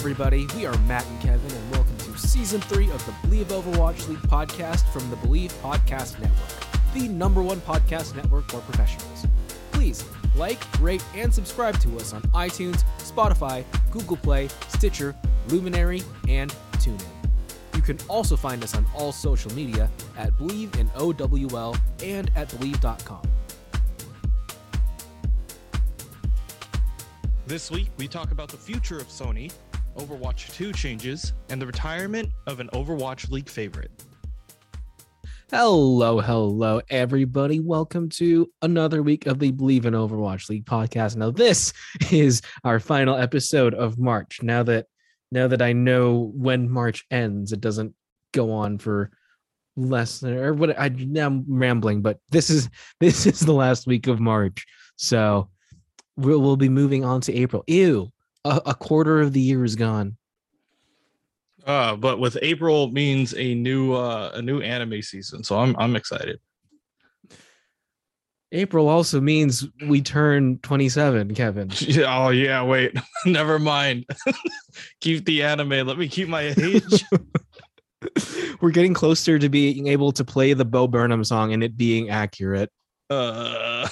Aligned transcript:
Everybody. 0.00 0.46
We 0.56 0.64
are 0.64 0.78
Matt 0.84 1.04
and 1.04 1.20
Kevin, 1.20 1.52
and 1.54 1.72
welcome 1.72 1.94
to 1.98 2.16
season 2.16 2.62
three 2.62 2.90
of 2.90 3.04
the 3.04 3.12
Believe 3.20 3.48
Overwatch 3.48 4.08
League 4.08 4.16
podcast 4.20 4.90
from 4.94 5.10
the 5.10 5.16
Believe 5.16 5.52
Podcast 5.62 6.18
Network, 6.18 6.94
the 6.94 7.06
number 7.06 7.42
one 7.42 7.60
podcast 7.60 8.16
network 8.16 8.50
for 8.50 8.60
professionals. 8.60 9.26
Please 9.72 10.02
like, 10.36 10.58
rate, 10.80 11.04
and 11.14 11.32
subscribe 11.34 11.78
to 11.80 11.98
us 11.98 12.14
on 12.14 12.22
iTunes, 12.32 12.82
Spotify, 12.96 13.62
Google 13.90 14.16
Play, 14.16 14.48
Stitcher, 14.68 15.14
Luminary, 15.48 16.02
and 16.26 16.50
TuneIn. 16.78 17.04
You 17.76 17.82
can 17.82 17.98
also 18.08 18.36
find 18.36 18.64
us 18.64 18.74
on 18.74 18.86
all 18.94 19.12
social 19.12 19.52
media 19.52 19.90
at 20.16 20.34
Believe 20.38 20.74
in 20.76 20.90
OWL 20.96 21.76
and 22.02 22.30
at 22.36 22.48
Believe.com. 22.58 23.20
This 27.46 27.70
week, 27.70 27.90
we 27.98 28.08
talk 28.08 28.30
about 28.30 28.48
the 28.48 28.56
future 28.56 28.96
of 28.96 29.08
Sony, 29.08 29.52
Overwatch 29.96 30.54
2 30.54 30.72
changes, 30.72 31.32
and 31.48 31.60
the 31.60 31.66
retirement 31.66 32.30
of 32.46 32.60
an 32.60 32.68
Overwatch 32.72 33.30
League 33.30 33.48
favorite. 33.48 33.90
Hello, 35.50 36.20
hello, 36.20 36.80
everybody. 36.90 37.58
Welcome 37.58 38.08
to 38.10 38.48
another 38.62 39.02
week 39.02 39.26
of 39.26 39.40
the 39.40 39.50
Believe 39.50 39.84
in 39.84 39.94
Overwatch 39.94 40.48
League 40.48 40.64
podcast. 40.64 41.16
Now, 41.16 41.32
this 41.32 41.72
is 42.12 42.40
our 42.62 42.78
final 42.78 43.16
episode 43.16 43.74
of 43.74 43.98
March. 43.98 44.42
Now 44.42 44.62
that 44.62 44.86
now 45.32 45.48
that 45.48 45.60
I 45.60 45.72
know 45.72 46.32
when 46.34 46.70
March 46.70 47.04
ends, 47.10 47.52
it 47.52 47.60
doesn't 47.60 47.94
go 48.32 48.52
on 48.52 48.78
for 48.78 49.10
less 49.76 50.20
than 50.20 50.34
or 50.34 50.54
what 50.54 50.78
I 50.78 50.88
now 50.90 51.26
I'm 51.26 51.44
rambling, 51.48 52.02
but 52.02 52.18
this 52.30 52.48
is 52.48 52.68
this 53.00 53.26
is 53.26 53.40
the 53.40 53.52
last 53.52 53.88
week 53.88 54.06
of 54.06 54.20
March. 54.20 54.64
So 54.96 55.50
we'll, 56.16 56.40
we'll 56.40 56.56
be 56.56 56.68
moving 56.68 57.04
on 57.04 57.22
to 57.22 57.34
April. 57.34 57.64
Ew, 57.66 58.12
a, 58.44 58.60
a 58.66 58.74
quarter 58.74 59.20
of 59.20 59.32
the 59.32 59.40
year 59.40 59.64
is 59.64 59.76
gone. 59.76 60.16
Uh, 61.66 61.94
but 61.94 62.18
with 62.18 62.38
April 62.40 62.90
means 62.90 63.34
a 63.34 63.54
new 63.54 63.92
uh, 63.92 64.32
a 64.34 64.42
new 64.42 64.60
anime 64.60 65.02
season, 65.02 65.44
so 65.44 65.58
I'm 65.58 65.76
I'm 65.78 65.94
excited. 65.96 66.40
April 68.52 68.88
also 68.88 69.20
means 69.20 69.68
we 69.86 70.02
turn 70.02 70.58
27, 70.58 71.34
Kevin. 71.34 71.70
Oh 71.98 72.30
yeah, 72.30 72.62
wait, 72.64 72.98
never 73.26 73.58
mind. 73.58 74.06
keep 75.00 75.24
the 75.24 75.42
anime. 75.42 75.86
Let 75.86 75.98
me 75.98 76.08
keep 76.08 76.28
my 76.28 76.54
age. 76.56 77.04
We're 78.60 78.70
getting 78.70 78.94
closer 78.94 79.38
to 79.38 79.48
being 79.48 79.86
able 79.86 80.12
to 80.12 80.24
play 80.24 80.54
the 80.54 80.64
Bo 80.64 80.88
Burnham 80.88 81.22
song 81.22 81.52
and 81.52 81.62
it 81.62 81.76
being 81.76 82.10
accurate. 82.10 82.70
uh, 83.10 83.88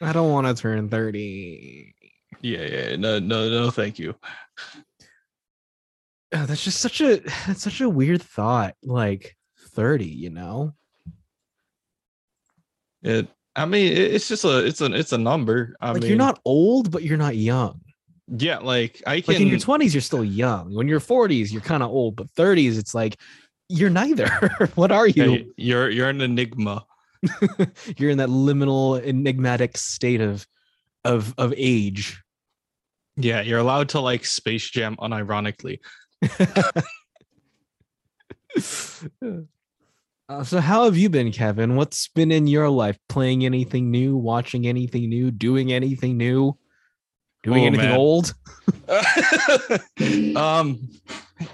I 0.00 0.12
don't 0.12 0.30
want 0.30 0.46
to 0.46 0.60
turn 0.60 0.88
30. 0.88 1.94
Yeah, 2.42 2.62
yeah, 2.62 2.96
no, 2.96 3.18
no, 3.18 3.48
no, 3.48 3.70
thank 3.70 3.98
you. 3.98 4.14
Oh, 6.34 6.46
that's 6.46 6.64
just 6.64 6.80
such 6.80 7.00
a 7.00 7.16
that's 7.46 7.62
such 7.62 7.80
a 7.80 7.88
weird 7.88 8.22
thought. 8.22 8.74
Like 8.82 9.36
30, 9.70 10.06
you 10.06 10.30
know? 10.30 10.74
It. 13.02 13.28
I 13.54 13.66
mean, 13.66 13.92
it's 13.92 14.28
just 14.28 14.44
a 14.44 14.64
it's 14.64 14.80
an 14.80 14.94
it's 14.94 15.12
a 15.12 15.18
number. 15.18 15.76
I 15.80 15.92
like 15.92 16.02
mean, 16.02 16.08
you're 16.08 16.18
not 16.18 16.40
old, 16.44 16.90
but 16.90 17.02
you're 17.02 17.18
not 17.18 17.36
young. 17.36 17.80
Yeah, 18.28 18.58
like 18.58 19.02
I 19.06 19.16
Like 19.16 19.24
can. 19.26 19.42
in 19.42 19.48
your 19.48 19.58
20s, 19.58 19.92
you're 19.92 20.00
still 20.00 20.24
young. 20.24 20.74
When 20.74 20.88
you're 20.88 21.00
40s, 21.00 21.52
you're 21.52 21.60
kind 21.60 21.82
of 21.82 21.90
old, 21.90 22.16
but 22.16 22.28
30s, 22.28 22.78
it's 22.78 22.94
like 22.94 23.18
you're 23.68 23.90
neither. 23.90 24.28
what 24.74 24.90
are 24.90 25.06
you? 25.06 25.22
Hey, 25.22 25.46
you're 25.56 25.90
you're 25.90 26.08
an 26.08 26.20
enigma. 26.22 26.86
you're 27.98 28.10
in 28.10 28.18
that 28.18 28.30
liminal 28.30 29.04
enigmatic 29.04 29.76
state 29.76 30.20
of 30.22 30.46
of 31.04 31.34
of 31.36 31.52
age. 31.56 32.22
Yeah, 33.16 33.42
you're 33.42 33.58
allowed 33.58 33.90
to 33.90 34.00
like 34.00 34.24
Space 34.24 34.68
Jam 34.70 34.96
unironically. 34.96 35.78
Uh, 40.28 40.42
so 40.42 40.60
how 40.60 40.84
have 40.84 40.96
you 40.96 41.10
been, 41.10 41.30
Kevin? 41.30 41.76
What's 41.76 42.08
been 42.08 42.30
in 42.30 42.46
your 42.46 42.70
life? 42.70 42.98
Playing 43.08 43.44
anything 43.44 43.90
new? 43.90 44.16
Watching 44.16 44.66
anything 44.66 45.10
new? 45.10 45.30
Doing 45.30 45.72
anything 45.72 46.16
new? 46.16 46.56
Doing 47.42 47.64
Oh, 47.64 47.66
anything 47.66 47.88
man. 47.90 47.98
old? 47.98 48.32
um 50.36 50.88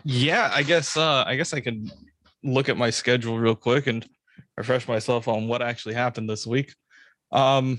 yeah, 0.04 0.50
I 0.52 0.62
guess 0.62 0.96
uh 0.96 1.25
I 1.26 1.34
guess 1.36 1.52
I 1.52 1.60
can 1.60 1.90
look 2.44 2.69
at 2.69 2.76
my 2.76 2.90
schedule 2.90 3.38
real 3.38 3.56
quick 3.56 3.86
and 3.88 4.06
refresh 4.56 4.86
myself 4.86 5.26
on 5.26 5.48
what 5.48 5.62
actually 5.62 5.94
happened 5.94 6.28
this 6.30 6.46
week. 6.46 6.75
Um 7.32 7.78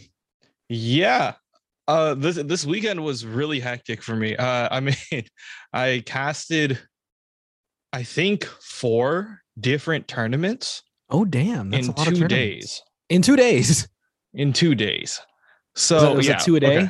yeah. 0.67 1.35
Uh 1.89 2.13
this 2.13 2.35
this 2.35 2.65
weekend 2.65 3.03
was 3.03 3.25
really 3.25 3.59
hectic 3.59 4.03
for 4.03 4.15
me. 4.15 4.35
Uh 4.37 4.67
I 4.71 4.79
mean 4.87 5.25
I 5.73 6.03
casted 6.05 6.77
I 7.91 8.03
think 8.03 8.45
four 8.45 9.41
different 9.59 10.07
tournaments 10.07 10.83
Oh 11.11 11.25
damn! 11.25 11.71
That's 11.71 11.87
in 11.87 11.93
a 11.93 11.97
lot 11.97 12.07
two 12.15 12.27
days. 12.27 12.83
In 13.09 13.23
two 13.23 13.35
days. 13.35 13.87
in 14.35 14.53
two 14.53 14.75
days. 14.75 15.19
So 15.75 15.95
Was 15.95 16.03
that- 16.03 16.15
was 16.17 16.27
yeah, 16.27 16.37
two 16.37 16.55
a 16.55 16.59
day? 16.59 16.77
okay. 16.77 16.89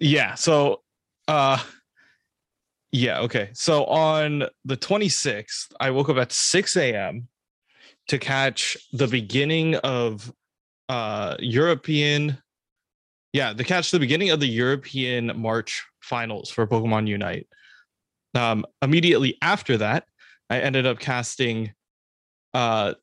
Yeah. 0.00 0.34
So 0.34 0.82
uh 1.28 1.62
yeah, 2.92 3.20
okay. 3.20 3.50
So 3.52 3.84
on 3.84 4.44
the 4.64 4.76
26th, 4.76 5.66
I 5.80 5.90
woke 5.90 6.08
up 6.08 6.16
at 6.16 6.32
6 6.32 6.76
a.m. 6.76 7.28
to 8.08 8.18
catch 8.18 8.76
the 8.92 9.06
beginning 9.06 9.76
of 9.76 10.32
uh 10.88 11.36
European 11.38 12.38
yeah, 13.36 13.52
to 13.52 13.64
catch 13.64 13.90
the 13.90 13.98
beginning 13.98 14.30
of 14.30 14.40
the 14.40 14.46
European 14.46 15.30
March 15.38 15.84
finals 16.00 16.50
for 16.50 16.66
Pokemon 16.66 17.06
Unite. 17.06 17.46
Um 18.34 18.64
immediately 18.80 19.36
after 19.42 19.76
that, 19.76 20.04
I 20.48 20.60
ended 20.60 20.86
up 20.86 20.98
casting 20.98 21.74
uh 22.54 22.94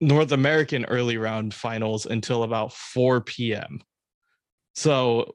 North 0.00 0.32
American 0.32 0.86
early 0.86 1.18
round 1.18 1.52
finals 1.52 2.06
until 2.06 2.42
about 2.42 2.72
4 2.72 3.20
p.m. 3.20 3.80
So 4.74 5.34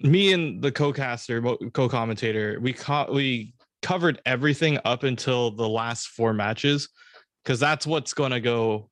me 0.00 0.32
and 0.32 0.62
the 0.62 0.72
co-caster, 0.72 1.42
co-commentator, 1.74 2.58
we 2.60 2.72
co- 2.72 3.12
we 3.12 3.52
covered 3.82 4.22
everything 4.24 4.78
up 4.86 5.02
until 5.02 5.50
the 5.50 5.68
last 5.68 6.08
four 6.08 6.32
matches 6.32 6.88
because 7.44 7.60
that's 7.60 7.86
what's 7.86 8.14
going 8.14 8.32
to 8.32 8.40
go 8.40 8.89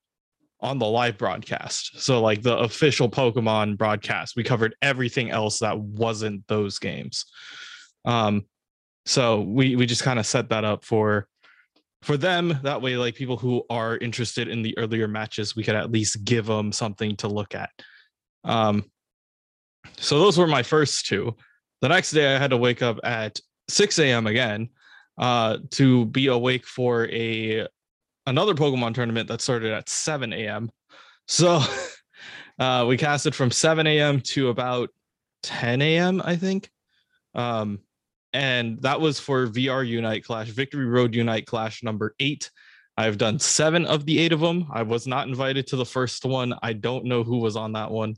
on 0.60 0.78
the 0.78 0.86
live 0.86 1.16
broadcast. 1.16 2.00
So 2.00 2.20
like 2.20 2.42
the 2.42 2.58
official 2.58 3.08
Pokemon 3.08 3.78
broadcast, 3.78 4.34
we 4.36 4.42
covered 4.42 4.74
everything 4.82 5.30
else 5.30 5.60
that 5.60 5.78
wasn't 5.78 6.46
those 6.48 6.78
games. 6.78 7.24
Um 8.04 8.44
so 9.08 9.40
we 9.40 9.74
we 9.74 9.86
just 9.86 10.02
kind 10.02 10.18
of 10.18 10.26
set 10.26 10.50
that 10.50 10.64
up 10.64 10.84
for 10.84 11.26
for 12.02 12.16
them 12.16 12.58
that 12.62 12.80
way 12.80 12.96
like 12.96 13.14
people 13.14 13.36
who 13.36 13.64
are 13.70 13.96
interested 13.98 14.48
in 14.48 14.62
the 14.62 14.76
earlier 14.76 15.08
matches 15.08 15.56
we 15.56 15.64
could 15.64 15.74
at 15.74 15.90
least 15.90 16.24
give 16.24 16.46
them 16.46 16.70
something 16.70 17.16
to 17.16 17.26
look 17.26 17.54
at 17.54 17.70
um 18.44 18.84
so 19.96 20.18
those 20.18 20.38
were 20.38 20.46
my 20.46 20.62
first 20.62 21.06
two 21.06 21.34
the 21.80 21.88
next 21.88 22.10
day 22.10 22.34
i 22.34 22.38
had 22.38 22.50
to 22.50 22.56
wake 22.56 22.82
up 22.82 23.00
at 23.02 23.40
6 23.68 23.98
a.m 23.98 24.26
again 24.26 24.68
uh 25.18 25.56
to 25.70 26.04
be 26.06 26.26
awake 26.26 26.66
for 26.66 27.08
a 27.08 27.66
another 28.28 28.54
pokemon 28.54 28.94
tournament 28.94 29.28
that 29.28 29.40
started 29.40 29.72
at 29.72 29.88
7 29.88 30.32
a.m 30.32 30.70
so 31.26 31.62
uh 32.58 32.84
we 32.88 32.96
casted 32.96 33.34
from 33.34 33.50
7 33.50 33.86
a.m 33.86 34.20
to 34.20 34.48
about 34.48 34.90
10 35.42 35.82
a.m 35.82 36.22
i 36.24 36.36
think 36.36 36.70
um 37.34 37.80
and 38.32 38.80
that 38.82 39.00
was 39.00 39.18
for 39.18 39.46
VR 39.46 39.86
Unite 39.86 40.24
Clash, 40.24 40.48
Victory 40.48 40.86
Road 40.86 41.14
Unite 41.14 41.46
Clash 41.46 41.82
number 41.82 42.14
eight. 42.20 42.50
I've 42.96 43.18
done 43.18 43.38
seven 43.38 43.86
of 43.86 44.04
the 44.04 44.18
eight 44.18 44.32
of 44.32 44.40
them. 44.40 44.66
I 44.72 44.82
was 44.82 45.06
not 45.06 45.28
invited 45.28 45.66
to 45.68 45.76
the 45.76 45.86
first 45.86 46.24
one. 46.24 46.54
I 46.62 46.72
don't 46.72 47.04
know 47.04 47.22
who 47.22 47.38
was 47.38 47.56
on 47.56 47.72
that 47.72 47.90
one, 47.90 48.16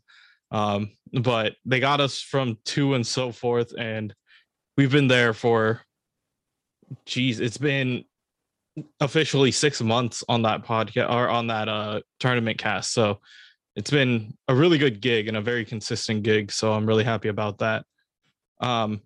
um, 0.50 0.90
but 1.12 1.54
they 1.64 1.80
got 1.80 2.00
us 2.00 2.20
from 2.20 2.58
two 2.64 2.94
and 2.94 3.06
so 3.06 3.30
forth, 3.30 3.72
and 3.78 4.14
we've 4.76 4.90
been 4.90 5.08
there 5.08 5.34
for, 5.34 5.82
geez, 7.04 7.40
it's 7.40 7.58
been 7.58 8.04
officially 9.00 9.50
six 9.50 9.81
months 9.82 10.22
on 10.28 10.43
that 10.43 10.64
podcast 10.64 11.11
or 11.11 11.28
on 11.28 11.49
that 11.49 11.69
uh 11.69 12.00
tournament 12.19 12.58
cast. 12.58 12.93
So 12.93 13.20
it's 13.76 13.90
been 13.90 14.37
a 14.49 14.55
really 14.55 14.78
good 14.78 15.00
gig 15.00 15.28
and 15.28 15.37
a 15.37 15.40
very 15.40 15.64
consistent 15.64 16.22
gig. 16.22 16.52
So 16.52 16.72
I'm 16.72 16.87
really 16.87 17.05
happy 17.05 17.28
about 17.28 17.58
that. 17.58 17.84
Um, 18.61 19.00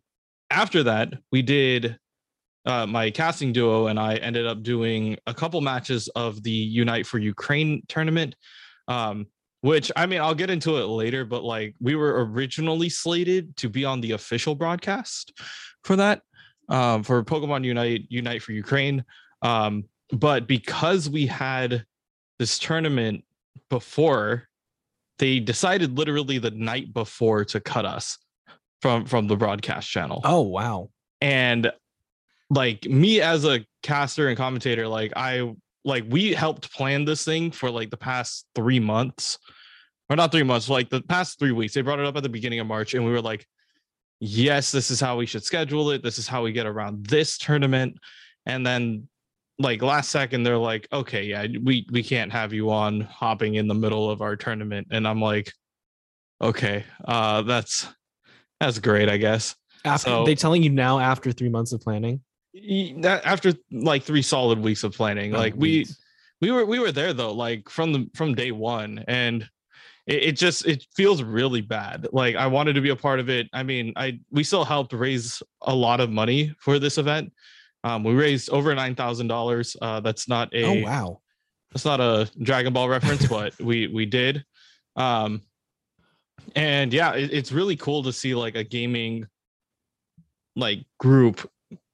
after 0.50 0.82
that, 0.84 1.12
we 1.30 1.42
did 1.42 1.98
uh, 2.66 2.86
my 2.86 3.10
casting 3.10 3.52
duo 3.52 3.88
and 3.88 3.98
I 4.00 4.16
ended 4.16 4.46
up 4.46 4.62
doing 4.62 5.18
a 5.26 5.34
couple 5.34 5.60
matches 5.60 6.08
of 6.08 6.42
the 6.42 6.50
Unite 6.50 7.06
for 7.06 7.18
Ukraine 7.18 7.82
tournament. 7.88 8.34
Um, 8.88 9.26
which 9.64 9.90
I 9.96 10.04
mean, 10.04 10.20
I'll 10.20 10.34
get 10.34 10.50
into 10.50 10.76
it 10.76 10.84
later, 10.84 11.24
but 11.24 11.42
like 11.42 11.74
we 11.80 11.94
were 11.94 12.26
originally 12.26 12.90
slated 12.90 13.56
to 13.56 13.70
be 13.70 13.86
on 13.86 14.02
the 14.02 14.12
official 14.12 14.54
broadcast 14.54 15.32
for 15.84 15.96
that, 15.96 16.20
um, 16.68 17.02
for 17.02 17.24
Pokemon 17.24 17.64
Unite, 17.64 18.04
Unite 18.10 18.42
for 18.42 18.52
Ukraine. 18.52 19.02
Um, 19.44 19.84
but 20.10 20.48
because 20.48 21.08
we 21.08 21.26
had 21.26 21.84
this 22.38 22.58
tournament 22.58 23.24
before, 23.70 24.48
they 25.18 25.38
decided 25.38 25.96
literally 25.96 26.38
the 26.38 26.50
night 26.50 26.92
before 26.92 27.44
to 27.44 27.60
cut 27.60 27.84
us 27.84 28.18
from 28.82 29.06
from 29.06 29.28
the 29.28 29.36
broadcast 29.36 29.88
channel. 29.88 30.20
Oh 30.24 30.42
wow. 30.42 30.90
and 31.20 31.70
like 32.50 32.84
me 32.84 33.20
as 33.20 33.44
a 33.44 33.64
caster 33.82 34.28
and 34.28 34.36
commentator 34.36 34.86
like 34.86 35.10
i 35.16 35.50
like 35.84 36.04
we 36.08 36.32
helped 36.32 36.70
plan 36.72 37.04
this 37.04 37.24
thing 37.24 37.50
for 37.50 37.70
like 37.70 37.90
the 37.90 37.96
past 37.96 38.46
three 38.54 38.80
months. 38.80 39.38
Or 40.10 40.16
not 40.16 40.32
three 40.32 40.42
months 40.42 40.68
like 40.68 40.90
the 40.90 41.00
past 41.00 41.38
three 41.38 41.52
weeks. 41.52 41.72
They 41.72 41.80
brought 41.80 41.98
it 41.98 42.04
up 42.04 42.16
at 42.16 42.22
the 42.22 42.28
beginning 42.28 42.60
of 42.60 42.66
march 42.66 42.94
and 42.94 43.04
we 43.04 43.10
were 43.10 43.22
like 43.22 43.46
yes 44.20 44.70
this 44.70 44.90
is 44.90 45.00
how 45.00 45.16
we 45.16 45.26
should 45.26 45.44
schedule 45.44 45.90
it. 45.90 46.02
This 46.02 46.18
is 46.18 46.28
how 46.28 46.42
we 46.42 46.52
get 46.52 46.66
around 46.66 47.06
this 47.06 47.38
tournament. 47.38 47.96
And 48.46 48.66
then 48.66 49.08
like 49.58 49.82
last 49.82 50.10
second 50.10 50.42
they're 50.42 50.58
like 50.58 50.88
okay 50.92 51.24
yeah 51.24 51.46
we 51.62 51.86
we 51.92 52.02
can't 52.02 52.32
have 52.32 52.52
you 52.52 52.70
on 52.70 53.00
hopping 53.02 53.54
in 53.54 53.68
the 53.68 53.74
middle 53.74 54.10
of 54.10 54.20
our 54.20 54.34
tournament 54.36 54.86
and 54.90 55.06
i'm 55.06 55.20
like 55.20 55.52
okay 56.40 56.84
uh 57.04 57.40
that's 57.42 57.86
that's 58.60 58.78
great 58.78 59.08
i 59.08 59.16
guess 59.16 59.54
After 59.84 60.10
So- 60.10 60.24
they 60.24 60.34
telling 60.34 60.62
you 60.62 60.70
now 60.70 60.98
after 60.98 61.30
three 61.32 61.48
months 61.50 61.72
of 61.72 61.80
planning. 61.80 62.20
After 63.04 63.52
like 63.72 64.04
three 64.04 64.22
solid 64.22 64.58
weeks 64.60 64.84
of 64.84 64.92
planning 64.92 65.34
Oh, 65.34 65.38
like 65.38 65.54
we 65.54 65.78
weeks. 65.78 65.98
we 66.40 66.50
were 66.52 66.64
we 66.64 66.78
were 66.78 66.92
there 66.92 67.12
though 67.12 67.32
like 67.32 67.68
from 67.68 67.92
the 67.92 68.08
from 68.14 68.34
day 68.34 68.52
one 68.52 69.04
and 69.08 69.48
it, 70.06 70.22
it 70.24 70.32
just 70.36 70.64
it 70.66 70.84
feels 70.96 71.22
really 71.22 71.60
bad 71.60 72.06
like 72.12 72.36
i 72.36 72.46
wanted 72.46 72.74
to 72.74 72.80
be 72.80 72.90
a 72.90 72.96
part 72.96 73.18
of 73.20 73.28
it 73.28 73.48
i 73.52 73.62
mean 73.62 73.92
i 73.96 74.18
we 74.30 74.44
still 74.44 74.64
helped 74.64 74.92
raise 74.92 75.42
a 75.62 75.74
lot 75.74 76.00
of 76.00 76.10
money 76.10 76.54
for 76.60 76.78
this 76.78 76.96
event 76.98 77.32
um 77.84 78.02
we 78.02 78.14
raised 78.14 78.50
over 78.50 78.74
nine 78.74 78.96
thousand 78.96 79.28
dollars. 79.28 79.76
Uh 79.80 80.00
that's 80.00 80.28
not 80.28 80.52
a 80.52 80.64
oh 80.64 80.82
wow. 80.82 81.20
that's 81.70 81.84
not 81.84 82.00
a 82.00 82.28
dragon 82.42 82.72
ball 82.72 82.88
reference 82.88 83.26
but 83.28 83.56
we 83.60 83.86
we 83.86 84.06
did. 84.06 84.44
Um 84.96 85.42
and 86.56 86.92
yeah 86.92 87.14
it, 87.14 87.32
it's 87.32 87.52
really 87.52 87.76
cool 87.76 88.02
to 88.02 88.12
see 88.12 88.34
like 88.34 88.56
a 88.56 88.64
gaming 88.64 89.26
like 90.56 90.84
group 90.98 91.48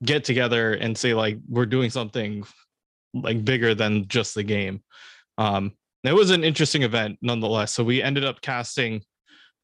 get 0.05 0.25
together 0.25 0.75
and 0.75 0.97
say 0.97 1.13
like 1.13 1.39
we're 1.49 1.67
doing 1.67 1.91
something 1.91 2.45
like 3.13 3.45
bigger 3.45 3.75
than 3.75 4.09
just 4.09 4.35
the 4.35 4.43
game. 4.43 4.83
Um 5.37 5.73
it 6.03 6.15
was 6.15 6.31
an 6.31 6.45
interesting 6.45 6.83
event 6.83 7.19
nonetheless. 7.21 7.75
So 7.75 7.85
we 7.85 8.03
ended 8.03 8.25
up 8.25 8.41
casting 8.41 9.03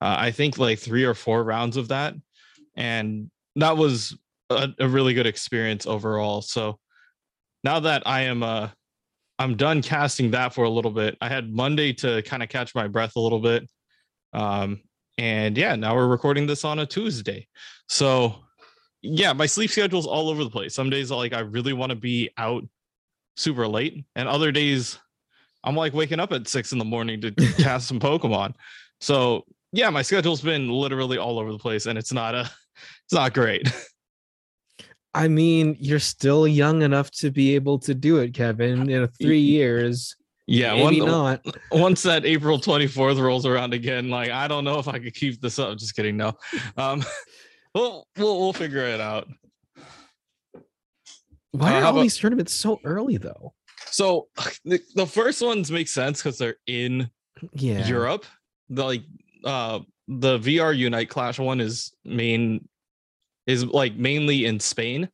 uh, 0.03 0.17
i 0.19 0.31
think 0.31 0.59
like 0.59 0.79
three 0.79 1.05
or 1.05 1.15
four 1.15 1.43
rounds 1.43 1.77
of 1.77 1.89
that. 1.89 2.15
And 2.77 3.31
that 3.57 3.77
was 3.77 4.15
a, 4.51 4.69
a 4.81 4.89
really 4.89 5.15
good 5.15 5.27
experience 5.27 5.87
overall. 5.87 6.43
So 6.43 6.79
now 7.67 7.81
that 7.81 8.03
i 8.07 8.21
am 8.21 8.45
uh 8.45 8.69
i'm 9.41 9.57
done 9.57 9.83
casting 9.83 10.31
that 10.31 10.55
for 10.55 10.65
a 10.65 10.71
little 10.71 10.93
bit 10.93 11.19
i 11.21 11.29
had 11.29 11.53
monday 11.53 11.93
to 11.93 12.23
kind 12.23 12.43
of 12.43 12.49
catch 12.49 12.75
my 12.75 12.87
breath 12.87 13.17
a 13.17 13.21
little 13.21 13.41
bit. 13.41 13.69
Um 14.33 14.81
and 15.19 15.59
yeah 15.59 15.75
now 15.75 15.95
we're 15.95 16.07
recording 16.07 16.47
this 16.47 16.65
on 16.65 16.79
a 16.79 16.87
tuesday. 16.87 17.49
So 17.89 18.37
yeah 19.03 19.33
my 19.33 19.47
sleep 19.47 19.71
schedule's 19.71 20.07
all 20.07 20.29
over 20.31 20.45
the 20.45 20.51
place. 20.51 20.75
Some 20.75 20.91
days 20.91 21.11
like 21.11 21.33
i 21.33 21.41
really 21.41 21.73
want 21.73 21.91
to 21.91 21.97
be 21.97 22.31
out 22.39 22.65
super 23.37 23.67
late 23.67 24.05
and 24.15 24.29
other 24.29 24.51
days 24.51 24.99
i'm 25.63 25.77
like 25.77 25.93
waking 25.93 26.21
up 26.21 26.33
at 26.33 26.49
six 26.49 26.73
in 26.73 26.79
the 26.79 26.85
morning 26.85 27.21
to 27.21 27.33
cast 27.59 27.89
some 27.89 27.99
pokemon. 27.99 28.55
So 29.01 29.45
yeah 29.73 29.91
my 29.91 30.03
schedule's 30.03 30.41
been 30.41 30.71
literally 30.71 31.19
all 31.19 31.41
over 31.41 31.51
the 31.51 31.59
place 31.59 31.87
and 31.87 31.99
it's 31.99 32.13
not 32.13 32.35
a 32.37 32.43
it's 33.05 33.13
not 33.13 33.35
great 33.35 33.69
I 35.17 35.29
mean, 35.29 35.77
you're 35.81 35.99
still 35.99 36.47
young 36.47 36.83
enough 36.83 37.11
to 37.23 37.31
be 37.31 37.55
able 37.55 37.79
to 37.81 37.95
do 37.95 38.19
it, 38.19 38.35
Kevin. 38.35 38.91
In 38.91 39.09
three 39.09 39.41
years, 39.59 40.15
yeah 40.47 40.75
maybe 40.75 41.01
one, 41.01 41.11
not. 41.11 41.45
once 41.73 42.03
that 42.05 42.25
april 42.25 42.57
24th 42.61 43.21
rolls 43.21 43.45
around 43.45 43.75
again 43.75 44.09
like 44.11 44.31
i 44.31 44.47
don't 44.47 44.63
know 44.63 44.79
if 44.79 44.87
i 44.87 44.97
could 44.97 45.13
keep 45.13 45.41
this 45.41 45.59
up 45.59 45.77
just 45.77 45.97
kidding 45.97 46.17
no 46.17 46.33
um 46.77 47.03
we'll 47.75 48.07
we'll, 48.17 48.39
we'll 48.39 48.53
figure 48.53 48.87
it 48.87 49.01
out 49.01 49.27
Why 51.51 51.73
Uh, 51.73 51.81
are 51.81 51.85
all 51.87 51.91
about- 51.91 52.03
these 52.03 52.17
tournaments 52.17 52.53
so 52.55 52.79
early 52.85 53.17
though? 53.17 53.55
so 53.91 54.29
the, 54.65 54.81
the 54.95 55.05
first 55.07 55.43
ones 55.43 55.69
make 55.73 55.89
sense 55.89 56.23
because 56.23 56.39
they're 56.39 56.59
in 56.69 57.11
Yeah. 57.53 57.85
Europe. 57.89 58.25
The 58.69 58.85
like 58.85 59.03
uh 59.45 59.81
the 60.07 60.39
VR 60.39 60.77
Unite 60.77 61.09
Clash 61.09 61.41
one 61.41 61.61
is 61.61 61.93
main 62.05 62.69
is 63.47 63.65
like 63.65 63.95
mainly 63.97 64.47
in 64.47 64.61
Spain. 64.61 65.09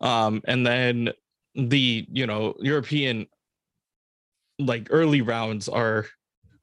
Um 0.00 0.42
and 0.46 0.66
then 0.66 1.10
the 1.54 2.06
you 2.10 2.26
know 2.26 2.54
European 2.60 3.26
like 4.58 4.88
early 4.90 5.22
rounds 5.22 5.68
are 5.68 6.06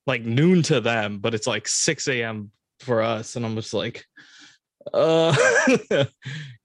like 0.05 0.23
noon 0.23 0.61
to 0.63 0.81
them, 0.81 1.19
but 1.19 1.33
it's 1.33 1.47
like 1.47 1.67
6 1.67 2.07
a.m. 2.09 2.51
for 2.79 3.01
us. 3.01 3.35
And 3.35 3.45
I'm 3.45 3.55
just 3.55 3.73
like, 3.73 4.05
uh 4.93 5.35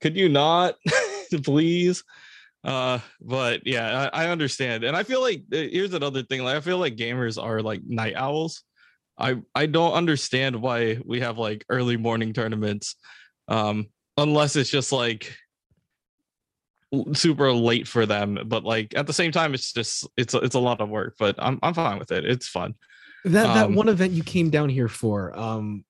could 0.00 0.16
you 0.16 0.28
not 0.28 0.74
please? 1.44 2.02
Uh, 2.64 2.98
but 3.20 3.66
yeah, 3.66 4.10
I, 4.12 4.24
I 4.24 4.30
understand, 4.30 4.84
and 4.84 4.96
I 4.96 5.02
feel 5.04 5.20
like 5.20 5.44
uh, 5.52 5.56
here's 5.56 5.94
another 5.94 6.22
thing. 6.22 6.42
Like, 6.42 6.56
I 6.56 6.60
feel 6.60 6.78
like 6.78 6.96
gamers 6.96 7.42
are 7.42 7.62
like 7.62 7.82
night 7.86 8.14
owls. 8.16 8.62
I 9.16 9.36
I 9.54 9.66
don't 9.66 9.92
understand 9.92 10.56
why 10.56 10.98
we 11.04 11.20
have 11.20 11.38
like 11.38 11.64
early 11.68 11.96
morning 11.96 12.32
tournaments, 12.32 12.96
um, 13.46 13.86
unless 14.18 14.56
it's 14.56 14.68
just 14.70 14.92
like 14.92 15.34
super 17.12 17.52
late 17.52 17.86
for 17.88 18.04
them. 18.06 18.38
But 18.46 18.64
like 18.64 18.94
at 18.96 19.06
the 19.06 19.12
same 19.12 19.32
time, 19.32 19.54
it's 19.54 19.72
just 19.72 20.06
it's 20.16 20.34
a, 20.34 20.38
it's 20.38 20.54
a 20.54 20.60
lot 20.60 20.80
of 20.80 20.88
work. 20.88 21.14
But 21.18 21.36
I'm 21.38 21.58
I'm 21.62 21.74
fine 21.74 21.98
with 21.98 22.12
it. 22.12 22.24
It's 22.24 22.48
fun. 22.48 22.74
That 23.24 23.54
that 23.54 23.66
Um, 23.66 23.74
one 23.74 23.88
event 23.88 24.12
you 24.12 24.22
came 24.22 24.48
down 24.50 24.68
here 24.68 24.88
for, 24.88 25.36
um, 25.38 25.84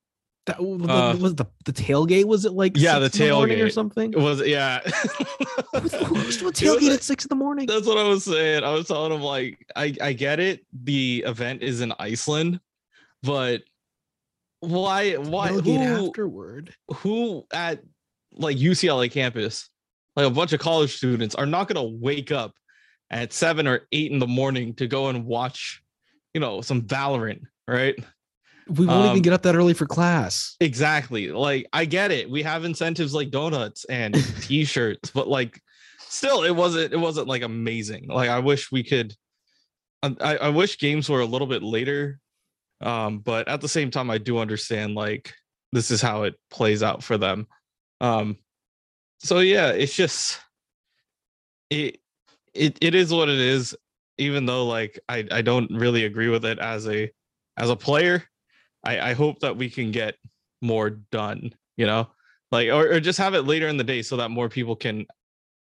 that 0.46 0.58
Uh, 0.58 1.16
was 1.20 1.34
the 1.34 1.46
the 1.66 1.72
tailgate. 1.72 2.24
Was 2.24 2.44
it 2.44 2.52
like 2.52 2.72
Yeah, 2.76 2.98
the 2.98 3.08
tailgate 3.10 3.34
morning 3.34 3.60
or 3.60 3.70
something? 3.70 4.12
It 4.12 4.18
was 4.18 4.46
yeah. 4.46 4.80
Who's 4.80 5.90
doing 5.92 6.08
It 6.24 6.42
was 6.42 6.52
tailgate 6.58 6.94
at 6.94 7.02
six 7.02 7.24
in 7.24 7.28
the 7.28 7.34
morning? 7.36 7.66
That's 7.66 7.86
what 7.86 7.98
I 7.98 8.08
was 8.08 8.24
saying. 8.24 8.64
I 8.64 8.70
was 8.70 8.88
telling 8.88 9.12
him 9.12 9.20
like 9.20 9.66
I 9.76 9.94
I 10.00 10.12
get 10.14 10.40
it. 10.40 10.64
The 10.84 11.24
event 11.26 11.62
is 11.62 11.80
in 11.80 11.92
Iceland, 11.98 12.60
but 13.22 13.62
why 14.60 15.14
why 15.16 15.50
Tailgate 15.50 15.86
who, 15.86 16.06
afterward. 16.08 16.74
who 16.96 17.46
at 17.52 17.82
like 18.38 18.56
UCLA 18.56 19.10
campus, 19.10 19.68
like 20.16 20.26
a 20.26 20.30
bunch 20.30 20.52
of 20.52 20.60
college 20.60 20.96
students 20.96 21.34
are 21.34 21.46
not 21.46 21.68
gonna 21.68 21.84
wake 21.84 22.32
up 22.32 22.52
at 23.10 23.32
seven 23.32 23.66
or 23.66 23.86
eight 23.92 24.12
in 24.12 24.18
the 24.18 24.26
morning 24.26 24.74
to 24.74 24.86
go 24.86 25.08
and 25.08 25.24
watch, 25.24 25.82
you 26.34 26.40
know, 26.40 26.60
some 26.60 26.82
Valorant, 26.82 27.42
right? 27.66 27.94
We 28.68 28.84
won't 28.84 29.06
even 29.06 29.16
Um, 29.16 29.22
get 29.22 29.32
up 29.32 29.42
that 29.42 29.54
early 29.54 29.72
for 29.72 29.86
class. 29.86 30.54
Exactly. 30.60 31.30
Like 31.30 31.66
I 31.72 31.86
get 31.86 32.10
it. 32.10 32.28
We 32.28 32.42
have 32.42 32.64
incentives 32.64 33.14
like 33.14 33.30
donuts 33.30 33.86
and 33.86 34.14
t-shirts, 34.42 35.10
but 35.10 35.26
like 35.26 35.60
still 36.00 36.42
it 36.44 36.54
wasn't 36.54 36.92
it 36.92 36.98
wasn't 36.98 37.28
like 37.28 37.42
amazing. 37.42 38.08
Like 38.08 38.28
I 38.28 38.40
wish 38.40 38.70
we 38.70 38.82
could 38.82 39.14
I, 40.02 40.14
I 40.20 40.36
I 40.36 40.48
wish 40.50 40.78
games 40.78 41.08
were 41.08 41.20
a 41.20 41.26
little 41.26 41.46
bit 41.46 41.62
later. 41.62 42.20
Um, 42.80 43.18
but 43.20 43.48
at 43.48 43.60
the 43.60 43.68
same 43.68 43.90
time, 43.90 44.10
I 44.10 44.18
do 44.18 44.38
understand 44.38 44.94
like 44.94 45.34
this 45.72 45.90
is 45.90 46.00
how 46.02 46.24
it 46.24 46.34
plays 46.50 46.82
out 46.82 47.02
for 47.02 47.16
them. 47.18 47.46
Um, 48.00 48.36
so 49.18 49.40
yeah, 49.40 49.70
it's 49.70 49.94
just 49.94 50.40
it 51.70 51.98
it 52.54 52.78
it 52.80 52.94
is 52.94 53.12
what 53.12 53.28
it 53.28 53.38
is, 53.38 53.76
even 54.18 54.46
though 54.46 54.66
like 54.66 54.98
I, 55.08 55.26
I 55.30 55.42
don't 55.42 55.70
really 55.70 56.04
agree 56.04 56.28
with 56.28 56.44
it 56.44 56.58
as 56.58 56.88
a 56.88 57.10
as 57.56 57.70
a 57.70 57.76
player. 57.76 58.24
I, 58.84 59.10
I 59.10 59.12
hope 59.14 59.40
that 59.40 59.56
we 59.56 59.68
can 59.68 59.90
get 59.90 60.14
more 60.62 60.90
done, 60.90 61.52
you 61.76 61.86
know, 61.86 62.08
like 62.50 62.68
or, 62.68 62.92
or 62.92 63.00
just 63.00 63.18
have 63.18 63.34
it 63.34 63.42
later 63.42 63.68
in 63.68 63.76
the 63.76 63.84
day 63.84 64.02
so 64.02 64.16
that 64.16 64.30
more 64.30 64.48
people 64.48 64.76
can 64.76 65.06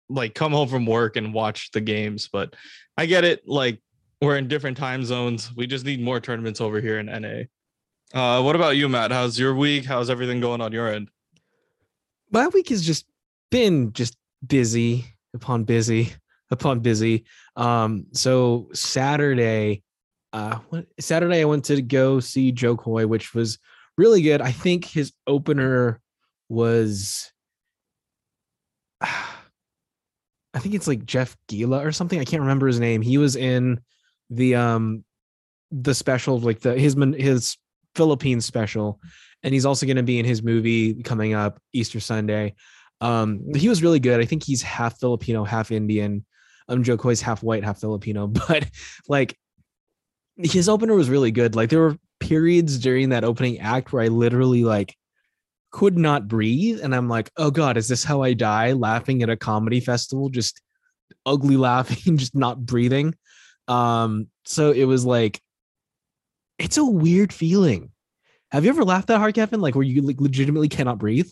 like 0.10 0.36
come 0.36 0.52
home 0.52 0.68
from 0.68 0.86
work 0.86 1.16
and 1.16 1.34
watch 1.34 1.72
the 1.72 1.82
games. 1.82 2.30
But 2.32 2.56
I 2.98 3.06
get 3.06 3.24
it, 3.24 3.48
like 3.48 3.80
we're 4.22 4.38
in 4.38 4.48
different 4.48 4.78
time 4.78 5.04
zones. 5.04 5.52
We 5.56 5.68
just 5.68 5.86
need 5.86 6.02
more 6.02 6.20
tournaments 6.20 6.62
over 6.62 6.82
here 6.82 7.00
in 7.00 7.06
NA. 7.06 7.44
Uh, 8.14 8.42
what 8.42 8.56
about 8.56 8.78
you, 8.78 8.88
Matt? 8.88 9.12
How's 9.12 9.40
your 9.40 9.56
week? 9.56 9.86
How's 9.86 10.10
everything 10.10 10.40
going 10.40 10.62
on 10.62 10.72
your 10.72 10.88
end? 10.88 11.10
My 12.34 12.48
week 12.48 12.70
has 12.70 12.84
just 12.84 13.06
been 13.52 13.94
just 13.94 14.18
busy 14.46 15.06
upon 15.36 15.64
busy 15.66 16.12
upon 16.50 16.80
busy. 16.80 17.26
Um, 17.56 18.08
so 18.14 18.70
Saturday, 18.74 19.84
uh, 20.34 20.60
Saturday 21.00 21.42
I 21.42 21.46
went 21.46 21.66
to 21.66 21.82
go 21.82 22.20
see 22.20 22.52
Jo 22.52 22.76
Koy, 22.76 23.06
which 23.06 23.34
was 23.36 23.60
really 23.98 24.22
good. 24.22 24.42
I 24.42 24.52
think 24.52 24.86
his 24.86 25.14
opener 25.28 26.02
was, 26.50 27.32
I 29.02 30.60
think 30.60 30.76
it's 30.76 30.88
like 30.88 31.06
Jeff 31.06 31.36
Gila 31.48 31.86
or 31.86 31.92
something. 31.92 32.20
I 32.20 32.26
can't 32.26 32.42
remember 32.42 32.68
his 32.68 32.80
name. 32.80 33.02
He 33.02 33.18
was 33.18 33.36
in 33.36 33.80
the 34.30 34.56
um 34.56 35.04
the 35.72 35.94
special, 35.94 36.40
like 36.40 36.62
the 36.62 36.78
his 36.78 36.96
his 37.18 37.58
Philippine 37.96 38.42
special, 38.42 39.00
and 39.44 39.54
he's 39.54 39.66
also 39.66 39.86
going 39.86 39.98
to 39.98 40.04
be 40.04 40.20
in 40.20 40.26
his 40.26 40.42
movie 40.42 41.02
coming 41.04 41.34
up 41.34 41.60
Easter 41.74 42.00
Sunday. 42.00 42.56
Um, 43.02 43.54
he 43.54 43.70
was 43.70 43.84
really 43.84 44.00
good. 44.00 44.22
I 44.22 44.26
think 44.26 44.44
he's 44.44 44.62
half 44.62 45.00
Filipino, 45.00 45.44
half 45.44 45.72
Indian. 45.72 46.26
Um, 46.70 46.84
Jo 46.84 46.96
Koy's 46.96 47.22
half 47.22 47.44
white, 47.44 47.64
half 47.64 47.80
Filipino, 47.80 48.28
but 48.48 48.70
like 49.10 49.38
his 50.38 50.70
opener 50.70 50.96
was 50.96 51.10
really 51.10 51.32
good. 51.32 51.56
Like 51.56 51.70
there 51.70 51.80
were 51.80 51.98
periods 52.20 52.80
during 52.80 53.10
that 53.10 53.26
opening 53.26 53.60
act 53.60 53.92
where 53.92 54.04
I 54.04 54.08
literally 54.08 54.64
like 54.64 54.96
could 55.72 55.98
not 55.98 56.28
breathe. 56.28 56.80
And 56.82 56.96
I'm 56.96 57.10
like, 57.10 57.32
oh 57.36 57.52
God, 57.52 57.78
is 57.78 57.88
this 57.88 58.04
how 58.04 58.22
I 58.22 58.34
die? 58.34 58.72
Laughing 58.72 59.24
at 59.24 59.30
a 59.30 59.36
comedy 59.36 59.82
festival, 59.82 60.30
just 60.30 60.62
ugly 61.26 61.58
laughing, 61.70 62.18
just 62.18 62.36
not 62.36 62.66
breathing. 62.66 63.16
Um, 63.68 64.28
so 64.46 64.72
it 64.72 64.86
was 64.86 65.06
like, 65.06 65.42
it's 66.60 66.78
a 66.78 66.86
weird 66.86 67.34
feeling. 67.34 67.92
Have 68.54 68.64
you 68.64 68.70
ever 68.70 68.86
laughed 68.86 69.08
that 69.08 69.18
hard, 69.18 69.34
Kevin? 69.34 69.62
Like 69.62 69.74
where 69.74 69.84
you 69.84 70.04
like 70.04 70.22
legitimately 70.22 70.70
cannot 70.70 71.00
breathe? 71.00 71.30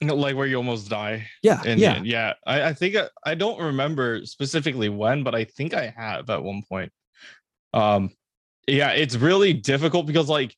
like 0.00 0.36
where 0.36 0.46
you 0.46 0.56
almost 0.56 0.88
die. 0.88 1.26
Yeah. 1.42 1.60
And 1.64 1.80
yeah. 1.80 2.00
yeah, 2.02 2.34
I, 2.46 2.62
I 2.62 2.72
think 2.74 2.94
I, 2.96 3.08
I 3.24 3.34
don't 3.34 3.60
remember 3.60 4.24
specifically 4.24 4.88
when, 4.88 5.24
but 5.24 5.34
I 5.34 5.44
think 5.44 5.74
I 5.74 5.92
have 5.96 6.30
at 6.30 6.42
one 6.42 6.62
point. 6.68 6.92
Um, 7.72 8.10
yeah, 8.68 8.90
it's 8.90 9.16
really 9.16 9.52
difficult 9.52 10.06
because 10.06 10.28
like 10.28 10.54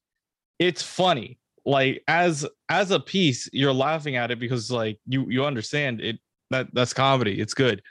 it's 0.59 0.83
funny. 0.83 1.39
Like 1.65 2.03
as 2.07 2.47
as 2.69 2.91
a 2.91 3.01
piece, 3.01 3.49
you're 3.53 3.73
laughing 3.73 4.17
at 4.17 4.31
it 4.31 4.39
because 4.39 4.71
like 4.71 4.99
you 5.07 5.27
you 5.31 5.45
understand 5.45 6.01
it 6.01 6.19
that 6.51 6.69
that's 6.75 6.93
comedy. 6.93 7.41
It's 7.41 7.55
good. 7.55 7.83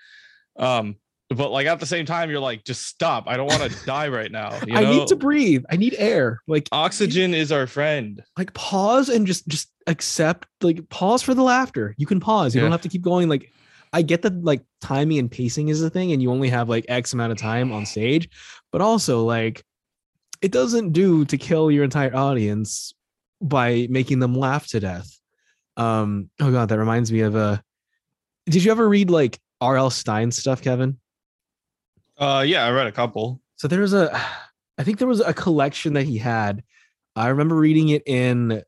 Um, 0.57 0.95
but 1.29 1.51
like 1.51 1.67
at 1.67 1.79
the 1.79 1.85
same 1.85 2.05
time, 2.05 2.29
you're 2.29 2.39
like, 2.39 2.63
just 2.63 2.85
stop. 2.85 3.25
I 3.27 3.35
don't 3.37 3.47
want 3.47 3.71
to 3.71 3.85
die 3.85 4.07
right 4.09 4.31
now. 4.31 4.57
You 4.65 4.75
I 4.75 4.81
need 4.85 5.07
to 5.07 5.15
breathe. 5.15 5.63
I 5.71 5.75
need 5.75 5.95
air. 5.97 6.41
Like 6.47 6.67
Oxygen 6.71 7.33
is 7.33 7.51
our 7.51 7.67
friend. 7.67 8.21
like 8.37 8.53
pause 8.53 9.09
and 9.09 9.25
just 9.25 9.47
just 9.47 9.71
accept 9.87 10.47
like 10.61 10.87
pause 10.89 11.21
for 11.21 11.35
the 11.35 11.43
laughter 11.43 11.93
you 11.99 12.07
can 12.07 12.19
pause 12.19 12.55
you 12.55 12.61
don't 12.61 12.71
have 12.71 12.81
to 12.81 12.89
keep 12.89 13.03
going 13.03 13.29
like 13.29 13.51
i 13.93 14.01
get 14.01 14.23
that 14.23 14.43
like 14.43 14.63
timing 14.81 15.19
and 15.19 15.29
pacing 15.29 15.67
is 15.69 15.79
a 15.83 15.91
thing 15.91 16.11
and 16.11 16.23
you 16.23 16.31
only 16.31 16.49
have 16.49 16.67
like 16.67 16.83
x 16.87 17.13
amount 17.13 17.31
of 17.31 17.37
time 17.37 17.71
on 17.71 17.85
stage 17.85 18.27
but 18.71 18.81
also 18.81 19.23
like 19.23 19.63
it 20.41 20.51
doesn't 20.51 20.91
do 20.91 21.23
to 21.25 21.37
kill 21.37 21.69
your 21.69 21.83
entire 21.83 22.15
audience 22.15 22.95
by 23.43 23.85
making 23.91 24.17
them 24.17 24.33
laugh 24.33 24.65
to 24.65 24.79
death 24.79 25.19
um 25.77 26.31
oh 26.41 26.51
god 26.51 26.69
that 26.69 26.79
reminds 26.79 27.11
me 27.11 27.19
of 27.19 27.35
a 27.35 27.61
did 28.47 28.63
you 28.63 28.71
ever 28.71 28.89
read 28.89 29.11
like 29.11 29.37
rl 29.61 29.91
stine 29.91 30.31
stuff 30.31 30.63
kevin 30.63 30.97
Uh, 32.17 32.43
yeah, 32.45 32.65
I 32.65 32.71
read 32.71 32.87
a 32.87 32.91
couple. 32.91 33.41
so 33.55 33.67
there 33.67 33.81
was 33.81 33.93
a, 33.93 34.15
I 34.77 34.83
think 34.83 34.99
there 34.99 35.07
was 35.07 35.21
a 35.21 35.33
collection 35.33 35.93
that 35.93 36.03
he 36.03 36.17
had. 36.17 36.63
I 37.15 37.27
remember 37.29 37.55
reading 37.55 37.89
it 37.89 38.03
in 38.05 38.61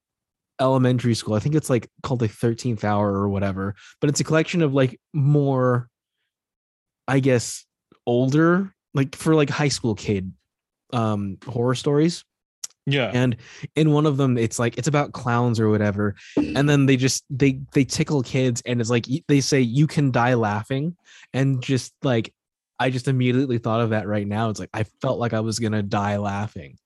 elementary 0.60 1.14
school. 1.16 1.34
I 1.36 1.40
think 1.40 1.54
it's 1.54 1.70
like 1.70 1.90
called 2.02 2.20
the 2.20 2.30
13th 2.30 2.84
hour 2.84 3.14
or 3.14 3.30
whatever, 3.30 3.76
but 4.00 4.10
it's 4.10 4.22
a 4.22 4.24
collection 4.24 4.62
of 4.62 4.74
like 4.74 5.00
more, 5.14 5.90
I 7.08 7.20
guess, 7.20 7.66
older, 8.06 8.74
like 8.94 9.16
for 9.16 9.36
like 9.36 9.50
high 9.50 9.68
school 9.68 9.96
kid 9.96 10.32
um 10.94 11.38
horror 11.46 11.76
stories. 11.76 12.24
Yeah. 12.86 13.12
And 13.14 13.36
in 13.76 13.92
one 13.92 14.06
of 14.06 14.16
them, 14.16 14.38
it's 14.38 14.58
like 14.60 14.78
it's 14.78 14.88
about 14.88 15.12
clowns 15.12 15.60
or 15.60 15.70
whatever. 15.70 16.16
And 16.38 16.70
then 16.70 16.86
they 16.86 16.96
just 16.96 17.26
they 17.30 17.60
they 17.74 17.84
tickle 17.84 18.24
kids 18.24 18.64
and 18.66 18.80
it's 18.80 18.90
like 18.90 19.06
they 19.28 19.42
say 19.42 19.60
you 19.60 19.88
can 19.88 20.10
die 20.10 20.36
laughing. 20.36 20.96
And 21.34 21.62
just 21.62 21.94
like 22.02 22.34
I 22.80 22.90
just 22.90 23.08
immediately 23.08 23.58
thought 23.58 23.82
of 23.82 23.92
that 23.92 24.08
right 24.08 24.28
now. 24.28 24.50
It's 24.50 24.60
like 24.60 24.70
I 24.74 24.84
felt 25.02 25.20
like 25.20 25.34
I 25.34 25.40
was 25.40 25.60
gonna 25.60 25.84
die 25.84 26.18
laughing. 26.18 26.78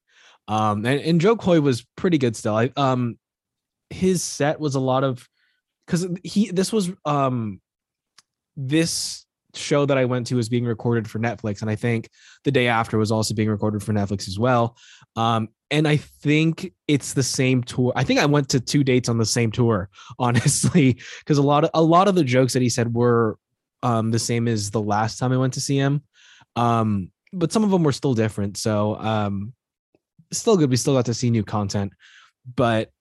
Um 0.48 0.86
and, 0.86 1.01
and 1.01 1.21
Jo 1.21 1.36
Koy 1.36 1.62
was 1.62 1.86
pretty 1.95 2.17
good 2.17 2.36
still. 2.36 2.55
I 2.55 2.71
um 2.75 3.17
his 3.89 4.24
set 4.24 4.60
was 4.60 4.75
a 4.75 4.79
lot 4.79 5.03
of 5.03 5.27
because 5.86 6.07
he 6.24 6.51
this 6.51 6.71
was 6.71 6.91
um 7.05 7.62
this 8.55 9.25
show 9.55 9.86
that 9.86 9.98
I 9.98 10.05
went 10.05 10.27
to 10.27 10.36
was 10.36 10.50
being 10.50 10.65
recorded 10.65 11.10
for 11.10 11.19
Netflix, 11.19 11.62
and 11.62 11.69
I 11.69 11.75
think 11.75 12.10
the 12.43 12.51
day 12.51 12.67
after 12.67 12.98
was 12.98 13.12
also 13.12 13.33
being 13.33 13.50
recorded 13.50 13.83
for 13.83 13.93
Netflix 13.93 14.27
as 14.27 14.39
well. 14.39 14.77
Um, 15.15 15.50
and 15.69 15.88
I 15.88 15.98
think 15.98 16.74
it's 16.88 17.13
the 17.13 17.24
same 17.24 17.63
tour. 17.63 17.93
I 17.95 18.03
think 18.03 18.19
I 18.19 18.25
went 18.25 18.50
to 18.50 18.60
two 18.60 18.83
dates 18.83 19.10
on 19.10 19.17
the 19.17 19.25
same 19.25 19.51
tour, 19.51 19.89
honestly, 20.19 21.00
because 21.19 21.38
a 21.38 21.43
lot 21.43 21.63
of 21.63 21.69
a 21.74 21.81
lot 21.81 22.07
of 22.07 22.15
the 22.15 22.24
jokes 22.24 22.53
that 22.53 22.62
he 22.62 22.69
said 22.69 22.93
were 22.93 23.38
um, 23.83 24.11
the 24.11 24.19
same 24.19 24.47
as 24.47 24.71
the 24.71 24.81
last 24.81 25.17
time 25.17 25.31
I 25.31 25.38
went 25.38 25.53
to 25.53 25.61
see 25.61 25.77
him. 25.77 26.03
Um, 26.55 27.11
but 27.33 27.51
some 27.51 27.63
of 27.63 27.71
them 27.71 27.83
were 27.83 27.91
still 27.91 28.13
different. 28.13 28.57
So 28.57 28.95
um, 28.97 29.53
still 30.31 30.57
good. 30.57 30.69
We 30.69 30.77
still 30.77 30.95
got 30.95 31.05
to 31.05 31.13
see 31.13 31.29
new 31.29 31.43
content, 31.43 31.93
but 32.55 32.91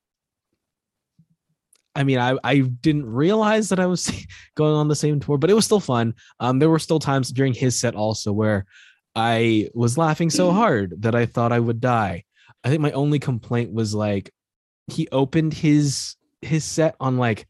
I 1.94 2.04
mean, 2.04 2.18
I 2.18 2.36
I 2.44 2.58
didn't 2.60 3.06
realize 3.06 3.68
that 3.70 3.80
I 3.80 3.86
was 3.86 4.10
going 4.54 4.74
on 4.74 4.88
the 4.88 4.96
same 4.96 5.20
tour, 5.20 5.38
but 5.38 5.50
it 5.50 5.54
was 5.54 5.64
still 5.64 5.80
fun. 5.80 6.14
Um, 6.38 6.58
there 6.58 6.70
were 6.70 6.78
still 6.78 7.00
times 7.00 7.30
during 7.30 7.52
his 7.52 7.78
set 7.78 7.94
also 7.94 8.32
where 8.32 8.66
I 9.14 9.68
was 9.74 9.98
laughing 9.98 10.30
so 10.30 10.50
hard 10.52 11.02
that 11.02 11.14
I 11.14 11.26
thought 11.26 11.52
I 11.52 11.58
would 11.58 11.80
die. 11.80 12.24
I 12.62 12.68
think 12.68 12.80
my 12.80 12.92
only 12.92 13.18
complaint 13.18 13.72
was 13.72 13.94
like 13.94 14.30
he 14.86 15.08
opened 15.10 15.54
his 15.54 16.16
his 16.42 16.64
set 16.64 16.94
on 17.00 17.16
like 17.18 17.46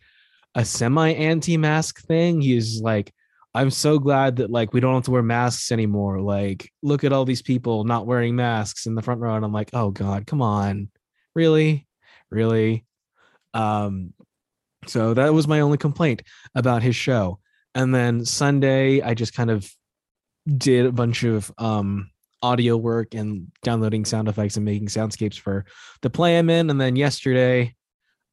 a 0.54 0.64
semi 0.64 1.12
anti-mask 1.12 2.00
thing. 2.02 2.40
He 2.40 2.54
was 2.54 2.80
like, 2.80 3.12
I'm 3.54 3.70
so 3.70 3.98
glad 3.98 4.36
that 4.36 4.50
like 4.50 4.72
we 4.72 4.80
don't 4.80 4.94
have 4.94 5.04
to 5.04 5.10
wear 5.10 5.22
masks 5.22 5.72
anymore. 5.72 6.20
Like, 6.20 6.70
look 6.82 7.02
at 7.02 7.12
all 7.12 7.24
these 7.24 7.42
people 7.42 7.84
not 7.84 8.06
wearing 8.06 8.36
masks 8.36 8.86
in 8.86 8.94
the 8.94 9.02
front 9.02 9.20
row. 9.20 9.34
And 9.34 9.44
I'm 9.44 9.52
like, 9.52 9.70
oh 9.72 9.90
God, 9.90 10.26
come 10.26 10.40
on. 10.40 10.88
Really? 11.34 11.88
Really? 12.30 12.84
Um, 13.52 14.14
so 14.86 15.14
that 15.14 15.34
was 15.34 15.48
my 15.48 15.60
only 15.60 15.78
complaint 15.78 16.22
about 16.54 16.82
his 16.82 16.96
show. 16.96 17.40
And 17.74 17.94
then 17.94 18.24
Sunday, 18.24 19.02
I 19.02 19.14
just 19.14 19.34
kind 19.34 19.50
of 19.50 19.70
did 20.46 20.86
a 20.86 20.92
bunch 20.92 21.22
of 21.22 21.52
um 21.58 22.10
audio 22.42 22.76
work 22.76 23.14
and 23.14 23.48
downloading 23.62 24.04
sound 24.04 24.28
effects 24.28 24.56
and 24.56 24.64
making 24.64 24.88
soundscapes 24.88 25.38
for 25.38 25.66
the 26.02 26.10
play 26.10 26.38
I'm 26.38 26.50
in. 26.50 26.70
And 26.70 26.80
then 26.80 26.96
yesterday, 26.96 27.74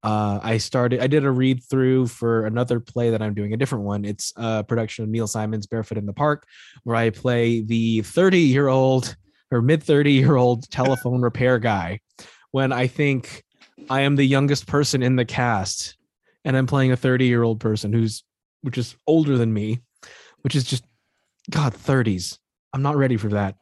uh, 0.04 0.40
I 0.42 0.58
started, 0.58 1.02
I 1.02 1.08
did 1.08 1.26
a 1.26 1.32
read 1.32 1.64
through 1.64 2.08
for 2.08 2.46
another 2.46 2.80
play 2.80 3.10
that 3.10 3.22
I'm 3.22 3.34
doing, 3.34 3.54
a 3.54 3.58
different 3.58 3.86
one. 3.86 4.06
It's 4.06 4.32
a 4.36 4.64
production 4.64 5.04
of 5.04 5.10
Neil 5.10 5.28
Simon's 5.28 5.68
Barefoot 5.68 5.98
in 5.98 6.06
the 6.06 6.14
Park, 6.14 6.46
where 6.84 6.96
I 6.96 7.10
play 7.10 7.62
the 7.62 8.02
30 8.02 8.40
year 8.40 8.68
old 8.68 9.16
or 9.52 9.62
mid 9.62 9.84
30 9.84 10.14
year 10.14 10.36
old 10.36 10.70
telephone 10.70 11.22
repair 11.22 11.60
guy 11.60 12.00
when 12.52 12.72
I 12.72 12.88
think 12.88 13.44
I 13.90 14.02
am 14.02 14.16
the 14.16 14.26
youngest 14.26 14.68
person 14.68 15.04
in 15.04 15.16
the 15.16 15.26
cast 15.26 15.98
and 16.46 16.56
I'm 16.56 16.68
playing 16.68 16.92
a 16.92 16.98
30 16.98 17.26
year 17.26 17.44
old 17.44 17.60
person 17.60 17.94
who's, 17.94 18.24
which 18.62 18.78
is 18.78 18.96
older 19.08 19.38
than 19.38 19.54
me, 19.54 19.82
which 20.42 20.56
is 20.56 20.64
just, 20.64 20.84
God, 21.50 21.74
30s. 21.74 22.38
I'm 22.74 22.82
not 22.82 22.98
ready 22.98 23.18
for 23.18 23.30
that. 23.30 23.56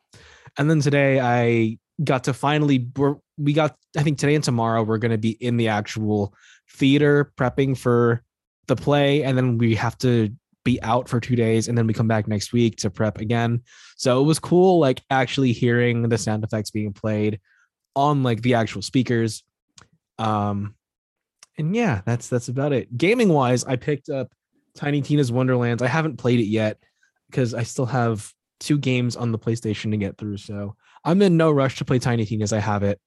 And 0.58 0.70
then 0.70 0.82
today 0.82 1.20
I 1.20 1.78
got 2.04 2.26
to 2.26 2.34
finally, 2.34 2.90
we're, 2.96 3.16
we 3.38 3.54
got, 3.54 3.76
I 3.98 4.04
think 4.04 4.18
today 4.18 4.36
and 4.36 4.44
tomorrow 4.44 4.84
we're 4.84 4.98
going 4.98 5.12
to 5.12 5.18
be 5.18 5.32
in 5.32 5.58
the 5.58 5.68
actual 5.68 6.34
theater 6.72 7.32
prepping 7.38 7.78
for 7.78 8.24
the 8.68 8.76
play. 8.76 9.24
And 9.24 9.38
then 9.38 9.58
we 9.58 9.76
have 9.76 9.98
to 10.00 10.30
be 10.64 10.82
out 10.82 11.08
for 11.08 11.20
two 11.20 11.36
days 11.36 11.68
and 11.68 11.78
then 11.78 11.88
we 11.88 11.94
come 11.94 12.08
back 12.08 12.28
next 12.28 12.52
week 12.52 12.76
to 12.78 12.90
prep 12.90 13.20
again. 13.20 13.62
So 13.98 14.20
it 14.20 14.24
was 14.24 14.40
cool, 14.40 14.80
like 14.80 15.02
actually 15.10 15.52
hearing 15.52 16.10
the 16.10 16.18
sound 16.18 16.44
effects 16.44 16.72
being 16.72 16.92
played 16.92 17.40
on 17.96 18.24
like 18.24 18.42
the 18.42 18.56
actual 18.56 18.82
speakers. 18.82 19.44
Um, 20.18 20.76
and 21.58 21.76
yeah, 21.76 22.02
that's 22.06 22.28
that's 22.28 22.50
about 22.50 22.74
it. 22.74 22.98
Gaming 22.98 23.30
wise, 23.30 23.64
I 23.64 23.78
picked 23.78 24.10
up 24.10 24.32
Tiny 24.76 25.02
Tina's 25.02 25.32
Wonderlands. 25.32 25.82
I 25.82 25.88
haven't 25.88 26.18
played 26.18 26.40
it 26.40 26.48
yet 26.48 26.78
because 27.30 27.54
I 27.54 27.64
still 27.64 27.86
have 27.86 28.30
two 28.60 28.78
games 28.78 29.16
on 29.16 29.32
the 29.32 29.40
PlayStation 29.40 29.92
to 29.92 29.98
get 29.98 30.18
through. 30.18 30.38
So 30.38 30.76
I'm 31.04 31.22
in 31.22 31.38
no 31.38 31.52
rush 31.52 31.78
to 31.78 31.86
play 31.86 32.00
Tiny 32.00 32.26
Tina's. 32.26 32.52
I 32.52 32.60
have 32.60 32.84
it. 32.84 33.00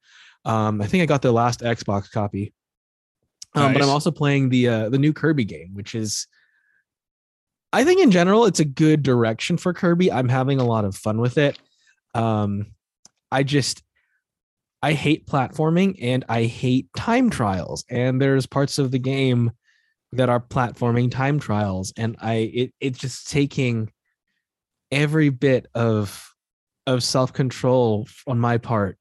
Um, 0.48 0.80
I 0.80 0.86
think 0.86 1.02
I 1.02 1.06
got 1.06 1.22
the 1.22 1.30
last 1.30 1.60
Xbox 1.60 2.10
copy. 2.10 2.54
Um, 3.54 3.72
but 3.72 3.82
I'm 3.82 3.90
also 3.90 4.10
playing 4.10 4.48
the 4.48 4.68
uh, 4.68 4.88
the 4.88 4.98
new 4.98 5.12
Kirby 5.12 5.44
game, 5.44 5.74
which 5.74 5.94
is 5.94 6.26
I 7.72 7.84
think 7.84 8.00
in 8.00 8.10
general 8.10 8.46
it's 8.46 8.60
a 8.60 8.64
good 8.64 9.02
direction 9.02 9.56
for 9.56 9.72
Kirby. 9.72 10.10
I'm 10.10 10.28
having 10.28 10.60
a 10.60 10.64
lot 10.64 10.84
of 10.84 10.96
fun 10.96 11.20
with 11.20 11.38
it. 11.38 11.58
Um, 12.14 12.66
I 13.30 13.42
just 13.42 13.82
I 14.82 14.92
hate 14.92 15.26
platforming 15.26 15.96
and 16.00 16.24
I 16.28 16.44
hate 16.44 16.88
time 16.96 17.30
trials. 17.30 17.84
And 17.90 18.20
there's 18.20 18.46
parts 18.46 18.78
of 18.78 18.90
the 18.90 18.98
game 18.98 19.50
that 20.12 20.28
are 20.28 20.40
platforming 20.40 21.10
time 21.10 21.38
trials, 21.38 21.92
and 21.96 22.16
I 22.20 22.32
it 22.54 22.74
it's 22.80 22.98
just 22.98 23.30
taking 23.30 23.92
every 24.90 25.28
bit 25.28 25.66
of 25.74 26.32
of 26.86 27.02
self 27.02 27.32
control 27.32 28.08
on 28.26 28.38
my 28.38 28.56
part 28.56 28.98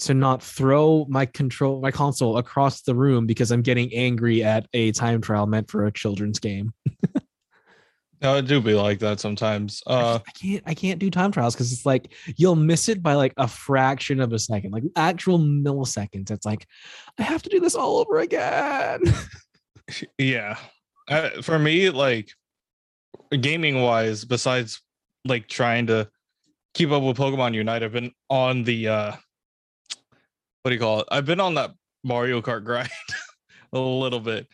to 0.00 0.14
not 0.14 0.42
throw 0.42 1.06
my 1.08 1.26
control 1.26 1.80
my 1.80 1.90
console 1.90 2.38
across 2.38 2.82
the 2.82 2.94
room 2.94 3.26
because 3.26 3.50
I'm 3.50 3.62
getting 3.62 3.92
angry 3.92 4.42
at 4.44 4.66
a 4.72 4.92
time 4.92 5.20
trial 5.20 5.46
meant 5.46 5.70
for 5.70 5.86
a 5.86 5.92
children's 5.92 6.38
game. 6.38 6.72
No, 8.20 8.36
it 8.36 8.46
do 8.46 8.60
be 8.60 8.74
like 8.74 8.98
that 8.98 9.20
sometimes. 9.20 9.82
I 9.86 9.94
Uh, 9.94 10.18
I 10.26 10.30
can't 10.32 10.62
I 10.66 10.74
can't 10.74 10.98
do 10.98 11.10
time 11.10 11.30
trials 11.30 11.54
because 11.54 11.72
it's 11.72 11.86
like 11.86 12.12
you'll 12.36 12.56
miss 12.56 12.88
it 12.88 13.02
by 13.02 13.14
like 13.14 13.32
a 13.36 13.46
fraction 13.46 14.20
of 14.20 14.32
a 14.32 14.38
second, 14.38 14.72
like 14.72 14.82
actual 14.96 15.38
milliseconds. 15.38 16.30
It's 16.30 16.44
like 16.44 16.66
I 17.18 17.22
have 17.22 17.42
to 17.42 17.48
do 17.48 17.60
this 17.60 17.76
all 17.76 17.98
over 17.98 18.18
again. 18.18 19.02
yeah. 20.18 20.58
Uh, 21.06 21.42
for 21.42 21.58
me, 21.58 21.90
like 21.90 22.30
gaming 23.40 23.82
wise, 23.82 24.24
besides 24.24 24.82
like 25.24 25.46
trying 25.46 25.86
to 25.86 26.08
keep 26.74 26.90
up 26.90 27.02
with 27.02 27.16
Pokemon 27.16 27.54
Unite, 27.54 27.84
I've 27.84 27.92
been 27.92 28.12
on 28.28 28.64
the 28.64 28.88
uh 28.88 29.12
what 30.62 30.70
do 30.70 30.74
you 30.74 30.80
call 30.80 31.00
it? 31.00 31.08
I've 31.10 31.26
been 31.26 31.40
on 31.40 31.54
that 31.54 31.70
Mario 32.04 32.40
Kart 32.40 32.64
grind. 32.64 32.90
a 33.72 33.78
little 33.78 34.20
bit 34.20 34.46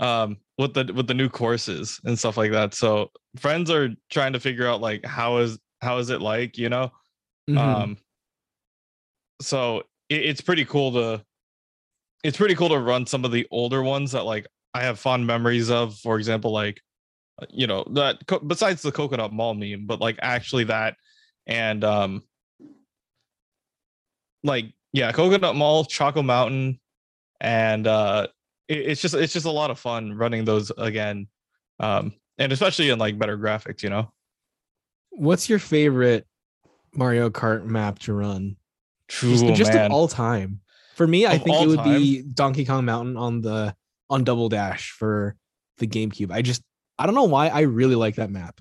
um 0.00 0.38
with 0.56 0.72
the 0.72 0.90
with 0.94 1.06
the 1.06 1.14
new 1.14 1.28
courses 1.28 2.00
and 2.04 2.18
stuff 2.18 2.36
like 2.36 2.52
that. 2.52 2.74
So 2.74 3.10
friends 3.36 3.70
are 3.70 3.90
trying 4.10 4.32
to 4.32 4.40
figure 4.40 4.66
out 4.66 4.80
like 4.80 5.04
how 5.04 5.38
is 5.38 5.58
how 5.80 5.98
is 5.98 6.10
it 6.10 6.20
like, 6.22 6.56
you 6.56 6.68
know? 6.68 6.90
Mhm. 7.48 7.58
Um 7.58 7.98
so 9.40 9.78
it, 10.08 10.24
it's 10.24 10.40
pretty 10.40 10.64
cool 10.64 10.92
to 10.92 11.24
it's 12.24 12.36
pretty 12.36 12.54
cool 12.54 12.68
to 12.68 12.78
run 12.78 13.04
some 13.06 13.24
of 13.24 13.32
the 13.32 13.46
older 13.50 13.82
ones 13.82 14.12
that 14.12 14.24
like 14.24 14.46
I 14.74 14.82
have 14.82 14.98
fond 14.98 15.26
memories 15.26 15.70
of. 15.70 15.96
For 15.98 16.16
example, 16.18 16.52
like 16.52 16.80
uh, 17.40 17.46
you 17.50 17.66
know 17.66 17.84
that 17.92 18.26
co- 18.26 18.38
besides 18.38 18.82
the 18.82 18.92
coconut 18.92 19.32
mall 19.32 19.54
meme, 19.54 19.86
but 19.86 20.00
like 20.00 20.18
actually 20.22 20.64
that 20.64 20.96
and 21.46 21.84
um 21.84 22.22
like 24.44 24.72
yeah, 24.92 25.12
coconut 25.12 25.56
mall, 25.56 25.84
Choco 25.84 26.22
Mountain, 26.22 26.80
and 27.40 27.86
uh 27.86 28.28
it, 28.68 28.78
it's 28.78 29.00
just 29.00 29.14
it's 29.14 29.32
just 29.32 29.46
a 29.46 29.50
lot 29.50 29.70
of 29.70 29.78
fun 29.78 30.14
running 30.14 30.44
those 30.44 30.70
again. 30.76 31.28
Um 31.80 32.14
and 32.38 32.52
especially 32.52 32.90
in 32.90 32.98
like 32.98 33.18
better 33.18 33.36
graphics, 33.38 33.82
you 33.82 33.90
know. 33.90 34.12
What's 35.10 35.48
your 35.48 35.58
favorite 35.58 36.26
Mario 36.94 37.30
Kart 37.30 37.64
map 37.64 37.98
to 38.00 38.14
run? 38.14 38.56
True, 39.08 39.36
Just, 39.36 39.54
just 39.54 39.74
of 39.74 39.92
all 39.92 40.08
time. 40.08 40.60
For 40.94 41.06
me, 41.06 41.26
I 41.26 41.38
think 41.38 41.62
it 41.62 41.68
would 41.68 41.84
be 41.84 42.22
Donkey 42.22 42.64
Kong 42.64 42.84
Mountain 42.84 43.16
on 43.16 43.40
the 43.40 43.74
on 44.08 44.24
Double 44.24 44.48
Dash 44.48 44.90
for 44.90 45.36
the 45.78 45.86
GameCube. 45.86 46.30
I 46.30 46.42
just 46.42 46.62
I 46.98 47.06
don't 47.06 47.14
know 47.14 47.24
why 47.24 47.48
I 47.48 47.60
really 47.62 47.94
like 47.94 48.16
that 48.16 48.30
map. 48.30 48.60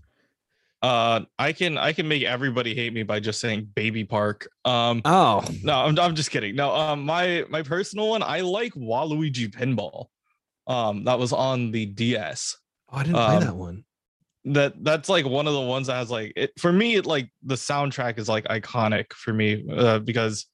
Uh 0.82 1.22
I 1.38 1.54
can 1.54 1.78
I 1.78 1.94
can 1.94 2.08
make 2.08 2.24
everybody 2.24 2.74
hate 2.74 2.94
me 2.94 3.04
by 3.04 3.20
just 3.20 3.40
saying 3.40 3.70
baby 3.76 4.04
park. 4.04 4.50
Um 4.66 5.02
Oh, 5.06 5.44
No, 5.64 5.74
I'm, 5.74 5.98
I'm 6.00 6.16
just 6.16 6.32
kidding. 6.32 6.56
No, 6.56 6.74
um, 6.74 7.04
my 7.06 7.46
my 7.50 7.62
personal 7.62 8.10
one, 8.10 8.24
I 8.24 8.42
like 8.42 8.74
Waluigi 8.74 9.48
Pinball. 9.54 10.08
Um, 10.68 11.04
that 11.06 11.20
was 11.20 11.34
on 11.34 11.72
the 11.72 11.86
DS. 11.86 12.56
oh 12.92 12.98
I 12.98 13.04
didn't 13.04 13.16
play 13.16 13.36
Um, 13.38 13.44
that 13.44 13.56
one. 13.56 13.84
That 14.46 14.84
that's 14.84 15.08
like 15.10 15.26
one 15.26 15.46
of 15.48 15.54
the 15.54 15.62
ones 15.62 15.86
that 15.88 15.96
has 15.96 16.10
like 16.10 16.34
it 16.36 16.52
for 16.60 16.72
me. 16.74 16.96
It 16.96 17.06
like 17.06 17.30
the 17.44 17.56
soundtrack 17.56 18.18
is 18.18 18.28
like 18.28 18.46
iconic 18.46 19.14
for 19.14 19.34
me 19.34 19.64
uh, 19.72 20.00
because 20.00 20.48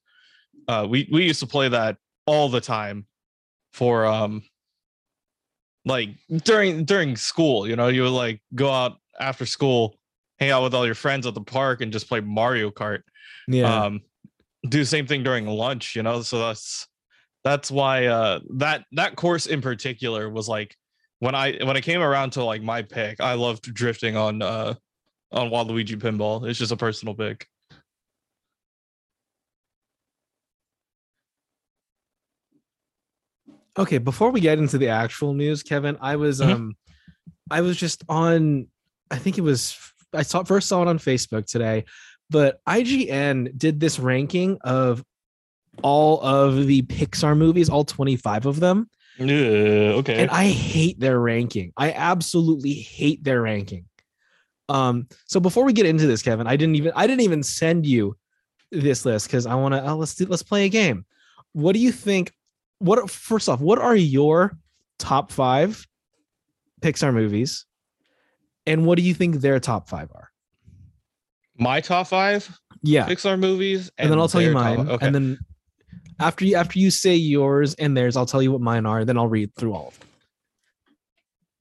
uh, 0.67 0.85
we 0.89 1.07
we 1.11 1.23
used 1.25 1.39
to 1.39 1.47
play 1.47 1.69
that 1.69 1.95
all 2.25 2.49
the 2.49 2.59
time 2.59 3.05
for 3.71 4.05
um 4.05 4.43
like 5.85 6.09
during 6.43 6.83
during 6.83 7.15
school. 7.15 7.65
You 7.67 7.77
know, 7.77 7.87
you 7.87 8.03
would 8.03 8.09
like 8.11 8.41
go 8.55 8.69
out 8.69 8.97
after 9.19 9.45
school, 9.45 9.95
hang 10.39 10.51
out 10.51 10.63
with 10.63 10.73
all 10.73 10.85
your 10.85 10.95
friends 10.95 11.25
at 11.25 11.33
the 11.33 11.41
park, 11.41 11.81
and 11.81 11.91
just 11.91 12.07
play 12.07 12.19
Mario 12.19 12.69
Kart 12.71 13.01
Yeah. 13.47 13.85
um 13.85 14.01
do 14.67 14.79
the 14.79 14.85
same 14.85 15.07
thing 15.07 15.23
during 15.23 15.45
lunch 15.45 15.95
you 15.95 16.03
know 16.03 16.21
so 16.21 16.39
that's 16.39 16.87
that's 17.43 17.69
why 17.71 18.05
uh 18.07 18.39
that 18.55 18.83
that 18.93 19.15
course 19.15 19.45
in 19.45 19.61
particular 19.61 20.29
was 20.29 20.47
like 20.49 20.75
when 21.19 21.35
i 21.35 21.53
when 21.63 21.77
I 21.77 21.81
came 21.81 22.01
around 22.01 22.31
to 22.31 22.43
like 22.43 22.61
my 22.61 22.81
pick 22.81 23.21
i 23.21 23.33
loved 23.33 23.71
drifting 23.73 24.17
on 24.17 24.41
uh 24.41 24.73
on 25.31 25.49
waluigi 25.49 25.95
pinball 25.95 26.47
it's 26.49 26.59
just 26.59 26.71
a 26.71 26.77
personal 26.77 27.13
pick 27.13 27.47
okay, 33.77 33.97
before 33.99 34.31
we 34.31 34.39
get 34.41 34.57
into 34.57 34.77
the 34.77 34.87
actual 34.89 35.33
news, 35.33 35.63
Kevin, 35.63 35.97
I 36.01 36.15
was 36.15 36.41
Mhm. 36.41 36.51
um 36.51 36.75
I 37.51 37.61
was 37.61 37.77
just 37.77 38.03
on 38.09 38.67
I 39.09 39.17
think 39.17 39.37
it 39.37 39.41
was 39.41 39.77
I 40.13 40.23
saw 40.23 40.43
first 40.43 40.67
saw 40.67 40.81
it 40.81 40.87
on 40.87 40.99
Facebook 40.99 41.45
today, 41.45 41.85
but 42.29 42.59
IGN 42.67 43.57
did 43.57 43.79
this 43.79 43.99
ranking 43.99 44.57
of 44.63 45.03
all 45.83 46.21
of 46.21 46.65
the 46.67 46.81
Pixar 46.83 47.37
movies, 47.37 47.69
all 47.69 47.85
25 47.85 48.45
of 48.45 48.59
them. 48.59 48.89
yeah 49.19 49.97
okay 49.97 50.21
and 50.21 50.31
I 50.31 50.47
hate 50.47 50.99
their 50.99 51.19
ranking. 51.19 51.73
I 51.77 51.91
absolutely 51.91 52.73
hate 52.73 53.23
their 53.23 53.41
ranking. 53.41 53.85
Um, 54.69 55.07
so 55.25 55.39
before 55.39 55.63
we 55.63 55.73
get 55.73 55.85
into 55.85 56.07
this, 56.07 56.21
Kevin, 56.21 56.47
I 56.47 56.55
didn't 56.55 56.75
even 56.75 56.91
I 56.95 57.07
didn't 57.07 57.21
even 57.21 57.43
send 57.43 57.85
you 57.85 58.17
this 58.71 59.05
list 59.05 59.27
because 59.27 59.45
I 59.45 59.55
want 59.55 59.73
to. 59.73 59.89
Oh, 59.89 59.95
let's 59.95 60.15
do, 60.15 60.25
let's 60.25 60.43
play 60.43 60.65
a 60.65 60.69
game. 60.69 61.05
What 61.53 61.73
do 61.73 61.79
you 61.79 61.91
think? 61.91 62.33
What 62.79 63.09
first 63.09 63.49
off, 63.49 63.59
what 63.59 63.79
are 63.79 63.95
your 63.95 64.57
top 64.99 65.31
five 65.31 65.87
Pixar 66.81 67.13
movies, 67.13 67.65
and 68.67 68.85
what 68.85 68.97
do 68.97 69.01
you 69.03 69.15
think 69.15 69.37
their 69.37 69.59
top 69.59 69.89
five 69.89 70.09
are? 70.13 70.29
my 71.59 71.81
top 71.81 72.05
five 72.05 72.47
Yeah, 72.83 73.07
pixar 73.07 73.39
movies 73.39 73.89
and, 73.97 74.11
then 74.11 74.19
I'll 74.19 74.27
tell 74.27 74.43
you 74.43 74.51
mine, 74.51 74.87
okay 74.87 75.07
and 75.07 75.15
then 75.15 75.39
after 76.19 76.45
you 76.45 76.55
after 76.55 76.79
you 76.79 76.91
say 76.91 77.15
yours 77.15 77.73
and 77.75 77.95
theirs, 77.95 78.15
I'll 78.15 78.25
tell 78.25 78.41
you 78.41 78.51
what 78.51 78.61
mine 78.61 78.85
are. 78.85 79.05
Then 79.05 79.17
I'll 79.17 79.27
read 79.27 79.53
through 79.55 79.73
all 79.73 79.89
of 79.89 79.99
them. 79.99 80.07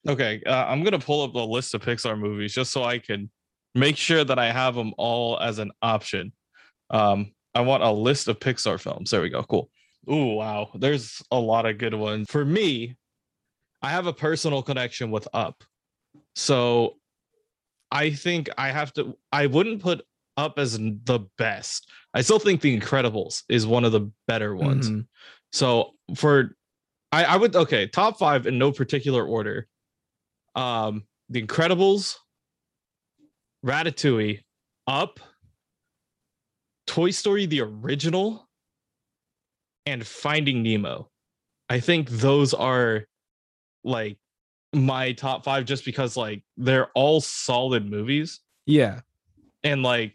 Okay, 0.09 0.43
uh, 0.47 0.67
I'm 0.67 0.83
gonna 0.83 0.99
pull 0.99 1.23
up 1.23 1.33
the 1.33 1.47
list 1.47 1.75
of 1.75 1.83
Pixar 1.83 2.19
movies 2.19 2.55
just 2.55 2.73
so 2.73 2.85
I 2.85 2.99
can 2.99 3.31
make 3.75 3.97
sure 3.97 4.25
that 4.25 4.39
I 4.39 4.51
have 4.51 4.75
them 4.75 4.95
all 4.97 5.39
as 5.41 5.59
an 5.59 5.73
option. 5.83 6.33
Um, 6.91 7.33
I 7.55 7.61
want 7.61 7.83
a 7.83 7.91
list 7.91 8.29
of 8.29 8.39
Pixar 8.39 8.81
films. 8.81 9.11
There 9.11 9.21
we 9.21 9.31
go. 9.31 9.43
Cool. 9.43 9.71
Ooh, 10.11 10.35
wow. 10.35 10.71
There's 10.75 11.21
a 11.31 11.39
lot 11.39 11.67
of 11.67 11.79
good 11.79 11.95
ones. 11.95 12.31
For 12.31 12.45
me, 12.45 12.97
I 13.83 13.91
have 13.91 14.07
a 14.07 14.13
personal 14.13 14.63
connection 14.63 15.11
with 15.11 15.27
Up, 15.35 15.65
so 16.37 16.97
I 17.91 18.11
think 18.11 18.49
I 18.57 18.69
have 18.71 18.93
to. 18.95 19.17
I 19.33 19.47
wouldn't 19.47 19.83
put 19.83 20.07
Up 20.39 20.59
as 20.59 20.79
the 20.79 21.27
best. 21.39 21.91
I 22.13 22.21
still 22.21 22.39
think 22.39 22.61
The 22.61 22.79
Incredibles 22.79 23.43
is 23.49 23.67
one 23.67 23.87
of 23.87 23.93
the 23.93 24.11
better 24.29 24.55
ones. 24.55 24.91
Mhm. 24.91 25.07
So 25.51 25.95
for 26.15 26.55
I, 27.11 27.25
I 27.25 27.37
would 27.37 27.57
okay, 27.57 27.87
top 27.87 28.19
five 28.19 28.47
in 28.47 28.59
no 28.59 28.71
particular 28.71 29.25
order. 29.25 29.67
Um, 30.55 31.05
The 31.31 31.43
Incredibles, 31.43 32.17
Ratatouille, 33.65 34.43
Up, 34.87 35.21
Toy 36.87 37.13
Story 37.13 37.47
the 37.47 37.63
original, 37.63 38.47
and 39.87 40.07
Finding 40.07 40.63
Nemo. 40.63 41.09
I 41.71 41.81
think 41.81 42.11
those 42.11 42.53
are 42.53 43.07
like 43.85 44.19
my 44.73 45.13
top 45.13 45.45
five 45.45 45.65
just 45.65 45.85
because 45.85 46.17
like 46.17 46.43
they're 46.57 46.89
all 46.95 47.21
solid 47.21 47.89
movies. 47.91 48.41
Yeah, 48.67 49.01
and 49.63 49.83
like 49.83 50.13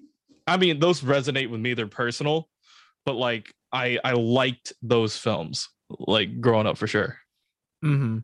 i 0.48 0.58
mean 0.58 0.80
those 0.80 1.02
resonate 1.02 1.50
with 1.50 1.60
me 1.60 1.74
they're 1.74 1.86
personal 1.88 2.50
but 3.06 3.14
like 3.16 3.54
i 3.72 4.00
i 4.04 4.14
liked 4.14 4.74
those 4.82 5.18
films 5.18 5.70
like 6.00 6.40
growing 6.42 6.66
up 6.68 6.78
for 6.78 6.88
sure. 6.88 7.18
Hmm 7.84 8.20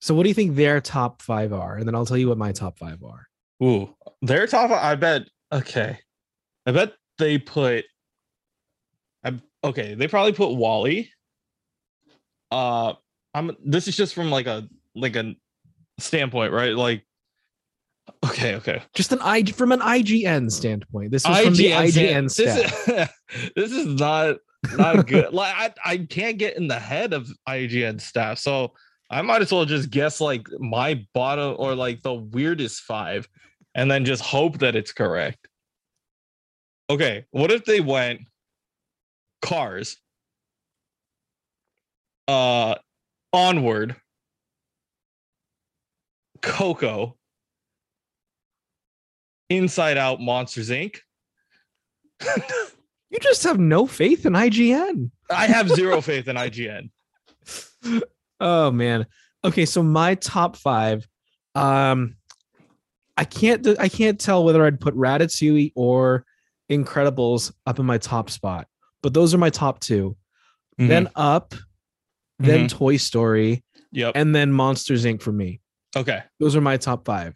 So, 0.00 0.14
what 0.14 0.22
do 0.22 0.28
you 0.28 0.34
think 0.34 0.54
their 0.54 0.80
top 0.80 1.22
five 1.22 1.52
are? 1.52 1.76
And 1.76 1.86
then 1.86 1.94
I'll 1.94 2.06
tell 2.06 2.16
you 2.18 2.28
what 2.28 2.38
my 2.38 2.52
top 2.52 2.78
five 2.78 3.02
are. 3.02 3.26
ooh 3.62 3.94
their 4.22 4.46
top 4.46 4.70
i 4.70 4.94
bet 4.94 5.22
okay. 5.52 5.98
I 6.66 6.72
bet 6.72 6.94
they 7.18 7.38
put 7.38 7.84
I, 9.24 9.38
okay 9.62 9.94
they 9.94 10.08
probably 10.08 10.32
put 10.32 10.54
wall-e 10.54 11.10
uh 12.50 12.94
i'm 13.34 13.50
this 13.64 13.88
is 13.88 13.96
just 13.96 14.14
from 14.14 14.30
like 14.30 14.46
a 14.46 14.68
like 14.94 15.16
a 15.16 15.34
standpoint 15.98 16.52
right 16.52 16.74
like 16.74 17.04
okay 18.24 18.54
okay 18.56 18.82
Just 18.94 19.12
an 19.12 19.18
I 19.22 19.44
from 19.44 19.72
an 19.72 19.80
IGN 19.80 20.50
standpoint. 20.50 21.10
This 21.10 21.24
is 21.26 21.38
from 21.38 21.54
the 21.54 21.70
IGN 21.70 22.30
stand- 22.30 22.30
stat. 22.30 22.54
This 22.86 22.88
is, 22.88 23.50
this 23.56 23.72
is 23.72 23.86
not 23.98 24.36
not 24.76 25.06
good. 25.06 25.32
like 25.32 25.54
I, 25.56 25.92
I 25.92 25.96
can't 25.98 26.38
get 26.38 26.56
in 26.56 26.68
the 26.68 26.78
head 26.78 27.12
of 27.12 27.28
IGN 27.48 28.00
staff, 28.00 28.38
so 28.38 28.72
I 29.10 29.22
might 29.22 29.42
as 29.42 29.52
well 29.52 29.64
just 29.64 29.90
guess 29.90 30.20
like 30.20 30.46
my 30.58 31.06
bottom 31.14 31.56
or 31.58 31.74
like 31.74 32.02
the 32.02 32.14
weirdest 32.14 32.82
five, 32.82 33.28
and 33.74 33.90
then 33.90 34.04
just 34.04 34.22
hope 34.22 34.58
that 34.58 34.76
it's 34.76 34.92
correct. 34.92 35.48
Okay, 36.90 37.24
what 37.30 37.50
if 37.50 37.64
they 37.64 37.80
went 37.80 38.20
Cars, 39.40 39.96
uh, 42.28 42.74
Onward, 43.34 43.96
Coco, 46.40 47.16
Inside 49.50 49.98
Out, 49.98 50.20
Monsters 50.20 50.70
Inc. 50.70 50.98
You 53.10 53.18
just 53.20 53.42
have 53.42 53.58
no 53.58 53.86
faith 53.86 54.24
in 54.24 54.32
IGN. 54.32 55.10
I 55.30 55.46
have 55.46 55.68
zero 55.68 56.00
faith 56.00 56.28
in 56.28 56.36
IGN. 56.36 56.90
Oh 58.40 58.70
man. 58.72 59.06
Okay, 59.44 59.64
so 59.64 59.82
my 59.82 60.16
top 60.16 60.56
five. 60.56 61.06
Um, 61.54 62.16
I 63.16 63.24
can't. 63.24 63.66
I 63.78 63.88
can't 63.88 64.20
tell 64.20 64.44
whether 64.44 64.64
I'd 64.66 64.80
put 64.80 64.94
Ratatouille 64.96 65.72
or 65.76 66.26
Incredibles 66.70 67.52
up 67.66 67.78
in 67.78 67.86
my 67.86 67.96
top 67.98 68.28
spot, 68.28 68.66
but 69.02 69.14
those 69.14 69.34
are 69.34 69.38
my 69.38 69.50
top 69.50 69.80
2 69.80 70.16
Then 70.78 71.08
Up, 71.14 71.54
then 72.38 72.68
Toy 72.68 72.96
Story, 72.96 73.62
yep. 73.92 74.12
and 74.14 74.34
then 74.34 74.52
Monsters 74.52 75.04
Inc. 75.04 75.22
for 75.22 75.32
me. 75.32 75.60
Okay. 75.96 76.22
Those 76.40 76.56
are 76.56 76.60
my 76.60 76.76
top 76.76 77.04
five. 77.04 77.34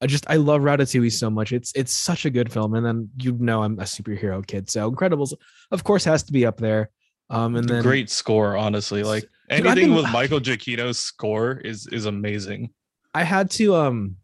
I 0.00 0.06
just 0.06 0.28
I 0.28 0.36
love 0.36 0.62
Ratatouille 0.62 1.12
so 1.12 1.30
much. 1.30 1.52
It's 1.52 1.72
it's 1.76 1.92
such 1.92 2.24
a 2.24 2.30
good 2.30 2.52
film, 2.52 2.74
and 2.74 2.84
then 2.84 3.08
you 3.18 3.32
know 3.38 3.62
I'm 3.62 3.78
a 3.78 3.84
superhero 3.84 4.44
kid, 4.44 4.68
so 4.68 4.90
Incredibles, 4.90 5.32
of 5.70 5.84
course, 5.84 6.04
has 6.04 6.24
to 6.24 6.32
be 6.32 6.44
up 6.44 6.58
there. 6.58 6.90
Um, 7.30 7.56
and 7.56 7.68
then 7.68 7.82
Great 7.82 8.10
score, 8.10 8.56
honestly. 8.56 9.04
Like 9.04 9.28
Anything 9.48 9.88
been- 9.88 9.94
with 9.94 10.10
Michael 10.10 10.40
Giacchino's 10.40 10.98
score 10.98 11.52
is 11.52 11.86
is 11.86 12.06
amazing. 12.06 12.70
I 13.14 13.22
had 13.22 13.50
to 13.52 13.74
um 13.76 14.16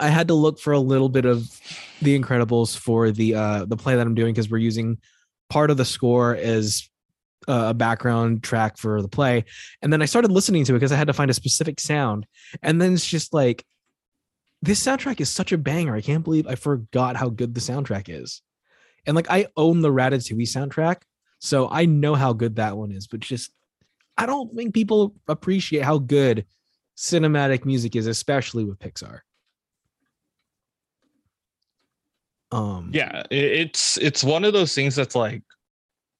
I 0.00 0.08
had 0.08 0.28
to 0.28 0.34
look 0.34 0.60
for 0.60 0.72
a 0.72 0.78
little 0.78 1.08
bit 1.08 1.24
of 1.24 1.48
the 2.00 2.18
Incredibles 2.18 2.76
for 2.76 3.10
the 3.10 3.34
uh 3.34 3.64
the 3.66 3.76
play 3.76 3.96
that 3.96 4.06
I'm 4.06 4.14
doing 4.14 4.32
because 4.32 4.50
we're 4.50 4.58
using 4.58 4.98
part 5.50 5.70
of 5.70 5.76
the 5.76 5.84
score 5.84 6.36
as 6.36 6.88
uh, 6.88 6.91
a 7.48 7.74
background 7.74 8.42
track 8.42 8.76
for 8.76 9.02
the 9.02 9.08
play. 9.08 9.44
And 9.82 9.92
then 9.92 10.02
I 10.02 10.06
started 10.06 10.30
listening 10.30 10.64
to 10.64 10.72
it 10.72 10.76
because 10.76 10.92
I 10.92 10.96
had 10.96 11.06
to 11.08 11.12
find 11.12 11.30
a 11.30 11.34
specific 11.34 11.80
sound. 11.80 12.26
And 12.62 12.80
then 12.80 12.92
it's 12.94 13.06
just 13.06 13.32
like 13.32 13.64
this 14.62 14.82
soundtrack 14.82 15.20
is 15.20 15.30
such 15.30 15.52
a 15.52 15.58
banger. 15.58 15.94
I 15.94 16.00
can't 16.00 16.24
believe 16.24 16.46
I 16.46 16.54
forgot 16.54 17.16
how 17.16 17.28
good 17.28 17.54
the 17.54 17.60
soundtrack 17.60 18.08
is. 18.08 18.42
And 19.06 19.16
like 19.16 19.30
I 19.30 19.46
own 19.56 19.80
the 19.80 19.90
Ratatouille 19.90 20.42
soundtrack, 20.42 21.02
so 21.40 21.68
I 21.70 21.86
know 21.86 22.14
how 22.14 22.32
good 22.32 22.56
that 22.56 22.76
one 22.76 22.92
is, 22.92 23.08
but 23.08 23.20
just 23.20 23.50
I 24.16 24.26
don't 24.26 24.54
think 24.54 24.74
people 24.74 25.14
appreciate 25.26 25.82
how 25.82 25.98
good 25.98 26.46
cinematic 26.96 27.64
music 27.64 27.96
is, 27.96 28.06
especially 28.06 28.64
with 28.64 28.78
Pixar. 28.78 29.20
Um, 32.52 32.90
Yeah, 32.92 33.24
it's 33.30 33.96
it's 33.98 34.22
one 34.22 34.44
of 34.44 34.52
those 34.52 34.74
things 34.74 34.94
that's 34.94 35.16
like 35.16 35.42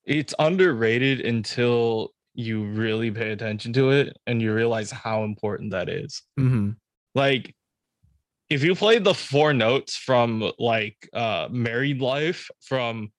it's 0.04 0.34
underrated 0.38 1.20
until 1.20 2.12
you 2.34 2.64
really 2.64 3.10
pay 3.10 3.30
attention 3.32 3.72
to 3.74 3.90
it 3.90 4.16
and 4.26 4.40
you 4.40 4.52
realize 4.54 4.90
how 4.90 5.24
important 5.24 5.70
that 5.72 5.88
is. 5.88 6.22
mhm. 6.38 6.76
Like 7.14 7.54
if 8.48 8.62
you 8.64 8.74
played 8.74 9.04
the 9.04 9.14
four 9.14 9.52
notes 9.52 9.96
from 9.96 10.50
like 10.58 10.96
uh 11.12 11.48
married 11.50 12.00
life 12.00 12.50
from 12.62 13.12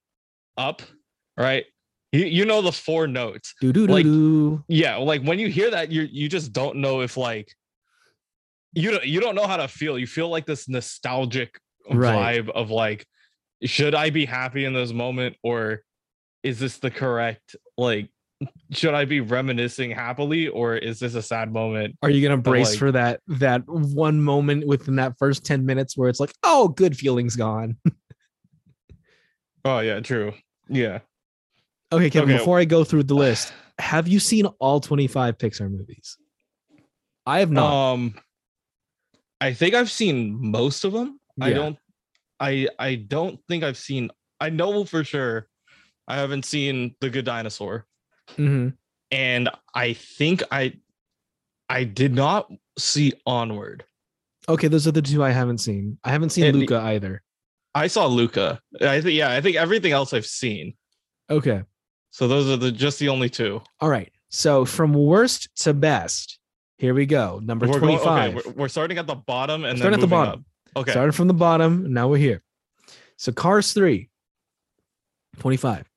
up, 0.58 0.82
right? 1.38 1.66
You 2.12 2.26
you 2.26 2.46
know 2.46 2.62
the 2.62 2.72
four 2.72 3.08
notes. 3.08 3.54
Like-. 3.94 4.06
Yeah, 4.68 4.98
like 4.98 5.24
when 5.24 5.40
you 5.40 5.48
hear 5.50 5.72
that, 5.72 5.92
you 5.92 6.08
you 6.12 6.28
just 6.30 6.54
don't 6.54 6.78
know 6.78 7.02
if 7.02 7.18
like 7.18 7.52
you 8.74 8.92
don't 8.92 9.06
you 9.06 9.20
don't 9.20 9.36
know 9.36 9.48
how 9.48 9.58
to 9.58 9.68
feel. 9.68 9.98
You 10.00 10.08
feel 10.08 10.30
like 10.30 10.46
this 10.46 10.68
nostalgic 10.68 11.60
Right. 11.90 12.38
vibe 12.38 12.50
of 12.52 12.70
like, 12.72 13.06
should 13.64 13.94
I 13.94 14.10
be 14.10 14.26
happy 14.26 14.64
in 14.64 14.74
this 14.74 14.94
moment 14.94 15.36
or 15.44 15.82
is 16.44 16.60
this 16.60 16.78
the 16.78 16.92
correct 16.92 17.56
like 17.78 18.10
should 18.74 18.94
I 18.94 19.06
be 19.06 19.22
reminiscing 19.22 19.92
happily 19.92 20.50
or 20.50 20.76
is 20.76 21.00
this 21.00 21.16
a 21.16 21.22
sad 21.22 21.54
moment? 21.54 21.98
Are 22.02 22.10
you 22.10 22.22
gonna 22.22 22.42
brace 22.42 22.72
like- 22.72 22.80
for 22.80 22.92
that 22.92 23.22
that 23.28 23.64
one 23.68 24.22
moment 24.22 24.68
within 24.68 24.98
that 24.98 25.18
first 25.18 25.46
10 25.46 25.66
minutes 25.66 25.98
where 25.98 26.10
it's 26.10 26.20
like, 26.20 26.34
oh, 26.44 26.68
good 26.68 26.98
feelings 26.98 27.36
gone? 27.36 27.78
Oh 29.66 29.80
yeah, 29.80 30.00
true. 30.02 30.34
Yeah. 30.68 31.00
okay, 31.92 32.10
Kevin, 32.10 32.32
Okay. 32.32 32.38
before 32.40 32.60
I 32.60 32.66
go 32.66 32.84
through 32.84 33.04
the 33.04 33.16
list, 33.16 33.54
have 33.80 34.08
you 34.08 34.20
seen 34.20 34.46
all 34.60 34.80
25 34.80 35.38
Pixar 35.38 35.70
movies? 35.72 36.18
I 37.26 37.40
have 37.40 37.52
not. 37.52 37.94
Um 37.94 38.16
I 39.40 39.54
think 39.54 39.74
I've 39.74 39.92
seen 39.92 40.38
most 40.52 40.84
of 40.84 40.92
them. 40.94 41.20
I 41.40 41.54
don't 41.54 41.78
I 42.40 42.68
I 42.78 42.96
don't 42.96 43.40
think 43.48 43.64
I've 43.64 43.78
seen 43.78 44.10
I 44.40 44.50
know 44.50 44.84
for 44.84 45.04
sure 45.06 45.48
I 46.08 46.16
haven't 46.18 46.46
seen 46.46 46.96
The 47.02 47.10
Good 47.10 47.26
Dinosaur 47.26 47.86
Mhm. 48.38 48.76
and 49.12 49.50
I 49.74 49.94
think 49.94 50.44
I 50.52 50.74
I 51.70 51.84
did 51.86 52.14
not 52.14 52.52
see 52.78 53.14
Onward. 53.26 53.86
Okay, 54.50 54.68
those 54.68 54.86
are 54.88 54.92
the 54.92 55.02
two 55.02 55.24
I 55.24 55.32
haven't 55.32 55.60
seen. 55.60 55.98
I 56.04 56.12
haven't 56.12 56.30
seen 56.32 56.44
And 56.46 56.58
Luca 56.60 56.78
either. 56.80 57.22
I 57.74 57.88
saw 57.88 58.06
Luca. 58.06 58.62
I 58.82 59.02
think 59.02 59.16
yeah, 59.16 59.32
I 59.32 59.42
think 59.42 59.56
everything 59.56 59.92
else 59.94 60.14
I've 60.14 60.26
seen. 60.26 60.76
Okay. 61.30 61.64
So 62.12 62.28
those 62.28 62.48
are 62.50 62.58
the 62.58 62.72
just 62.72 63.00
the 63.00 63.10
only 63.10 63.30
two. 63.30 63.62
All 63.80 63.90
right. 63.90 64.12
So 64.30 64.66
from 64.66 64.94
worst 64.94 65.48
to 65.64 65.74
best, 65.74 66.38
here 66.78 66.94
we 66.94 67.06
go. 67.06 67.40
Number 67.42 67.66
We're 67.68 67.80
going- 67.80 67.98
25. 68.00 68.36
okay, 68.38 68.50
we're, 68.50 68.54
we're 68.64 68.68
starting 68.68 68.98
at 68.98 69.08
the 69.08 69.16
bottom 69.16 69.64
and 69.64 69.78
Starting 69.78 70.00
then 70.00 70.04
at 70.04 70.10
the 70.10 70.16
bottom. 70.16 70.46
up. 70.76 70.82
Okay. 70.82 70.92
Started 70.92 71.14
from 71.14 71.28
the 71.28 71.34
bottom. 71.34 71.94
Now 71.94 72.08
we're 72.10 72.18
here. 72.18 72.44
So 73.18 73.32
Cars 73.32 73.74
3, 73.74 74.10
25. 75.40 75.88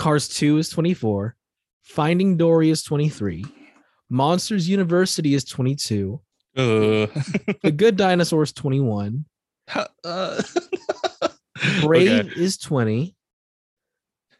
Cars 0.00 0.28
2 0.28 0.56
is 0.56 0.70
24. 0.70 1.36
Finding 1.82 2.38
Dory 2.38 2.70
is 2.70 2.82
23. 2.82 3.44
Monsters 4.08 4.66
University 4.66 5.34
is 5.34 5.44
22. 5.44 6.18
Uh, 6.56 6.62
The 7.62 7.72
Good 7.76 7.96
Dinosaur 7.98 8.42
is 8.42 8.52
21. 8.54 9.26
uh, 10.02 10.42
Brave 11.82 12.26
okay. 12.28 12.40
is 12.40 12.56
20. 12.56 13.14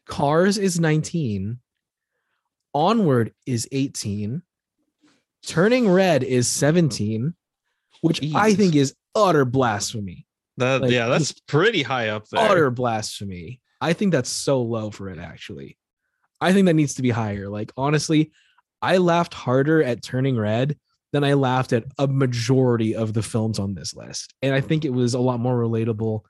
Cars 0.07 0.57
is 0.57 0.81
19. 0.81 1.59
Onward 2.73 3.35
is 3.44 3.68
18. 3.70 4.40
Turning 5.46 5.90
Red 5.90 6.23
is 6.23 6.49
17, 6.49 7.35
which 8.01 8.23
I 8.35 8.55
think 8.55 8.75
is 8.75 8.94
utter 9.14 9.44
blasphemy. 9.44 10.27
That, 10.57 10.81
Like, 10.81 10.90
yeah, 10.90 11.09
that's 11.09 11.33
pretty 11.46 11.83
high 11.83 12.09
up 12.09 12.29
there. 12.29 12.51
utter 12.51 12.70
blasphemy. 12.70 13.60
I 13.81 13.93
think 13.93 14.12
that's 14.12 14.31
so 14.31 14.62
low 14.62 14.90
for 14.90 15.09
it, 15.09 15.19
actually. 15.19 15.79
I 16.40 16.53
think 16.53 16.66
that 16.66 16.75
needs 16.75 16.95
to 16.95 17.03
be 17.03 17.11
higher. 17.11 17.49
Like, 17.49 17.73
honestly, 17.77 18.33
I 18.83 18.99
laughed 18.99 19.35
harder 19.35 19.83
at 19.83 20.03
Turning 20.03 20.37
Red 20.37 20.79
than 21.12 21.25
I 21.25 21.35
laughed 21.35 21.73
at 21.73 21.85
a 21.99 22.07
majority 22.07 22.95
of 22.95 23.14
the 23.14 23.23
films 23.23 23.59
on 23.59 23.75
this 23.75 23.95
list. 23.95 24.35
And 24.43 24.55
I 24.55 24.61
think 24.61 24.85
it 24.85 24.93
was 24.93 25.14
a 25.14 25.21
lot 25.21 25.40
more 25.40 25.59
relatable. 25.59 26.21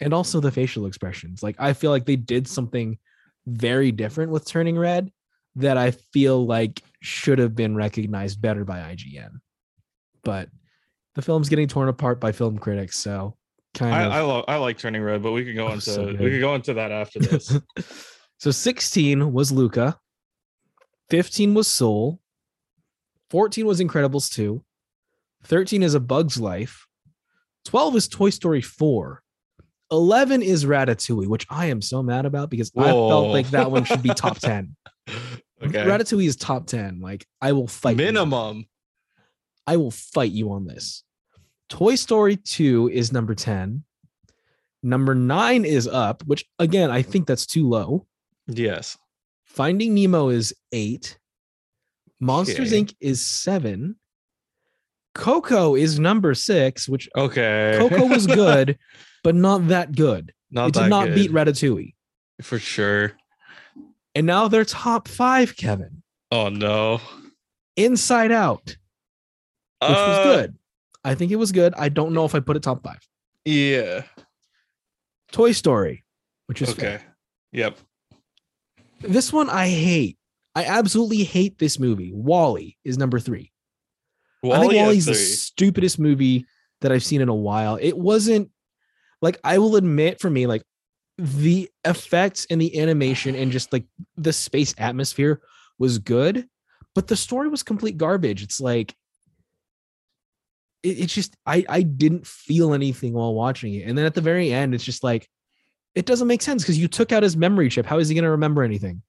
And 0.00 0.14
also 0.14 0.40
the 0.40 0.52
facial 0.52 0.86
expressions. 0.86 1.42
Like, 1.42 1.56
I 1.58 1.72
feel 1.72 1.90
like 1.90 2.06
they 2.06 2.16
did 2.16 2.46
something 2.46 2.98
very 3.46 3.90
different 3.90 4.30
with 4.30 4.46
Turning 4.46 4.78
Red 4.78 5.10
that 5.56 5.76
I 5.76 5.90
feel 5.90 6.46
like 6.46 6.82
should 7.00 7.38
have 7.40 7.56
been 7.56 7.74
recognized 7.74 8.40
better 8.40 8.64
by 8.64 8.78
IGN. 8.78 9.40
But 10.22 10.50
the 11.14 11.22
film's 11.22 11.48
getting 11.48 11.66
torn 11.66 11.88
apart 11.88 12.20
by 12.20 12.32
film 12.32 12.58
critics. 12.58 12.96
So, 12.98 13.36
kind 13.78 13.94
I, 13.94 14.02
of. 14.04 14.12
I 14.12 14.20
love 14.20 14.44
I 14.48 14.56
like 14.56 14.78
turning 14.78 15.02
red, 15.02 15.22
but 15.22 15.32
we 15.32 15.44
could 15.44 15.56
go 15.56 15.68
Oh, 15.68 15.72
into 15.72 15.80
so 15.82 16.06
we 16.06 16.16
could 16.16 16.40
go 16.40 16.54
into 16.54 16.74
that 16.74 16.90
after 16.92 17.18
this. 17.20 17.58
so 18.38 18.50
16 18.50 19.32
was 19.32 19.50
Luca. 19.52 19.98
15 21.10 21.54
was 21.54 21.68
Soul. 21.68 22.20
14 23.30 23.64
was 23.66 23.80
Incredibles 23.80 24.32
2. 24.32 24.62
13 25.44 25.82
is 25.82 25.94
A 25.94 26.00
Bug's 26.00 26.38
Life. 26.40 26.86
12 27.66 27.96
is 27.96 28.08
Toy 28.08 28.30
Story 28.30 28.60
4. 28.60 29.22
11 29.90 30.42
is 30.42 30.64
Ratatouille, 30.66 31.26
which 31.28 31.46
I 31.48 31.66
am 31.66 31.80
so 31.80 32.02
mad 32.02 32.26
about 32.26 32.50
because 32.50 32.70
I 32.76 32.84
felt 32.84 33.28
like 33.32 33.48
that 33.50 33.70
one 33.70 33.84
should 33.84 34.02
be 34.02 34.10
top 34.10 34.38
10. 34.40 34.76
okay. 35.08 35.84
Ratatouille 35.84 36.26
is 36.26 36.36
top 36.36 36.66
10. 36.66 37.00
Like 37.00 37.26
I 37.40 37.52
will 37.52 37.68
fight 37.68 37.98
you. 37.98 38.04
Minimum. 38.04 38.66
I 39.66 39.76
will 39.76 39.90
fight 39.90 40.32
you 40.32 40.52
on 40.52 40.66
this. 40.66 41.04
Toy 41.68 41.94
Story 41.94 42.36
2 42.36 42.88
is 42.92 43.12
number 43.12 43.34
10. 43.34 43.82
Number 44.82 45.14
9 45.14 45.64
is 45.64 45.86
Up, 45.88 46.22
which 46.24 46.44
again, 46.58 46.90
I 46.90 47.02
think 47.02 47.26
that's 47.26 47.46
too 47.46 47.68
low. 47.68 48.06
Yes. 48.46 48.96
Finding 49.44 49.94
Nemo 49.94 50.28
is 50.28 50.54
eight. 50.72 51.18
Monsters 52.20 52.72
Okay. 52.72 52.82
Inc. 52.84 52.94
is 53.00 53.24
seven. 53.24 53.96
Coco 55.14 55.74
is 55.74 55.98
number 55.98 56.34
six, 56.34 56.88
which 56.88 57.08
Okay. 57.16 57.76
Coco 57.78 58.06
was 58.06 58.26
good, 58.42 58.78
but 59.24 59.34
not 59.34 59.68
that 59.68 59.94
good. 59.94 60.32
not 60.50 60.68
it 60.68 60.74
did 60.74 60.88
not 60.88 61.06
good, 61.06 61.14
beat 61.14 61.32
Ratatouille. 61.32 61.94
for 62.42 62.58
sure. 62.58 63.12
And 64.14 64.26
now 64.26 64.48
they're 64.48 64.64
top 64.64 65.08
five, 65.08 65.56
Kevin. 65.56 66.02
Oh 66.30 66.48
no. 66.48 67.00
Inside 67.76 68.32
Out, 68.32 68.64
which 69.80 69.90
was 69.90 69.90
Uh, 69.90 70.22
good. 70.24 70.56
I 71.04 71.14
think 71.14 71.32
it 71.32 71.36
was 71.36 71.52
good. 71.52 71.74
I 71.76 71.88
don't 71.88 72.12
know 72.12 72.24
if 72.24 72.34
I 72.34 72.40
put 72.40 72.56
it 72.56 72.62
top 72.62 72.82
five. 72.82 73.00
Yeah. 73.44 74.02
Toy 75.32 75.52
Story, 75.52 76.04
which 76.46 76.62
is 76.62 76.70
Okay. 76.70 77.00
Yep. 77.52 77.78
this 79.00 79.32
one 79.32 79.48
I 79.48 79.68
hate. 79.68 80.18
I 80.54 80.64
absolutely 80.64 81.24
hate 81.24 81.58
this 81.58 81.78
movie. 81.78 82.12
Wall-E 82.12 82.76
is 82.84 82.98
number 82.98 83.20
three. 83.20 83.52
I 84.44 84.58
think 84.60 84.72
Wall-E 84.72 84.76
Wall-E's 84.76 85.06
the 85.06 85.14
stupidest 85.14 85.98
movie 85.98 86.46
that 86.80 86.92
I've 86.92 87.04
seen 87.04 87.20
in 87.20 87.28
a 87.28 87.34
while. 87.34 87.78
It 87.80 87.96
wasn't 87.96 88.50
like 89.22 89.38
I 89.44 89.58
will 89.58 89.76
admit 89.76 90.20
for 90.20 90.30
me, 90.30 90.46
like 90.46 90.62
the 91.16 91.68
effects 91.84 92.46
and 92.50 92.60
the 92.60 92.80
animation 92.80 93.34
and 93.34 93.50
just 93.50 93.72
like 93.72 93.84
the 94.16 94.32
space 94.32 94.74
atmosphere 94.78 95.40
was 95.78 95.98
good, 95.98 96.46
but 96.94 97.06
the 97.06 97.16
story 97.16 97.48
was 97.48 97.62
complete 97.62 97.96
garbage. 97.96 98.42
It's 98.42 98.60
like 98.60 98.94
it, 100.82 101.00
it's 101.00 101.14
just 101.14 101.36
I 101.46 101.64
I 101.68 101.82
didn't 101.82 102.26
feel 102.26 102.74
anything 102.74 103.12
while 103.12 103.34
watching 103.34 103.74
it. 103.74 103.86
And 103.88 103.96
then 103.96 104.04
at 104.06 104.14
the 104.14 104.20
very 104.20 104.52
end, 104.52 104.74
it's 104.74 104.84
just 104.84 105.02
like 105.04 105.28
it 105.94 106.06
doesn't 106.06 106.28
make 106.28 106.42
sense 106.42 106.62
because 106.62 106.78
you 106.78 106.88
took 106.88 107.12
out 107.12 107.22
his 107.22 107.36
memory 107.36 107.68
chip. 107.68 107.86
How 107.86 107.98
is 107.98 108.08
he 108.08 108.14
gonna 108.14 108.30
remember 108.30 108.62
anything? 108.62 109.02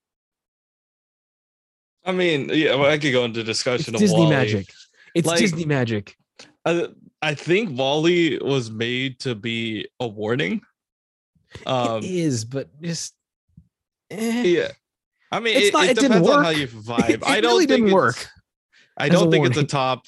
I 2.05 2.11
mean, 2.11 2.49
yeah, 2.51 2.75
well, 2.75 2.89
I 2.89 2.97
could 2.97 3.11
go 3.11 3.25
into 3.25 3.41
It's 3.41 3.47
discussion 3.47 3.93
of 3.93 3.99
Disney 3.99 4.17
Wall-E. 4.19 4.29
magic. 4.29 4.67
It's 5.13 5.27
Like- 5.27 5.39
Disney 5.39 5.65
magic. 5.65 6.15
I, 6.65 6.87
I 7.21 7.33
think 7.35 7.77
Wall-E 7.77 8.39
was 8.39 8.71
made 8.71 9.19
to 9.21 9.35
be 9.35 9.87
a 9.99 10.07
warning. 10.07 10.61
Um, 11.65 11.97
it 12.03 12.05
is, 12.05 12.45
but 12.45 12.69
just 12.81 13.15
eh. 14.11 14.43
yeah. 14.43 14.67
I 15.31 15.39
mean, 15.39 15.57
It's 15.57 15.67
it, 15.67 15.73
not- 15.73 15.83
it 15.85 15.91
it 15.97 15.99
depends 16.01 16.27
on 16.29 16.43
how 16.43 16.49
you 16.51 16.67
vibe. 16.67 17.09
It 17.09 17.23
I 17.25 17.41
don't 17.41 17.51
really 17.53 17.65
think 17.65 17.81
didn't 17.85 17.93
work. 17.93 18.27
I 18.97 19.09
don't 19.09 19.29
think 19.31 19.45
it's 19.45 19.57
a 19.57 19.63
top 19.63 20.05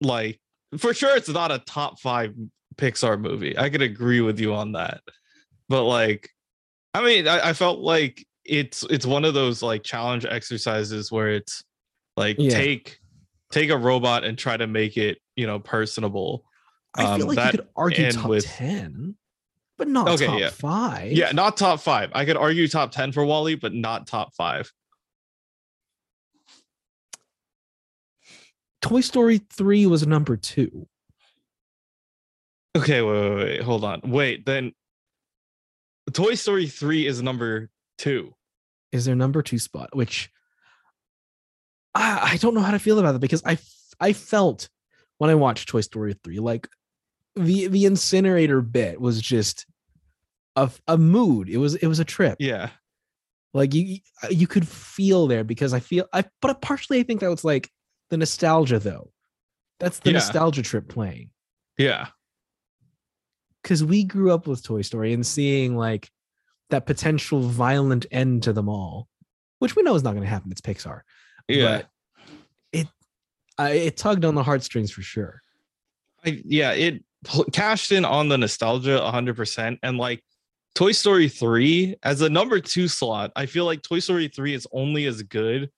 like 0.00 0.40
for 0.76 0.92
sure 0.92 1.16
it's 1.16 1.28
not 1.28 1.50
a 1.50 1.58
top 1.60 1.98
5 2.00 2.34
Pixar 2.76 3.18
movie. 3.20 3.56
I 3.58 3.70
could 3.70 3.82
agree 3.82 4.20
with 4.20 4.38
you 4.38 4.54
on 4.54 4.72
that. 4.72 5.00
But 5.68 5.84
like 5.84 6.28
I 6.94 7.02
mean 7.04 7.26
I, 7.28 7.50
I 7.50 7.52
felt 7.52 7.78
like 7.80 8.24
it's 8.44 8.82
it's 8.90 9.06
one 9.06 9.24
of 9.24 9.34
those 9.34 9.62
like 9.62 9.82
challenge 9.82 10.24
exercises 10.24 11.10
where 11.12 11.30
it's 11.30 11.62
like 12.16 12.36
Yeah. 12.38 12.50
take 12.50 12.98
take 13.50 13.70
a 13.70 13.76
robot 13.76 14.24
and 14.24 14.36
try 14.36 14.56
to 14.56 14.66
make 14.66 14.96
it, 14.96 15.18
you 15.36 15.46
know, 15.46 15.58
personable. 15.58 16.44
I 16.96 17.16
feel 17.16 17.22
Um, 17.22 17.28
like 17.28 17.36
that 17.36 17.52
you 17.54 17.58
could 17.60 17.68
argue 17.76 18.12
top 18.12 18.28
with- 18.28 18.44
10, 18.46 19.14
but 19.78 19.88
not 19.88 20.08
Okay, 20.08 20.26
top 20.26 20.38
yeah. 20.40 20.50
five. 20.50 21.12
Yeah, 21.12 21.32
not 21.32 21.56
top 21.56 21.80
5. 21.80 22.10
I 22.14 22.24
could 22.24 22.36
argue 22.36 22.66
top 22.68 22.90
10 22.92 23.12
for 23.12 23.24
Wall-E, 23.24 23.54
but 23.54 23.72
not 23.72 24.06
top 24.06 24.34
5. 24.34 24.70
Toy 28.82 29.00
Story 29.00 29.38
3 29.38 29.86
was 29.86 30.06
number 30.06 30.36
two. 30.36 30.86
Okay, 32.76 33.02
wait, 33.02 33.30
wait, 33.30 33.44
wait, 33.44 33.60
hold 33.62 33.84
on. 33.84 34.00
Wait, 34.04 34.46
then 34.46 34.72
Toy 36.12 36.34
Story 36.34 36.66
3 36.66 37.06
is 37.06 37.22
number 37.22 37.70
2. 37.98 38.32
is 38.92 39.04
their 39.04 39.16
number 39.16 39.42
two 39.42 39.58
spot, 39.58 39.94
which 39.94 40.30
I, 41.94 42.30
I 42.32 42.36
don't 42.36 42.54
know 42.54 42.60
how 42.60 42.70
to 42.70 42.78
feel 42.78 42.98
about 42.98 43.14
it 43.14 43.20
because 43.20 43.42
I 43.44 43.58
I 44.00 44.12
felt 44.12 44.68
when 45.18 45.30
I 45.30 45.34
watched 45.34 45.68
Toy 45.68 45.80
Story 45.80 46.14
3, 46.22 46.38
like 46.38 46.68
the 47.34 47.66
the 47.66 47.84
incinerator 47.86 48.60
bit 48.60 49.00
was 49.00 49.20
just 49.20 49.66
a, 50.54 50.70
a 50.86 50.96
mood. 50.96 51.48
It 51.48 51.58
was 51.58 51.74
it 51.74 51.86
was 51.88 51.98
a 51.98 52.04
trip. 52.04 52.36
Yeah. 52.38 52.70
Like 53.54 53.74
you 53.74 53.98
you 54.30 54.46
could 54.46 54.68
feel 54.68 55.26
there 55.26 55.42
because 55.42 55.72
I 55.72 55.80
feel 55.80 56.06
I 56.12 56.24
but 56.40 56.60
partially 56.60 57.00
I 57.00 57.02
think 57.02 57.20
that 57.20 57.30
was 57.30 57.44
like 57.44 57.70
the 58.10 58.16
nostalgia 58.16 58.78
though. 58.78 59.10
That's 59.80 59.98
the 60.00 60.10
Yeah. 60.10 60.14
nostalgia 60.14 60.62
trip 60.62 60.88
playing. 60.88 61.30
Yeah. 61.76 62.08
because 63.62 63.84
we 63.84 64.02
grew 64.04 64.32
up 64.32 64.46
with 64.46 64.62
Toy 64.62 64.80
Story 64.82 65.12
and 65.12 65.26
seeing 65.26 65.76
like 65.76 66.10
that 66.70 66.86
potential 66.86 67.40
violent 67.40 68.06
end 68.10 68.44
to 68.44 68.52
them 68.52 68.68
all, 68.68 69.08
which 69.58 69.76
we 69.76 69.82
know 69.82 69.94
is 69.94 70.02
not 70.02 70.12
going 70.12 70.22
to 70.22 70.28
happen. 70.28 70.50
It's 70.50 70.60
Pixar. 70.60 71.00
Yeah. 71.48 71.78
But 71.78 71.88
it 72.72 72.88
I, 73.58 73.70
it 73.72 73.96
tugged 73.96 74.24
on 74.24 74.34
the 74.34 74.42
heartstrings 74.42 74.90
for 74.90 75.02
sure. 75.02 75.42
I, 76.24 76.40
yeah, 76.44 76.70
it 76.72 77.04
cashed 77.52 77.92
in 77.92 78.04
on 78.04 78.28
the 78.28 78.38
nostalgia 78.38 79.00
100% 79.12 79.78
and 79.82 79.98
like 79.98 80.24
Toy 80.74 80.92
Story 80.92 81.28
3 81.28 81.96
as 82.02 82.22
a 82.22 82.28
number 82.30 82.60
2 82.60 82.86
slot, 82.88 83.32
I 83.36 83.46
feel 83.46 83.64
like 83.66 83.82
Toy 83.82 83.98
Story 83.98 84.28
3 84.28 84.54
is 84.54 84.66
only 84.72 85.04
as 85.06 85.22
good 85.22 85.70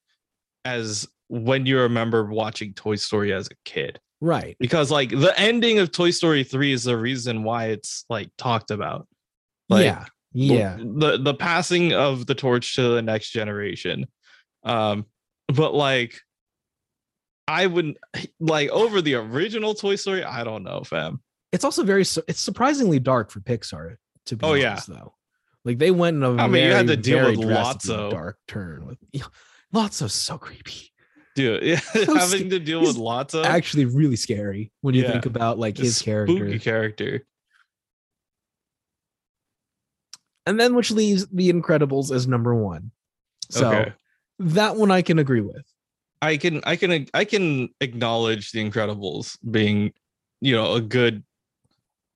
as 0.65 1.09
when 1.31 1.65
you 1.65 1.79
remember 1.79 2.25
watching 2.27 2.75
Toy 2.75 2.97
Story 2.97 3.33
as 3.33 3.47
a 3.47 3.55
kid. 3.65 4.01
Right. 4.21 4.57
Because 4.59 4.91
like 4.91 5.11
the 5.11 5.33
ending 5.39 5.79
of 5.79 5.93
Toy 5.93 6.11
Story 6.11 6.45
3 6.45 6.73
is 6.73 6.85
the 6.85 6.97
reason 6.99 7.45
why 7.45 7.67
it's 7.69 8.05
like 8.11 8.29
talked 8.37 8.71
about. 8.71 9.07
Like, 9.69 9.85
yeah. 9.85 10.05
Yeah. 10.33 10.77
the 10.79 11.19
the 11.19 11.35
passing 11.35 11.93
of 11.93 12.27
the 12.27 12.35
torch 12.37 12.77
to 12.77 12.83
the 12.95 13.03
next 13.03 13.31
generation 13.31 14.07
um 14.63 15.07
but 15.49 15.75
like 15.75 16.21
i 17.49 17.67
wouldn't 17.67 17.97
like 18.39 18.71
over 18.71 19.03
the 19.03 19.15
original 19.17 19.75
toy 19.75 19.97
story 19.97 20.23
i 20.23 20.45
don't 20.45 20.63
know 20.63 20.83
fam 20.85 21.21
It's 21.51 21.65
also 21.65 21.83
very 21.83 22.03
it's 22.03 22.41
surprisingly 22.41 23.01
dark 23.01 23.33
for 23.33 23.41
Pixar 23.41 23.97
to 24.27 24.37
be 24.37 24.47
Oh, 24.47 24.55
yeah. 24.55 24.71
honest 24.73 24.89
though. 24.89 25.15
Like 25.65 25.79
they 25.79 25.91
went 25.91 26.17
in 26.19 26.23
a 26.23 26.37
I 26.37 26.47
mean, 26.47 26.65
you 26.65 26.73
had 26.73 26.87
to 26.87 26.97
deal 26.97 27.27
with 27.29 27.39
lots 27.39 27.89
of 27.89 28.13
dark 28.13 28.39
turn 28.47 28.87
with 28.87 28.99
yeah, 29.13 29.25
Lotso's 29.75 30.15
so 30.15 30.39
creepy. 30.39 30.90
Dude 31.35 31.63
yeah, 31.65 31.81
So 32.05 32.15
having 32.17 32.41
sca- 32.41 32.51
to 32.51 32.59
deal 32.59 32.81
with 32.83 32.97
lots 32.97 33.35
of 33.35 33.45
Actually 33.47 33.85
really 33.85 34.17
scary 34.17 34.73
when 34.81 34.95
you 34.95 35.03
Yeah. 35.03 35.13
think 35.13 35.27
about 35.27 35.59
like 35.59 35.77
his 35.79 36.01
character. 36.03 36.59
character 36.59 37.25
and 40.47 40.59
then 40.59 40.75
which 40.75 40.91
leaves 40.91 41.27
The 41.29 41.53
Incredibles 41.53 42.11
as 42.15 42.27
number 42.27 42.55
one. 42.55 42.91
So 43.51 43.67
okay 43.67 43.93
that 44.43 44.77
one 44.77 44.91
I 44.91 45.03
can 45.03 45.19
agree 45.19 45.43
with. 45.43 45.63
i 46.23 46.37
can 46.39 46.63
i 46.65 46.75
can 46.75 47.07
i 47.13 47.25
can 47.27 47.69
acknowledge 47.83 48.53
the 48.53 48.59
incredibles 48.71 49.37
being 49.51 49.93
you 50.41 50.55
know 50.57 50.73
a 50.75 50.81
good 50.81 51.23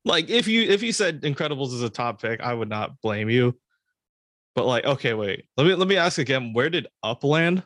like 0.06 0.30
if 0.30 0.48
you 0.48 0.62
if 0.62 0.82
you 0.82 0.90
said 0.92 1.20
incredibles 1.20 1.74
is 1.74 1.82
a 1.82 1.90
top 1.90 2.22
pick 2.22 2.40
i 2.40 2.54
would 2.54 2.68
not 2.70 2.98
blame 3.02 3.28
you 3.28 3.54
but 4.54 4.64
like 4.64 4.84
okay 4.86 5.12
wait 5.12 5.44
let 5.58 5.66
me 5.66 5.74
let 5.74 5.86
me 5.86 5.96
ask 5.98 6.18
again 6.18 6.52
where 6.54 6.70
did 6.70 6.86
up 7.02 7.24
land 7.24 7.62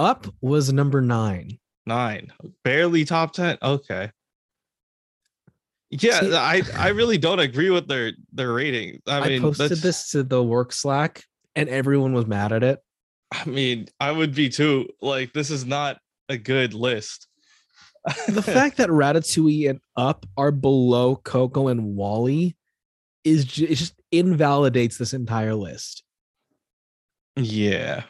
Up 0.00 0.26
was 0.40 0.72
number 0.72 1.00
nine. 1.00 1.58
nine. 1.86 2.32
Barely 2.64 3.04
top 3.04 3.32
10 3.34 3.58
okay. 3.62 4.10
Yeah 5.90 6.20
See- 6.20 6.34
i 6.34 6.62
i 6.76 6.88
really 6.88 7.18
don't 7.18 7.40
agree 7.40 7.70
with 7.70 7.88
their 7.88 8.12
their 8.32 8.52
rating. 8.52 9.00
I 9.06 9.18
I, 9.20 9.28
mean 9.28 9.42
posted 9.42 9.64
that's- 9.70 9.82
this 9.82 10.10
to 10.10 10.22
the 10.22 10.42
work 10.42 10.72
Slack, 10.72 11.24
and 11.56 11.68
everyone 11.68 12.12
was 12.12 12.26
mad 12.26 12.52
at 12.52 12.62
it. 12.62 12.78
i 13.32 13.44
mean 13.44 13.86
i 13.98 14.10
would 14.12 14.34
be 14.34 14.48
too. 14.48 14.88
Like 15.02 15.32
this 15.32 15.50
is 15.50 15.66
not 15.66 15.98
a 16.28 16.36
good 16.38 16.74
list. 16.74 17.26
The 18.28 18.42
fact 18.56 18.76
that 18.78 18.88
Ratatouille 18.88 19.68
and 19.68 19.80
Up 19.96 20.24
are 20.36 20.52
below 20.52 21.16
Coco 21.16 21.68
and 21.68 21.96
Wall-E 21.96 22.54
is 23.24 23.44
ju- 23.44 23.66
it 23.68 23.74
just 23.74 23.94
invalidates 24.12 24.96
this 24.96 25.12
entire 25.12 25.54
list. 25.54 26.02
yeah 27.36 28.04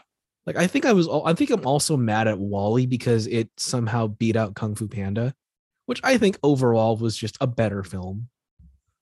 Like 0.47 0.57
I 0.57 0.67
think 0.67 0.85
I 0.87 0.93
was 0.93 1.09
I 1.09 1.35
think 1.35 1.51
I'm 1.51 1.67
also 1.67 1.97
mad 1.97 2.27
at 2.29 2.39
Wall-E 2.39 2.87
because 2.87 3.27
it 3.27 3.51
somehow 3.57 4.07
beat 4.09 4.37
out 4.37 4.55
Kung 4.55 4.75
Fu 4.75 4.89
Panda, 4.89 5.35
which 5.87 6.01
I 6.03 6.19
think 6.19 6.39
overall 6.43 6.97
was 6.97 7.17
just 7.17 7.37
a 7.41 7.47
better 7.47 7.83
film. 7.85 8.29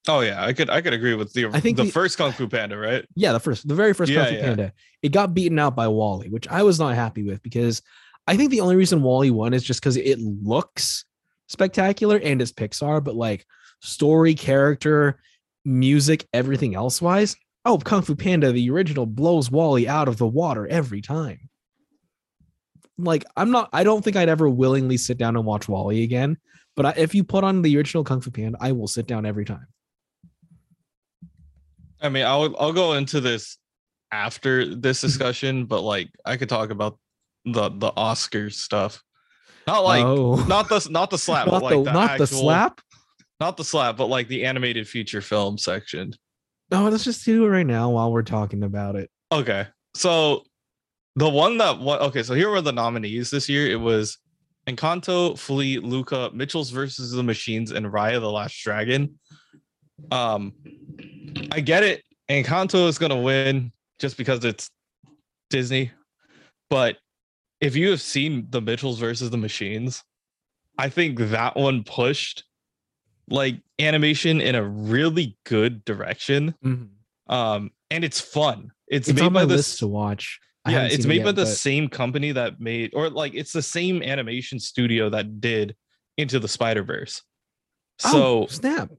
oh 0.08 0.20
yeah 0.20 0.42
i 0.44 0.52
could 0.54 0.70
i 0.70 0.80
could 0.80 0.94
agree 0.94 1.14
with 1.14 1.32
the 1.34 1.46
I 1.52 1.60
think 1.60 1.76
the, 1.76 1.84
the- 1.84 1.90
first 1.90 2.16
kung 2.16 2.32
fu 2.32 2.48
panda 2.48 2.76
right 2.78 3.04
Yeah, 3.14 3.32
the 3.32 3.40
first, 3.40 3.68
the 3.68 3.74
very 3.74 3.92
first 3.92 4.10
Yeah, 4.10 4.24
Kung 4.24 4.28
Fu 4.32 4.34
yeah. 4.38 4.46
Panda, 4.46 4.72
it 5.02 5.12
got 5.12 5.34
beaten 5.34 5.58
out 5.58 5.76
by 5.76 5.86
Wall-E, 5.88 6.28
which 6.30 6.48
I 6.48 6.62
was 6.62 6.78
not 6.78 6.94
happy 6.94 7.22
with 7.24 7.42
because 7.42 7.82
I 8.26 8.36
think 8.36 8.50
the 8.50 8.60
only 8.60 8.76
reason 8.76 9.02
Wally 9.02 9.30
won 9.30 9.52
is 9.54 9.62
just 9.62 9.80
because 9.80 9.96
it 9.96 10.18
looks 10.20 11.04
spectacular 11.48 12.18
and 12.22 12.40
it's 12.42 12.52
Pixar, 12.52 13.02
but 13.04 13.16
like 13.16 13.44
story, 13.80 14.34
character, 14.34 15.20
music, 15.64 16.26
everything 16.32 16.74
else 16.74 17.00
wise, 17.02 17.36
oh, 17.64 17.78
Kung 17.78 18.02
Fu 18.02 18.14
Panda, 18.14 18.52
the 18.52 18.70
original, 18.70 19.06
blows 19.06 19.50
Wall-E 19.50 19.86
out 19.86 20.08
of 20.08 20.16
the 20.16 20.26
water 20.26 20.66
every 20.66 21.00
time. 21.00 21.48
Like, 22.96 23.24
I'm 23.36 23.50
not, 23.50 23.68
I 23.72 23.84
don't 23.84 24.02
think 24.02 24.16
I'd 24.16 24.28
ever 24.28 24.48
willingly 24.48 24.96
sit 24.96 25.18
down 25.18 25.36
and 25.36 25.44
watch 25.44 25.68
Wall-E 25.68 26.02
again, 26.02 26.38
but 26.74 26.86
I, 26.86 26.94
if 26.96 27.14
you 27.14 27.24
put 27.24 27.44
on 27.44 27.62
the 27.62 27.76
original 27.76 28.04
Kung 28.04 28.20
Fu 28.20 28.30
Panda, 28.30 28.58
I 28.60 28.72
will 28.72 28.88
sit 28.88 29.06
down 29.06 29.26
every 29.26 29.44
time. 29.44 29.66
i 32.00 32.08
mean 32.08 32.24
i'll 32.24 32.54
i'll 32.58 32.72
go 32.72 32.92
into 32.92 33.20
this 33.20 33.58
after 34.12 34.74
this 34.74 35.00
discussion 35.06 35.66
but 35.66 35.82
like 35.82 36.08
i 36.24 36.36
could 36.36 36.48
talk 36.48 36.70
about 36.70 36.98
the 37.44 37.68
the 37.70 37.90
oscars 37.92 38.54
stuff 38.54 39.02
not 39.66 39.84
like 39.84 40.04
oh, 40.04 40.36
not 40.46 40.68
the 40.68 40.86
not 40.90 41.10
the 41.10 41.18
slap 41.26 41.46
not, 41.46 41.62
like 41.62 41.74
the, 41.74 41.82
the, 41.82 41.92
not 41.92 42.18
the 42.18 42.26
slap. 42.26 42.80
not 43.40 43.56
the 43.56 43.64
slap 43.64 43.96
but 43.96 44.06
like 44.06 44.28
the 44.28 44.44
animated 44.44 44.88
feature 44.88 45.20
film 45.20 45.58
section 45.58 46.14
No, 46.70 46.88
let's 46.88 47.04
just 47.04 47.24
do 47.24 47.44
it 47.44 47.48
right 47.48 47.66
now 47.66 47.90
while 47.90 48.12
we're 48.12 48.22
talking 48.22 48.62
about 48.62 48.96
it. 48.96 49.10
Okay. 49.32 49.66
So 49.94 50.44
the 51.16 51.28
one 51.28 51.58
that 51.58 51.78
what 51.78 52.00
okay, 52.00 52.22
so 52.22 52.34
here 52.34 52.50
were 52.50 52.60
the 52.60 52.72
nominees 52.72 53.30
this 53.30 53.48
year. 53.48 53.66
It 53.66 53.80
was 53.80 54.18
Encanto, 54.66 55.38
Flee, 55.38 55.78
Luca, 55.78 56.30
Mitchell's 56.34 56.70
versus 56.70 57.10
the 57.10 57.22
Machines, 57.22 57.72
and 57.72 57.86
Raya 57.86 58.20
the 58.20 58.30
Last 58.30 58.62
Dragon. 58.62 59.18
Um 60.10 60.52
I 61.50 61.60
get 61.60 61.82
it. 61.82 62.02
Encanto 62.28 62.86
is 62.86 62.98
gonna 62.98 63.20
win 63.20 63.72
just 63.98 64.16
because 64.16 64.44
it's 64.44 64.70
Disney. 65.50 65.90
But 66.70 66.98
if 67.60 67.74
you 67.74 67.90
have 67.90 68.02
seen 68.02 68.46
the 68.50 68.60
Mitchells 68.60 68.98
versus 68.98 69.30
the 69.30 69.38
Machines, 69.38 70.04
I 70.76 70.88
think 70.90 71.18
that 71.18 71.56
one 71.56 71.82
pushed 71.82 72.44
like 73.30 73.60
animation 73.78 74.40
in 74.40 74.54
a 74.54 74.62
really 74.62 75.36
good 75.44 75.84
direction. 75.84 76.54
Um, 77.28 77.70
and 77.90 78.04
it's 78.04 78.20
fun. 78.20 78.70
It's, 78.88 79.08
It's 79.08 79.18
made 79.20 79.26
on 79.26 79.32
by 79.32 79.40
my 79.42 79.46
this 79.46 79.56
list 79.56 79.78
to 79.80 79.86
watch. 79.86 80.40
I 80.64 80.72
yeah, 80.72 80.82
it's 80.84 80.96
seen 80.96 81.04
it 81.04 81.08
made 81.08 81.24
by 81.24 81.32
the 81.32 81.42
but- 81.44 81.48
same 81.48 81.88
company 81.88 82.32
that 82.32 82.60
made, 82.60 82.92
or 82.94 83.10
like 83.10 83.34
it's 83.34 83.52
the 83.52 83.62
same 83.62 84.02
animation 84.02 84.58
studio 84.60 85.08
that 85.10 85.40
did 85.40 85.76
Into 86.16 86.38
the 86.38 86.48
Spider 86.48 86.82
Verse. 86.82 87.22
Oh, 88.04 88.46
So, 88.46 88.46
snap. 88.48 88.90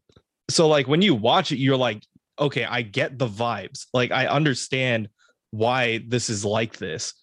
so 0.49 0.67
like 0.67 0.87
when 0.87 1.01
you 1.01 1.15
watch 1.15 1.51
it, 1.51 1.57
you're 1.57 1.77
like, 1.77 2.03
okay, 2.39 2.65
I 2.65 2.81
get 2.81 3.17
the 3.17 3.27
vibes. 3.27 3.85
Like 3.93 4.11
I 4.11 4.27
understand 4.27 5.09
why 5.51 6.03
this 6.07 6.29
is 6.29 6.45
like 6.45 6.77
this. 6.77 7.13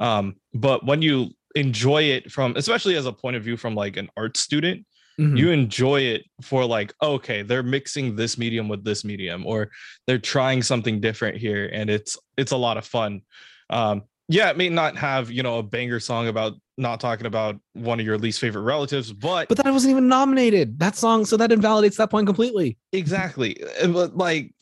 Um, 0.00 0.36
but 0.52 0.84
when 0.84 1.00
you 1.02 1.30
enjoy 1.54 2.02
it 2.04 2.30
from, 2.30 2.54
especially 2.56 2.96
as 2.96 3.06
a 3.06 3.12
point 3.12 3.36
of 3.36 3.42
view 3.42 3.56
from 3.56 3.74
like 3.74 3.96
an 3.96 4.10
art 4.16 4.36
student, 4.36 4.84
Mhm. 5.18 5.38
you 5.38 5.50
enjoy 5.50 6.00
it 6.02 6.24
for 6.42 6.66
like 6.66 6.92
okay 7.00 7.40
they're 7.40 7.62
mixing 7.62 8.16
this 8.16 8.36
medium 8.36 8.68
with 8.68 8.84
this 8.84 9.02
medium 9.02 9.46
or 9.46 9.70
they're 10.06 10.18
trying 10.18 10.62
something 10.62 11.00
different 11.00 11.38
here 11.38 11.70
and 11.72 11.88
it's 11.88 12.18
it's 12.36 12.52
a 12.52 12.56
lot 12.56 12.76
of 12.76 12.84
fun 12.86 13.22
um 13.70 14.02
yeah, 14.28 14.50
it 14.50 14.56
may 14.56 14.68
not 14.68 14.96
have 14.96 15.30
you 15.30 15.42
know 15.44 15.58
a 15.58 15.62
banger 15.62 16.00
song 16.00 16.26
about 16.26 16.54
not 16.76 16.98
talking 16.98 17.26
about 17.26 17.60
one 17.74 18.00
of 18.00 18.04
your 18.04 18.18
least 18.18 18.40
favorite 18.40 18.62
relatives, 18.62 19.12
but 19.12 19.48
But 19.48 19.56
that 19.58 19.72
wasn't 19.72 19.92
even 19.92 20.08
nominated. 20.08 20.80
That 20.80 20.96
song, 20.96 21.24
so 21.24 21.36
that 21.36 21.52
invalidates 21.52 21.96
that 21.98 22.10
point 22.10 22.26
completely. 22.26 22.76
exactly, 22.92 23.56
but 23.88 24.16
like, 24.16 24.52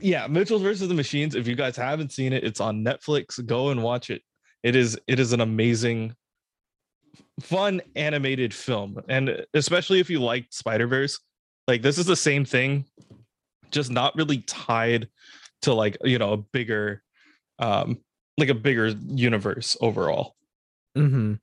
yeah, 0.00 0.26
Mitchell's 0.26 0.62
versus 0.62 0.88
the 0.88 0.94
Machines. 0.94 1.34
If 1.34 1.46
you 1.46 1.54
guys 1.54 1.76
haven't 1.76 2.12
seen 2.12 2.32
it, 2.32 2.44
it's 2.44 2.60
on 2.62 2.82
Netflix. 2.82 3.44
Go 3.44 3.68
and 3.68 3.82
watch 3.82 4.08
it. 4.08 4.22
It 4.62 4.74
is 4.74 4.98
it 5.06 5.20
is 5.20 5.34
an 5.34 5.42
amazing, 5.42 6.14
fun 7.40 7.80
animated 7.96 8.52
film, 8.52 9.00
and 9.08 9.44
especially 9.54 10.00
if 10.00 10.10
you 10.10 10.20
liked 10.20 10.54
Spider 10.54 10.86
Verse, 10.86 11.18
like 11.66 11.82
this 11.82 11.98
is 11.98 12.06
the 12.06 12.16
same 12.16 12.44
thing, 12.44 12.84
just 13.70 13.90
not 13.90 14.16
really 14.16 14.38
tied 14.38 15.08
to 15.62 15.74
like 15.74 15.96
you 16.04 16.18
know 16.18 16.32
a 16.32 16.36
bigger, 16.36 17.02
um, 17.58 17.98
like 18.36 18.48
a 18.48 18.54
bigger 18.54 18.88
universe 18.88 19.76
overall. 19.80 20.34
Mm-hmm. 20.96 21.34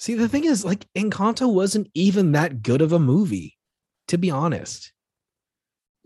See, 0.00 0.14
the 0.14 0.28
thing 0.28 0.44
is, 0.44 0.64
like, 0.64 0.86
Encanto 0.96 1.52
wasn't 1.52 1.90
even 1.92 2.32
that 2.32 2.62
good 2.62 2.80
of 2.80 2.94
a 2.94 2.98
movie, 2.98 3.58
to 4.08 4.16
be 4.16 4.30
honest. 4.30 4.92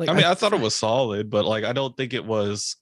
Like, 0.01 0.09
I 0.09 0.15
mean, 0.15 0.25
I, 0.25 0.35
thought 0.35 0.53
it 0.53 0.61
was 0.61 0.75
solid, 0.75 1.31
but 1.31 1.45
like 1.45 1.63
I 1.63 1.73
don't 1.73 1.97
think 1.97 2.13
it 2.13 2.25
was. 2.25 2.77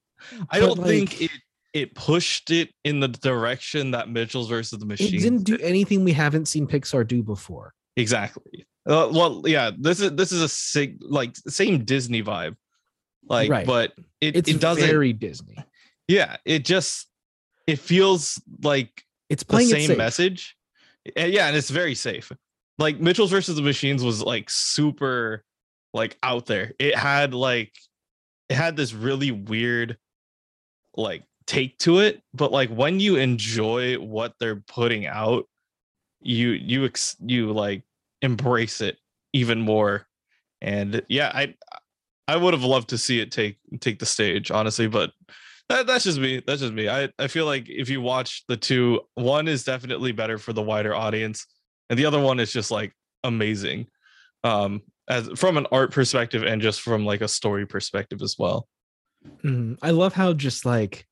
I 0.49 0.61
don't 0.61 0.83
think 0.83 1.21
it 1.21 1.31
it 1.73 1.95
pushed 1.95 2.51
it 2.51 2.71
in 2.85 3.01
the 3.01 3.09
direction 3.09 3.93
that 3.93 4.09
Mitchell's 4.09 4.49
versus 4.49 4.79
the 4.79 4.85
it 4.85 4.89
Machines 4.89 5.23
didn't 5.23 5.45
do 5.45 5.57
did. 5.57 5.67
anything 5.67 6.05
we 6.05 6.13
haven't 6.13 6.47
seen 6.47 6.67
Pixar 6.67 7.07
do 7.07 7.23
before. 7.23 7.73
exactly. 7.97 8.67
Uh, 8.85 9.09
well, 9.13 9.43
yeah, 9.47 9.71
this 9.79 10.01
is 10.01 10.13
this 10.13 10.33
is 10.33 10.43
a 10.43 10.49
sig 10.49 10.99
like 11.01 11.37
same 11.47 11.85
Disney 11.85 12.21
vibe, 12.23 12.57
like, 13.29 13.49
Right. 13.49 13.65
but 13.67 13.93
it 14.21 14.37
It's 14.37 14.49
it 14.51 14.61
doesn't. 14.61 14.85
very 14.87 15.13
Disney. 15.13 15.57
yeah, 16.09 16.37
it 16.45 16.65
just 16.65 17.07
it 17.69 17.79
feels 17.79 18.43
like 18.63 19.05
It's 19.31 19.45
the 19.45 19.49
playing 19.51 19.71
it 19.71 19.87
same 19.87 19.97
message. 19.97 20.57
And 21.17 21.33
yeah, 21.33 21.47
and 21.47 21.57
it's 21.57 21.71
very 21.71 21.95
safe. 21.95 22.33
Like 22.79 22.99
Mitchell's 22.99 23.31
versus 23.31 23.55
the 23.55 23.63
Machines 23.63 24.03
was 24.03 24.21
like 24.21 24.51
super 24.51 25.45
like 25.95 26.19
out 26.25 26.47
there. 26.47 26.73
It 26.81 26.97
had 26.97 27.35
like 27.35 27.73
it 28.49 28.55
had 28.57 28.77
this 28.77 28.93
really 28.93 29.31
weird 29.31 29.97
like 30.97 31.23
take 31.53 31.79
to 31.79 31.99
it, 31.99 32.23
but 32.33 32.51
like 32.51 32.71
when 32.71 32.99
you 32.99 33.17
enjoy 33.17 33.97
what 33.97 34.35
they're 34.41 34.63
putting 34.67 35.07
out, 35.07 35.45
you 36.23 36.51
you 36.51 36.85
ex- 36.87 37.17
you 37.21 37.53
like 37.53 37.83
embrace 38.23 38.81
it 38.81 38.97
even 39.33 39.61
more. 39.61 40.07
And 40.63 41.03
yeah, 41.09 41.31
I 41.35 41.55
I 42.27 42.37
would 42.37 42.55
have 42.55 42.65
loved 42.65 42.89
to 42.91 42.99
see 42.99 43.21
it 43.21 43.31
take 43.31 43.59
take 43.81 43.99
the 43.99 44.07
stage, 44.07 44.51
honestly, 44.51 44.89
but 44.89 45.13
that, 45.69 45.87
that's 45.87 46.05
just 46.05 46.19
me. 46.19 46.43
That's 46.47 46.61
just 46.61 46.73
me. 46.73 46.89
I, 46.89 47.11
I 47.19 47.29
feel 47.29 47.45
like 47.45 47.69
if 47.69 47.91
you 47.91 48.01
watch 48.01 48.45
the 48.49 48.57
two, 48.57 49.01
one 49.15 49.47
is 49.47 49.65
definitely 49.65 50.13
better 50.13 50.39
for 50.39 50.53
the 50.53 50.63
wider 50.63 50.95
audience, 50.95 51.47
and 51.91 51.99
the 51.99 52.07
other 52.07 52.21
one 52.21 52.41
is 52.41 52.53
just 52.53 52.71
like 52.71 52.95
amazing, 53.25 53.87
um, 54.43 54.81
as 55.09 55.29
from 55.37 55.59
an 55.59 55.67
art 55.71 55.93
perspective 55.93 56.45
and 56.45 56.63
just 56.63 56.81
from 56.81 57.05
like 57.05 57.21
a 57.21 57.29
story 57.29 57.67
perspective 57.67 58.23
as 58.23 58.37
well. 58.39 58.69
Mhm. 59.45 59.79
I 59.83 59.91
love 59.91 60.15
how 60.15 60.33
just 60.33 60.65
like 60.65 61.07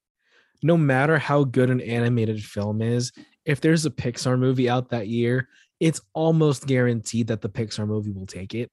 no 0.62 0.76
matter 0.76 1.18
how 1.18 1.44
good 1.44 1.70
an 1.70 1.80
animated 1.80 2.42
film 2.42 2.82
is, 2.82 3.12
if 3.44 3.60
there's 3.60 3.86
a 3.86 3.90
Pixar 3.90 4.38
movie 4.38 4.68
out 4.68 4.90
that 4.90 5.08
year, 5.08 5.48
it's 5.78 6.00
almost 6.12 6.66
guaranteed 6.66 7.28
that 7.28 7.40
the 7.40 7.48
Pixar 7.48 7.86
movie 7.86 8.12
will 8.12 8.26
take 8.26 8.54
it 8.54 8.70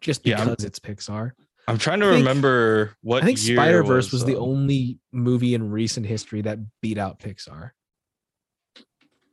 just 0.00 0.26
Yeah, 0.26 0.44
because 0.44 0.64
it's 0.64 0.78
Pixar. 0.78 1.32
I'm 1.66 1.78
trying 1.78 2.00
to 2.00 2.06
think- 2.06 2.18
remember 2.18 2.96
what 3.02 3.22
I 3.22 3.26
think 3.26 3.38
Spider 3.38 3.82
Verse 3.82 4.10
was, 4.12 4.24
the 4.24 4.36
um, 4.36 4.42
only 4.42 4.98
movie 5.12 5.54
in 5.54 5.70
recent 5.70 6.06
history 6.06 6.42
that 6.42 6.58
beat 6.80 6.98
out 6.98 7.18
Pixar 7.18 7.70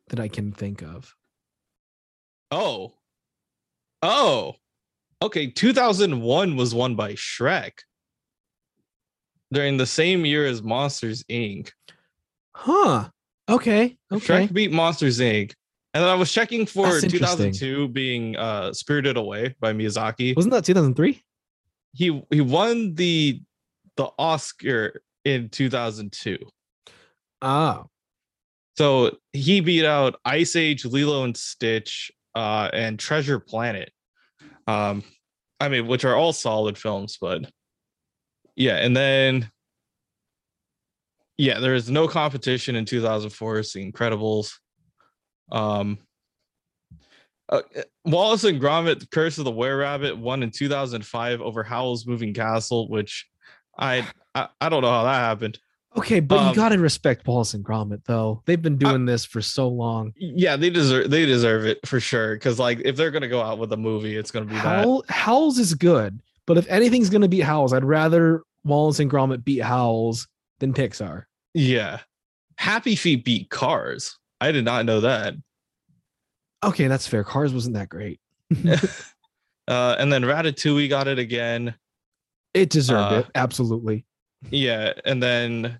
that 0.10 0.20
I 0.20 0.28
can 0.28 0.52
think 0.52 0.82
of. 0.82 1.16
Oh, 2.52 2.94
oh, 4.02 4.56
okay. 5.22 5.48
2001 5.48 6.56
was 6.56 6.76
won 6.76 6.96
by 6.96 7.14
Shrek 7.14 7.72
during 9.52 9.78
the 9.78 9.86
same 9.86 10.26
year 10.26 10.46
as 10.46 10.62
Monsters 10.64 11.24
Inc. 11.24 11.72
Huh. 12.56 13.10
Okay. 13.50 13.98
Okay. 14.12 14.48
Shrek 14.48 14.54
beat 14.54 14.72
Monsters 14.72 15.20
Inc. 15.20 15.54
And 15.94 16.04
then 16.04 16.10
I 16.10 16.16
was 16.16 16.32
checking 16.32 16.66
for 16.66 17.00
2002 17.00 17.88
being 17.90 18.36
uh 18.36 18.74
Spirited 18.74 19.18
Away 19.18 19.56
by 19.60 19.72
Miyazaki. 19.72 20.36
Wasn't 20.36 20.54
that 20.54 20.66
2003? 20.66 21.22
He 21.94 22.24
he 22.30 22.42
won 22.42 22.96
the 22.96 23.42
the 23.96 24.10
Oscar 24.18 25.02
in 25.24 25.50
2002. 25.50 26.38
Oh. 27.42 27.86
So 28.78 29.18
he 29.32 29.62
beat 29.62 29.86
out 29.86 30.20
Ice 30.26 30.56
Age, 30.56 30.84
Lilo 30.84 31.24
and 31.24 31.36
Stitch, 31.36 32.12
uh, 32.36 32.70
and 32.74 33.00
Treasure 33.00 33.40
Planet. 33.40 33.92
Um, 34.68 35.04
I 35.60 35.70
mean, 35.70 35.88
which 35.88 36.04
are 36.04 36.16
all 36.16 36.34
solid 36.34 36.78
films, 36.78 37.18
but 37.20 37.50
yeah, 38.56 38.78
and 38.78 38.96
then 38.96 39.50
yeah, 41.38 41.60
there 41.60 41.76
is 41.76 41.89
no 41.89 42.08
competition 42.08 42.76
in 42.76 42.86
2004. 42.86 43.60
It's 43.60 43.74
The 43.74 43.91
Incredibles. 43.91 44.54
Um, 45.52 46.00
uh, 47.50 47.62
Wallace 48.06 48.44
and 48.46 48.60
Gromit: 48.60 49.10
Curse 49.12 49.38
of 49.38 49.46
the 49.46 49.52
Were 49.52 49.78
Rabbit 49.78 50.18
won 50.18 50.41
in 50.44 50.50
2005 50.52 51.41
over 51.41 51.63
Howl's 51.63 52.08
Moving 52.08 52.34
Castle, 52.34 52.89
which 52.89 53.28
I 53.78 54.08
I, 54.34 54.48
I 54.60 54.70
don't 54.70 54.82
know 54.82 54.89
how 54.89 55.04
that 55.04 55.20
happened. 55.20 55.60
Okay, 55.98 56.20
but 56.20 56.39
Um, 56.39 56.50
you 56.50 56.56
gotta 56.56 56.78
respect 56.78 57.26
Wallace 57.26 57.54
and 57.54 57.63
Gromit 57.63 58.04
though. 58.06 58.41
They've 58.46 58.62
been 58.62 58.78
doing 58.78 59.06
this 59.06 59.24
for 59.26 59.41
so 59.41 59.68
long. 59.68 60.12
Yeah, 60.18 60.58
they 60.58 60.70
deserve 60.70 61.10
they 61.10 61.26
deserve 61.26 61.65
it 61.65 61.86
for 61.86 62.00
sure. 62.00 62.34
Because 62.36 62.60
like 62.60 62.82
if 62.84 62.96
they're 62.96 63.12
gonna 63.12 63.30
go 63.30 63.41
out 63.41 63.60
with 63.60 63.72
a 63.72 63.78
movie, 63.78 64.18
it's 64.18 64.32
gonna 64.32 64.46
be 64.46 64.56
that. 64.56 65.02
Howls 65.10 65.60
is 65.60 65.74
good, 65.74 66.20
but 66.48 66.58
if 66.58 66.68
anything's 66.68 67.10
gonna 67.10 67.28
beat 67.28 67.42
Howls, 67.44 67.74
I'd 67.74 67.84
rather 67.86 68.44
Wallace 68.64 69.00
and 69.00 69.10
Gromit 69.12 69.44
beat 69.44 69.62
Howls 69.64 70.28
than 70.60 70.74
Pixar. 70.74 71.24
Yeah, 71.54 72.00
Happy 72.58 72.96
Feet 72.96 73.24
beat 73.26 73.50
Cars. 73.50 74.18
I 74.42 74.52
did 74.52 74.66
not 74.66 74.86
know 74.86 75.02
that. 75.02 75.36
Okay, 76.64 76.88
that's 76.88 77.08
fair. 77.08 77.24
Cars 77.24 77.54
wasn't 77.54 77.76
that 77.76 77.90
great. 77.90 78.20
Uh, 79.68 79.96
and 79.98 80.14
then 80.14 80.22
Ratatouille 80.22 80.88
got 80.90 81.08
it 81.08 81.18
again. 81.18 81.74
It 82.54 82.70
deserved 82.70 83.14
Uh, 83.14 83.20
it. 83.22 83.26
Absolutely. 83.34 84.06
Yeah, 84.52 84.94
and 85.06 85.24
then 85.24 85.80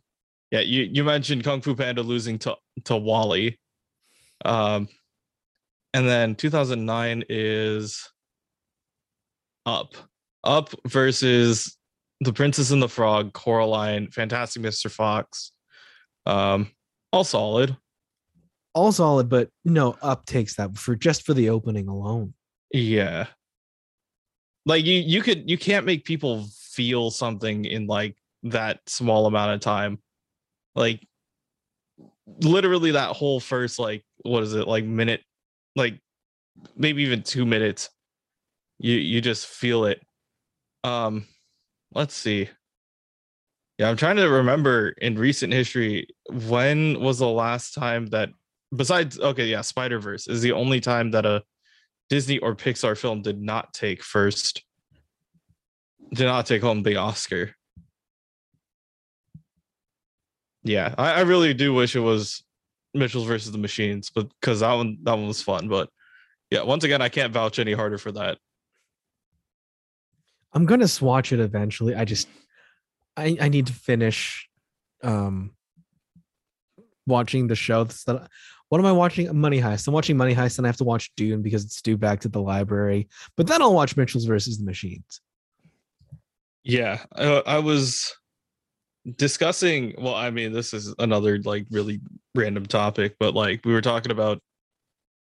yeah, 0.50 0.62
you 0.62 0.90
you 0.92 1.04
mentioned 1.04 1.44
Kung 1.44 1.62
Fu 1.62 1.76
Panda 1.76 2.02
losing 2.02 2.40
to 2.40 2.56
to 2.86 2.98
Wall-E. 2.98 3.60
Um, 4.44 4.88
and 5.94 6.08
then 6.10 6.34
2009 6.34 7.26
is 7.30 8.12
Up, 9.68 9.94
Up 10.46 10.70
versus 10.88 11.78
The 12.22 12.34
Princess 12.34 12.72
and 12.72 12.82
the 12.82 12.90
Frog, 12.90 13.34
Coraline, 13.34 14.10
Fantastic 14.12 14.62
Mr. 14.62 14.90
Fox. 14.90 15.52
Um, 16.26 16.72
all 17.12 17.24
solid. 17.24 17.76
All 18.74 18.92
solid, 18.92 19.30
but 19.30 19.50
no, 19.64 19.96
up 20.02 20.26
takes 20.26 20.56
that 20.56 20.78
for 20.78 20.96
just 20.96 21.26
for 21.26 21.34
the 21.34 21.50
opening 21.50 21.88
alone. 21.88 22.34
Yeah. 22.72 23.28
Like 24.66 24.86
you 24.86 24.96
you 25.00 25.22
could 25.22 25.50
you 25.50 25.58
can't 25.58 25.86
make 25.86 26.04
people 26.04 26.48
feel 26.52 27.12
something 27.12 27.66
in 27.66 27.88
like 27.88 28.18
that 28.44 28.82
small 28.88 29.28
amount 29.28 29.54
of 29.54 29.62
time. 29.62 30.00
Like 30.76 31.08
literally 32.42 32.92
that 32.92 33.16
whole 33.16 33.40
first 33.40 33.80
like 33.80 34.04
what 34.24 34.44
is 34.44 34.54
it 34.56 34.68
like 34.68 34.84
minute 34.84 35.22
like 35.76 36.02
maybe 36.76 37.04
even 37.04 37.22
2 37.22 37.46
minutes 37.46 37.90
you 38.80 38.96
you 38.96 39.22
just 39.22 39.48
feel 39.48 39.86
it. 39.86 40.02
Um 40.86 41.26
let's 41.94 42.14
see. 42.14 42.50
Yeah, 43.78 43.90
I'm 43.90 43.98
trying 43.98 44.18
to 44.18 44.30
remember 44.30 44.90
in 45.02 45.18
recent 45.18 45.52
history 45.52 46.08
when 46.32 47.00
was 47.02 47.20
the 47.20 47.28
last 47.28 47.74
time 47.74 48.06
that 48.08 48.30
besides 48.74 49.20
okay, 49.20 49.48
yeah, 49.48 49.62
Spider-Verse 49.62 50.28
is 50.28 50.42
the 50.42 50.52
only 50.52 50.80
time 50.80 51.12
that 51.12 51.26
a 51.26 51.44
Disney 52.10 52.38
or 52.38 52.56
Pixar 52.56 52.98
film 52.98 53.22
did 53.24 53.42
not 53.42 53.74
take 53.74 54.04
first, 54.04 54.64
did 56.14 56.26
not 56.26 56.46
take 56.46 56.62
home 56.62 56.84
the 56.84 56.98
Oscar. 56.98 57.56
Yeah, 60.64 60.94
I, 60.98 61.14
I 61.14 61.22
really 61.22 61.54
do 61.54 61.74
wish 61.74 61.96
it 61.96 62.00
was 62.00 62.44
Mitchell's 62.94 63.26
versus 63.26 63.52
the 63.52 63.58
Machines, 63.58 64.12
but 64.14 64.30
because 64.40 64.60
that 64.60 64.74
one 64.74 64.98
that 65.04 65.18
one 65.18 65.28
was 65.28 65.42
fun. 65.42 65.68
But 65.68 65.90
yeah, 66.50 66.62
once 66.62 66.84
again, 66.84 67.02
I 67.02 67.10
can't 67.10 67.34
vouch 67.34 67.60
any 67.60 67.74
harder 67.74 67.98
for 67.98 68.12
that. 68.14 68.38
I'm 70.56 70.66
gonna 70.66 70.88
swatch 70.88 71.32
it 71.34 71.40
eventually. 71.40 71.94
I 71.96 72.06
just 72.06 72.28
I 73.18 73.38
I 73.40 73.50
need 73.50 73.68
to 73.68 73.74
finish 73.74 74.50
um 75.04 75.52
watching 77.06 77.48
the 77.48 77.56
show. 77.56 77.84
That 77.84 78.30
what 78.70 78.80
am 78.80 78.86
I 78.88 78.92
watching? 78.92 79.36
Money 79.40 79.62
Heist. 79.62 79.88
I'm 79.88 79.94
watching 79.94 80.18
Money 80.18 80.34
Heist, 80.34 80.58
and 80.58 80.66
I 80.66 80.70
have 80.70 80.78
to 80.78 80.84
watch 80.84 81.12
Dune 81.16 81.42
because 81.44 81.64
it's 81.64 81.82
due 81.82 81.98
back 81.98 82.22
to 82.22 82.30
the 82.30 82.42
library. 82.42 83.08
But 83.38 83.46
then 83.48 83.62
I'll 83.62 83.76
watch 83.76 83.96
Mitchell's 83.96 84.26
versus 84.26 84.58
the 84.58 84.66
Machines. 84.66 85.22
Yeah, 86.64 87.04
I, 87.16 87.44
I 87.46 87.60
was. 87.60 88.16
discussing 89.18 89.94
well 90.00 90.16
i 90.16 90.32
mean 90.32 90.52
this 90.52 90.74
is 90.74 90.92
another 90.98 91.38
like 91.46 91.68
really 91.70 92.02
random 92.34 92.66
topic 92.66 93.16
but 93.20 93.36
like 93.36 93.62
we 93.64 93.72
were 93.72 93.80
talking 93.82 94.12
about 94.12 94.40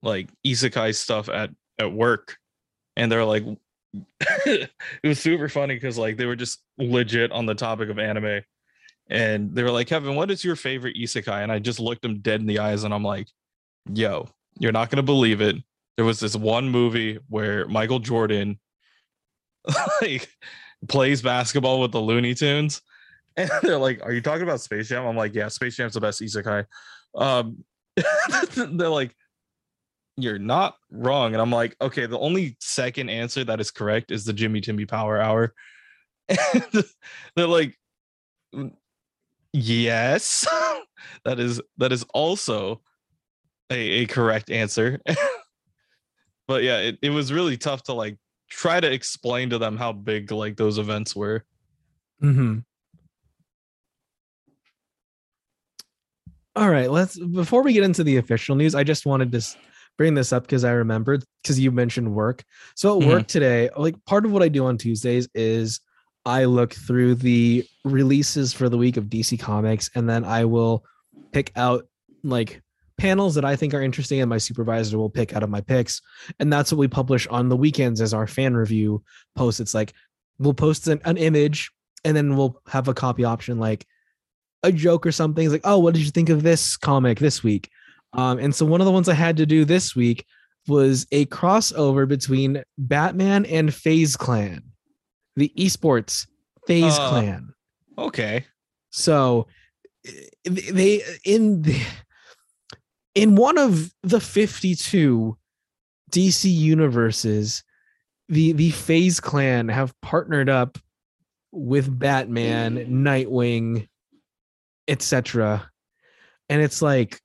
like 0.04 0.28
isekai 0.46 0.94
stuff 0.94 1.30
at 1.30 1.50
at 1.80 1.90
work 1.94 2.36
and 2.98 3.10
they're 3.10 3.24
like 3.24 3.46
it 4.46 4.70
was 5.04 5.20
super 5.20 5.50
funny 5.50 5.74
because 5.74 5.98
like 5.98 6.18
they 6.18 6.26
were 6.26 6.36
just 6.36 6.62
legit 6.78 7.32
on 7.32 7.46
the 7.46 7.56
topic 7.56 7.90
of 7.90 7.98
anime 7.98 8.42
and 9.10 9.54
they 9.56 9.64
were 9.64 9.72
like 9.72 9.88
kevin 9.88 10.16
what 10.16 10.30
is 10.30 10.44
your 10.44 10.56
favorite 10.56 10.96
isekai 10.96 11.42
and 11.42 11.52
i 11.52 11.58
just 11.58 11.80
looked 11.80 12.04
them 12.04 12.20
dead 12.20 12.40
in 12.40 12.46
the 12.46 12.60
eyes 12.60 12.84
and 12.84 12.94
i'm 12.94 13.04
like 13.04 13.28
yo 13.94 14.28
you're 14.60 14.72
not 14.72 14.92
gonna 14.92 15.02
believe 15.02 15.42
it 15.42 15.56
there 15.98 16.06
was 16.06 16.20
this 16.20 16.36
one 16.36 16.70
movie 16.70 17.18
where 17.30 17.68
michael 17.68 18.00
jordan 18.00 18.60
like 20.02 20.30
plays 20.88 21.22
basketball 21.22 21.82
with 21.82 21.92
the 21.92 22.00
looney 22.00 22.36
tunes 22.36 22.82
and 23.40 23.50
they're 23.62 23.78
like, 23.78 24.02
"Are 24.04 24.12
you 24.12 24.22
talking 24.22 24.44
about 24.44 24.62
Space 24.62 24.90
Jam?" 24.90 25.06
I'm 25.06 25.16
like, 25.16 25.34
"Yeah, 25.34 25.48
Space 25.48 25.76
Jam's 25.76 25.94
the 25.94 26.02
best 26.02 26.22
isekai." 26.22 26.66
Um, 27.16 27.64
they're 28.56 28.90
like, 28.90 29.16
"You're 30.22 30.40
not 30.40 30.76
wrong," 30.92 31.34
and 31.34 31.42
I'm 31.42 31.52
like, 31.52 31.76
"Okay, 31.82 32.06
the 32.06 32.20
only 32.20 32.58
second 32.60 33.10
answer 33.10 33.44
that 33.44 33.60
is 33.60 33.72
correct 33.72 34.12
is 34.12 34.26
the 34.26 34.34
Jimmy 34.34 34.62
Timmy 34.62 34.86
Power 34.86 35.20
Hour." 35.22 35.54
And 36.54 36.84
they're 37.36 37.48
like, 37.48 37.78
"Yes, 39.54 40.48
that 41.26 41.40
is 41.40 41.62
that 41.78 41.92
is 41.92 42.06
also 42.14 42.82
a, 43.70 43.76
a 43.76 44.06
correct 44.06 44.52
answer." 44.52 45.00
but 46.48 46.64
yeah, 46.64 46.80
it, 46.80 47.00
it 47.02 47.10
was 47.10 47.34
really 47.34 47.58
tough 47.58 47.84
to 47.84 47.94
like 47.94 48.18
try 48.50 48.80
to 48.80 48.92
explain 48.92 49.50
to 49.52 49.58
them 49.58 49.78
how 49.78 49.92
big 49.92 50.32
like 50.32 50.58
those 50.58 50.78
events 50.78 51.16
were. 51.16 51.46
Mm-hmm. 52.22 52.60
All 56.56 56.70
right, 56.70 56.92
let's 56.92 57.18
before 57.18 57.64
we 57.64 57.74
get 57.74 57.84
into 57.84 58.04
the 58.04 58.18
official 58.18 58.56
news, 58.56 58.76
I 58.76 58.84
just 58.84 59.06
wanted 59.06 59.32
to 59.32 59.42
bring 60.00 60.14
this 60.14 60.32
up 60.32 60.44
because 60.44 60.64
I 60.64 60.72
remembered 60.72 61.26
because 61.44 61.60
you 61.60 61.72
mentioned 61.72 62.16
work. 62.16 62.46
So 62.74 62.96
at 62.96 63.02
mm-hmm. 63.02 63.12
work 63.12 63.28
today, 63.28 63.70
like 63.76 63.96
part 64.06 64.26
of 64.26 64.32
what 64.32 64.42
I 64.42 64.48
do 64.48 64.66
on 64.66 64.78
Tuesdays 64.78 65.28
is 65.36 65.82
I 66.26 66.46
look 66.46 66.74
through 66.74 67.16
the 67.16 67.66
releases 67.84 68.54
for 68.54 68.70
the 68.70 68.78
week 68.78 68.96
of 68.96 69.08
DC 69.08 69.38
Comics 69.42 69.90
and 69.96 70.10
then 70.10 70.24
I 70.24 70.46
will 70.46 70.86
pick 71.34 71.52
out 71.58 71.86
like 72.24 72.62
panels 72.98 73.36
that 73.36 73.44
I 73.44 73.58
think 73.58 73.74
are 73.74 73.82
interesting 73.82 74.22
and 74.22 74.30
my 74.30 74.38
supervisor 74.38 74.98
will 74.98 75.10
pick 75.10 75.36
out 75.36 75.44
of 75.44 75.50
my 75.50 75.60
picks. 75.60 76.02
And 76.40 76.52
that's 76.52 76.72
what 76.72 76.80
we 76.80 76.88
publish 76.88 77.28
on 77.28 77.50
the 77.50 77.58
weekends 77.58 78.00
as 78.00 78.14
our 78.14 78.26
fan 78.26 78.56
review 78.56 79.04
post. 79.36 79.60
It's 79.60 79.74
like 79.74 79.92
we'll 80.38 80.54
post 80.54 80.88
an, 80.88 81.02
an 81.04 81.18
image 81.18 81.72
and 82.06 82.16
then 82.16 82.38
we'll 82.38 82.62
have 82.70 82.88
a 82.88 82.94
copy 82.94 83.26
option 83.26 83.60
like 83.60 83.86
a 84.64 84.72
joke 84.72 85.06
or 85.06 85.12
something. 85.12 85.44
It's 85.44 85.52
like, 85.52 85.62
oh, 85.66 85.80
what 85.80 85.94
did 85.94 86.06
you 86.06 86.12
think 86.12 86.30
of 86.30 86.42
this 86.42 86.78
comic 86.78 87.20
this 87.20 87.44
week? 87.44 87.70
Um, 88.14 88.40
and 88.40 88.54
so 88.54 88.66
one 88.66 88.82
of 88.82 88.86
the 88.86 88.92
ones 88.92 89.08
I 89.08 89.14
had 89.14 89.38
to 89.38 89.46
do 89.46 89.66
this 89.66 89.96
week 89.96 90.26
was 90.68 91.06
a 91.12 91.26
crossover 91.28 92.08
between 92.08 92.64
Batman 92.78 93.46
and 93.46 93.74
FaZe 93.74 94.16
Clan, 94.16 94.64
the 95.36 95.52
esports 95.58 96.28
FaZe 96.68 96.98
uh, 96.98 97.10
Clan. 97.10 97.54
Okay. 97.98 98.46
So 98.92 99.48
they 100.44 101.04
in 101.24 101.62
the 101.62 101.82
in 103.16 103.36
one 103.36 103.58
of 103.58 103.92
the 104.04 104.20
52 104.20 105.38
DC 106.12 106.52
universes, 106.52 107.64
the 108.28 108.54
the 108.54 108.72
FaZe 108.72 109.20
Clan 109.20 109.70
have 109.70 109.94
partnered 110.02 110.50
up 110.50 110.78
with 111.52 111.98
Batman, 111.98 112.78
Nightwing, 112.86 113.88
etc. 114.88 115.70
And 116.48 116.62
it's 116.62 116.82
like 116.82 117.20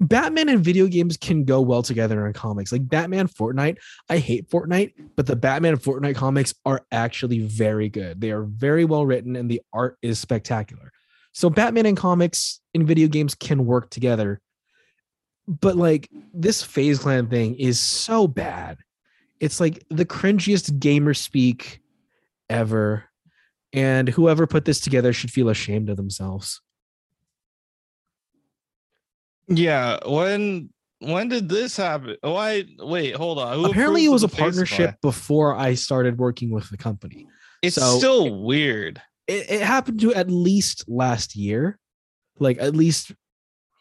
Batman 0.00 0.48
and 0.48 0.64
video 0.64 0.86
games 0.86 1.16
can 1.16 1.44
go 1.44 1.60
well 1.60 1.82
together 1.82 2.26
in 2.26 2.32
comics. 2.32 2.72
Like 2.72 2.88
Batman 2.88 3.28
Fortnite, 3.28 3.78
I 4.08 4.18
hate 4.18 4.50
Fortnite, 4.50 4.92
but 5.16 5.26
the 5.26 5.36
Batman 5.36 5.76
Fortnite 5.76 6.16
comics 6.16 6.54
are 6.66 6.84
actually 6.90 7.40
very 7.40 7.88
good. 7.88 8.20
They 8.20 8.30
are 8.30 8.42
very 8.42 8.84
well 8.84 9.06
written 9.06 9.36
and 9.36 9.50
the 9.50 9.62
art 9.72 9.96
is 10.02 10.18
spectacular. 10.18 10.90
So 11.32 11.48
Batman 11.48 11.86
and 11.86 11.96
comics 11.96 12.60
in 12.74 12.86
video 12.86 13.08
games 13.08 13.34
can 13.34 13.66
work 13.66 13.90
together. 13.90 14.40
But 15.46 15.76
like 15.76 16.08
this 16.32 16.62
FaZe 16.62 16.98
Clan 16.98 17.28
thing 17.28 17.54
is 17.56 17.78
so 17.78 18.26
bad. 18.26 18.78
It's 19.40 19.60
like 19.60 19.84
the 19.90 20.06
cringiest 20.06 20.78
gamer 20.80 21.14
speak 21.14 21.80
ever 22.48 23.04
and 23.72 24.08
whoever 24.08 24.46
put 24.46 24.64
this 24.64 24.80
together 24.80 25.12
should 25.12 25.30
feel 25.30 25.48
ashamed 25.48 25.90
of 25.90 25.96
themselves. 25.96 26.60
Yeah, 29.48 29.98
when 30.06 30.70
when 31.00 31.28
did 31.28 31.48
this 31.48 31.76
happen? 31.76 32.16
Oh, 32.22 32.32
Why? 32.32 32.64
Wait, 32.78 33.14
hold 33.14 33.38
on. 33.38 33.58
Who 33.58 33.66
Apparently, 33.66 34.04
it 34.04 34.10
was 34.10 34.22
a 34.22 34.28
partnership 34.28 34.96
before 35.02 35.54
I 35.54 35.74
started 35.74 36.18
working 36.18 36.50
with 36.50 36.70
the 36.70 36.76
company. 36.76 37.26
It's 37.62 37.76
so 37.76 37.98
still 37.98 38.42
weird. 38.44 39.00
It, 39.26 39.50
it 39.50 39.62
happened 39.62 40.00
to 40.00 40.14
at 40.14 40.30
least 40.30 40.84
last 40.88 41.36
year, 41.36 41.78
like 42.38 42.58
at 42.58 42.74
least 42.74 43.12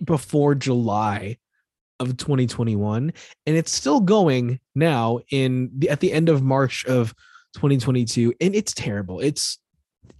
before 0.03 0.55
July 0.55 1.38
of 1.99 2.18
2021, 2.18 3.14
and 3.45 3.55
it's 3.55 3.72
still 3.72 3.99
going 3.99 4.59
now 4.76 5.20
in 5.32 5.72
the 5.78 5.89
at 5.89 5.99
the 5.99 6.11
end 6.11 6.30
of 6.30 6.41
March 6.41 6.86
of 6.86 7.14
2022, 7.55 8.34
and 8.41 8.55
it's 8.55 8.74
terrible. 8.74 9.20
It's 9.20 9.59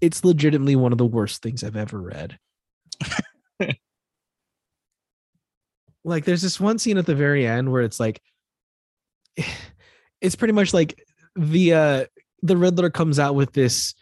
it's 0.02 0.24
legitimately 0.24 0.76
one 0.76 0.92
of 0.92 0.98
the 0.98 1.06
worst 1.06 1.42
things 1.42 1.64
I've 1.64 1.76
ever 1.76 2.00
read. 2.00 2.38
like 6.04 6.26
there's 6.26 6.42
this 6.42 6.60
one 6.60 6.80
scene 6.80 6.98
at 6.98 7.06
the 7.06 7.16
very 7.16 7.46
end 7.46 7.72
where 7.72 7.82
it's 7.82 8.00
like 8.00 8.22
it's 10.22 10.36
pretty 10.36 10.54
much 10.54 10.74
like 10.74 11.02
the 11.36 11.74
uh 11.74 12.06
the 12.42 12.58
Riddler 12.58 12.90
comes 12.90 13.20
out 13.20 13.36
with 13.36 13.54
this 13.54 13.94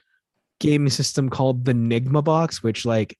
game 0.60 0.89
system 0.89 1.30
called 1.30 1.66
the 1.66 1.74
Nigma 1.74 2.24
box, 2.24 2.64
which 2.64 2.86
like 2.86 3.18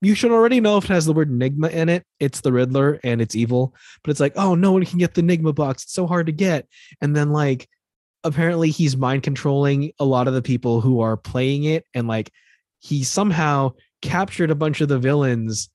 you 0.00 0.14
should 0.14 0.30
already 0.30 0.60
know 0.60 0.76
if 0.78 0.84
it 0.84 0.90
has 0.90 1.06
the 1.06 1.12
word 1.12 1.30
Nigma 1.30 1.70
in 1.70 1.88
it. 1.88 2.04
It's 2.20 2.40
the 2.40 2.52
Riddler 2.52 3.00
and 3.02 3.20
it's 3.20 3.34
evil. 3.34 3.74
But 4.02 4.12
it's 4.12 4.20
like, 4.20 4.34
oh, 4.36 4.54
no 4.54 4.72
one 4.72 4.84
can 4.84 4.98
get 4.98 5.14
the 5.14 5.22
Nigma 5.22 5.54
box. 5.54 5.82
It's 5.82 5.92
so 5.92 6.06
hard 6.06 6.26
to 6.26 6.32
get. 6.32 6.68
And 7.00 7.16
then 7.16 7.32
like 7.32 7.68
apparently 8.24 8.70
he's 8.70 8.96
mind 8.96 9.22
controlling 9.22 9.92
a 9.98 10.04
lot 10.04 10.28
of 10.28 10.34
the 10.34 10.42
people 10.42 10.80
who 10.80 11.00
are 11.00 11.16
playing 11.16 11.64
it 11.64 11.84
and 11.94 12.08
like 12.08 12.30
he 12.80 13.02
somehow 13.02 13.72
captured 14.02 14.50
a 14.50 14.54
bunch 14.54 14.80
of 14.80 14.88
the 14.88 14.98
villains 14.98 15.68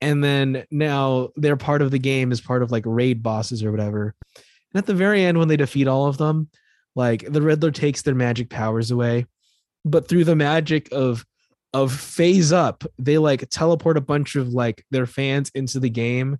and 0.00 0.22
then 0.24 0.64
now 0.70 1.30
they're 1.36 1.56
part 1.56 1.82
of 1.82 1.90
the 1.90 1.98
game 1.98 2.32
as 2.32 2.40
part 2.40 2.62
of 2.62 2.70
like 2.70 2.84
raid 2.86 3.22
bosses 3.22 3.62
or 3.62 3.70
whatever. 3.70 4.14
And 4.34 4.78
at 4.78 4.86
the 4.86 4.94
very 4.94 5.24
end 5.24 5.38
when 5.38 5.48
they 5.48 5.56
defeat 5.56 5.88
all 5.88 6.06
of 6.06 6.18
them 6.18 6.48
like 6.94 7.30
the 7.30 7.42
riddler 7.42 7.70
takes 7.70 8.02
their 8.02 8.14
magic 8.14 8.50
powers 8.50 8.90
away. 8.90 9.26
But 9.84 10.08
through 10.08 10.24
the 10.24 10.36
magic 10.36 10.88
of 10.92 11.24
of 11.72 11.92
FaZe 11.92 12.52
Up 12.52 12.84
they 12.98 13.18
like 13.18 13.48
teleport 13.48 13.96
a 13.96 14.00
bunch 14.00 14.36
of 14.36 14.48
like 14.48 14.84
their 14.90 15.06
fans 15.06 15.50
into 15.54 15.78
the 15.78 15.90
game 15.90 16.38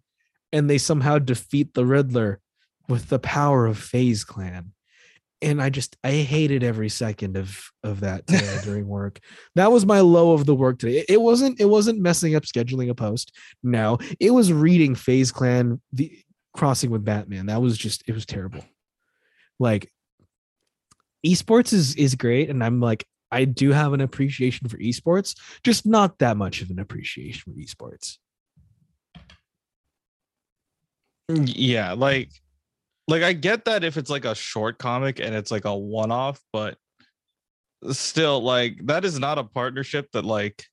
and 0.53 0.69
they 0.69 0.79
somehow 0.79 1.19
defeat 1.19 1.75
the 1.75 1.87
riddler 1.87 2.41
with 2.89 3.09
the 3.09 3.21
power 3.21 3.67
of 3.67 3.79
FaZe 3.79 4.25
Clan 4.25 4.73
and 5.43 5.63
I 5.63 5.71
just 5.71 5.97
I 6.05 6.13
hated 6.13 6.63
every 6.63 6.89
second 6.89 7.37
of 7.37 7.71
of 7.83 8.01
that 8.01 8.27
during 8.65 8.87
work. 8.87 9.21
That 9.55 9.73
was 9.73 9.87
my 9.87 10.01
low 10.01 10.33
of 10.33 10.47
the 10.47 10.55
work 10.55 10.79
today. 10.79 11.05
It, 11.09 11.21
wasn't 11.21 11.61
it 11.61 11.67
wasn't 11.67 12.01
messing 12.01 12.35
up 12.35 12.45
scheduling 12.45 12.91
a 12.91 12.95
post. 12.95 13.37
No, 13.63 13.99
it 14.19 14.31
was 14.31 14.53
reading 14.53 14.95
FaZe 14.95 15.33
Clan 15.33 15.81
the 15.93 16.13
crossing 16.53 16.91
with 16.91 17.05
Batman. 17.05 17.47
That 17.47 17.63
was 17.63 17.79
just 17.79 18.03
it 18.07 18.13
was 18.13 18.27
terrible. 18.27 18.65
Like 19.59 19.91
esports 21.27 21.73
is 21.73 21.95
is 21.97 22.15
great, 22.15 22.51
and 22.51 22.63
I'm 22.63 22.81
like 22.81 23.07
I 23.31 23.45
do 23.45 23.73
have 23.73 23.93
an 23.93 24.01
appreciation 24.01 24.69
for 24.69 24.79
esports, 24.79 25.37
just 25.63 25.87
not 25.87 26.19
that 26.19 26.37
much 26.37 26.63
of 26.63 26.71
an 26.71 26.79
appreciation 26.79 27.41
for 27.45 27.59
esports. 27.59 28.19
Mm, 31.31 31.53
yeah, 31.55 31.93
like 31.93 32.31
like 33.11 33.23
I 33.23 33.33
get 33.33 33.65
that 33.65 33.83
if 33.83 33.97
it's 33.97 34.11
like 34.11 34.25
a 34.25 34.35
short 34.35 34.79
comic 34.79 35.19
and 35.19 35.35
it's 35.35 35.51
like 35.51 35.65
a 35.65 35.77
one 35.77 36.13
off, 36.13 36.41
but 36.53 36.79
still 37.91 38.41
like 38.41 38.79
that 38.87 39.05
is 39.05 39.19
not 39.19 39.39
a 39.39 39.45
partnership 39.45 40.11
that 40.13 40.25
like 40.25 40.65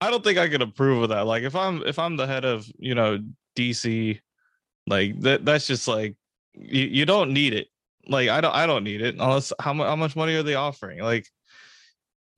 I 0.00 0.10
don't 0.10 0.24
think 0.24 0.38
I 0.38 0.48
could 0.48 0.62
approve 0.62 1.02
of 1.02 1.08
that. 1.10 1.26
Like 1.26 1.42
if 1.42 1.54
I'm 1.54 1.82
if 1.86 1.98
I'm 1.98 2.16
the 2.16 2.26
head 2.26 2.46
of, 2.46 2.66
you 2.78 2.94
know, 2.94 3.22
DC, 3.56 4.18
like 4.86 5.20
that 5.20 5.44
that's 5.44 5.66
just 5.66 5.86
like 5.86 6.16
you, 6.54 6.86
you 6.86 7.06
don't 7.06 7.32
need 7.32 7.52
it. 7.52 7.68
Like 8.08 8.30
I 8.30 8.40
don't 8.40 8.54
I 8.54 8.66
don't 8.66 8.82
need 8.82 9.02
it 9.02 9.16
unless 9.16 9.52
how 9.60 9.74
much 9.74 9.86
how 9.86 9.96
much 9.96 10.16
money 10.16 10.34
are 10.34 10.42
they 10.42 10.54
offering? 10.54 11.00
Like 11.00 11.28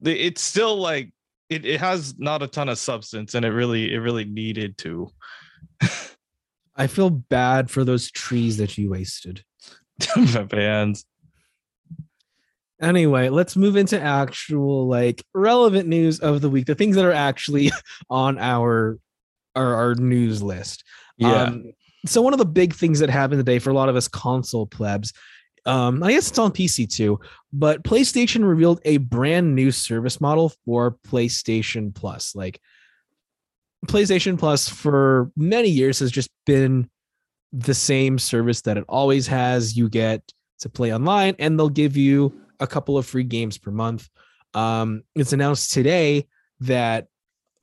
it's 0.02 0.42
still 0.42 0.76
like 0.76 1.12
it, 1.48 1.64
it 1.64 1.78
has 1.80 2.18
not 2.18 2.42
a 2.42 2.48
ton 2.48 2.68
of 2.68 2.78
substance 2.78 3.34
and 3.34 3.44
it 3.44 3.50
really 3.50 3.94
it 3.94 3.98
really 3.98 4.24
needed 4.24 4.76
to. 4.78 5.08
I 6.76 6.86
feel 6.86 7.10
bad 7.10 7.70
for 7.70 7.84
those 7.84 8.10
trees 8.10 8.56
that 8.56 8.76
you 8.76 8.90
wasted. 8.90 9.44
My 10.16 10.46
fans. 10.46 11.04
Anyway, 12.80 13.28
let's 13.28 13.56
move 13.56 13.76
into 13.76 14.00
actual 14.00 14.88
like 14.88 15.24
relevant 15.32 15.88
news 15.88 16.20
of 16.20 16.40
the 16.40 16.50
week, 16.50 16.66
the 16.66 16.74
things 16.74 16.96
that 16.96 17.04
are 17.04 17.12
actually 17.12 17.70
on 18.10 18.38
our 18.38 18.98
our, 19.54 19.74
our 19.74 19.94
news 19.94 20.42
list. 20.42 20.84
Yeah. 21.16 21.44
Um, 21.44 21.72
so 22.06 22.20
one 22.20 22.32
of 22.34 22.38
the 22.38 22.44
big 22.44 22.74
things 22.74 22.98
that 22.98 23.08
happened 23.08 23.38
today 23.38 23.58
for 23.58 23.70
a 23.70 23.74
lot 23.74 23.88
of 23.88 23.96
us 23.96 24.08
console 24.08 24.66
plebs, 24.66 25.12
um, 25.64 26.02
I 26.02 26.12
guess 26.12 26.28
it's 26.28 26.38
on 26.38 26.50
PC 26.50 26.92
too, 26.92 27.20
but 27.52 27.84
PlayStation 27.84 28.46
revealed 28.46 28.80
a 28.84 28.98
brand 28.98 29.54
new 29.54 29.70
service 29.70 30.20
model 30.20 30.52
for 30.64 30.98
PlayStation 31.06 31.94
Plus. 31.94 32.34
Like 32.34 32.60
PlayStation 33.86 34.38
Plus 34.38 34.68
for 34.68 35.30
many 35.36 35.68
years 35.68 35.98
has 35.98 36.10
just 36.10 36.30
been 36.46 36.88
the 37.52 37.74
same 37.74 38.18
service 38.18 38.62
that 38.62 38.76
it 38.76 38.84
always 38.88 39.26
has. 39.26 39.76
You 39.76 39.88
get 39.88 40.22
to 40.60 40.68
play 40.68 40.94
online 40.94 41.36
and 41.38 41.58
they'll 41.58 41.68
give 41.68 41.96
you 41.96 42.34
a 42.60 42.66
couple 42.66 42.98
of 42.98 43.06
free 43.06 43.24
games 43.24 43.58
per 43.58 43.70
month. 43.70 44.08
Um, 44.54 45.02
it's 45.14 45.32
announced 45.32 45.72
today 45.72 46.26
that 46.60 47.08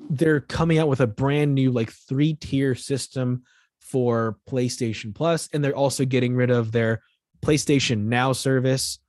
they're 0.09 0.41
coming 0.41 0.80
out 0.80 0.88
with 0.88 1.01
a 1.01 1.07
brand 1.07 1.55
new 1.55 1.72
like 1.72 1.91
three 1.91 2.34
tier 2.34 2.76
system 2.76 3.43
for 3.80 4.38
PlayStation 4.49 5.13
Plus, 5.13 5.49
and 5.53 5.63
they're 5.63 5.76
also 5.76 6.05
getting 6.05 6.36
rid 6.36 6.49
of 6.49 6.72
their 6.72 7.01
PlayStation 7.41 8.05
Now 8.05 8.34
service. 8.34 8.99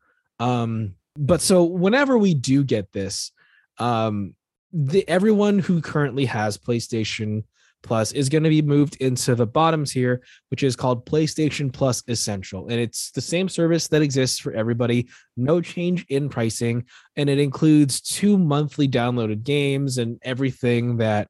Um, 0.41 0.95
but 1.17 1.41
so 1.41 1.65
whenever 1.65 2.19
we 2.19 2.35
do 2.35 2.65
get 2.65 2.93
this, 2.93 3.33
um, 3.79 4.35
the 4.73 5.07
everyone 5.09 5.59
who 5.59 5.81
currently 5.81 6.25
has 6.27 6.57
PlayStation 6.57 7.45
Plus 7.83 8.13
is 8.13 8.29
going 8.29 8.45
to 8.45 8.49
be 8.49 8.63
moved 8.63 8.97
into 8.97 9.35
the 9.35 9.47
bottoms 9.47 9.91
here, 9.91 10.23
which 10.51 10.63
is 10.63 10.77
called 10.77 11.05
PlayStation 11.05 11.73
Plus 11.73 12.03
Essential. 12.07 12.69
And 12.69 12.81
it's 12.81 13.11
the 13.11 13.21
same 13.21 13.49
service 13.49 13.89
that 13.89 14.03
exists 14.03 14.39
for 14.39 14.53
everybody, 14.53 15.09
no 15.37 15.61
change 15.61 16.07
in 16.09 16.29
pricing. 16.29 16.85
And 17.17 17.29
it 17.29 17.39
includes 17.39 18.01
two 18.01 18.39
monthly 18.39 18.89
downloaded 18.89 19.43
games 19.43 19.99
and 19.99 20.19
everything 20.23 20.99
that 20.99 21.29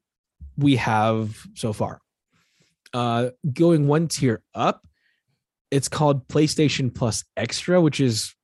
we 0.56 0.76
have 0.76 1.42
so 1.54 1.72
far. 1.72 2.00
Uh, 2.92 3.30
going 3.50 3.88
one 3.88 4.08
tier 4.08 4.42
up, 4.54 4.86
it's 5.70 5.88
called 5.88 6.28
PlayStation 6.28 6.94
Plus 6.94 7.24
Extra, 7.34 7.80
which 7.80 7.98
is 7.98 8.34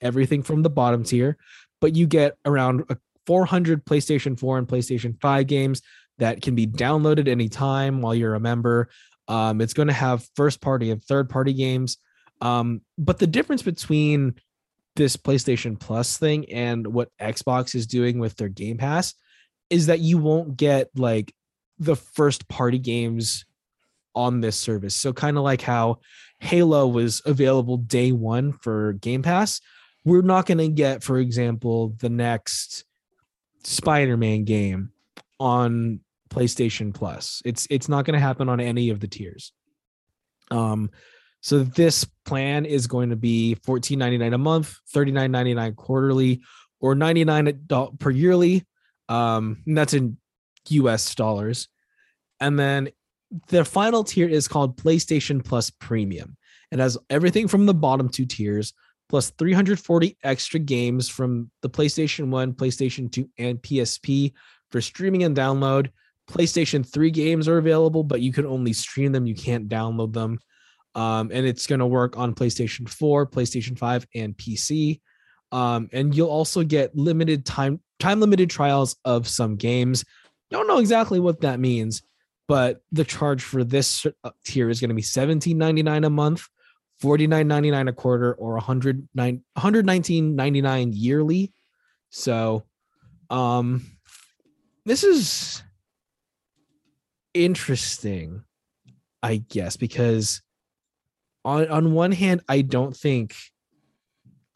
everything 0.00 0.44
from 0.44 0.62
the 0.62 0.70
bottom 0.70 1.02
tier, 1.02 1.36
but 1.80 1.96
you 1.96 2.06
get 2.06 2.36
around 2.44 2.84
400 3.26 3.84
PlayStation 3.84 4.38
4 4.38 4.58
and 4.58 4.68
PlayStation 4.68 5.20
5 5.20 5.46
games 5.46 5.82
that 6.18 6.42
can 6.42 6.54
be 6.54 6.66
downloaded 6.66 7.28
anytime 7.28 8.00
while 8.00 8.14
you're 8.14 8.34
a 8.34 8.40
member. 8.40 8.88
Um, 9.28 9.60
it's 9.60 9.74
going 9.74 9.88
to 9.88 9.94
have 9.94 10.26
first 10.36 10.60
party 10.60 10.90
and 10.90 11.02
third 11.02 11.28
party 11.28 11.52
games. 11.52 11.98
Um, 12.40 12.82
but 12.98 13.18
the 13.18 13.26
difference 13.26 13.62
between 13.62 14.34
this 14.96 15.16
PlayStation 15.16 15.78
Plus 15.78 16.18
thing 16.18 16.50
and 16.52 16.86
what 16.86 17.10
Xbox 17.20 17.74
is 17.74 17.86
doing 17.86 18.18
with 18.18 18.36
their 18.36 18.48
Game 18.48 18.78
Pass 18.78 19.14
is 19.70 19.86
that 19.86 20.00
you 20.00 20.18
won't 20.18 20.56
get 20.56 20.90
like 20.94 21.34
the 21.78 21.96
first 21.96 22.48
party 22.48 22.78
games 22.78 23.44
on 24.14 24.40
this 24.40 24.56
service. 24.56 24.94
So, 24.94 25.12
kind 25.12 25.38
of 25.38 25.44
like 25.44 25.62
how 25.62 26.00
Halo 26.40 26.86
was 26.86 27.22
available 27.24 27.78
day 27.78 28.12
one 28.12 28.52
for 28.52 28.94
Game 28.94 29.22
Pass, 29.22 29.60
we're 30.04 30.22
not 30.22 30.46
going 30.46 30.58
to 30.58 30.68
get, 30.68 31.02
for 31.02 31.18
example, 31.18 31.94
the 32.00 32.10
next 32.10 32.84
Spider 33.64 34.16
Man 34.16 34.44
game 34.44 34.90
on 35.38 36.00
PlayStation 36.30 36.94
Plus. 36.94 37.42
It's 37.44 37.66
it's 37.70 37.88
not 37.88 38.04
going 38.04 38.14
to 38.14 38.20
happen 38.20 38.48
on 38.48 38.60
any 38.60 38.90
of 38.90 39.00
the 39.00 39.08
tiers. 39.08 39.52
Um, 40.50 40.90
so 41.40 41.64
this 41.64 42.06
plan 42.24 42.64
is 42.64 42.86
going 42.86 43.10
to 43.10 43.16
be 43.16 43.56
$14.99 43.66 44.34
a 44.34 44.38
month, 44.38 44.78
$39.99 44.94 45.76
quarterly, 45.76 46.40
or 46.80 46.94
99 46.94 47.66
per 47.98 48.10
yearly. 48.10 48.64
Um, 49.08 49.62
that's 49.66 49.94
in 49.94 50.18
US 50.68 51.14
dollars. 51.14 51.68
And 52.40 52.58
then 52.58 52.90
the 53.48 53.64
final 53.64 54.04
tier 54.04 54.28
is 54.28 54.46
called 54.46 54.76
PlayStation 54.76 55.44
Plus 55.44 55.70
Premium. 55.70 56.36
It 56.70 56.78
has 56.78 56.96
everything 57.10 57.48
from 57.48 57.66
the 57.66 57.74
bottom 57.74 58.08
two 58.08 58.26
tiers, 58.26 58.72
plus 59.12 59.28
340 59.28 60.16
extra 60.24 60.58
games 60.58 61.06
from 61.06 61.50
the 61.60 61.68
PlayStation 61.68 62.28
1, 62.28 62.54
PlayStation 62.54 63.12
2, 63.12 63.28
and 63.36 63.60
PSP 63.60 64.32
for 64.70 64.80
streaming 64.80 65.24
and 65.24 65.36
download. 65.36 65.90
PlayStation 66.30 66.90
3 66.90 67.10
games 67.10 67.46
are 67.46 67.58
available, 67.58 68.04
but 68.04 68.22
you 68.22 68.32
can 68.32 68.46
only 68.46 68.72
stream 68.72 69.12
them, 69.12 69.26
you 69.26 69.34
can't 69.34 69.68
download 69.68 70.14
them. 70.14 70.38
Um, 70.94 71.30
and 71.30 71.46
it's 71.46 71.66
going 71.66 71.80
to 71.80 71.86
work 71.86 72.16
on 72.16 72.34
PlayStation 72.34 72.88
4, 72.88 73.26
PlayStation 73.26 73.78
5, 73.78 74.06
and 74.14 74.34
PC. 74.34 75.02
Um, 75.52 75.90
and 75.92 76.14
you'll 76.14 76.30
also 76.30 76.64
get 76.64 76.96
limited 76.96 77.44
time 77.44 77.80
time 78.00 78.18
limited 78.18 78.48
trials 78.48 78.96
of 79.04 79.28
some 79.28 79.56
games. 79.56 80.06
Don't 80.50 80.66
know 80.66 80.78
exactly 80.78 81.20
what 81.20 81.42
that 81.42 81.60
means, 81.60 82.00
but 82.48 82.80
the 82.92 83.04
charge 83.04 83.42
for 83.42 83.62
this 83.62 84.06
uh, 84.24 84.30
tier 84.46 84.70
is 84.70 84.80
going 84.80 84.88
to 84.88 84.94
be 84.94 85.02
$17.99 85.02 86.06
a 86.06 86.10
month, 86.10 86.48
$49.99 87.02 87.88
a 87.88 87.92
quarter, 87.92 88.34
or 88.34 88.60
$119.99 88.60 90.92
yearly. 90.94 91.52
So, 92.10 92.64
um, 93.30 93.86
this 94.84 95.04
is 95.04 95.62
interesting, 97.34 98.42
I 99.22 99.36
guess, 99.36 99.76
because 99.76 100.42
on 101.44 101.68
on 101.68 101.92
one 101.92 102.12
hand, 102.12 102.42
I 102.48 102.62
don't 102.62 102.96
think 102.96 103.34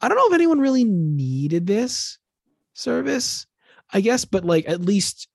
I 0.01 0.07
don't 0.07 0.17
know 0.17 0.27
if 0.27 0.33
anyone 0.33 0.59
really 0.59 0.83
needed 0.83 1.65
this 1.65 2.19
service, 2.73 3.47
I 3.91 4.01
guess, 4.01 4.25
but 4.25 4.45
like 4.45 4.69
at 4.69 4.81
least 4.81 5.27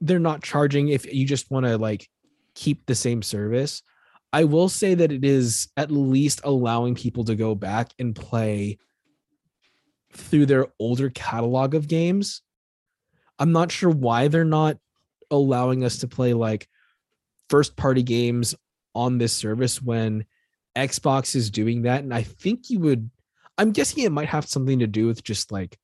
they're 0.00 0.18
not 0.18 0.42
charging 0.42 0.88
if 0.88 1.10
you 1.10 1.26
just 1.26 1.50
want 1.50 1.66
to 1.66 1.78
like 1.78 2.08
keep 2.54 2.86
the 2.86 2.94
same 2.94 3.22
service. 3.22 3.82
I 4.32 4.44
will 4.44 4.68
say 4.68 4.94
that 4.94 5.12
it 5.12 5.24
is 5.24 5.68
at 5.76 5.90
least 5.90 6.40
allowing 6.44 6.94
people 6.94 7.24
to 7.24 7.34
go 7.34 7.54
back 7.54 7.92
and 7.98 8.14
play 8.14 8.78
through 10.12 10.46
their 10.46 10.66
older 10.78 11.10
catalog 11.10 11.74
of 11.74 11.88
games. 11.88 12.42
I'm 13.38 13.52
not 13.52 13.70
sure 13.70 13.90
why 13.90 14.28
they're 14.28 14.44
not 14.44 14.78
allowing 15.30 15.84
us 15.84 15.98
to 15.98 16.08
play 16.08 16.32
like 16.32 16.68
first 17.48 17.76
party 17.76 18.02
games 18.02 18.54
on 18.94 19.18
this 19.18 19.32
service 19.32 19.80
when 19.80 20.24
Xbox 20.76 21.36
is 21.36 21.50
doing 21.50 21.82
that. 21.82 22.02
And 22.02 22.12
I 22.12 22.22
think 22.22 22.70
you 22.70 22.80
would, 22.80 23.10
I'm 23.58 23.72
guessing 23.72 24.04
it 24.04 24.12
might 24.12 24.28
have 24.28 24.46
something 24.46 24.78
to 24.80 24.86
do 24.86 25.06
with 25.06 25.22
just 25.22 25.52
like 25.52 25.78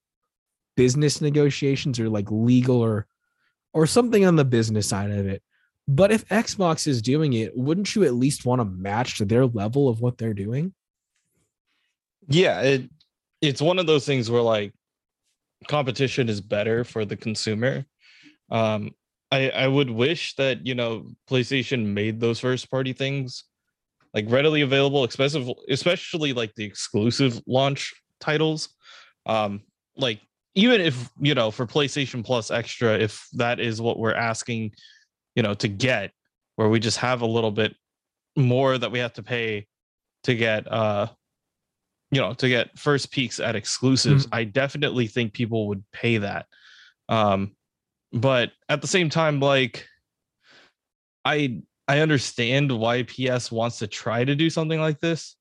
business 0.76 1.20
negotiations 1.20 2.00
or 2.00 2.08
like 2.08 2.30
legal 2.30 2.80
or 2.80 3.06
or 3.74 3.86
something 3.86 4.24
on 4.26 4.36
the 4.36 4.44
business 4.44 4.88
side 4.88 5.10
of 5.10 5.26
it. 5.26 5.42
But 5.88 6.12
if 6.12 6.26
Xbox 6.28 6.86
is 6.86 7.02
doing 7.02 7.32
it, 7.32 7.56
wouldn't 7.56 7.94
you 7.94 8.04
at 8.04 8.14
least 8.14 8.46
want 8.46 8.60
to 8.60 8.64
match 8.64 9.18
to 9.18 9.24
their 9.24 9.46
level 9.46 9.88
of 9.88 10.00
what 10.00 10.16
they're 10.16 10.34
doing? 10.34 10.72
Yeah, 12.28 12.60
it 12.60 12.90
it's 13.40 13.60
one 13.60 13.78
of 13.78 13.86
those 13.86 14.06
things 14.06 14.30
where 14.30 14.42
like 14.42 14.72
competition 15.68 16.28
is 16.28 16.40
better 16.40 16.84
for 16.84 17.04
the 17.04 17.16
consumer. 17.16 17.84
Um 18.50 18.92
I 19.30 19.50
I 19.50 19.66
would 19.66 19.90
wish 19.90 20.34
that, 20.36 20.64
you 20.66 20.74
know, 20.74 21.08
PlayStation 21.28 21.86
made 21.86 22.20
those 22.20 22.38
first 22.38 22.70
party 22.70 22.92
things 22.92 23.44
like 24.14 24.26
readily 24.28 24.60
available, 24.60 25.04
especially 25.04 25.54
especially 25.68 26.32
like 26.32 26.54
the 26.54 26.64
exclusive 26.64 27.40
launch 27.46 27.92
titles. 28.20 28.68
Um 29.26 29.62
like 29.96 30.20
even 30.54 30.80
if, 30.80 31.10
you 31.18 31.34
know, 31.34 31.50
for 31.50 31.66
PlayStation 31.66 32.24
Plus 32.24 32.50
extra 32.52 32.96
if 32.98 33.26
that 33.32 33.58
is 33.58 33.80
what 33.80 33.98
we're 33.98 34.14
asking, 34.14 34.72
you 35.34 35.42
know, 35.42 35.54
to 35.54 35.68
get 35.68 36.12
where 36.56 36.68
we 36.68 36.80
just 36.80 36.98
have 36.98 37.22
a 37.22 37.26
little 37.26 37.50
bit 37.50 37.74
more 38.36 38.78
that 38.78 38.90
we 38.90 38.98
have 38.98 39.12
to 39.14 39.22
pay 39.22 39.66
to 40.24 40.34
get 40.34 40.70
uh 40.70 41.06
you 42.10 42.20
know 42.20 42.32
to 42.34 42.48
get 42.48 42.78
first 42.78 43.10
peaks 43.10 43.40
at 43.40 43.56
exclusives 43.56 44.26
Mhm. 44.26 44.30
i 44.32 44.44
definitely 44.44 45.06
think 45.06 45.32
people 45.32 45.68
would 45.68 45.84
pay 45.92 46.18
that 46.18 46.46
um 47.08 47.54
but 48.12 48.52
at 48.68 48.80
the 48.80 48.86
same 48.86 49.10
time 49.10 49.40
like 49.40 49.86
i 51.24 51.60
i 51.88 51.98
understand 52.00 52.72
why 52.72 53.02
ps 53.02 53.50
wants 53.52 53.78
to 53.80 53.86
try 53.86 54.24
to 54.24 54.34
do 54.34 54.48
something 54.48 54.80
like 54.80 55.00
this 55.00 55.36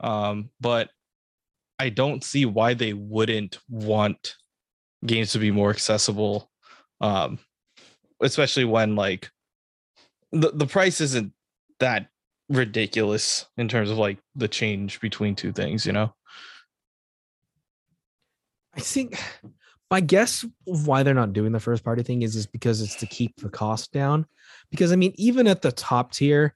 um 0.00 0.50
but 0.60 0.90
i 1.78 1.88
don't 1.88 2.24
see 2.24 2.46
why 2.46 2.72
they 2.74 2.92
wouldn't 2.92 3.58
want 3.68 4.36
games 5.04 5.32
to 5.32 5.38
be 5.38 5.50
more 5.50 5.70
accessible 5.70 6.50
um 7.00 7.38
especially 8.22 8.64
when 8.64 8.96
like 8.96 9.30
the, 10.32 10.50
the 10.52 10.66
price 10.66 11.00
isn't 11.00 11.32
that 11.80 12.08
ridiculous 12.48 13.46
in 13.56 13.68
terms 13.68 13.90
of 13.90 13.98
like 13.98 14.18
the 14.34 14.48
change 14.48 15.00
between 15.00 15.34
two 15.34 15.52
things 15.52 15.86
you 15.86 15.92
know 15.92 16.12
I 18.74 18.80
think 18.80 19.20
my 19.90 20.00
guess 20.00 20.44
why 20.64 21.02
they're 21.02 21.12
not 21.12 21.34
doing 21.34 21.52
the 21.52 21.60
first 21.60 21.84
party 21.84 22.02
thing 22.02 22.22
is 22.22 22.34
is 22.34 22.46
because 22.46 22.80
it's 22.80 22.96
to 22.96 23.06
keep 23.06 23.36
the 23.36 23.50
cost 23.50 23.92
down. 23.92 24.26
Because 24.70 24.90
I 24.92 24.96
mean, 24.96 25.12
even 25.16 25.46
at 25.46 25.60
the 25.60 25.72
top 25.72 26.12
tier, 26.12 26.54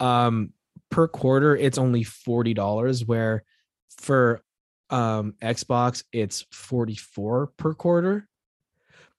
um, 0.00 0.52
per 0.90 1.06
quarter, 1.06 1.56
it's 1.56 1.78
only 1.78 2.02
forty 2.02 2.54
dollars. 2.54 3.04
Where 3.06 3.44
for 3.98 4.42
um 4.90 5.34
Xbox 5.40 6.02
it's 6.12 6.44
44 6.50 7.52
per 7.56 7.72
quarter. 7.72 8.28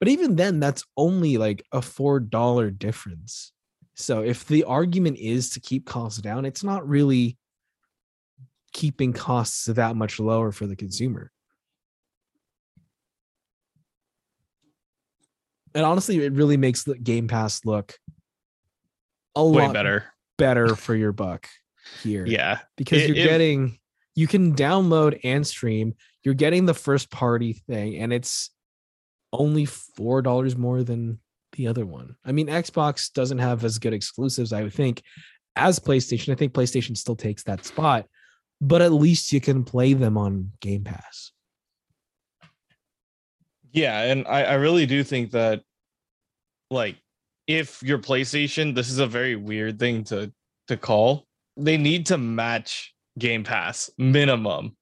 But 0.03 0.09
even 0.09 0.35
then 0.35 0.59
that's 0.59 0.83
only 0.97 1.37
like 1.37 1.63
a 1.71 1.79
$4 1.79 2.77
difference. 2.77 3.53
So 3.95 4.21
if 4.21 4.45
the 4.45 4.65
argument 4.65 5.17
is 5.17 5.51
to 5.51 5.61
keep 5.61 5.85
costs 5.85 6.19
down, 6.19 6.43
it's 6.43 6.61
not 6.61 6.85
really 6.85 7.37
keeping 8.73 9.13
costs 9.13 9.63
that 9.63 9.95
much 9.95 10.19
lower 10.19 10.51
for 10.51 10.67
the 10.67 10.75
consumer. 10.75 11.31
And 15.73 15.85
honestly, 15.85 16.17
it 16.25 16.33
really 16.33 16.57
makes 16.57 16.83
the 16.83 16.97
Game 16.97 17.29
Pass 17.29 17.63
look 17.63 17.93
a 19.37 19.47
Way 19.47 19.63
lot 19.67 19.73
better. 19.73 20.03
better 20.37 20.75
for 20.75 20.95
your 20.97 21.13
buck 21.13 21.47
here. 22.01 22.25
Yeah. 22.25 22.59
because 22.75 23.03
It- 23.03 23.07
you're 23.15 23.25
it- 23.25 23.29
getting 23.29 23.79
you 24.15 24.27
can 24.27 24.53
download 24.53 25.17
and 25.23 25.47
stream. 25.47 25.93
You're 26.25 26.33
getting 26.33 26.65
the 26.65 26.73
first 26.73 27.09
party 27.09 27.53
thing, 27.53 27.99
and 27.99 28.11
it's 28.11 28.49
only 29.33 29.65
four 29.65 30.21
dollars 30.21 30.55
more 30.55 30.83
than 30.83 31.19
the 31.53 31.67
other 31.67 31.85
one. 31.85 32.15
I 32.25 32.31
mean, 32.31 32.47
Xbox 32.47 33.11
doesn't 33.11 33.39
have 33.39 33.63
as 33.63 33.79
good 33.79 33.93
exclusives, 33.93 34.53
I 34.53 34.63
would 34.63 34.73
think, 34.73 35.03
as 35.55 35.79
PlayStation. 35.79 36.31
I 36.31 36.35
think 36.35 36.53
PlayStation 36.53 36.95
still 36.97 37.15
takes 37.15 37.43
that 37.43 37.65
spot, 37.65 38.07
but 38.61 38.81
at 38.81 38.93
least 38.93 39.31
you 39.31 39.41
can 39.41 39.63
play 39.63 39.93
them 39.93 40.17
on 40.17 40.51
Game 40.61 40.83
Pass. 40.83 41.31
Yeah, 43.71 44.01
and 44.03 44.27
I, 44.27 44.43
I 44.43 44.53
really 44.53 44.85
do 44.85 45.03
think 45.03 45.31
that 45.31 45.61
like 46.69 46.97
if 47.47 47.81
your 47.83 47.99
PlayStation, 47.99 48.75
this 48.75 48.89
is 48.89 48.99
a 48.99 49.07
very 49.07 49.35
weird 49.35 49.79
thing 49.79 50.03
to 50.05 50.31
to 50.67 50.77
call. 50.77 51.25
They 51.57 51.77
need 51.77 52.07
to 52.07 52.17
match 52.17 52.93
Game 53.17 53.43
Pass 53.43 53.89
minimum. 53.97 54.75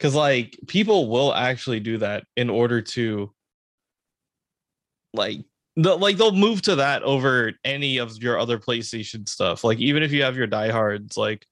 Cause 0.00 0.14
like 0.14 0.58
people 0.66 1.10
will 1.10 1.34
actually 1.34 1.80
do 1.80 1.98
that 1.98 2.24
in 2.34 2.48
order 2.48 2.80
to 2.80 3.30
like 5.12 5.40
the, 5.76 5.96
like 5.96 6.16
they'll 6.16 6.32
move 6.32 6.62
to 6.62 6.76
that 6.76 7.02
over 7.02 7.52
any 7.64 7.98
of 7.98 8.16
your 8.22 8.38
other 8.38 8.58
PlayStation 8.58 9.28
stuff. 9.28 9.64
Like 9.64 9.78
even 9.78 10.02
if 10.02 10.12
you 10.12 10.22
have 10.22 10.36
your 10.36 10.46
diehards, 10.46 11.16
like 11.16 11.46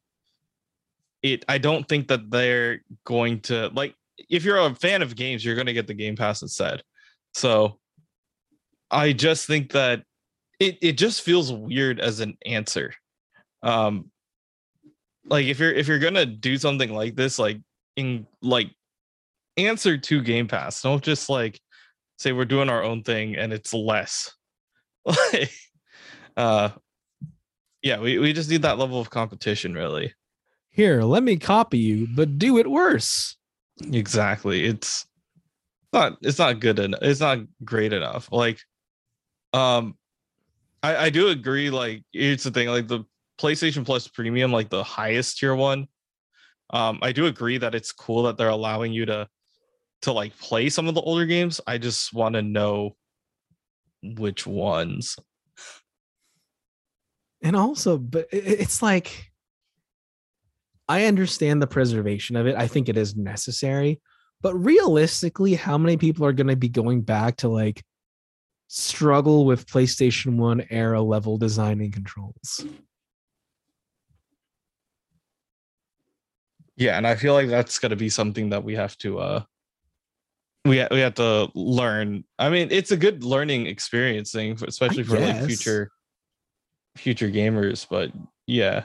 it 1.23 1.45
I 1.49 1.59
don't 1.59 1.89
think 1.89 2.09
that 2.09 2.31
they're 2.31 2.81
going 3.05 3.41
to 3.43 3.69
like 3.75 3.95
if 4.29 4.45
you're 4.45 4.59
a 4.59 4.75
fan 4.75 5.03
of 5.03 5.17
games, 5.17 5.45
you're 5.45 5.55
going 5.55 5.67
to 5.67 5.73
get 5.73 5.87
the 5.87 5.95
Game 5.95 6.17
Pass 6.17 6.43
instead. 6.43 6.83
So 7.35 7.79
I 8.91 9.13
just 9.13 9.47
think 9.47 9.73
that 9.73 10.03
it 10.59 10.79
it 10.83 10.93
just 10.99 11.23
feels 11.23 11.53
weird 11.53 12.01
as 12.01 12.21
an 12.21 12.37
answer. 12.45 12.95
Um 13.63 14.11
like 15.25 15.47
if 15.47 15.59
you're 15.59 15.73
if 15.73 15.89
you're 15.89 15.99
to 15.99 16.27
do 16.27 16.57
something 16.57 16.93
like 16.93 17.15
this 17.15 17.39
like 17.39 17.61
in 17.97 18.27
like 18.43 18.71
answer 19.57 19.99
to 19.99 20.23
Game 20.23 20.49
Pass. 20.49 20.83
Don't 20.83 21.03
just 21.03 21.29
like 21.29 21.61
say 22.19 22.33
we're 22.33 22.45
doing 22.45 22.69
our 22.69 22.83
own 22.83 23.03
thing 23.03 23.37
and 23.37 23.53
it's 23.53 23.73
less. 23.73 24.35
Like 25.33 25.51
uh 26.37 26.71
yeah, 27.83 28.01
we, 28.01 28.19
we 28.19 28.33
just 28.33 28.51
need 28.51 28.63
that 28.63 28.77
level 28.79 29.01
of 29.01 29.09
competition 29.09 29.73
really. 29.73 30.13
Here, 30.69 31.03
let 31.03 31.23
me 31.23 31.37
copy 31.37 31.79
you, 31.79 32.09
but 32.15 32.39
do 32.39 32.59
it 32.59 32.71
worse. 32.71 33.37
Exactly. 33.81 34.65
It's 34.65 35.07
not 35.93 36.19
it's 36.21 36.39
not 36.39 36.61
good 36.61 36.79
enough. 36.79 37.01
It's 37.03 37.21
not 37.21 37.39
great 37.65 37.93
enough. 37.95 38.31
Like 38.31 38.61
um 39.55 39.97
I 40.83 40.97
I 40.97 41.11
do 41.11 41.29
agree 41.29 41.71
like 41.71 42.03
it's 42.13 42.45
the 42.45 42.51
thing 42.51 42.69
like 42.69 42.89
the 42.89 43.05
PlayStation 43.41 43.87
Plus 43.87 44.09
Premium 44.09 44.53
like 44.53 44.69
the 44.69 44.85
highest 44.85 45.39
tier 45.39 45.55
one 45.55 45.89
um 46.71 46.99
I 47.01 47.13
do 47.13 47.27
agree 47.27 47.57
that 47.59 47.75
it's 47.75 47.93
cool 47.93 48.25
that 48.25 48.37
they're 48.37 48.49
allowing 48.49 48.93
you 48.93 49.07
to 49.07 49.29
to 50.03 50.13
like 50.13 50.39
play 50.39 50.69
some 50.69 50.89
of 50.89 50.95
the 50.95 51.01
older 51.01 51.27
games. 51.27 51.61
I 51.67 51.79
just 51.79 52.13
want 52.13 52.35
to 52.35 52.43
know 52.43 52.97
which 54.03 54.47
ones. 54.47 55.17
and 57.43 57.55
also 57.57 57.99
but 57.99 58.27
it's 58.33 58.83
like 58.83 59.31
i 60.89 61.05
understand 61.05 61.63
the 61.63 61.67
preservation 61.67 62.37
of 62.37 62.47
it 62.47 62.57
i 62.57 62.67
think 62.67 62.89
it 62.89 62.97
is 62.97 63.17
necessary 63.17 64.01
but 64.41 64.55
realistically 64.55 65.55
how 65.55 65.79
many 65.79 65.97
people 65.97 66.25
are 66.25 66.33
going 66.33 66.47
to 66.49 66.57
be 66.57 66.69
going 66.69 67.01
back 67.01 67.37
to 67.37 67.49
like 67.49 67.83
struggle 68.69 69.45
with 69.47 69.67
playstation 69.67 70.37
1 70.37 70.67
era 70.71 71.01
level 71.01 71.39
design 71.39 71.81
and 71.81 71.93
controls 71.93 72.65
Yeah, 76.81 76.97
and 76.97 77.09
I 77.09 77.17
feel 77.17 77.33
like 77.35 77.49
that's 77.49 77.81
going 77.81 77.91
to 77.91 77.97
be 77.97 78.09
something 78.09 78.51
that 78.51 78.63
we 78.63 78.77
have 78.77 78.97
to 78.99 79.19
uh 79.19 79.43
we 80.69 80.87
we 80.91 81.01
have 81.01 81.15
to 81.15 81.51
learn. 81.55 82.25
I 82.39 82.51
mean, 82.51 82.69
it's 82.71 82.91
a 82.91 82.97
good 82.97 83.25
learning 83.25 83.67
experience 83.67 84.33
thing, 84.33 84.59
especially 84.67 85.03
for 85.03 85.19
like 85.19 85.45
future 85.45 85.91
future 86.97 87.31
gamers, 87.31 87.87
but 87.89 88.11
yeah. 88.47 88.85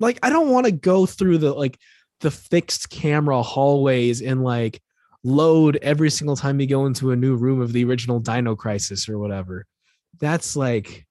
like 0.00 0.18
i 0.22 0.30
don't 0.30 0.50
want 0.50 0.66
to 0.66 0.72
go 0.72 1.06
through 1.06 1.38
the 1.38 1.52
like 1.52 1.78
the 2.20 2.30
fixed 2.30 2.90
camera 2.90 3.42
hallways 3.42 4.22
and 4.22 4.44
like 4.44 4.80
load 5.24 5.76
every 5.82 6.10
single 6.10 6.36
time 6.36 6.60
you 6.60 6.66
go 6.66 6.86
into 6.86 7.10
a 7.10 7.16
new 7.16 7.34
room 7.34 7.60
of 7.60 7.72
the 7.72 7.84
original 7.84 8.20
dino 8.20 8.54
crisis 8.54 9.08
or 9.08 9.18
whatever 9.18 9.66
that's 10.20 10.56
like 10.56 11.06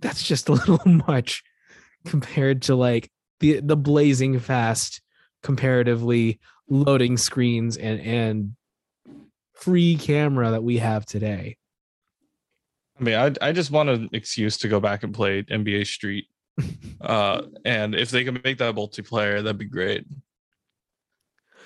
that's 0.00 0.22
just 0.22 0.48
a 0.48 0.52
little 0.66 0.80
much 1.06 1.42
compared 2.04 2.62
to 2.62 2.74
like 2.74 3.10
the 3.40 3.60
the 3.60 3.76
blazing 3.76 4.38
fast 4.38 5.00
comparatively 5.42 6.38
loading 6.68 7.16
screens 7.16 7.76
and 7.76 8.00
and 8.00 8.56
free 9.60 9.96
camera 9.96 10.50
that 10.50 10.62
we 10.62 10.78
have 10.78 11.04
today 11.06 11.56
I 13.00 13.02
mean, 13.02 13.14
I 13.14 13.48
I 13.48 13.52
just 13.52 13.70
want 13.70 13.88
an 13.88 14.10
excuse 14.12 14.58
to 14.58 14.68
go 14.68 14.78
back 14.78 15.02
and 15.02 15.14
play 15.14 15.42
NBA 15.44 15.86
Street. 15.86 16.26
uh 17.00 17.42
and 17.64 17.94
if 17.94 18.10
they 18.10 18.24
can 18.24 18.38
make 18.44 18.58
that 18.58 18.74
multiplayer, 18.74 19.42
that'd 19.42 19.58
be 19.58 19.64
great. 19.64 20.04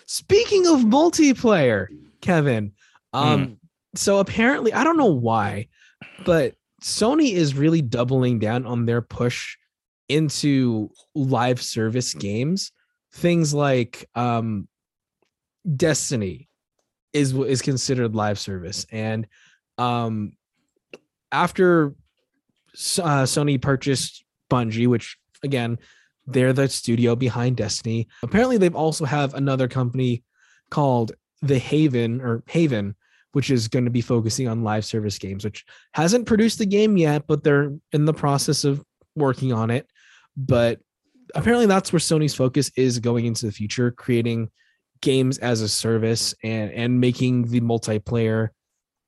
Speaking 0.06 0.66
of 0.66 0.80
multiplayer, 0.80 1.88
Kevin, 2.20 2.72
um, 3.12 3.58
so 3.94 4.18
apparently 4.18 4.72
I 4.72 4.84
don't 4.84 4.98
know 4.98 5.06
why, 5.06 5.68
but 6.24 6.54
Sony 6.82 7.32
is 7.32 7.54
really 7.54 7.80
doubling 7.80 8.38
down 8.38 8.66
on 8.66 8.84
their 8.84 9.00
push 9.00 9.56
into 10.08 10.90
live 11.14 11.60
service 11.62 12.12
games. 12.12 12.70
Things 13.14 13.54
like 13.54 14.06
um, 14.14 14.68
Destiny 15.76 16.48
is 17.14 17.32
is 17.32 17.62
considered 17.62 18.14
live 18.14 18.38
service, 18.38 18.84
and 18.90 19.26
um, 19.78 20.32
after 21.32 21.94
uh, 22.74 23.24
Sony 23.24 23.60
purchased 23.60 24.24
Bungie, 24.50 24.88
which 24.88 25.16
again 25.42 25.78
they're 26.26 26.52
the 26.52 26.68
studio 26.68 27.14
behind 27.14 27.56
Destiny. 27.56 28.08
Apparently, 28.22 28.58
they've 28.58 28.74
also 28.74 29.04
have 29.04 29.34
another 29.34 29.68
company 29.68 30.24
called 30.70 31.12
The 31.42 31.58
Haven 31.58 32.20
or 32.20 32.42
Haven, 32.46 32.96
which 33.32 33.50
is 33.50 33.68
going 33.68 33.84
to 33.84 33.90
be 33.90 34.00
focusing 34.00 34.48
on 34.48 34.64
live 34.64 34.84
service 34.84 35.18
games, 35.18 35.44
which 35.44 35.64
hasn't 35.92 36.26
produced 36.26 36.58
the 36.58 36.66
game 36.66 36.96
yet, 36.96 37.26
but 37.26 37.44
they're 37.44 37.72
in 37.92 38.06
the 38.06 38.14
process 38.14 38.64
of 38.64 38.82
working 39.14 39.52
on 39.52 39.70
it. 39.70 39.86
But 40.36 40.80
apparently, 41.34 41.66
that's 41.66 41.92
where 41.92 42.00
Sony's 42.00 42.34
focus 42.34 42.70
is 42.76 42.98
going 42.98 43.26
into 43.26 43.46
the 43.46 43.52
future, 43.52 43.90
creating 43.90 44.50
games 45.04 45.36
as 45.38 45.60
a 45.60 45.68
service 45.68 46.34
and 46.42 46.72
and 46.72 46.98
making 46.98 47.48
the 47.48 47.60
multiplayer 47.60 48.48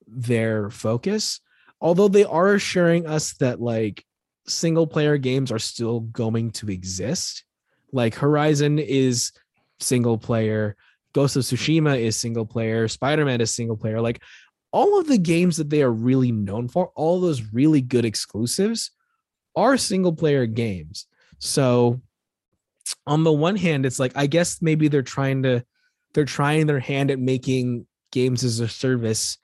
their 0.07 0.70
focus. 0.70 1.40
Although 1.80 2.09
they 2.09 2.24
are 2.24 2.55
assuring 2.55 3.07
us 3.07 3.32
that 3.34 3.61
like 3.61 4.05
single 4.47 4.86
player 4.86 5.16
games 5.16 5.51
are 5.51 5.59
still 5.59 6.01
going 6.01 6.51
to 6.53 6.70
exist. 6.70 7.44
Like 7.92 8.14
Horizon 8.14 8.78
is 8.78 9.32
single 9.80 10.18
player, 10.18 10.76
Ghost 11.14 11.36
of 11.36 11.42
Tsushima 11.42 11.99
is 11.99 12.16
single 12.16 12.47
player, 12.47 12.88
Spider-Man 12.88 13.40
is 13.40 13.51
single 13.51 13.76
player. 13.76 14.01
Like 14.01 14.22
all 14.72 15.01
of 15.01 15.09
the 15.09 15.18
games 15.18 15.57
that 15.57 15.70
they 15.70 15.82
are 15.82 15.90
really 15.90 16.30
known 16.30 16.68
for, 16.68 16.92
all 16.94 17.20
those 17.20 17.42
really 17.55 17.80
good 17.80 18.05
exclusives 18.05 18.90
are 19.55 19.78
single 19.78 20.12
player 20.12 20.44
games. 20.44 21.07
So 21.38 22.03
on 23.07 23.24
the 23.24 23.32
one 23.32 23.57
hand, 23.57 23.86
it's 23.86 23.99
like 23.99 24.12
I 24.14 24.26
guess 24.26 24.61
maybe 24.61 24.88
they're 24.88 25.03
trying 25.03 25.42
to 25.44 25.64
they're 26.14 26.24
trying 26.24 26.66
their 26.66 26.80
hand 26.80 27.11
at 27.11 27.18
making 27.18 27.86
games 28.12 28.44
as 28.44 28.61
a 28.61 28.68
service 28.68 29.38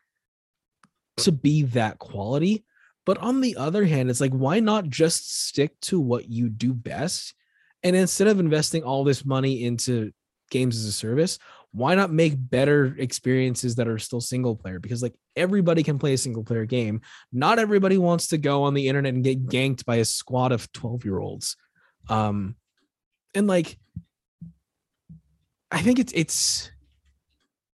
to 1.19 1.33
be 1.33 1.63
that 1.63 1.99
quality. 1.99 2.65
But 3.05 3.19
on 3.19 3.41
the 3.41 3.57
other 3.57 3.85
hand, 3.85 4.11
it's 4.11 4.21
like, 4.21 4.33
why 4.33 4.61
not 4.61 4.89
just 4.89 5.47
stick 5.47 5.79
to 5.83 6.01
what 6.01 6.29
you 6.29 6.49
do 6.49 6.73
best? 6.73 7.35
And 7.83 7.97
instead 7.97 8.29
of 8.29 8.39
investing 8.39 8.85
all 8.85 9.03
this 9.03 9.25
money 9.25 9.65
into 9.65 10.13
games 10.51 10.77
as 10.77 10.85
a 10.85 10.93
service, 10.93 11.39
why 11.73 11.95
not 11.95 12.13
make 12.13 12.35
better 12.37 12.95
experiences 12.99 13.75
that 13.77 13.89
are 13.89 13.99
still 13.99 14.21
single 14.21 14.55
player? 14.55 14.79
Because 14.79 15.03
like 15.03 15.15
everybody 15.35 15.83
can 15.83 15.99
play 15.99 16.13
a 16.13 16.19
single 16.19 16.45
player 16.45 16.67
game. 16.67 17.01
Not 17.33 17.59
everybody 17.59 17.99
wants 17.99 18.29
to 18.29 18.39
go 18.39 18.65
on 18.65 18.75
the 18.75 18.89
internet 18.89 19.15
and 19.15 19.25
get 19.25 19.47
ganked 19.47 19.85
by 19.85 19.97
a 19.97 20.05
squad 20.05 20.53
of 20.53 20.71
12 20.73 21.05
year 21.05 21.19
olds. 21.19 21.57
Um, 22.09 22.57
and 23.35 23.47
like, 23.47 23.79
I 25.73 25.81
think 25.81 25.99
it's, 25.99 26.13
it's, 26.15 26.71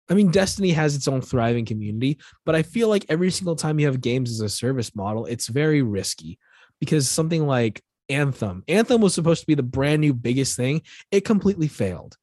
I 0.10 0.14
mean, 0.14 0.32
Destiny 0.32 0.70
has 0.70 0.96
its 0.96 1.08
own 1.08 1.22
thriving 1.22 1.66
community, 1.66 2.20
but 2.46 2.56
I 2.56 2.64
feel 2.64 2.88
like 2.88 3.06
every 3.10 3.32
single 3.32 3.56
time 3.56 3.80
you 3.80 3.88
have 3.88 4.00
games 4.00 4.32
as 4.32 4.40
a 4.40 4.48
service 4.48 4.96
model, 4.96 5.26
it's 5.26 5.48
very 5.48 5.82
risky 5.82 6.40
because 6.80 7.10
something 7.10 7.46
like 7.46 7.82
Anthem, 8.08 8.64
Anthem 8.68 9.02
was 9.02 9.14
supposed 9.14 9.42
to 9.42 9.48
be 9.48 9.56
the 9.56 9.64
brand 9.64 10.00
new 10.00 10.14
biggest 10.14 10.56
thing. 10.56 10.84
It 11.12 11.26
completely 11.26 11.68
failed. 11.68 12.16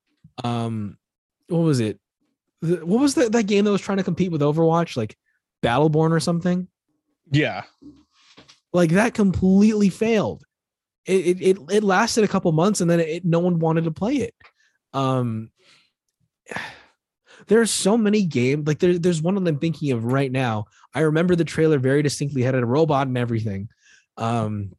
Um, 0.42 0.96
what 1.48 1.58
was 1.58 1.80
it? 1.80 2.00
What 2.60 3.00
was 3.00 3.16
that, 3.16 3.32
that 3.32 3.42
game 3.42 3.66
that 3.66 3.70
was 3.70 3.82
trying 3.82 3.98
to 3.98 4.04
compete 4.04 4.32
with 4.32 4.40
Overwatch, 4.40 4.96
like 4.96 5.14
Battleborn 5.62 6.12
or 6.12 6.20
something? 6.20 6.68
Yeah. 7.30 7.64
Like 8.72 8.90
that 8.90 9.12
completely 9.12 9.90
failed. 9.90 10.44
It, 11.04 11.26
it, 11.26 11.42
it, 11.42 11.58
it 11.70 11.84
lasted 11.84 12.24
a 12.24 12.28
couple 12.28 12.50
months 12.52 12.80
and 12.80 12.90
then 12.90 13.00
it, 13.00 13.24
no 13.26 13.40
one 13.40 13.58
wanted 13.58 13.84
to 13.84 13.90
play 13.90 14.14
it. 14.16 14.34
Um, 14.94 15.50
there 17.46 17.60
are 17.60 17.66
so 17.66 17.96
many 17.96 18.24
games 18.24 18.66
like 18.66 18.78
there, 18.78 18.98
there's 18.98 19.22
one 19.22 19.36
I'm 19.36 19.58
thinking 19.58 19.92
of 19.92 20.04
right 20.04 20.30
now. 20.30 20.66
I 20.94 21.00
remember 21.00 21.34
the 21.34 21.44
trailer 21.44 21.78
very 21.78 22.02
distinctly 22.02 22.42
had 22.42 22.54
a 22.54 22.64
robot 22.64 23.06
and 23.06 23.18
everything. 23.18 23.68
Um, 24.16 24.72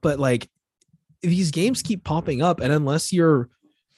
but 0.00 0.18
like 0.18 0.48
these 1.22 1.50
games 1.50 1.82
keep 1.82 2.04
popping 2.04 2.42
up, 2.42 2.60
and 2.60 2.72
unless 2.72 3.12
you're 3.12 3.48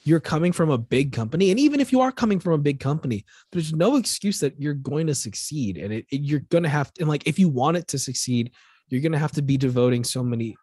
you're 0.03 0.19
coming 0.21 0.53
from 0.53 0.69
a 0.69 0.77
big 0.77 1.11
company, 1.11 1.51
and 1.51 1.59
even 1.59 1.81
if 1.81 1.91
you 1.91 1.99
are 1.99 2.11
coming 2.11 2.39
from 2.39 2.53
a 2.53 2.57
big 2.57 2.79
company, 2.79 3.25
there's 3.51 3.73
no 3.73 3.97
excuse 3.97 4.39
that 4.39 4.59
you're 4.61 4.73
going 4.73 5.07
to 5.07 5.15
succeed, 5.15 5.77
and 5.77 5.91
it, 5.91 6.05
it 6.11 6.21
you're 6.21 6.45
gonna 6.49 6.69
have 6.69 6.93
to, 6.93 7.01
and 7.01 7.09
like 7.09 7.27
if 7.27 7.37
you 7.37 7.49
want 7.49 7.75
it 7.75 7.87
to 7.89 7.99
succeed, 7.99 8.51
you're 8.87 9.01
gonna 9.01 9.17
have 9.17 9.33
to 9.33 9.41
be 9.41 9.57
devoting 9.57 10.03
so 10.03 10.23
many 10.23 10.55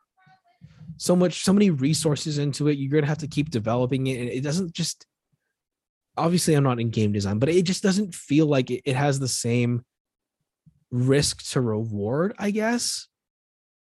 so 0.97 1.17
much 1.17 1.45
so 1.45 1.53
many 1.53 1.71
resources 1.71 2.39
into 2.39 2.69
it 2.69 2.79
you're 2.79 2.91
going 2.91 3.03
to 3.03 3.09
have 3.09 3.19
to 3.19 3.27
keep 3.27 3.51
developing 3.51 4.07
it 4.07 4.21
and 4.21 4.29
it 4.29 4.43
doesn't 4.43 4.73
just 4.73 5.07
obviously 6.17 6.55
I'm 6.55 6.65
not 6.65 6.81
in 6.81 6.91
game 6.91 7.13
design, 7.13 7.39
but 7.39 7.49
it 7.49 7.63
just 7.63 7.83
doesn't 7.83 8.15
feel 8.15 8.47
like 8.47 8.71
it, 8.71 8.83
it 8.85 8.97
has 8.97 9.19
the 9.19 9.29
same 9.29 9.85
risk 10.91 11.51
to 11.51 11.61
reward, 11.61 12.35
I 12.39 12.51
guess, 12.51 13.09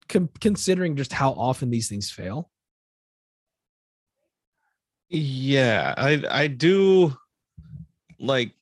considering 0.07 0.95
just 0.95 1.13
how 1.13 1.31
often 1.31 1.69
these 1.69 1.89
things 1.89 2.09
fail. 2.11 2.49
Yeah, 5.09 5.93
I 5.95 6.23
I 6.29 6.47
do 6.47 7.15
like 8.19 8.53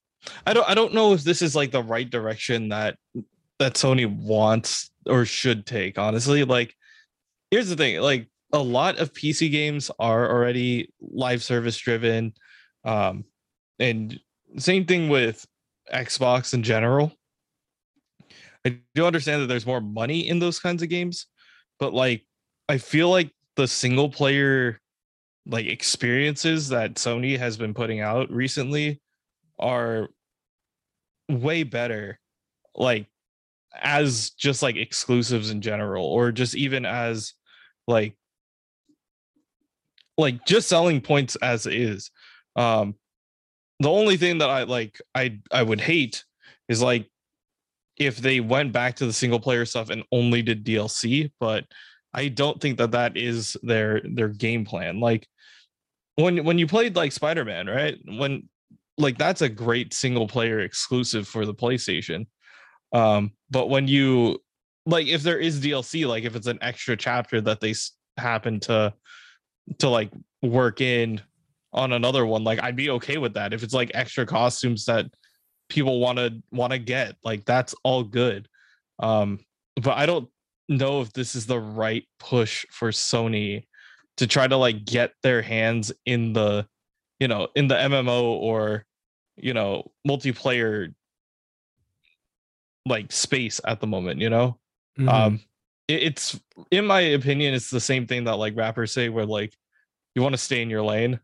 I 0.46 0.54
don't 0.54 0.70
I 0.70 0.74
don't 0.74 0.94
know 0.94 1.14
if 1.14 1.24
this 1.24 1.42
is 1.42 1.56
like 1.56 1.72
the 1.72 1.84
right 1.84 2.10
direction 2.10 2.70
that 2.70 2.98
that 3.60 3.76
Sony 3.76 4.06
wants 4.06 4.90
or 5.06 5.24
should 5.26 5.66
take, 5.66 5.98
honestly. 5.98 6.44
Like 6.44 6.76
here's 7.52 7.70
the 7.70 7.76
thing, 7.76 8.02
like 8.02 8.28
a 8.52 8.60
lot 8.60 8.98
of 8.98 9.14
PC 9.14 9.50
games 9.50 9.92
are 9.98 10.30
already 10.30 10.92
live 11.00 11.42
service 11.42 11.78
driven. 11.78 12.34
Um 12.84 13.24
and 13.82 14.20
same 14.58 14.86
thing 14.86 15.10
with 15.10 15.46
Xbox 15.94 16.54
in 16.54 16.64
general. 16.64 17.12
I 18.66 18.78
do 18.94 19.06
understand 19.06 19.42
that 19.42 19.48
there's 19.48 19.66
more 19.66 19.82
money 19.82 20.28
in 20.28 20.40
those 20.40 20.60
kinds 20.60 20.84
of 20.84 20.90
games, 20.90 21.26
but 21.80 21.94
like 21.94 22.24
I 22.70 22.78
feel 22.78 23.10
like 23.10 23.32
the 23.56 23.68
single 23.68 24.10
player 24.10 24.80
like 25.48 25.66
experiences 25.66 26.70
that 26.70 26.96
Sony 26.96 27.38
has 27.38 27.58
been 27.58 27.74
putting 27.74 28.00
out 28.00 28.30
recently 28.32 29.02
are 29.60 30.10
way 31.28 31.64
better 31.64 32.20
like 32.76 33.08
as 33.82 34.32
just 34.32 34.62
like 34.62 34.76
exclusives 34.76 35.50
in 35.50 35.62
general 35.62 36.06
or 36.06 36.32
just 36.32 36.56
even 36.56 36.86
as 36.86 37.34
like 37.88 38.16
like 40.18 40.46
just 40.46 40.68
selling 40.68 41.02
points 41.02 41.36
as 41.38 41.66
is 41.66 42.12
um 42.56 42.96
the 43.82 43.90
only 43.90 44.16
thing 44.16 44.38
that 44.38 44.50
I 44.50 44.64
like 44.64 45.02
I 45.16 45.40
I 45.52 45.64
would 45.64 45.82
hate 45.82 46.24
is 46.70 46.82
like 46.82 47.10
if 47.98 48.18
they 48.18 48.40
went 48.40 48.72
back 48.72 48.96
to 48.98 49.06
the 49.06 49.14
single 49.14 49.40
player 49.40 49.66
stuff 49.66 49.90
and 49.90 50.04
only 50.12 50.42
did 50.42 50.64
DLC, 50.64 51.32
but 51.40 51.66
I 52.14 52.28
don't 52.28 52.62
think 52.62 52.78
that 52.78 52.92
that 52.92 53.18
is 53.18 53.58
their 53.64 54.02
their 54.04 54.28
game 54.28 54.66
plan. 54.66 55.00
Like 55.00 55.28
when 56.16 56.44
when 56.44 56.60
you 56.60 56.68
played 56.68 56.96
like 56.96 57.12
Spider-Man, 57.12 57.68
right? 57.68 57.98
When 58.06 58.48
like 58.98 59.18
that's 59.18 59.42
a 59.42 59.50
great 59.50 59.94
single 59.94 60.28
player 60.28 60.60
exclusive 60.60 61.28
for 61.28 61.46
the 61.46 61.54
PlayStation. 61.54 62.28
Um 62.94 63.32
but 63.50 63.70
when 63.70 63.88
you 63.88 64.40
like 64.86 65.08
if 65.08 65.24
there 65.24 65.40
is 65.40 65.60
DLC, 65.60 66.08
like 66.08 66.24
if 66.24 66.36
it's 66.36 66.48
an 66.48 66.60
extra 66.62 66.96
chapter 66.96 67.42
that 67.42 67.60
they 67.60 67.74
happen 68.18 68.60
to 68.62 68.94
to 69.80 69.90
like 69.90 70.12
work 70.44 70.82
in 70.82 71.22
on 71.74 71.94
another 71.94 72.26
one, 72.26 72.44
like 72.44 72.62
I'd 72.62 72.76
be 72.76 72.90
okay 72.92 73.18
with 73.18 73.34
that. 73.36 73.54
If 73.54 73.64
it's 73.64 73.74
like 73.74 73.92
extra 73.94 74.26
costumes 74.26 74.86
that 74.86 75.06
people 75.70 76.00
want 76.00 76.18
to 76.18 76.42
want 76.52 76.74
to 76.74 76.80
get, 76.80 77.16
like 77.24 77.46
that's 77.46 77.74
all 77.84 78.04
good. 78.04 78.48
Um, 79.00 79.40
but 79.82 79.98
I 79.98 80.06
don't 80.06 80.30
know 80.68 81.02
if 81.02 81.14
this 81.14 81.36
is 81.36 81.46
the 81.46 81.60
right 81.60 82.08
push 82.20 82.66
for 82.72 82.90
Sony 82.90 83.66
to 84.18 84.28
try 84.28 84.48
to 84.48 84.58
like 84.58 84.86
get 84.86 85.14
their 85.24 85.42
hands 85.42 85.92
in 86.06 86.34
the, 86.34 86.68
you 87.20 87.28
know, 87.28 87.48
in 87.56 87.68
the 87.68 87.76
MMO 87.76 88.24
or, 88.24 88.86
you 89.38 89.54
know, 89.54 89.92
multiplayer 90.08 90.94
like 92.86 93.12
space 93.12 93.62
at 93.66 93.80
the 93.80 93.88
moment, 93.88 94.20
you 94.20 94.30
know? 94.30 94.58
Mm-hmm. 95.00 95.10
Um 95.10 95.40
it's 95.88 96.40
in 96.70 96.86
my 96.86 97.02
opinion, 97.02 97.54
it's 97.54 97.70
the 97.70 97.80
same 97.80 98.08
thing 98.08 98.26
that 98.26 98.36
like 98.36 98.56
rappers 98.56 98.92
say 98.92 99.10
where 99.10 99.26
like 99.26 99.54
you 100.16 100.22
want 100.22 100.34
to 100.34 100.38
stay 100.38 100.62
in 100.62 100.70
your 100.70 100.84
lane 100.84 101.20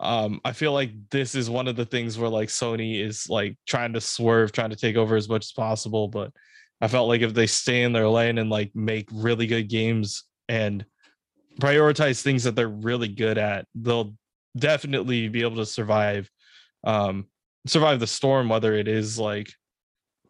um 0.00 0.40
i 0.44 0.52
feel 0.52 0.72
like 0.72 0.90
this 1.10 1.34
is 1.34 1.50
one 1.50 1.68
of 1.68 1.76
the 1.76 1.84
things 1.84 2.18
where 2.18 2.28
like 2.28 2.48
sony 2.48 3.04
is 3.04 3.28
like 3.28 3.56
trying 3.66 3.92
to 3.92 4.00
swerve 4.00 4.52
trying 4.52 4.70
to 4.70 4.76
take 4.76 4.96
over 4.96 5.16
as 5.16 5.28
much 5.28 5.46
as 5.46 5.52
possible 5.52 6.08
but 6.08 6.32
i 6.80 6.88
felt 6.88 7.08
like 7.08 7.20
if 7.20 7.34
they 7.34 7.46
stay 7.46 7.82
in 7.82 7.92
their 7.92 8.08
lane 8.08 8.38
and 8.38 8.50
like 8.50 8.70
make 8.74 9.08
really 9.12 9.46
good 9.46 9.68
games 9.68 10.24
and 10.48 10.84
prioritize 11.60 12.22
things 12.22 12.44
that 12.44 12.54
they're 12.54 12.68
really 12.68 13.08
good 13.08 13.38
at 13.38 13.66
they'll 13.74 14.14
definitely 14.56 15.28
be 15.28 15.42
able 15.42 15.56
to 15.56 15.66
survive 15.66 16.30
um 16.84 17.26
survive 17.66 18.00
the 18.00 18.06
storm 18.06 18.48
whether 18.48 18.74
it 18.74 18.88
is 18.88 19.18
like 19.18 19.50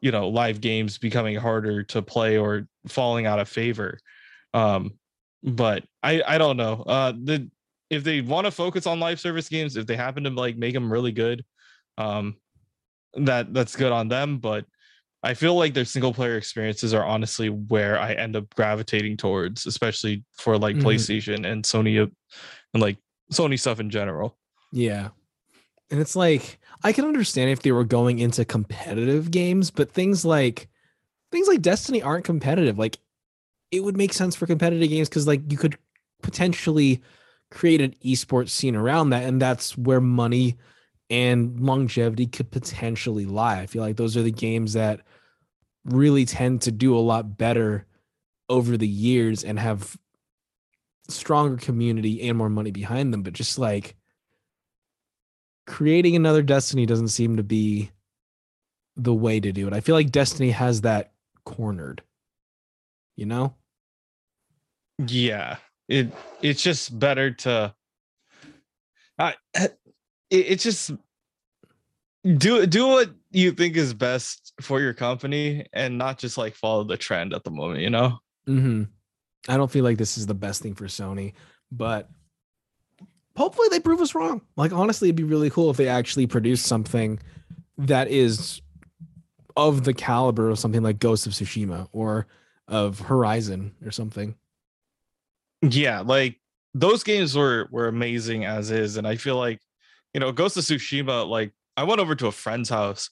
you 0.00 0.10
know 0.10 0.28
live 0.28 0.60
games 0.60 0.98
becoming 0.98 1.36
harder 1.36 1.82
to 1.82 2.02
play 2.02 2.38
or 2.38 2.66
falling 2.86 3.26
out 3.26 3.38
of 3.38 3.48
favor. 3.48 3.98
Um 4.54 4.92
but 5.42 5.84
i 6.02 6.22
i 6.26 6.38
don't 6.38 6.56
know. 6.56 6.84
Uh 6.86 7.12
the 7.12 7.50
if 7.91 8.05
they 8.05 8.20
want 8.20 8.47
to 8.47 8.51
focus 8.51 8.86
on 8.86 9.01
live 9.01 9.20
service 9.20 9.49
games, 9.49 9.76
if 9.76 9.86
they 9.86 9.97
happen 9.97 10.24
to 10.24 10.30
like 10.30 10.57
make 10.57 10.74
them 10.74 10.93
really 10.93 11.12
good, 11.12 11.45
um, 11.97 12.36
that 13.14 13.53
that's 13.55 13.76
good 13.76 13.93
on 13.93 14.09
them. 14.09 14.39
But 14.39 14.66
I 15.22 15.34
feel 15.34 15.55
like 15.57 15.74
their 15.74 15.84
single 15.84 16.14
player 16.14 16.36
experiences 16.36 16.95
are 16.95 17.05
honestly 17.05 17.49
where 17.49 17.99
I 17.99 18.12
end 18.12 18.36
up 18.36 18.55
gravitating 18.55 19.16
towards, 19.16 19.66
especially 19.66 20.24
for 20.32 20.59
like 20.59 20.76
mm-hmm. 20.76 20.86
PlayStation 20.86 21.51
and 21.51 21.64
Sony 21.64 22.03
uh, 22.03 22.11
and 22.74 22.82
like 22.82 22.99
Sony 23.32 23.59
stuff 23.59 23.80
in 23.80 23.91
general. 23.91 24.39
Yeah. 24.72 25.09
And 25.91 26.01
it's 26.01 26.14
like 26.14 26.59
I 26.84 26.93
can 26.93 27.07
understand 27.07 27.51
if 27.51 27.62
they 27.62 27.72
were 27.72 27.84
going 27.84 28.18
into 28.18 28.45
competitive 28.45 29.30
games, 29.30 29.70
but 29.70 29.91
things 29.91 30.24
like 30.24 30.68
things 31.32 31.49
like 31.49 31.62
Destiny 31.62 32.03
aren't 32.03 32.24
competitive. 32.24 32.78
Like 32.78 32.99
it 33.70 33.82
would 33.82 33.97
make 33.97 34.12
sense 34.12 34.36
for 34.36 34.47
competitive 34.47 34.89
games 34.89 35.09
because 35.09 35.26
like 35.26 35.51
you 35.51 35.59
could 35.59 35.78
potentially 36.22 37.03
create 37.51 37.80
an 37.80 37.94
esports 38.05 38.51
scene 38.51 38.76
around 38.76 39.11
that. 39.11 39.24
And 39.24 39.40
that's 39.40 39.76
where 39.76 40.01
money 40.01 40.57
and 41.11 41.59
longevity 41.61 42.26
could 42.26 42.51
potentially 42.51 43.24
lie. 43.24 43.61
I 43.61 43.66
feel 43.66 43.82
like 43.82 43.96
those 43.96 44.16
are 44.16 44.22
the 44.22 44.30
games 44.30 44.74
that 44.74 45.01
really 45.84 46.24
tend 46.24 46.62
to 46.62 46.72
do 46.72 46.96
a 46.96 47.01
lot 47.01 47.38
better 47.38 47.86
over 48.49 48.76
the 48.76 48.88
years 48.88 49.44
and 49.44 49.59
have 49.59 49.96
stronger 51.09 51.57
community 51.57 52.28
and 52.28 52.36
more 52.36 52.51
money 52.51 52.70
behind 52.70 53.12
them. 53.12 53.22
But 53.22 53.32
just 53.32 53.59
like 53.59 53.96
creating 55.66 56.16
another 56.16 56.42
Destiny 56.42 56.84
doesn't 56.84 57.09
seem 57.09 57.36
to 57.36 57.42
be 57.42 57.90
the 58.96 59.14
way 59.14 59.40
to 59.40 59.53
do 59.53 59.66
it. 59.66 59.72
I 59.72 59.80
feel 59.80 59.94
like 59.94 60.11
Destiny 60.11 60.51
has 60.51 60.82
that 60.82 61.12
cornered, 61.44 62.03
you 63.16 63.24
know? 63.24 63.55
Yeah 65.07 65.59
it 65.89 66.12
it's 66.43 66.62
just 66.62 66.97
better 66.99 67.30
to 67.30 67.74
uh, 69.18 69.32
it, 69.55 69.78
it's 70.30 70.62
just 70.62 70.93
do 72.36 72.66
do 72.66 72.86
what 72.86 73.11
you 73.30 73.53
think 73.53 73.76
is 73.76 73.95
best 73.95 74.53
for 74.61 74.80
your 74.80 74.95
company 74.95 75.66
and 75.72 75.99
not 75.99 76.18
just 76.18 76.39
like 76.39 76.55
follow 76.55 76.84
the 76.84 76.97
trend 76.97 77.32
at 77.34 77.45
the 77.45 77.51
moment 77.51 77.80
you 77.80 77.91
know? 77.91 78.18
Mm-hmm. 78.49 78.84
i 79.49 79.57
don't 79.57 79.70
feel 79.70 79.84
like 79.84 79.99
this 79.99 80.16
is 80.16 80.26
the 80.26 80.34
best 80.34 80.62
thing 80.62 80.74
for 80.74 80.86
sony 80.86 81.32
but 81.70 82.09
hopefully 83.39 83.68
they 83.70 83.78
prove 83.78 84.01
us 84.01 84.16
wrong. 84.16 84.43
Like 84.57 84.72
honestly 84.72 85.09
it'd 85.09 85.16
be 85.16 85.22
really 85.22 85.49
cool 85.49 85.70
if 85.70 85.76
they 85.76 85.86
actually 85.89 86.26
produce 86.26 86.61
something 86.61 87.20
that 87.78 88.09
is 88.09 88.61
of 89.57 89.84
the 89.84 89.95
caliber 89.95 90.51
of 90.51 90.59
something 90.59 90.82
like 90.82 90.99
ghost 90.99 91.26
of 91.26 91.32
tsushima 91.32 91.89
or 91.93 92.26
of 92.66 92.99
horizon 92.99 93.74
or 93.84 93.93
something 93.93 94.34
yeah, 95.62 96.00
like 96.00 96.40
those 96.74 97.02
games 97.02 97.36
were 97.36 97.68
were 97.70 97.88
amazing 97.88 98.44
as 98.44 98.70
is, 98.70 98.96
and 98.96 99.06
I 99.06 99.16
feel 99.16 99.36
like 99.36 99.61
you 100.14 100.20
know 100.20 100.32
Ghost 100.32 100.56
of 100.56 100.64
Tsushima, 100.64 101.28
like 101.28 101.52
I 101.76 101.84
went 101.84 102.00
over 102.00 102.14
to 102.14 102.26
a 102.26 102.32
friend's 102.32 102.68
house 102.68 103.11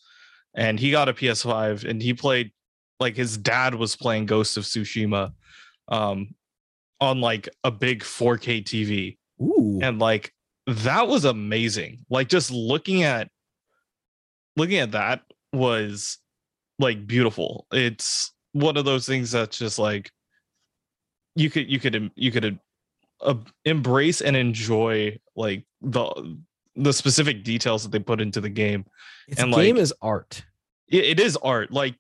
and 0.55 0.81
he 0.81 0.91
got 0.91 1.09
a 1.09 1.15
PS5 1.15 1.89
and 1.89 2.03
he 2.03 2.15
played 2.15 2.53
like 2.99 3.17
his 3.17 3.37
dad 3.37 3.75
was 3.75 3.95
playing 3.95 4.27
Ghost 4.27 4.57
of 4.57 4.65
Tsushima 4.65 5.33
um 5.89 6.35
on 7.01 7.21
like 7.21 7.49
a 7.63 7.71
big 7.71 8.03
4K 8.03 8.65
TV. 8.65 9.19
Ooh. 9.41 9.79
And 9.83 9.99
like 9.99 10.33
that 10.67 11.07
was 11.07 11.25
amazing. 11.25 12.05
Like 12.11 12.29
just 12.29 12.51
looking 12.51 13.03
at 13.03 13.29
looking 14.57 14.79
at 14.79 14.93
that 14.93 15.23
was 15.53 16.19
like 16.79 17.07
beautiful. 17.07 17.67
It's 17.73 18.33
one 18.53 18.77
of 18.77 18.85
those 18.85 19.07
things 19.07 19.31
that's 19.31 19.59
just 19.59 19.79
like 19.79 20.11
you 21.37 21.51
could 21.51 21.71
you 21.71 21.79
could 21.79 22.11
you 22.17 22.33
could 22.33 22.59
uh, 23.21 23.35
embrace 23.65 24.21
and 24.21 24.37
enjoy 24.37 25.19
like 25.37 25.65
the 25.81 26.39
the 26.75 26.93
specific 26.93 27.45
details 27.45 27.83
that 27.83 27.93
they 27.93 27.99
put 27.99 28.21
into 28.21 28.41
the 28.41 28.49
game. 28.49 28.85
It's 29.29 29.41
and, 29.41 29.55
game 29.55 29.77
like- 29.77 29.83
is 29.83 29.95
art. 30.03 30.45
It, 30.89 31.05
it 31.05 31.21
is 31.21 31.37
art. 31.37 31.73
Like, 31.73 31.97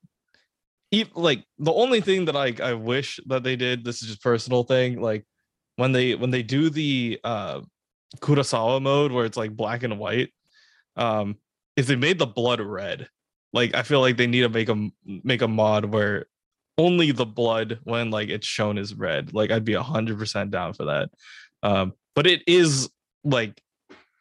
like 1.14 1.44
the 1.58 1.72
only 1.72 2.00
thing 2.00 2.24
that 2.26 2.36
I 2.36 2.54
I 2.62 2.74
wish 2.74 3.20
that 3.26 3.42
they 3.42 3.56
did. 3.56 3.84
This 3.84 4.02
is 4.02 4.08
just 4.08 4.22
personal 4.22 4.64
thing. 4.64 5.00
Like 5.00 5.24
when 5.76 5.92
they 5.92 6.14
when 6.14 6.30
they 6.30 6.42
do 6.42 6.70
the 6.70 7.20
uh 7.22 7.60
Kurosawa 8.20 8.80
mode 8.80 9.12
where 9.12 9.26
it's 9.26 9.36
like 9.36 9.56
black 9.56 9.82
and 9.82 9.98
white. 9.98 10.32
Um, 10.96 11.36
if 11.76 11.86
they 11.86 11.96
made 11.96 12.18
the 12.18 12.26
blood 12.26 12.60
red, 12.60 13.08
like 13.52 13.74
I 13.74 13.82
feel 13.82 14.00
like 14.00 14.16
they 14.16 14.26
need 14.26 14.42
to 14.42 14.48
make 14.48 14.68
a 14.68 14.88
make 15.04 15.42
a 15.42 15.48
mod 15.48 15.86
where 15.86 16.26
only 16.78 17.12
the 17.12 17.26
blood 17.26 17.78
when 17.84 18.10
like 18.10 18.28
it's 18.28 18.46
shown 18.46 18.78
is 18.78 18.94
red. 18.94 19.32
Like 19.32 19.50
I'd 19.50 19.64
be 19.64 19.74
hundred 19.74 20.18
percent 20.18 20.50
down 20.50 20.74
for 20.74 20.86
that. 20.86 21.10
Um, 21.62 21.94
but 22.14 22.26
it 22.26 22.42
is 22.46 22.88
like 23.24 23.60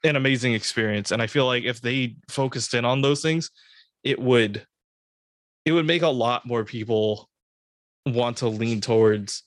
an 0.03 0.15
amazing 0.15 0.53
experience, 0.53 1.11
and 1.11 1.21
I 1.21 1.27
feel 1.27 1.45
like 1.45 1.63
if 1.63 1.81
they 1.81 2.15
focused 2.29 2.73
in 2.73 2.85
on 2.85 3.01
those 3.01 3.21
things, 3.21 3.51
it 4.03 4.19
would 4.19 4.65
it 5.65 5.71
would 5.71 5.85
make 5.85 6.03
a 6.03 6.07
lot 6.07 6.45
more 6.45 6.63
people 6.63 7.29
want 8.05 8.37
to 8.37 8.47
lean 8.47 8.81
towards 8.81 9.43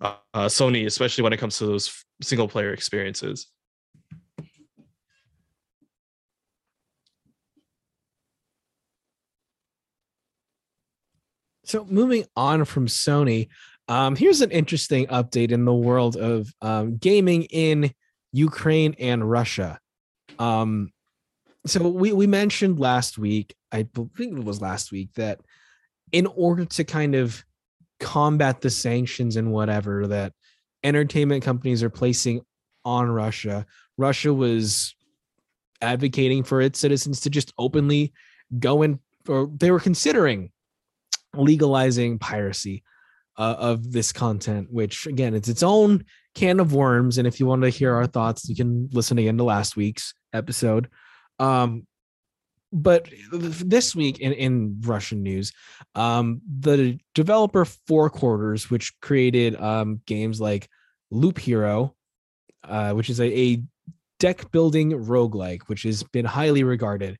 uh, 0.00 0.16
Sony, 0.34 0.86
especially 0.86 1.22
when 1.22 1.32
it 1.32 1.36
comes 1.36 1.58
to 1.58 1.66
those 1.66 2.04
single 2.22 2.48
player 2.48 2.72
experiences. 2.72 3.46
So 11.70 11.86
moving 11.88 12.24
on 12.34 12.64
from 12.64 12.88
Sony, 12.88 13.46
um, 13.86 14.16
here's 14.16 14.40
an 14.40 14.50
interesting 14.50 15.06
update 15.06 15.52
in 15.52 15.64
the 15.64 15.72
world 15.72 16.16
of 16.16 16.52
um, 16.60 16.96
gaming 16.96 17.44
in 17.44 17.94
Ukraine 18.32 18.96
and 18.98 19.30
Russia. 19.30 19.78
Um, 20.40 20.90
so 21.66 21.88
we 21.88 22.12
we 22.12 22.26
mentioned 22.26 22.80
last 22.80 23.18
week, 23.18 23.54
I 23.70 23.84
believe 23.84 24.36
it 24.36 24.44
was 24.44 24.60
last 24.60 24.90
week, 24.90 25.10
that 25.14 25.42
in 26.10 26.26
order 26.26 26.64
to 26.64 26.82
kind 26.82 27.14
of 27.14 27.44
combat 28.00 28.62
the 28.62 28.70
sanctions 28.70 29.36
and 29.36 29.52
whatever 29.52 30.08
that 30.08 30.32
entertainment 30.82 31.44
companies 31.44 31.84
are 31.84 31.90
placing 31.90 32.40
on 32.84 33.08
Russia, 33.08 33.64
Russia 33.96 34.34
was 34.34 34.96
advocating 35.80 36.42
for 36.42 36.60
its 36.60 36.80
citizens 36.80 37.20
to 37.20 37.30
just 37.30 37.52
openly 37.58 38.12
go 38.58 38.82
in, 38.82 38.98
or 39.28 39.48
they 39.56 39.70
were 39.70 39.78
considering 39.78 40.50
legalizing 41.34 42.18
piracy 42.18 42.82
uh, 43.38 43.56
of 43.58 43.92
this 43.92 44.12
content, 44.12 44.68
which 44.70 45.06
again, 45.06 45.34
it's 45.34 45.48
its 45.48 45.62
own 45.62 46.04
can 46.34 46.60
of 46.60 46.74
worms. 46.74 47.18
And 47.18 47.26
if 47.26 47.40
you 47.40 47.46
want 47.46 47.62
to 47.62 47.70
hear 47.70 47.94
our 47.94 48.06
thoughts, 48.06 48.48
you 48.48 48.56
can 48.56 48.88
listen 48.92 49.18
again 49.18 49.38
to 49.38 49.44
last 49.44 49.76
week's 49.76 50.14
episode. 50.32 50.88
Um, 51.38 51.86
but 52.72 53.08
this 53.32 53.96
week 53.96 54.20
in, 54.20 54.32
in 54.32 54.80
Russian 54.82 55.22
news, 55.22 55.52
um, 55.94 56.40
the 56.60 56.98
developer 57.14 57.64
Four 57.64 58.10
Quarters, 58.10 58.70
which 58.70 58.92
created 59.00 59.60
um, 59.60 60.00
games 60.06 60.40
like 60.40 60.68
Loop 61.10 61.38
Hero, 61.38 61.96
uh, 62.62 62.92
which 62.92 63.10
is 63.10 63.20
a, 63.20 63.26
a 63.26 63.62
deck 64.20 64.52
building 64.52 64.92
roguelike, 64.92 65.62
which 65.62 65.82
has 65.82 66.02
been 66.04 66.24
highly 66.24 66.62
regarded 66.62 67.18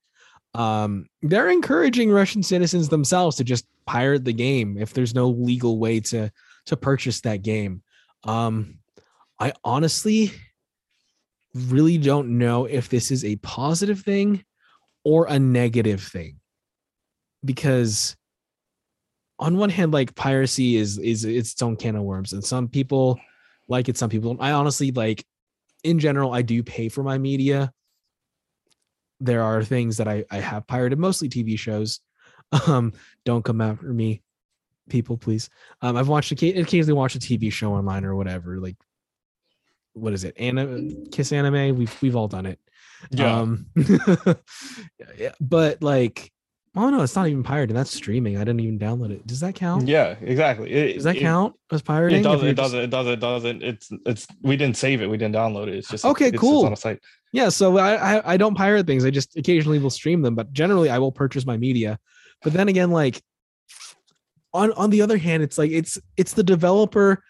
um, 0.54 1.06
they're 1.22 1.50
encouraging 1.50 2.10
Russian 2.10 2.42
citizens 2.42 2.88
themselves 2.88 3.36
to 3.36 3.44
just 3.44 3.66
pirate 3.86 4.24
the 4.24 4.32
game 4.32 4.76
if 4.78 4.92
there's 4.92 5.14
no 5.14 5.28
legal 5.28 5.78
way 5.78 6.00
to 6.00 6.30
to 6.66 6.76
purchase 6.76 7.20
that 7.22 7.42
game. 7.42 7.82
Um, 8.24 8.78
I 9.38 9.52
honestly 9.64 10.32
really 11.54 11.98
don't 11.98 12.38
know 12.38 12.66
if 12.66 12.88
this 12.88 13.10
is 13.10 13.24
a 13.24 13.36
positive 13.36 14.00
thing 14.00 14.44
or 15.04 15.26
a 15.26 15.38
negative 15.38 16.02
thing 16.02 16.38
because 17.44 18.16
on 19.38 19.56
one 19.56 19.70
hand 19.70 19.92
like 19.92 20.14
piracy 20.14 20.76
is 20.76 20.98
is 20.98 21.24
its 21.24 21.60
own 21.62 21.74
can 21.74 21.96
of 21.96 22.02
worms 22.02 22.32
and 22.34 22.44
some 22.44 22.68
people 22.68 23.18
like 23.68 23.88
it 23.88 23.96
some 23.96 24.10
people 24.10 24.36
i 24.38 24.52
honestly 24.52 24.90
like 24.92 25.24
in 25.82 25.98
general 25.98 26.32
i 26.32 26.42
do 26.42 26.62
pay 26.62 26.88
for 26.88 27.02
my 27.02 27.18
media 27.18 27.72
there 29.20 29.42
are 29.42 29.62
things 29.62 29.98
that 29.98 30.08
I, 30.08 30.24
I 30.30 30.38
have 30.38 30.66
pirated, 30.66 30.98
mostly 30.98 31.28
TV 31.28 31.58
shows. 31.58 32.00
Um, 32.66 32.94
don't 33.24 33.44
come 33.44 33.60
after 33.60 33.92
me, 33.92 34.22
people, 34.88 35.16
please. 35.16 35.50
Um, 35.82 35.96
I've 35.96 36.08
watched 36.08 36.32
occasionally 36.32 36.92
watch 36.92 37.14
a 37.14 37.20
TV 37.20 37.52
show 37.52 37.72
online 37.72 38.04
or 38.04 38.16
whatever. 38.16 38.58
Like, 38.58 38.74
what 39.92 40.12
is 40.12 40.24
it? 40.24 40.36
Anime, 40.36 41.06
kiss 41.12 41.32
anime. 41.32 41.76
We've 41.76 42.02
we've 42.02 42.16
all 42.16 42.26
done 42.26 42.46
it. 42.46 42.58
Um, 43.20 43.66
yeah, 45.16 45.32
but 45.40 45.82
like, 45.82 46.32
oh 46.76 46.90
no, 46.90 47.02
it's 47.02 47.16
not 47.16 47.28
even 47.28 47.42
pirated. 47.42 47.76
That's 47.76 47.92
streaming. 47.92 48.36
I 48.36 48.40
didn't 48.40 48.60
even 48.60 48.78
download 48.78 49.10
it. 49.10 49.26
Does 49.26 49.40
that 49.40 49.54
count? 49.54 49.88
Yeah, 49.88 50.16
exactly. 50.20 50.70
It, 50.70 50.94
Does 50.94 51.04
that 51.04 51.16
it, 51.16 51.20
count 51.20 51.54
as 51.70 51.82
pirating? 51.82 52.20
It 52.20 52.24
doesn't. 52.24 52.48
It 52.48 52.54
doesn't. 52.54 52.80
It 52.80 52.90
doesn't. 52.90 53.12
It 53.12 53.20
doesn't. 53.20 53.62
It's 53.62 53.90
it's. 54.06 54.26
We 54.42 54.56
didn't 54.56 54.76
save 54.76 55.02
it. 55.02 55.06
We 55.06 55.16
didn't 55.16 55.34
download 55.34 55.68
it. 55.68 55.74
It's 55.74 55.88
just 55.88 56.04
Okay, 56.04 56.26
it's 56.26 56.32
just 56.32 56.40
cool. 56.40 56.66
on 56.66 56.72
a 56.72 56.76
site. 56.76 57.00
Yeah, 57.32 57.48
so 57.48 57.78
I, 57.78 58.16
I 58.16 58.32
I 58.34 58.36
don't 58.36 58.56
pirate 58.56 58.86
things. 58.86 59.04
I 59.04 59.10
just 59.10 59.36
occasionally 59.36 59.78
will 59.78 59.90
stream 59.90 60.22
them, 60.22 60.34
but 60.34 60.52
generally 60.52 60.90
I 60.90 60.98
will 60.98 61.12
purchase 61.12 61.46
my 61.46 61.56
media. 61.56 61.98
But 62.42 62.52
then 62.52 62.68
again, 62.68 62.90
like 62.90 63.22
on 64.52 64.72
on 64.72 64.90
the 64.90 65.02
other 65.02 65.16
hand, 65.16 65.42
it's 65.42 65.58
like 65.58 65.70
it's 65.70 65.98
it's 66.16 66.34
the 66.34 66.42
developer 66.42 67.22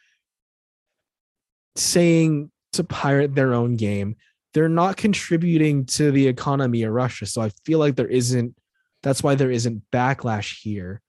saying 1.77 2.51
to 2.73 2.85
pirate 2.85 3.35
their 3.35 3.53
own 3.53 3.77
game. 3.77 4.17
They're 4.55 4.69
not 4.69 4.97
contributing 4.97 5.85
to 5.87 6.11
the 6.11 6.27
economy 6.27 6.83
of 6.83 6.93
Russia, 6.93 7.27
so 7.27 7.43
I 7.43 7.51
feel 7.65 7.79
like 7.79 7.97
there 7.97 8.09
isn't. 8.09 8.57
That's 9.03 9.23
why 9.23 9.35
there 9.35 9.51
isn't 9.51 9.83
backlash 9.93 10.61
here. 10.63 11.03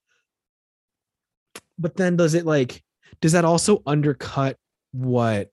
But 1.79 1.95
then 1.95 2.17
does 2.17 2.33
it 2.33 2.45
like 2.45 2.83
does 3.21 3.31
that 3.31 3.45
also 3.45 3.81
undercut 3.85 4.57
what 4.91 5.49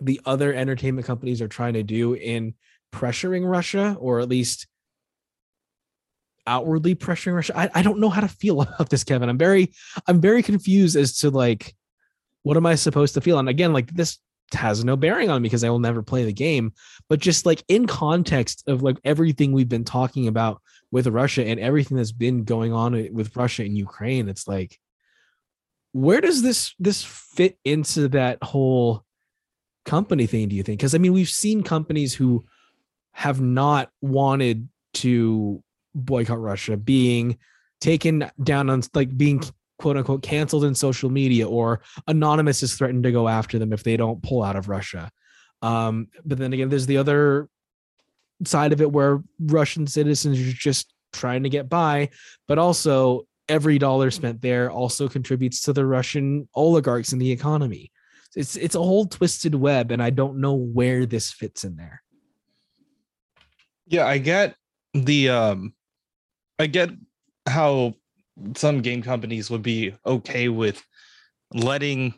the 0.00 0.20
other 0.24 0.52
entertainment 0.52 1.06
companies 1.06 1.42
are 1.42 1.48
trying 1.48 1.74
to 1.74 1.82
do 1.82 2.14
in 2.14 2.54
pressuring 2.92 3.48
Russia, 3.48 3.96
or 3.98 4.20
at 4.20 4.28
least 4.28 4.66
outwardly 6.46 6.94
pressuring 6.94 7.34
Russia. 7.34 7.56
I, 7.56 7.70
I 7.74 7.82
don't 7.82 8.00
know 8.00 8.08
how 8.08 8.22
to 8.22 8.28
feel 8.28 8.60
about 8.62 8.90
this, 8.90 9.04
Kevin. 9.04 9.28
I'm 9.28 9.38
very 9.38 9.72
I'm 10.06 10.20
very 10.20 10.42
confused 10.42 10.96
as 10.96 11.18
to 11.18 11.30
like 11.30 11.74
what 12.42 12.56
am 12.56 12.66
I 12.66 12.76
supposed 12.76 13.14
to 13.14 13.20
feel? 13.20 13.38
And 13.38 13.48
again, 13.48 13.72
like 13.72 13.92
this 13.92 14.18
has 14.54 14.84
no 14.84 14.96
bearing 14.96 15.28
on 15.28 15.42
me 15.42 15.46
because 15.46 15.64
I 15.64 15.70
will 15.70 15.78
never 15.78 16.02
play 16.02 16.24
the 16.24 16.32
game. 16.32 16.72
But 17.08 17.20
just 17.20 17.44
like 17.44 17.62
in 17.68 17.86
context 17.86 18.64
of 18.66 18.82
like 18.82 18.98
everything 19.04 19.52
we've 19.52 19.68
been 19.68 19.84
talking 19.84 20.28
about 20.28 20.62
with 20.90 21.06
Russia 21.06 21.44
and 21.44 21.60
everything 21.60 21.96
that's 21.96 22.12
been 22.12 22.44
going 22.44 22.72
on 22.72 23.12
with 23.12 23.36
Russia 23.36 23.64
and 23.64 23.76
Ukraine, 23.76 24.28
it's 24.28 24.48
like 24.48 24.78
where 25.92 26.20
does 26.20 26.42
this 26.42 26.74
this 26.78 27.02
fit 27.02 27.58
into 27.64 28.08
that 28.08 28.42
whole 28.42 29.04
company 29.88 30.26
thing 30.26 30.48
do 30.48 30.54
you 30.54 30.62
think? 30.62 30.78
Because 30.78 30.94
i 30.94 30.98
mean 30.98 31.12
we've 31.12 31.28
seen 31.28 31.62
companies 31.62 32.14
who 32.14 32.44
have 33.12 33.40
not 33.40 33.90
wanted 34.00 34.68
to 34.94 35.62
boycott 35.94 36.40
russia 36.40 36.76
being 36.76 37.38
taken 37.80 38.30
down 38.42 38.70
on 38.70 38.82
like 38.94 39.16
being 39.16 39.42
quote 39.78 39.96
unquote 39.96 40.22
canceled 40.22 40.64
in 40.64 40.74
social 40.74 41.10
media 41.10 41.48
or 41.48 41.80
anonymous 42.06 42.62
is 42.62 42.74
threatened 42.74 43.02
to 43.04 43.12
go 43.12 43.28
after 43.28 43.58
them 43.58 43.72
if 43.72 43.82
they 43.82 43.96
don't 43.96 44.22
pull 44.22 44.42
out 44.42 44.56
of 44.56 44.68
russia. 44.68 45.10
Um 45.62 46.08
but 46.24 46.38
then 46.38 46.52
again 46.52 46.68
there's 46.68 46.86
the 46.86 46.98
other 46.98 47.48
side 48.44 48.72
of 48.72 48.80
it 48.80 48.92
where 48.92 49.22
russian 49.40 49.86
citizens 49.86 50.38
are 50.38 50.52
just 50.52 50.92
trying 51.12 51.42
to 51.42 51.48
get 51.48 51.68
by 51.68 52.10
but 52.46 52.58
also 52.58 53.26
every 53.48 53.78
dollar 53.78 54.10
spent 54.12 54.40
there 54.42 54.70
also 54.70 55.08
contributes 55.08 55.62
to 55.62 55.72
the 55.72 55.84
russian 55.84 56.48
oligarchs 56.54 57.12
in 57.12 57.18
the 57.18 57.32
economy 57.32 57.90
it's 58.36 58.56
it's 58.56 58.74
a 58.74 58.82
whole 58.82 59.06
twisted 59.06 59.54
web 59.54 59.90
and 59.90 60.02
i 60.02 60.10
don't 60.10 60.38
know 60.38 60.54
where 60.54 61.06
this 61.06 61.30
fits 61.32 61.64
in 61.64 61.76
there 61.76 62.02
Yeah, 63.88 64.06
I 64.06 64.18
get 64.18 64.54
the 64.92 65.30
um 65.30 65.72
I 66.58 66.66
get 66.66 66.90
how 67.48 67.94
some 68.54 68.82
game 68.82 69.02
companies 69.02 69.50
would 69.50 69.62
be 69.62 69.94
okay 70.04 70.48
with 70.48 70.84
letting 71.54 72.14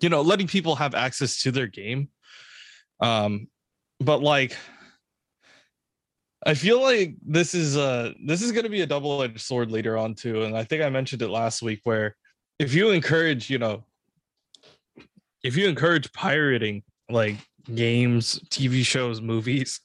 you 0.00 0.08
know, 0.08 0.22
letting 0.22 0.48
people 0.48 0.74
have 0.76 0.94
access 0.94 1.42
to 1.42 1.52
their 1.52 1.66
game. 1.66 2.08
Um 3.00 3.48
but 4.00 4.22
like 4.22 4.56
I 6.44 6.54
feel 6.54 6.80
like 6.80 7.16
this 7.24 7.54
is 7.54 7.76
uh 7.76 8.12
this 8.24 8.40
is 8.40 8.50
going 8.50 8.64
to 8.64 8.70
be 8.70 8.80
a 8.80 8.86
double-edged 8.86 9.40
sword 9.40 9.70
later 9.70 9.98
on 9.98 10.14
too 10.14 10.42
and 10.44 10.56
I 10.56 10.64
think 10.64 10.82
I 10.82 10.88
mentioned 10.88 11.20
it 11.22 11.28
last 11.28 11.62
week 11.62 11.80
where 11.84 12.16
if 12.58 12.72
you 12.72 12.90
encourage, 12.90 13.50
you 13.50 13.58
know, 13.58 13.84
if 15.42 15.56
you 15.56 15.68
encourage 15.68 16.12
pirating 16.12 16.82
like 17.08 17.36
games, 17.74 18.40
TV 18.50 18.84
shows, 18.84 19.20
movies 19.20 19.80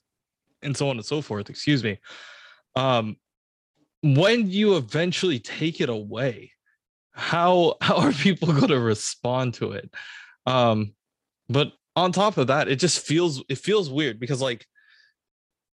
and 0.61 0.75
so 0.75 0.89
on 0.89 0.97
and 0.97 1.05
so 1.05 1.21
forth, 1.21 1.49
excuse 1.49 1.83
me. 1.83 1.99
Um 2.75 3.17
when 4.03 4.49
you 4.49 4.75
eventually 4.75 5.39
take 5.39 5.81
it 5.81 5.89
away, 5.89 6.51
how 7.11 7.75
how 7.81 7.97
are 7.97 8.13
people 8.13 8.53
going 8.53 8.67
to 8.67 8.79
respond 8.79 9.55
to 9.55 9.71
it? 9.73 9.89
Um 10.45 10.93
but 11.49 11.73
on 11.95 12.11
top 12.11 12.37
of 12.37 12.47
that, 12.47 12.67
it 12.67 12.77
just 12.77 12.99
feels 12.99 13.43
it 13.49 13.57
feels 13.57 13.89
weird 13.89 14.19
because 14.19 14.41
like 14.41 14.65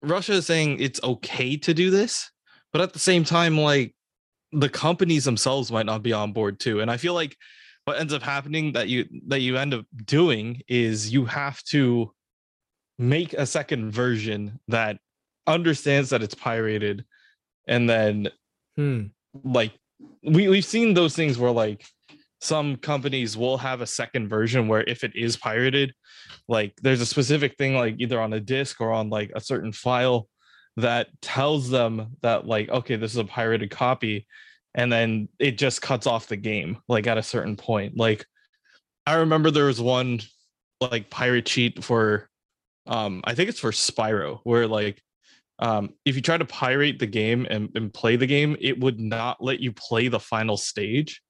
Russia 0.01 0.34
is 0.34 0.45
saying 0.45 0.80
it's 0.80 1.01
okay 1.03 1.57
to 1.57 1.73
do 1.73 1.89
this, 1.89 2.32
but 2.71 2.82
at 2.82 2.93
the 2.93 2.99
same 2.99 3.23
time, 3.23 3.57
like 3.57 3.95
the 4.51 4.69
companies 4.69 5.25
themselves 5.25 5.71
might 5.71 5.86
not 5.86 6.03
be 6.03 6.13
on 6.13 6.34
board 6.34 6.59
too. 6.59 6.80
And 6.80 6.89
I 6.89 6.97
feel 6.97 7.13
like 7.13 7.36
what 7.88 7.97
ends 7.97 8.13
up 8.13 8.21
happening 8.21 8.73
that 8.73 8.89
you 8.89 9.05
that 9.27 9.39
you 9.39 9.55
end 9.55 9.73
up 9.73 9.85
doing 10.03 10.61
is 10.67 11.09
you 11.13 11.23
have 11.23 11.63
to 11.63 12.11
make 12.99 13.31
a 13.33 13.45
second 13.45 13.91
version 13.91 14.59
that 14.67 14.97
understands 15.47 16.09
that 16.09 16.21
it's 16.21 16.35
pirated 16.35 17.05
and 17.65 17.89
then 17.89 18.27
Hmm. 18.75 19.05
like 19.43 19.71
we, 20.21 20.49
we've 20.49 20.65
seen 20.65 20.93
those 20.93 21.15
things 21.15 21.39
where 21.39 21.51
like 21.51 21.85
some 22.41 22.75
companies 22.75 23.38
will 23.38 23.57
have 23.57 23.79
a 23.79 23.88
second 23.88 24.27
version 24.27 24.67
where 24.67 24.83
if 24.83 25.05
it 25.05 25.15
is 25.15 25.38
pirated 25.38 25.93
like 26.49 26.73
there's 26.83 27.01
a 27.01 27.05
specific 27.05 27.55
thing 27.57 27.73
like 27.73 27.95
either 27.99 28.19
on 28.19 28.33
a 28.33 28.39
disk 28.41 28.81
or 28.81 28.91
on 28.91 29.09
like 29.09 29.31
a 29.33 29.39
certain 29.39 29.71
file 29.71 30.27
that 30.75 31.07
tells 31.21 31.69
them 31.69 32.17
that 32.21 32.45
like 32.45 32.67
okay 32.67 32.97
this 32.97 33.11
is 33.11 33.17
a 33.17 33.23
pirated 33.23 33.71
copy 33.71 34.27
and 34.76 34.91
then 34.91 35.30
it 35.39 35.57
just 35.57 35.82
cuts 35.82 36.07
off 36.07 36.28
the 36.28 36.38
game 36.38 36.78
like 36.88 37.07
at 37.07 37.18
a 37.18 37.24
certain 37.24 37.55
point. 37.55 37.97
Like 37.97 38.26
i 39.07 39.15
remember 39.15 39.49
there 39.49 39.65
was 39.65 39.82
one 39.82 40.20
like 40.80 41.09
pirate 41.09 41.45
cheat 41.45 41.84
for 41.84 42.30
um 42.86 43.22
i 43.24 43.34
think 43.34 43.49
it's 43.49 43.59
for 43.59 43.72
spyro 43.72 44.39
where 44.43 44.68
like 44.68 45.01
um 45.59 45.89
if 46.05 46.15
you 46.15 46.22
try 46.22 46.38
to 46.38 46.45
pirate 46.45 46.99
the 46.99 47.07
game 47.07 47.47
and, 47.49 47.70
and 47.74 47.91
play 47.91 48.15
the 48.15 48.28
game 48.28 48.55
it 48.59 48.80
would 48.80 48.99
not 48.99 49.41
let 49.41 49.59
you 49.59 49.72
play 49.72 50.07
the 50.07 50.20
final 50.20 50.57
stage. 50.57 51.22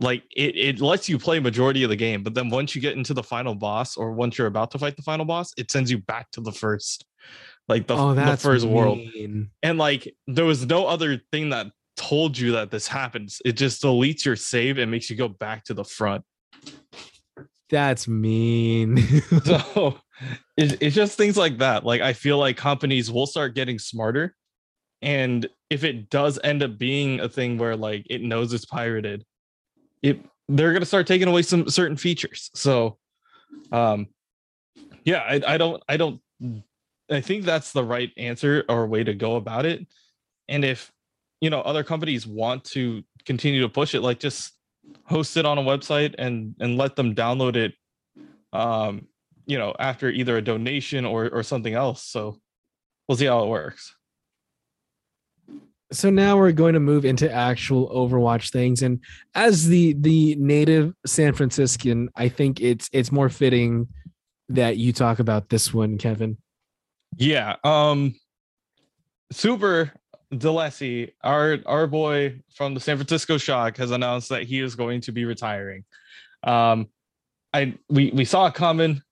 Like 0.00 0.24
it, 0.34 0.56
it 0.56 0.80
lets 0.80 1.08
you 1.08 1.20
play 1.20 1.38
majority 1.38 1.84
of 1.84 1.90
the 1.90 1.94
game 1.94 2.24
but 2.24 2.34
then 2.34 2.50
once 2.50 2.74
you 2.74 2.80
get 2.80 2.96
into 2.96 3.14
the 3.14 3.22
final 3.22 3.54
boss 3.54 3.96
or 3.96 4.10
once 4.10 4.36
you're 4.36 4.48
about 4.48 4.72
to 4.72 4.78
fight 4.78 4.96
the 4.96 5.02
final 5.02 5.24
boss 5.24 5.52
it 5.56 5.70
sends 5.70 5.88
you 5.88 5.98
back 5.98 6.32
to 6.32 6.40
the 6.40 6.50
first 6.50 7.06
like 7.68 7.86
the, 7.86 7.96
oh, 7.96 8.12
the 8.12 8.36
first 8.36 8.66
world. 8.66 8.98
and 9.62 9.78
like 9.78 10.12
there 10.26 10.44
was 10.44 10.66
no 10.66 10.88
other 10.88 11.20
thing 11.30 11.50
that 11.50 11.68
told 11.96 12.36
you 12.36 12.52
that 12.52 12.70
this 12.70 12.88
happens 12.88 13.40
it 13.44 13.52
just 13.52 13.82
deletes 13.82 14.24
your 14.24 14.36
save 14.36 14.78
and 14.78 14.90
makes 14.90 15.08
you 15.08 15.16
go 15.16 15.28
back 15.28 15.64
to 15.64 15.74
the 15.74 15.84
front. 15.84 16.24
That's 17.70 18.06
mean. 18.06 18.98
so 19.44 19.98
it, 20.56 20.80
it's 20.80 20.94
just 20.94 21.16
things 21.16 21.36
like 21.36 21.58
that. 21.58 21.84
Like 21.84 22.00
i 22.00 22.12
feel 22.12 22.38
like 22.38 22.56
companies 22.56 23.10
will 23.10 23.26
start 23.26 23.54
getting 23.54 23.78
smarter 23.78 24.34
and 25.02 25.46
if 25.70 25.84
it 25.84 26.08
does 26.08 26.38
end 26.42 26.62
up 26.62 26.78
being 26.78 27.20
a 27.20 27.28
thing 27.28 27.58
where 27.58 27.76
like 27.76 28.06
it 28.08 28.22
knows 28.22 28.52
it's 28.52 28.64
pirated 28.64 29.24
it 30.02 30.24
they're 30.48 30.78
to 30.78 30.86
start 30.86 31.06
taking 31.06 31.28
away 31.28 31.42
some 31.42 31.68
certain 31.68 31.96
features. 31.96 32.50
So 32.54 32.98
um 33.72 34.08
yeah 35.04 35.20
I, 35.20 35.54
I 35.54 35.58
don't 35.58 35.82
i 35.88 35.96
don't 35.96 36.20
i 37.10 37.20
think 37.20 37.44
that's 37.44 37.72
the 37.72 37.84
right 37.84 38.10
answer 38.16 38.64
or 38.68 38.86
way 38.86 39.04
to 39.04 39.14
go 39.14 39.36
about 39.36 39.64
it. 39.66 39.86
And 40.48 40.64
if 40.64 40.92
you 41.44 41.50
know 41.50 41.60
other 41.60 41.84
companies 41.84 42.26
want 42.26 42.64
to 42.64 43.02
continue 43.26 43.60
to 43.60 43.68
push 43.68 43.94
it 43.94 44.00
like 44.00 44.18
just 44.18 44.54
host 45.04 45.36
it 45.36 45.44
on 45.44 45.58
a 45.58 45.62
website 45.62 46.14
and 46.18 46.54
and 46.58 46.78
let 46.78 46.96
them 46.96 47.14
download 47.14 47.54
it 47.54 47.74
um 48.54 49.06
you 49.46 49.58
know 49.58 49.74
after 49.78 50.08
either 50.08 50.38
a 50.38 50.42
donation 50.42 51.04
or 51.04 51.28
or 51.28 51.42
something 51.42 51.74
else. 51.74 52.02
So 52.02 52.40
we'll 53.06 53.18
see 53.18 53.26
how 53.26 53.44
it 53.44 53.48
works. 53.48 53.94
So 55.92 56.08
now 56.08 56.38
we're 56.38 56.52
going 56.52 56.74
to 56.74 56.80
move 56.80 57.04
into 57.04 57.30
actual 57.30 57.88
overwatch 57.90 58.50
things. 58.50 58.82
And 58.82 59.00
as 59.34 59.68
the 59.68 59.92
the 59.98 60.34
native 60.36 60.94
san 61.04 61.34
franciscan 61.34 62.08
i 62.16 62.28
think 62.28 62.60
it's 62.60 62.88
it's 62.92 63.12
more 63.12 63.28
fitting 63.28 63.88
that 64.48 64.76
you 64.78 64.92
talk 64.92 65.18
about 65.18 65.50
this 65.50 65.74
one 65.74 65.98
kevin. 65.98 66.38
Yeah 67.18 67.56
um 67.64 68.14
super 69.30 69.92
DeLisi, 70.38 71.12
our 71.22 71.58
our 71.66 71.86
boy 71.86 72.40
from 72.54 72.74
the 72.74 72.80
San 72.80 72.96
Francisco 72.96 73.38
Shock, 73.38 73.76
has 73.76 73.90
announced 73.90 74.28
that 74.28 74.44
he 74.44 74.60
is 74.60 74.74
going 74.74 75.00
to 75.02 75.12
be 75.12 75.24
retiring. 75.24 75.84
Um, 76.42 76.88
I 77.52 77.74
we 77.88 78.10
we 78.10 78.24
saw 78.24 78.46
it 78.46 78.54
coming. 78.54 79.02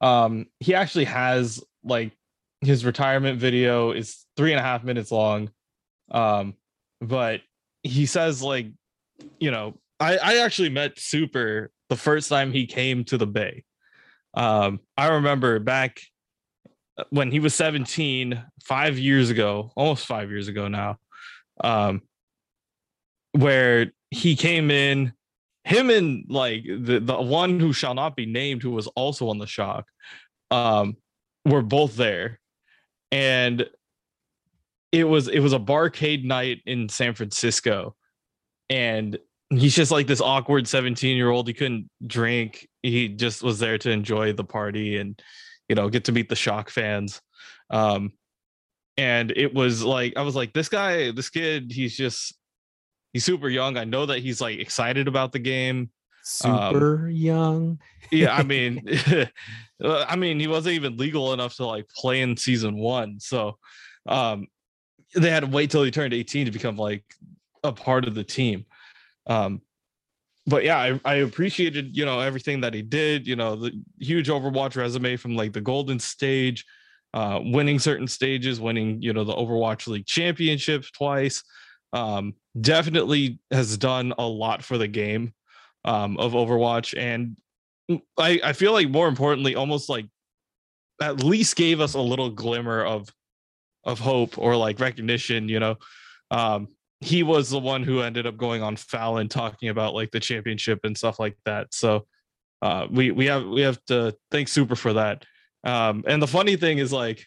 Um, 0.00 0.46
he 0.60 0.74
actually 0.74 1.04
has 1.06 1.62
like 1.84 2.12
his 2.60 2.84
retirement 2.84 3.38
video 3.38 3.92
is 3.92 4.24
three 4.36 4.52
and 4.52 4.60
a 4.60 4.62
half 4.62 4.84
minutes 4.84 5.10
long. 5.10 5.50
Um, 6.10 6.54
but 7.00 7.40
he 7.82 8.06
says 8.06 8.42
like, 8.42 8.66
you 9.38 9.50
know, 9.50 9.74
I 10.00 10.18
I 10.18 10.36
actually 10.38 10.70
met 10.70 10.98
Super 10.98 11.70
the 11.88 11.96
first 11.96 12.28
time 12.28 12.52
he 12.52 12.66
came 12.66 13.04
to 13.04 13.18
the 13.18 13.26
Bay. 13.26 13.64
Um, 14.34 14.80
I 14.96 15.08
remember 15.08 15.58
back 15.58 16.00
when 17.10 17.30
he 17.30 17.40
was 17.40 17.54
17 17.54 18.42
five 18.64 18.98
years 18.98 19.30
ago 19.30 19.70
almost 19.76 20.06
five 20.06 20.30
years 20.30 20.48
ago 20.48 20.68
now 20.68 20.96
um 21.62 22.02
where 23.32 23.92
he 24.10 24.34
came 24.36 24.70
in 24.70 25.12
him 25.64 25.90
and 25.90 26.24
like 26.28 26.64
the 26.64 26.98
the 26.98 27.20
one 27.20 27.60
who 27.60 27.72
shall 27.72 27.94
not 27.94 28.16
be 28.16 28.26
named 28.26 28.62
who 28.62 28.70
was 28.70 28.86
also 28.88 29.28
on 29.28 29.38
the 29.38 29.46
shock 29.46 29.86
um 30.50 30.96
were 31.48 31.62
both 31.62 31.96
there. 31.96 32.40
And 33.10 33.66
it 34.92 35.04
was 35.04 35.28
it 35.28 35.40
was 35.40 35.52
a 35.52 35.58
barcade 35.58 36.24
night 36.24 36.60
in 36.66 36.88
san 36.88 37.14
francisco. 37.14 37.94
And 38.70 39.18
he's 39.50 39.74
just 39.74 39.90
like 39.90 40.06
this 40.06 40.20
awkward 40.20 40.68
17 40.68 41.16
year 41.16 41.30
old 41.30 41.48
he 41.48 41.54
couldn't 41.54 41.88
drink. 42.06 42.68
He 42.82 43.08
just 43.08 43.42
was 43.42 43.58
there 43.58 43.78
to 43.78 43.90
enjoy 43.90 44.32
the 44.32 44.44
party. 44.44 44.98
And 44.98 45.20
you 45.68 45.74
know 45.74 45.88
get 45.88 46.04
to 46.04 46.12
meet 46.12 46.28
the 46.28 46.36
shock 46.36 46.70
fans. 46.70 47.20
Um 47.70 48.12
and 48.96 49.32
it 49.36 49.54
was 49.54 49.84
like 49.84 50.14
i 50.16 50.22
was 50.22 50.34
like 50.34 50.52
this 50.52 50.68
guy 50.68 51.12
this 51.12 51.30
kid 51.30 51.70
he's 51.70 51.96
just 51.96 52.34
he's 53.12 53.24
super 53.24 53.48
young. 53.48 53.76
I 53.76 53.84
know 53.84 54.06
that 54.06 54.18
he's 54.18 54.40
like 54.40 54.58
excited 54.58 55.08
about 55.08 55.32
the 55.32 55.38
game. 55.38 55.90
Super 56.24 57.06
um, 57.06 57.10
young. 57.10 57.78
yeah 58.10 58.36
i 58.36 58.42
mean 58.54 58.86
i 59.82 60.16
mean 60.16 60.38
he 60.38 60.46
wasn't 60.46 60.74
even 60.74 60.96
legal 60.96 61.32
enough 61.32 61.56
to 61.56 61.64
like 61.64 61.88
play 61.88 62.20
in 62.20 62.36
season 62.36 62.76
one. 62.76 63.20
So 63.20 63.56
um 64.06 64.46
they 65.14 65.30
had 65.30 65.40
to 65.40 65.46
wait 65.46 65.70
till 65.70 65.84
he 65.84 65.90
turned 65.90 66.12
18 66.12 66.46
to 66.46 66.52
become 66.52 66.76
like 66.76 67.04
a 67.64 67.72
part 67.72 68.06
of 68.06 68.14
the 68.14 68.24
team. 68.24 68.66
Um 69.26 69.62
but 70.48 70.64
yeah, 70.64 70.78
I, 70.78 71.00
I 71.04 71.14
appreciated 71.16 71.96
you 71.96 72.04
know 72.04 72.20
everything 72.20 72.62
that 72.62 72.74
he 72.74 72.82
did. 72.82 73.26
You 73.26 73.36
know 73.36 73.54
the 73.54 73.72
huge 73.98 74.28
Overwatch 74.28 74.76
resume 74.76 75.16
from 75.16 75.36
like 75.36 75.52
the 75.52 75.60
golden 75.60 75.98
stage, 75.98 76.64
uh, 77.12 77.40
winning 77.42 77.78
certain 77.78 78.08
stages, 78.08 78.60
winning 78.60 79.02
you 79.02 79.12
know 79.12 79.24
the 79.24 79.34
Overwatch 79.34 79.86
League 79.86 80.06
championship 80.06 80.84
twice. 80.96 81.42
Um, 81.92 82.34
definitely 82.60 83.40
has 83.50 83.76
done 83.76 84.14
a 84.18 84.26
lot 84.26 84.62
for 84.62 84.78
the 84.78 84.88
game 84.88 85.32
um, 85.84 86.16
of 86.18 86.32
Overwatch, 86.32 86.98
and 86.98 87.36
I 88.16 88.40
I 88.42 88.52
feel 88.54 88.72
like 88.72 88.88
more 88.88 89.08
importantly, 89.08 89.54
almost 89.54 89.88
like 89.88 90.06
at 91.00 91.22
least 91.22 91.56
gave 91.56 91.80
us 91.80 91.94
a 91.94 92.00
little 92.00 92.30
glimmer 92.30 92.84
of 92.84 93.12
of 93.84 93.98
hope 93.98 94.38
or 94.38 94.56
like 94.56 94.80
recognition. 94.80 95.48
You 95.48 95.60
know, 95.60 95.76
um, 96.30 96.68
he 97.00 97.22
was 97.22 97.50
the 97.50 97.58
one 97.58 97.82
who 97.82 98.00
ended 98.00 98.26
up 98.26 98.36
going 98.36 98.62
on 98.62 98.76
Fallon 98.76 99.28
talking 99.28 99.68
about 99.68 99.94
like 99.94 100.10
the 100.10 100.20
championship 100.20 100.80
and 100.84 100.96
stuff 100.96 101.18
like 101.18 101.36
that. 101.44 101.72
So 101.72 102.06
uh, 102.60 102.86
we 102.90 103.10
we 103.10 103.26
have 103.26 103.46
we 103.46 103.60
have 103.60 103.82
to 103.86 104.16
thank 104.30 104.48
Super 104.48 104.74
for 104.74 104.94
that. 104.94 105.24
Um, 105.64 106.04
and 106.06 106.20
the 106.20 106.26
funny 106.26 106.56
thing 106.56 106.78
is 106.78 106.92
like 106.92 107.26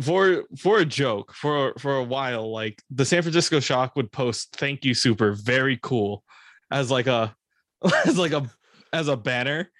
for 0.00 0.44
for 0.58 0.78
a 0.78 0.84
joke 0.84 1.32
for 1.34 1.72
for 1.78 1.96
a 1.96 2.02
while 2.02 2.50
like 2.50 2.82
the 2.90 3.04
San 3.04 3.22
Francisco 3.22 3.60
Shock 3.60 3.94
would 3.94 4.10
post 4.10 4.56
thank 4.56 4.84
you 4.84 4.94
Super 4.94 5.32
very 5.32 5.78
cool 5.82 6.24
as 6.70 6.90
like 6.90 7.06
a 7.06 7.34
as 8.06 8.18
like 8.18 8.32
a 8.32 8.50
as 8.92 9.06
a 9.06 9.16
banner 9.16 9.70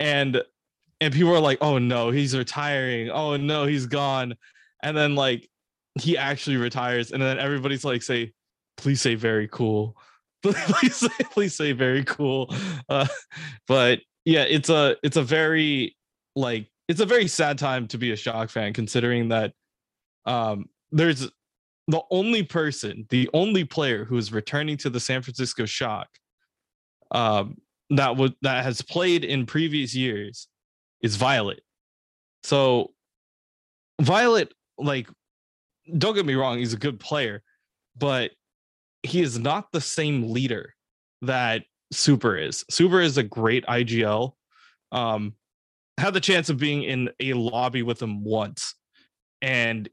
and 0.00 0.42
and 1.00 1.12
people 1.12 1.34
are 1.34 1.40
like 1.40 1.58
oh 1.60 1.76
no 1.78 2.10
he's 2.10 2.36
retiring 2.36 3.10
oh 3.10 3.36
no 3.36 3.66
he's 3.66 3.86
gone 3.86 4.34
and 4.82 4.96
then 4.96 5.14
like 5.14 5.48
he 6.00 6.16
actually 6.18 6.56
retires, 6.56 7.12
and 7.12 7.22
then 7.22 7.38
everybody's 7.38 7.84
like, 7.84 8.02
"Say, 8.02 8.32
please 8.76 9.00
say 9.00 9.14
very 9.14 9.48
cool." 9.48 9.96
please, 10.42 10.96
say, 10.96 11.24
please 11.32 11.54
say 11.54 11.72
very 11.72 12.04
cool. 12.04 12.54
Uh, 12.88 13.06
but 13.66 14.00
yeah, 14.24 14.42
it's 14.42 14.68
a 14.70 14.96
it's 15.02 15.16
a 15.16 15.22
very 15.22 15.96
like 16.36 16.68
it's 16.88 17.00
a 17.00 17.06
very 17.06 17.26
sad 17.28 17.58
time 17.58 17.88
to 17.88 17.98
be 17.98 18.12
a 18.12 18.16
shock 18.16 18.50
fan, 18.50 18.72
considering 18.72 19.28
that 19.30 19.52
Um, 20.26 20.66
there's 20.92 21.28
the 21.88 22.02
only 22.10 22.42
person, 22.42 23.06
the 23.10 23.30
only 23.32 23.64
player 23.64 24.04
who 24.04 24.16
is 24.18 24.32
returning 24.32 24.76
to 24.78 24.90
the 24.90 25.00
San 25.00 25.22
Francisco 25.22 25.66
Shock 25.66 26.08
um, 27.12 27.56
that 27.90 28.16
would 28.16 28.34
that 28.42 28.64
has 28.64 28.82
played 28.82 29.24
in 29.24 29.46
previous 29.46 29.94
years 29.94 30.48
is 31.02 31.16
Violet. 31.16 31.62
So 32.42 32.92
Violet, 34.00 34.52
like, 34.78 35.08
don't 35.96 36.14
get 36.14 36.26
me 36.26 36.34
wrong, 36.34 36.58
he's 36.58 36.72
a 36.72 36.78
good 36.78 37.00
player, 37.00 37.42
but 37.96 38.30
he 39.02 39.20
is 39.20 39.38
not 39.38 39.72
the 39.72 39.80
same 39.80 40.32
leader 40.32 40.74
that 41.22 41.64
Super 41.92 42.36
is. 42.36 42.64
Super 42.70 43.00
is 43.00 43.18
a 43.18 43.22
great 43.22 43.64
IGL. 43.66 44.32
Um, 44.92 45.34
had 45.98 46.14
the 46.14 46.20
chance 46.20 46.50
of 46.50 46.58
being 46.58 46.82
in 46.82 47.10
a 47.20 47.32
lobby 47.32 47.82
with 47.82 48.00
him 48.02 48.24
once, 48.24 48.74
and 49.40 49.88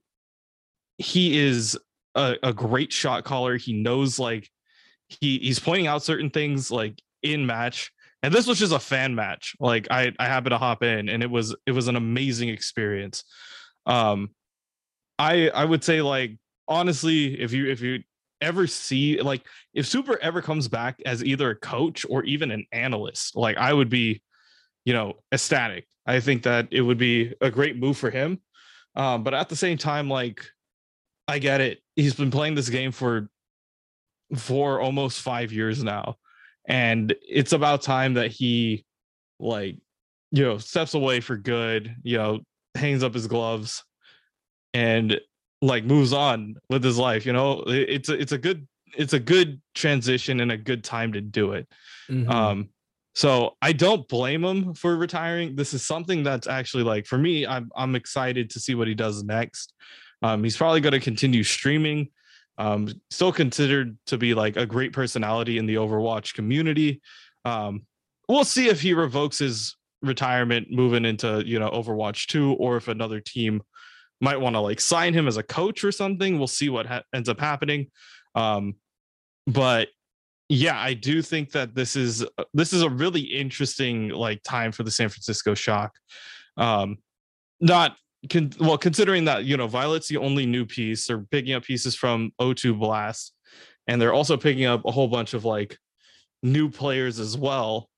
he 0.98 1.38
is 1.40 1.78
a, 2.16 2.36
a 2.44 2.54
great 2.54 2.92
shot 2.92 3.24
caller. 3.24 3.58
He 3.58 3.74
knows 3.74 4.20
like 4.20 4.50
he 5.08 5.40
he's 5.40 5.60
pointing 5.60 5.88
out 5.88 6.04
certain 6.04 6.30
things 6.30 6.72
like 6.72 7.02
in 7.22 7.46
match. 7.46 7.92
And 8.22 8.34
this 8.34 8.48
was 8.48 8.58
just 8.58 8.74
a 8.74 8.80
fan 8.80 9.16
match. 9.16 9.56
Like 9.60 9.88
I 9.92 10.14
I 10.20 10.28
happened 10.28 10.52
to 10.52 10.58
hop 10.58 10.84
in 10.84 11.10
and 11.10 11.22
it 11.24 11.30
was 11.30 11.56
it 11.66 11.72
was 11.72 11.88
an 11.88 11.96
amazing 11.96 12.50
experience. 12.50 13.24
Um 13.86 14.30
I 15.20 15.50
I 15.50 15.66
would 15.66 15.84
say 15.84 16.02
like 16.02 16.38
honestly 16.68 17.40
if 17.40 17.52
you 17.52 17.70
if 17.70 17.82
you 17.82 18.04
ever 18.42 18.68
see 18.68 19.20
like 19.22 19.46
if 19.74 19.88
Super 19.88 20.20
ever 20.22 20.42
comes 20.42 20.68
back 20.68 21.02
as 21.06 21.24
either 21.24 21.52
a 21.52 21.56
coach 21.56 22.06
or 22.10 22.24
even 22.24 22.52
an 22.52 22.66
analyst, 22.72 23.36
like 23.36 23.58
I 23.58 23.74
would 23.74 23.90
be, 23.90 24.22
you 24.86 24.94
know, 24.94 25.16
ecstatic. 25.32 25.88
I 26.06 26.20
think 26.20 26.44
that 26.44 26.68
it 26.72 26.82
would 26.82 26.98
be 26.98 27.34
a 27.42 27.50
great 27.50 27.78
move 27.78 27.98
for 27.98 28.12
him. 28.12 28.42
Um, 28.96 29.24
but 29.24 29.34
at 29.34 29.50
the 29.50 29.56
same 29.56 29.78
time, 29.78 30.10
like 30.10 30.46
I 31.28 31.40
get 31.40 31.62
it. 31.62 31.80
He's 31.96 32.14
been 32.14 32.32
playing 32.32 32.56
this 32.56 32.70
game 32.70 32.92
for 32.92 33.30
for 34.36 34.82
almost 34.82 35.22
five 35.22 35.52
years 35.52 35.84
now. 35.84 36.18
And 36.68 37.14
it's 37.28 37.54
about 37.54 37.82
time 37.82 38.16
that 38.16 38.32
he 38.32 38.86
like, 39.40 39.78
you 40.32 40.44
know, 40.44 40.58
steps 40.58 40.94
away 40.94 41.20
for 41.20 41.38
good, 41.38 41.96
you 42.04 42.18
know, 42.18 42.40
hangs 42.76 43.04
up 43.04 43.14
his 43.14 43.28
gloves 43.28 43.84
and 44.74 45.20
like 45.62 45.86
moves 45.86 46.14
on 46.14 46.56
with 46.70 46.84
his 46.84 46.98
life. 46.98 47.26
You 47.26 47.34
know, 47.34 47.64
it's 47.68 48.10
a, 48.10 48.14
it's 48.14 48.32
a 48.32 48.38
good 48.38 48.68
it's 48.96 49.14
a 49.14 49.20
good 49.20 49.62
transition 49.74 50.40
and 50.40 50.52
a 50.52 50.58
good 50.58 50.84
time 50.84 51.14
to 51.14 51.22
do 51.22 51.54
it. 51.54 51.68
Mm-hmm. 52.10 52.30
Um, 52.30 52.70
so 53.16 53.56
I 53.62 53.74
don't 53.74 54.08
blame 54.08 54.44
him 54.44 54.74
for 54.74 54.96
retiring. 54.96 55.56
This 55.56 55.74
is 55.74 55.84
something 55.84 56.24
that's 56.24 56.48
actually 56.48 56.84
like 56.84 57.06
for 57.06 57.18
me, 57.18 57.46
I'm 57.46 57.72
I'm 57.76 57.96
excited 57.96 58.50
to 58.52 58.60
see 58.60 58.76
what 58.76 58.88
he 58.88 58.96
does 58.96 59.24
next. 59.24 59.74
Um, 60.22 60.44
he's 60.44 60.58
probably 60.58 60.82
going 60.82 60.94
to 60.94 61.00
continue 61.00 61.44
streaming. 61.44 62.10
Um, 62.58 62.88
still 63.10 63.32
considered 63.32 63.98
to 64.08 64.18
be 64.18 64.34
like 64.34 64.58
a 64.58 64.66
great 64.66 64.94
personality 64.94 65.58
in 65.58 65.66
the 65.66 65.76
Overwatch 65.76 66.34
community. 66.34 67.02
Um, 67.46 67.86
we'll 68.28 68.46
see 68.46 68.68
if 68.68 68.80
he 68.80 68.94
revokes 68.94 69.40
his 69.40 69.76
retirement 70.02 70.68
moving 70.70 71.06
into 71.06 71.44
you 71.46 71.60
know 71.60 71.70
Overwatch 71.70 72.28
2 72.28 72.54
or 72.54 72.78
if 72.78 72.88
another 72.88 73.20
team 73.20 73.62
might 74.24 74.40
want 74.40 74.56
to 74.56 74.62
like 74.62 74.80
sign 74.80 75.14
him 75.14 75.28
as 75.28 75.36
a 75.36 75.44
coach 75.44 75.84
or 75.84 75.92
something. 75.92 76.38
We'll 76.38 76.48
see 76.48 76.70
what 76.70 76.86
ha- 76.86 77.04
ends 77.14 77.28
up 77.28 77.42
happening. 77.42 77.88
Um, 78.36 78.76
but 79.46 79.90
yeah, 80.48 80.80
I 80.80 80.94
do 80.94 81.22
think 81.22 81.52
that 81.52 81.76
this 81.76 81.98
is 81.98 82.26
this 82.54 82.72
is 82.72 82.84
a 82.84 82.90
really 82.90 83.20
interesting 83.20 84.10
like 84.10 84.42
time 84.44 84.72
for 84.72 84.84
the 84.84 84.92
San 84.92 85.10
Francisco 85.10 85.54
Shock. 85.54 85.98
Um, 86.56 87.00
not 87.60 87.98
con- 88.32 88.54
well, 88.62 88.78
considering 88.78 89.26
that 89.26 89.44
you 89.44 89.58
know 89.58 89.68
Violet's 89.68 90.08
the 90.08 90.18
only 90.18 90.46
new 90.46 90.66
piece, 90.66 91.06
they're 91.06 91.26
picking 91.30 91.54
up 91.54 91.64
pieces 91.64 91.94
from 91.94 92.32
O2 92.40 92.80
Blast, 92.80 93.34
and 93.88 94.02
they're 94.02 94.14
also 94.14 94.38
picking 94.38 94.66
up 94.66 94.86
a 94.86 94.92
whole 94.92 95.10
bunch 95.10 95.34
of 95.34 95.44
like 95.44 95.78
new 96.44 96.70
players 96.70 97.20
as 97.20 97.38
well. 97.38 97.90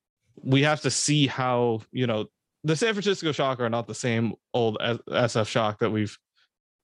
We 0.41 0.63
have 0.63 0.81
to 0.81 0.91
see 0.91 1.27
how 1.27 1.81
you 1.91 2.07
know 2.07 2.25
the 2.65 2.75
San 2.75 2.93
Francisco 2.93 3.31
Shock 3.31 3.59
are 3.59 3.69
not 3.69 3.87
the 3.87 3.93
same 3.93 4.33
old 4.53 4.77
SF 4.79 5.47
Shock 5.47 5.79
that 5.79 5.91
we've 5.91 6.17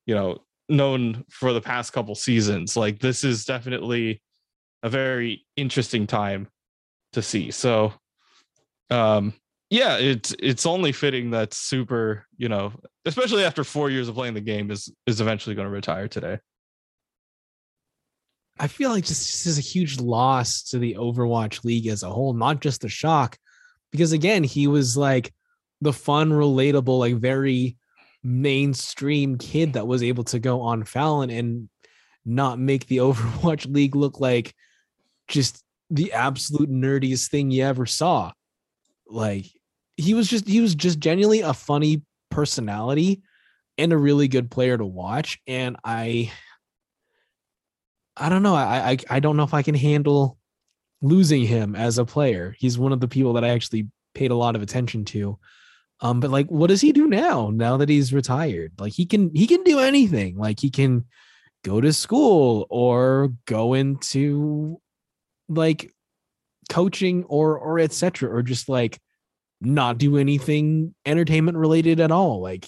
you 0.06 0.14
know 0.14 0.38
known 0.70 1.26
for 1.30 1.54
the 1.54 1.62
past 1.62 1.92
couple 1.92 2.16
seasons. 2.16 2.78
Like 2.78 3.00
this 3.00 3.24
is 3.24 3.46
definitely 3.46 4.22
a 4.84 4.90
very 4.90 5.46
interesting 5.58 6.08
time 6.08 6.48
to 7.14 7.22
see. 7.22 7.52
So 7.52 7.94
um 8.90 9.34
yeah, 9.72 9.98
it's 9.98 10.36
it's 10.38 10.66
only 10.66 10.92
fitting 10.92 11.32
that 11.32 11.54
Super, 11.54 12.28
you 12.38 12.48
know, 12.48 12.74
especially 13.06 13.44
after 13.44 13.64
four 13.64 13.90
years 13.90 14.08
of 14.08 14.16
playing 14.16 14.36
the 14.36 14.42
game, 14.42 14.70
is 14.70 14.94
is 15.08 15.20
eventually 15.20 15.56
going 15.56 15.68
to 15.68 15.74
retire 15.74 16.08
today. 16.08 16.40
I 18.60 18.68
feel 18.68 18.92
like 18.92 19.06
this, 19.06 19.20
this 19.20 19.46
is 19.48 19.58
a 19.58 19.62
huge 19.62 20.00
loss 20.00 20.62
to 20.64 20.78
the 20.78 20.96
Overwatch 20.96 21.64
League 21.64 21.88
as 21.88 22.04
a 22.04 22.10
whole, 22.10 22.34
not 22.34 22.60
just 22.60 22.82
the 22.82 22.90
shock, 22.90 23.38
because 23.92 24.12
again, 24.12 24.44
he 24.44 24.68
was 24.68 24.98
like 24.98 25.34
the 25.82 25.94
fun, 25.94 26.30
relatable, 26.30 27.00
like 27.00 27.16
very 27.16 27.78
mainstream 28.24 29.38
kid 29.38 29.74
that 29.74 29.88
was 29.88 30.04
able 30.04 30.24
to 30.26 30.40
go 30.40 30.62
on 30.62 30.84
Fallon 30.84 31.30
and 31.30 31.70
not 32.26 32.60
make 32.60 32.88
the 32.88 32.98
Overwatch 32.98 33.72
League 33.72 33.96
look 33.96 34.20
like 34.20 34.54
just 35.28 35.64
the 35.90 36.14
absolute 36.14 36.70
nerdiest 36.70 37.30
thing 37.30 37.52
you 37.52 37.64
ever 37.64 37.86
saw. 37.86 38.32
Like 39.08 39.46
he 39.98 40.14
was 40.14 40.28
just 40.28 40.48
he 40.48 40.62
was 40.62 40.76
just 40.76 41.00
genuinely 41.00 41.42
a 41.42 41.54
funny 41.54 42.04
personality 42.30 43.22
and 43.78 43.92
a 43.92 43.98
really 43.98 44.28
good 44.28 44.50
player 44.50 44.78
to 44.78 44.86
watch. 44.86 45.40
And 45.48 45.76
I 45.84 46.32
I 48.16 48.30
don't 48.30 48.44
know. 48.44 48.56
I 48.56 48.92
I, 48.92 48.98
I 49.10 49.20
don't 49.20 49.38
know 49.38 49.44
if 49.44 49.54
I 49.54 49.64
can 49.64 49.76
handle 49.76 50.38
losing 51.02 51.44
him 51.44 51.76
as 51.76 51.98
a 51.98 52.06
player. 52.06 52.56
He's 52.58 52.78
one 52.78 52.94
of 52.94 53.00
the 53.00 53.08
people 53.08 53.34
that 53.34 53.44
I 53.44 53.50
actually 53.50 53.88
paid 54.14 54.32
a 54.32 54.36
lot 54.36 54.56
of 54.56 54.62
attention 54.62 55.04
to. 55.06 55.40
Um, 56.02 56.20
but 56.20 56.32
like, 56.32 56.48
what 56.48 56.68
does 56.68 56.82
he 56.82 56.92
do 56.92 57.08
now? 57.08 57.52
Now 57.52 57.78
that 57.78 57.90
he's 57.90 58.12
retired, 58.12 58.74
like 58.80 58.94
he 58.94 59.06
can 59.06 59.32
he 59.36 59.46
can 59.46 59.64
do 59.64 59.80
anything. 59.80 60.36
Like 60.38 60.60
he 60.60 60.72
can 60.72 61.06
go 61.64 61.80
to 61.80 61.94
school 61.94 62.66
or 62.70 63.34
go 63.46 63.74
into 63.74 64.82
like 65.48 65.94
coaching 66.70 67.24
or 67.26 67.58
or 67.58 67.80
etc. 67.80 68.34
or 68.34 68.42
just 68.42 68.68
like 68.68 69.00
not 69.62 70.00
do 70.00 70.18
anything 70.18 70.96
entertainment 71.06 71.58
related 71.58 72.00
at 72.00 72.12
all. 72.12 72.42
Like 72.42 72.68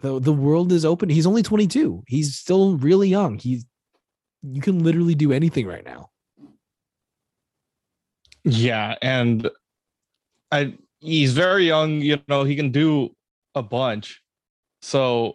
the 0.00 0.18
the 0.18 0.32
world 0.32 0.72
is 0.72 0.86
open. 0.86 1.10
He's 1.10 1.26
only 1.26 1.42
22. 1.42 2.04
He's 2.06 2.36
still 2.36 2.78
really 2.78 3.08
young. 3.08 3.38
He's 3.38 3.66
you 4.42 4.62
can 4.62 4.82
literally 4.82 5.14
do 5.14 5.32
anything 5.32 5.66
right 5.66 5.84
now. 5.84 6.10
Yeah, 8.44 8.94
and 9.00 9.50
I 10.52 10.74
he's 11.04 11.32
very 11.32 11.66
young, 11.66 12.00
you 12.00 12.20
know, 12.28 12.44
he 12.44 12.56
can 12.56 12.70
do 12.70 13.14
a 13.54 13.62
bunch. 13.62 14.22
So 14.82 15.34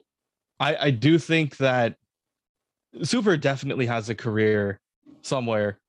I 0.59 0.75
I 0.75 0.91
do 0.91 1.17
think 1.17 1.57
that 1.57 1.95
Super 3.03 3.37
definitely 3.37 3.85
has 3.85 4.09
a 4.09 4.15
career 4.15 4.79
somewhere. 5.21 5.79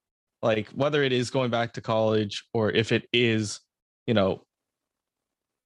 Like 0.43 0.69
whether 0.69 1.02
it 1.02 1.12
is 1.12 1.31
going 1.31 1.51
back 1.51 1.73
to 1.74 1.81
college 1.81 2.44
or 2.55 2.70
if 2.70 2.93
it 2.93 3.09
is 3.12 3.61
you 4.11 4.15
know, 4.15 4.43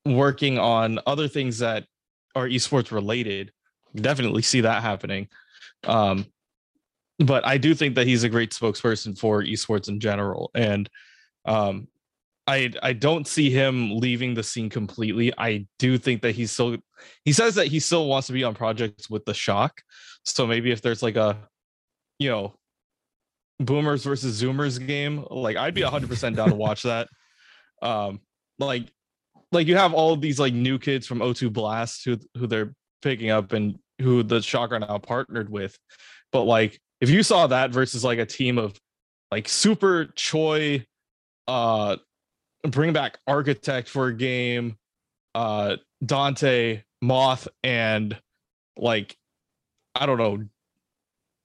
working 0.04 0.58
on 0.58 0.98
other 1.06 1.28
things 1.28 1.58
that 1.60 1.86
are 2.36 2.46
esports 2.46 2.92
related. 2.92 3.52
Definitely 3.94 4.42
see 4.42 4.60
that 4.60 4.82
happening. 4.82 5.28
Um, 5.84 6.26
but 7.18 7.46
I 7.46 7.56
do 7.56 7.74
think 7.74 7.94
that 7.94 8.06
he's 8.06 8.22
a 8.22 8.28
great 8.28 8.50
spokesperson 8.50 9.18
for 9.18 9.42
esports 9.42 9.88
in 9.88 9.98
general. 9.98 10.50
And 10.54 10.90
um, 11.46 11.88
I 12.46 12.72
I 12.82 12.92
don't 12.92 13.26
see 13.26 13.50
him 13.50 13.96
leaving 13.98 14.34
the 14.34 14.42
scene 14.42 14.68
completely. 14.68 15.32
I 15.36 15.66
do 15.78 15.96
think 15.96 16.22
that 16.22 16.34
he's 16.34 16.50
still 16.52 16.76
he 17.24 17.32
says 17.32 17.54
that 17.54 17.68
he 17.68 17.80
still 17.80 18.06
wants 18.06 18.26
to 18.26 18.32
be 18.32 18.44
on 18.44 18.54
projects 18.54 19.08
with 19.08 19.24
the 19.24 19.34
shock. 19.34 19.82
So 20.24 20.46
maybe 20.46 20.70
if 20.70 20.82
there's 20.82 21.02
like 21.02 21.16
a 21.16 21.38
you 22.18 22.28
know 22.28 22.54
boomers 23.60 24.04
versus 24.04 24.40
zoomers 24.40 24.84
game, 24.84 25.24
like 25.30 25.56
I'd 25.56 25.74
be 25.74 25.82
100% 25.82 26.36
down 26.36 26.50
to 26.50 26.54
watch 26.54 26.82
that. 26.84 27.08
Um 27.80 28.20
like 28.58 28.88
like 29.52 29.66
you 29.66 29.76
have 29.76 29.94
all 29.94 30.16
these 30.16 30.38
like 30.38 30.52
new 30.52 30.78
kids 30.78 31.06
from 31.06 31.20
O2 31.20 31.52
Blast 31.52 32.04
who 32.04 32.18
who 32.36 32.46
they're 32.46 32.74
picking 33.00 33.30
up 33.30 33.52
and 33.52 33.78
who 34.00 34.22
the 34.22 34.42
Shock 34.42 34.72
are 34.72 34.80
now 34.80 34.98
partnered 34.98 35.48
with. 35.48 35.78
But 36.30 36.42
like 36.42 36.78
if 37.00 37.08
you 37.08 37.22
saw 37.22 37.46
that 37.46 37.70
versus 37.70 38.04
like 38.04 38.18
a 38.18 38.26
team 38.26 38.58
of 38.58 38.78
like 39.30 39.48
super 39.48 40.06
Choi, 40.14 40.84
uh 41.48 41.96
bring 42.64 42.92
back 42.92 43.18
Architect 43.26 43.88
for 43.88 44.08
a 44.08 44.14
game, 44.14 44.76
uh 45.34 45.76
Dante, 46.04 46.82
Moth, 47.02 47.48
and 47.62 48.18
like 48.76 49.16
I 49.94 50.06
don't 50.06 50.18
know. 50.18 50.44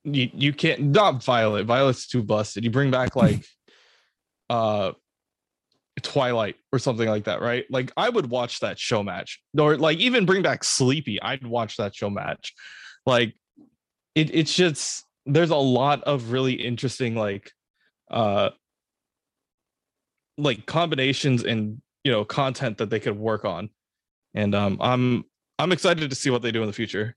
You 0.06 0.30
you 0.34 0.54
can't 0.54 0.82
not 0.82 1.24
Violet. 1.24 1.66
Violet's 1.66 2.08
too 2.08 2.24
busted. 2.24 2.64
You 2.64 2.72
bring 2.72 2.92
back 2.92 3.16
like 3.16 3.46
uh 4.50 4.94
Twilight 6.02 6.56
or 6.72 6.80
something 6.80 7.08
like 7.08 7.26
that, 7.26 7.42
right? 7.42 7.66
Like 7.70 7.92
I 7.98 8.10
would 8.10 8.30
watch 8.30 8.62
that 8.62 8.80
show 8.80 9.04
match, 9.04 9.42
or 9.58 9.78
like 9.78 9.98
even 9.98 10.26
bring 10.26 10.42
back 10.42 10.64
Sleepy. 10.64 11.22
I'd 11.22 11.46
watch 11.46 11.78
that 11.78 11.94
show 11.96 12.10
match. 12.10 12.54
like 13.06 13.36
it, 14.16 14.34
it's 14.34 14.54
just 14.56 15.06
there's 15.26 15.52
a 15.52 15.56
lot 15.56 16.04
of 16.04 16.32
really 16.32 16.54
interesting 16.54 17.16
like 17.16 17.52
uh 18.10 18.50
like 20.40 20.66
combinations 20.66 21.44
and 21.44 21.82
you 22.04 22.12
know 22.12 22.26
content 22.26 22.78
that 22.78 22.90
they 22.90 23.00
could 23.00 23.18
work 23.18 23.46
on. 23.46 23.70
And 24.34 24.54
um 24.54 24.78
i'm 24.80 25.26
i'm 25.58 25.72
excited 25.72 26.10
to 26.10 26.16
see 26.16 26.30
what 26.30 26.42
they 26.42 26.52
do 26.52 26.62
in 26.62 26.68
the 26.68 26.74
future. 26.74 27.16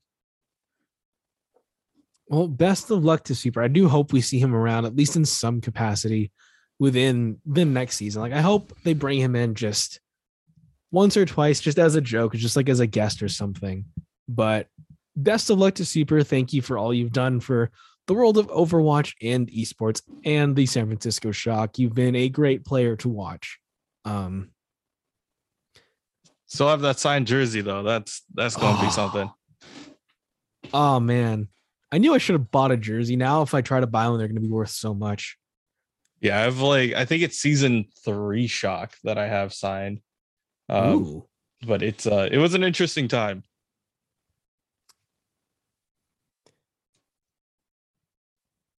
Well 2.27 2.47
best 2.47 2.89
of 2.91 3.03
luck 3.03 3.23
to 3.25 3.35
super. 3.35 3.61
I 3.61 3.67
do 3.67 3.87
hope 3.87 4.13
we 4.13 4.21
see 4.21 4.39
him 4.39 4.55
around 4.55 4.85
at 4.85 4.95
least 4.95 5.15
in 5.15 5.25
some 5.25 5.61
capacity 5.61 6.31
within 6.79 7.39
the 7.45 7.65
next 7.65 7.97
season. 7.97 8.21
Like 8.21 8.33
i 8.33 8.41
hope 8.41 8.73
they 8.83 8.93
bring 8.93 9.19
him 9.19 9.35
in 9.35 9.55
just 9.55 9.99
once 10.91 11.17
or 11.17 11.25
twice 11.25 11.59
just 11.59 11.79
as 11.79 11.95
a 11.95 12.01
joke 12.01 12.33
just 12.33 12.55
like 12.55 12.69
as 12.69 12.79
a 12.79 12.87
guest 12.87 13.23
or 13.23 13.29
something. 13.29 13.85
But 14.27 14.67
best 15.15 15.49
of 15.49 15.59
luck 15.59 15.75
to 15.75 15.85
super. 15.85 16.23
Thank 16.23 16.53
you 16.53 16.61
for 16.61 16.77
all 16.77 16.93
you've 16.93 17.11
done 17.11 17.39
for 17.39 17.71
the 18.07 18.13
world 18.13 18.37
of 18.37 18.47
Overwatch 18.47 19.13
and 19.21 19.49
esports 19.49 20.01
and 20.25 20.55
the 20.55 20.65
San 20.65 20.87
Francisco 20.87 21.31
Shock. 21.31 21.79
You've 21.79 21.95
been 21.95 22.15
a 22.15 22.29
great 22.29 22.65
player 22.65 22.95
to 22.97 23.09
watch. 23.09 23.59
Um, 24.05 24.51
Still 26.53 26.69
have 26.69 26.81
that 26.81 26.99
signed 26.99 27.25
jersey 27.25 27.61
though. 27.61 27.81
That's 27.81 28.21
that's 28.31 28.55
gonna 28.55 28.77
oh, 28.79 28.85
be 28.85 28.91
something. 28.91 29.31
Oh 30.71 30.99
man, 30.99 31.47
I 31.91 31.97
knew 31.97 32.13
I 32.13 32.19
should 32.19 32.33
have 32.33 32.51
bought 32.51 32.71
a 32.71 32.77
jersey. 32.77 33.15
Now, 33.15 33.41
if 33.41 33.55
I 33.55 33.61
try 33.61 33.79
to 33.79 33.87
buy 33.87 34.07
one, 34.07 34.19
they're 34.19 34.27
gonna 34.27 34.39
be 34.39 34.49
worth 34.49 34.69
so 34.69 34.93
much. 34.93 35.35
Yeah, 36.21 36.45
I've 36.45 36.59
like 36.59 36.93
I 36.93 37.05
think 37.05 37.23
it's 37.23 37.39
season 37.39 37.85
three 38.05 38.45
shock 38.45 38.93
that 39.03 39.17
I 39.17 39.27
have 39.27 39.51
signed. 39.51 40.01
Um, 40.69 40.93
Ooh. 40.93 41.27
but 41.65 41.81
it's 41.81 42.05
uh 42.05 42.29
it 42.31 42.37
was 42.37 42.53
an 42.53 42.63
interesting 42.63 43.07
time. 43.07 43.43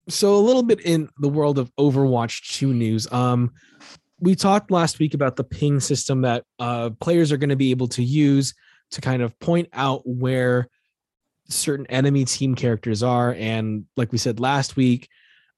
So 0.07 0.35
a 0.35 0.37
little 0.37 0.63
bit 0.63 0.81
in 0.81 1.09
the 1.19 1.29
world 1.29 1.57
of 1.57 1.73
Overwatch 1.75 2.53
2 2.53 2.73
news. 2.73 3.11
Um, 3.11 3.51
we 4.19 4.35
talked 4.35 4.71
last 4.71 4.99
week 4.99 5.13
about 5.13 5.35
the 5.35 5.43
ping 5.43 5.79
system 5.79 6.21
that 6.21 6.45
uh, 6.59 6.91
players 6.99 7.31
are 7.31 7.37
going 7.37 7.49
to 7.49 7.55
be 7.55 7.71
able 7.71 7.87
to 7.89 8.03
use 8.03 8.53
to 8.91 9.01
kind 9.01 9.21
of 9.21 9.37
point 9.39 9.67
out 9.73 10.01
where 10.05 10.67
certain 11.49 11.85
enemy 11.87 12.25
team 12.25 12.55
characters 12.55 13.03
are. 13.03 13.33
And 13.33 13.85
like 13.97 14.11
we 14.11 14.17
said 14.17 14.39
last 14.39 14.75
week, 14.75 15.09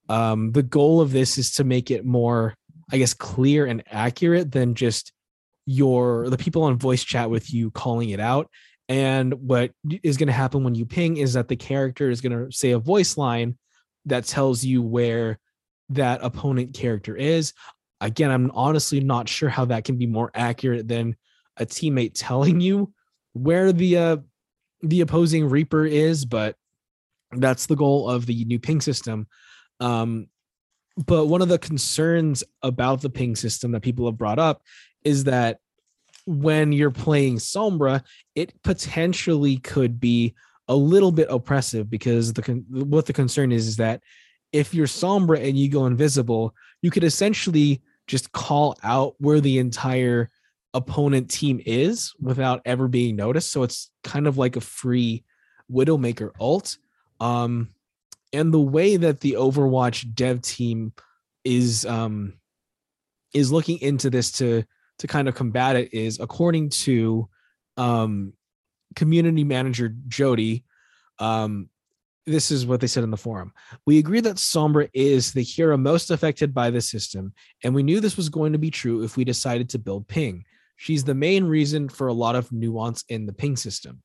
um, 0.09 0.51
the 0.51 0.63
goal 0.63 1.01
of 1.01 1.11
this 1.11 1.37
is 1.37 1.51
to 1.55 1.63
make 1.63 1.91
it 1.91 2.05
more, 2.05 2.55
I 2.91 2.97
guess, 2.97 3.13
clear 3.13 3.65
and 3.65 3.83
accurate 3.91 4.51
than 4.51 4.75
just 4.75 5.11
your 5.65 6.29
the 6.29 6.37
people 6.37 6.63
on 6.63 6.77
voice 6.77 7.03
chat 7.03 7.29
with 7.29 7.53
you 7.53 7.71
calling 7.71 8.09
it 8.09 8.19
out. 8.19 8.49
And 8.89 9.33
what 9.33 9.71
is 10.01 10.15
going 10.15 10.27
to 10.27 10.33
happen 10.33 10.63
when 10.63 10.75
you 10.75 10.85
ping 10.85 11.17
is 11.17 11.33
that 11.33 11.49
the 11.49 11.57
character 11.57 12.09
is 12.09 12.21
going 12.21 12.45
to 12.45 12.51
say 12.55 12.71
a 12.71 12.79
voice 12.79 13.17
line 13.17 13.57
that 14.07 14.25
tells 14.25 14.63
you 14.63 14.81
where 14.81 15.39
that 15.89 16.19
opponent 16.23 16.73
character 16.73 17.15
is. 17.15 17.53
Again, 18.01 18.31
I'm 18.31 18.51
honestly 18.51 18.99
not 18.99 19.29
sure 19.29 19.49
how 19.49 19.65
that 19.65 19.85
can 19.85 19.97
be 19.97 20.05
more 20.05 20.31
accurate 20.33 20.87
than 20.87 21.15
a 21.57 21.65
teammate 21.65 22.11
telling 22.13 22.59
you 22.59 22.93
where 23.33 23.71
the 23.71 23.97
uh, 23.97 24.17
the 24.81 25.01
opposing 25.01 25.49
Reaper 25.49 25.85
is, 25.85 26.25
but 26.25 26.55
that's 27.31 27.65
the 27.65 27.75
goal 27.75 28.09
of 28.09 28.25
the 28.25 28.45
new 28.45 28.59
ping 28.59 28.81
system. 28.81 29.27
Um, 29.79 30.27
but 31.05 31.25
one 31.25 31.41
of 31.41 31.49
the 31.49 31.59
concerns 31.59 32.43
about 32.61 33.01
the 33.01 33.09
ping 33.09 33.35
system 33.35 33.71
that 33.71 33.81
people 33.81 34.05
have 34.05 34.17
brought 34.17 34.39
up 34.39 34.61
is 35.03 35.25
that 35.25 35.59
when 36.25 36.71
you're 36.71 36.91
playing 36.91 37.37
Sombra, 37.37 38.03
it 38.35 38.61
potentially 38.63 39.57
could 39.57 39.99
be 39.99 40.35
a 40.67 40.75
little 40.75 41.11
bit 41.11 41.27
oppressive 41.29 41.89
because 41.89 42.33
the 42.33 42.63
what 42.69 43.05
the 43.05 43.13
concern 43.13 43.51
is 43.51 43.67
is 43.67 43.77
that 43.77 44.01
if 44.51 44.73
you're 44.73 44.87
Sombra 44.87 45.47
and 45.47 45.57
you 45.57 45.69
go 45.69 45.85
invisible, 45.85 46.55
you 46.81 46.91
could 46.91 47.03
essentially 47.03 47.81
just 48.07 48.31
call 48.31 48.77
out 48.83 49.15
where 49.19 49.41
the 49.41 49.59
entire 49.59 50.29
opponent 50.73 51.29
team 51.29 51.61
is 51.65 52.13
without 52.19 52.61
ever 52.65 52.87
being 52.87 53.15
noticed. 53.15 53.51
So 53.51 53.63
it's 53.63 53.89
kind 54.03 54.27
of 54.27 54.37
like 54.37 54.55
a 54.55 54.61
free 54.61 55.23
Widowmaker 55.71 56.31
ult. 56.39 56.77
Um, 57.19 57.69
and 58.31 58.53
the 58.53 58.59
way 58.59 58.97
that 58.97 59.19
the 59.21 59.33
Overwatch 59.33 60.13
dev 60.13 60.41
team 60.41 60.93
is 61.43 61.85
um, 61.85 62.33
is 63.33 63.51
looking 63.51 63.79
into 63.79 64.09
this 64.09 64.31
to 64.33 64.63
to 64.99 65.07
kind 65.07 65.27
of 65.27 65.35
combat 65.35 65.75
it 65.75 65.93
is 65.93 66.19
according 66.19 66.69
to 66.69 67.29
um, 67.77 68.33
community 68.95 69.43
manager 69.43 69.95
Jody, 70.07 70.63
um, 71.19 71.69
this 72.25 72.51
is 72.51 72.65
what 72.65 72.81
they 72.81 72.87
said 72.87 73.03
in 73.03 73.11
the 73.11 73.17
forum. 73.17 73.53
We 73.85 73.99
agree 73.99 74.19
that 74.21 74.35
Sombra 74.35 74.89
is 74.93 75.31
the 75.31 75.43
hero 75.43 75.77
most 75.77 76.11
affected 76.11 76.53
by 76.53 76.69
the 76.69 76.81
system, 76.81 77.33
and 77.63 77.73
we 77.73 77.83
knew 77.83 77.99
this 77.99 78.17
was 78.17 78.29
going 78.29 78.51
to 78.51 78.59
be 78.59 78.69
true 78.69 79.03
if 79.03 79.15
we 79.15 79.23
decided 79.23 79.69
to 79.69 79.79
build 79.79 80.07
Ping. 80.07 80.43
She's 80.75 81.03
the 81.03 81.15
main 81.15 81.45
reason 81.45 81.89
for 81.89 82.07
a 82.07 82.13
lot 82.13 82.35
of 82.35 82.51
nuance 82.51 83.03
in 83.09 83.25
the 83.25 83.33
Ping 83.33 83.55
system. 83.55 84.03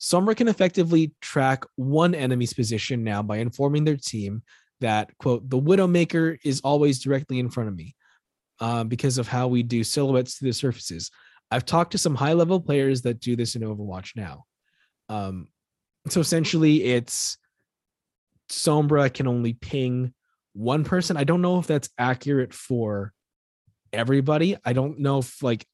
Sombra 0.00 0.36
can 0.36 0.48
effectively 0.48 1.12
track 1.20 1.64
one 1.74 2.14
enemy's 2.14 2.54
position 2.54 3.02
now 3.02 3.22
by 3.22 3.38
informing 3.38 3.84
their 3.84 3.96
team 3.96 4.42
that, 4.80 5.10
quote, 5.18 5.48
the 5.50 5.60
Widowmaker 5.60 6.38
is 6.44 6.60
always 6.60 7.00
directly 7.00 7.40
in 7.40 7.50
front 7.50 7.68
of 7.68 7.74
me 7.74 7.96
uh, 8.60 8.84
because 8.84 9.18
of 9.18 9.26
how 9.26 9.48
we 9.48 9.64
do 9.64 9.82
silhouettes 9.82 10.38
to 10.38 10.44
the 10.44 10.52
surfaces. 10.52 11.10
I've 11.50 11.64
talked 11.64 11.92
to 11.92 11.98
some 11.98 12.14
high 12.14 12.34
level 12.34 12.60
players 12.60 13.02
that 13.02 13.20
do 13.20 13.36
this 13.36 13.56
in 13.56 13.62
Overwatch 13.62 14.16
now. 14.16 14.44
Um, 15.08 15.48
so 16.08 16.20
essentially, 16.20 16.84
it's 16.84 17.38
Sombra 18.50 19.12
can 19.12 19.26
only 19.26 19.54
ping 19.54 20.14
one 20.52 20.84
person. 20.84 21.16
I 21.16 21.24
don't 21.24 21.42
know 21.42 21.58
if 21.58 21.66
that's 21.66 21.88
accurate 21.98 22.52
for 22.52 23.12
everybody. 23.92 24.56
I 24.64 24.72
don't 24.72 25.00
know 25.00 25.18
if 25.18 25.42
like 25.42 25.66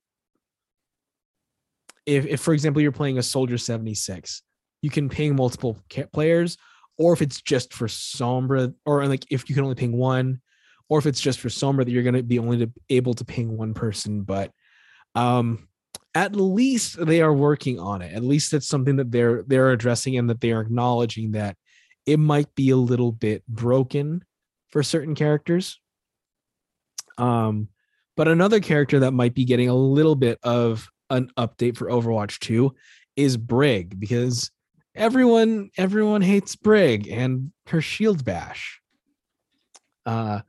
if, 2.06 2.26
if 2.26 2.40
for 2.40 2.52
example 2.54 2.82
you're 2.82 2.92
playing 2.92 3.18
a 3.18 3.22
soldier 3.22 3.58
76 3.58 4.42
you 4.82 4.90
can 4.90 5.08
ping 5.08 5.34
multiple 5.34 5.78
players 6.12 6.56
or 6.98 7.12
if 7.12 7.22
it's 7.22 7.40
just 7.40 7.72
for 7.72 7.86
sombra 7.86 8.74
or 8.84 9.06
like 9.06 9.24
if 9.30 9.48
you 9.48 9.54
can 9.54 9.64
only 9.64 9.74
ping 9.74 9.96
one 9.96 10.40
or 10.88 10.98
if 10.98 11.06
it's 11.06 11.20
just 11.20 11.40
for 11.40 11.48
sombra 11.48 11.84
that 11.84 11.90
you're 11.90 12.02
going 12.02 12.14
to 12.14 12.22
be 12.22 12.38
only 12.38 12.70
able 12.90 13.14
to 13.14 13.24
ping 13.24 13.56
one 13.56 13.72
person 13.72 14.22
but 14.22 14.50
um, 15.14 15.68
at 16.14 16.36
least 16.36 17.04
they 17.04 17.20
are 17.20 17.32
working 17.32 17.78
on 17.78 18.02
it. 18.02 18.12
At 18.12 18.22
least 18.22 18.52
it's 18.52 18.68
something 18.68 18.96
that 18.96 19.10
they're 19.10 19.42
they're 19.42 19.70
addressing 19.70 20.16
and 20.16 20.30
that 20.30 20.40
they 20.40 20.52
are 20.52 20.60
acknowledging 20.60 21.32
that 21.32 21.56
it 22.06 22.18
might 22.18 22.54
be 22.54 22.70
a 22.70 22.76
little 22.76 23.12
bit 23.12 23.46
broken 23.46 24.24
for 24.68 24.82
certain 24.82 25.14
characters. 25.14 25.80
Um, 27.18 27.68
but 28.16 28.28
another 28.28 28.60
character 28.60 29.00
that 29.00 29.12
might 29.12 29.34
be 29.34 29.44
getting 29.44 29.68
a 29.68 29.74
little 29.74 30.14
bit 30.14 30.38
of 30.42 30.88
an 31.10 31.30
update 31.36 31.76
for 31.76 31.86
Overwatch 31.86 32.38
2 32.40 32.74
is 33.16 33.36
Brig 33.36 33.98
because 33.98 34.50
everyone 34.94 35.70
everyone 35.76 36.22
hates 36.22 36.56
Brig 36.56 37.08
and 37.08 37.52
her 37.66 37.80
shield 37.80 38.24
bash. 38.24 38.80
Uh, 40.06 40.40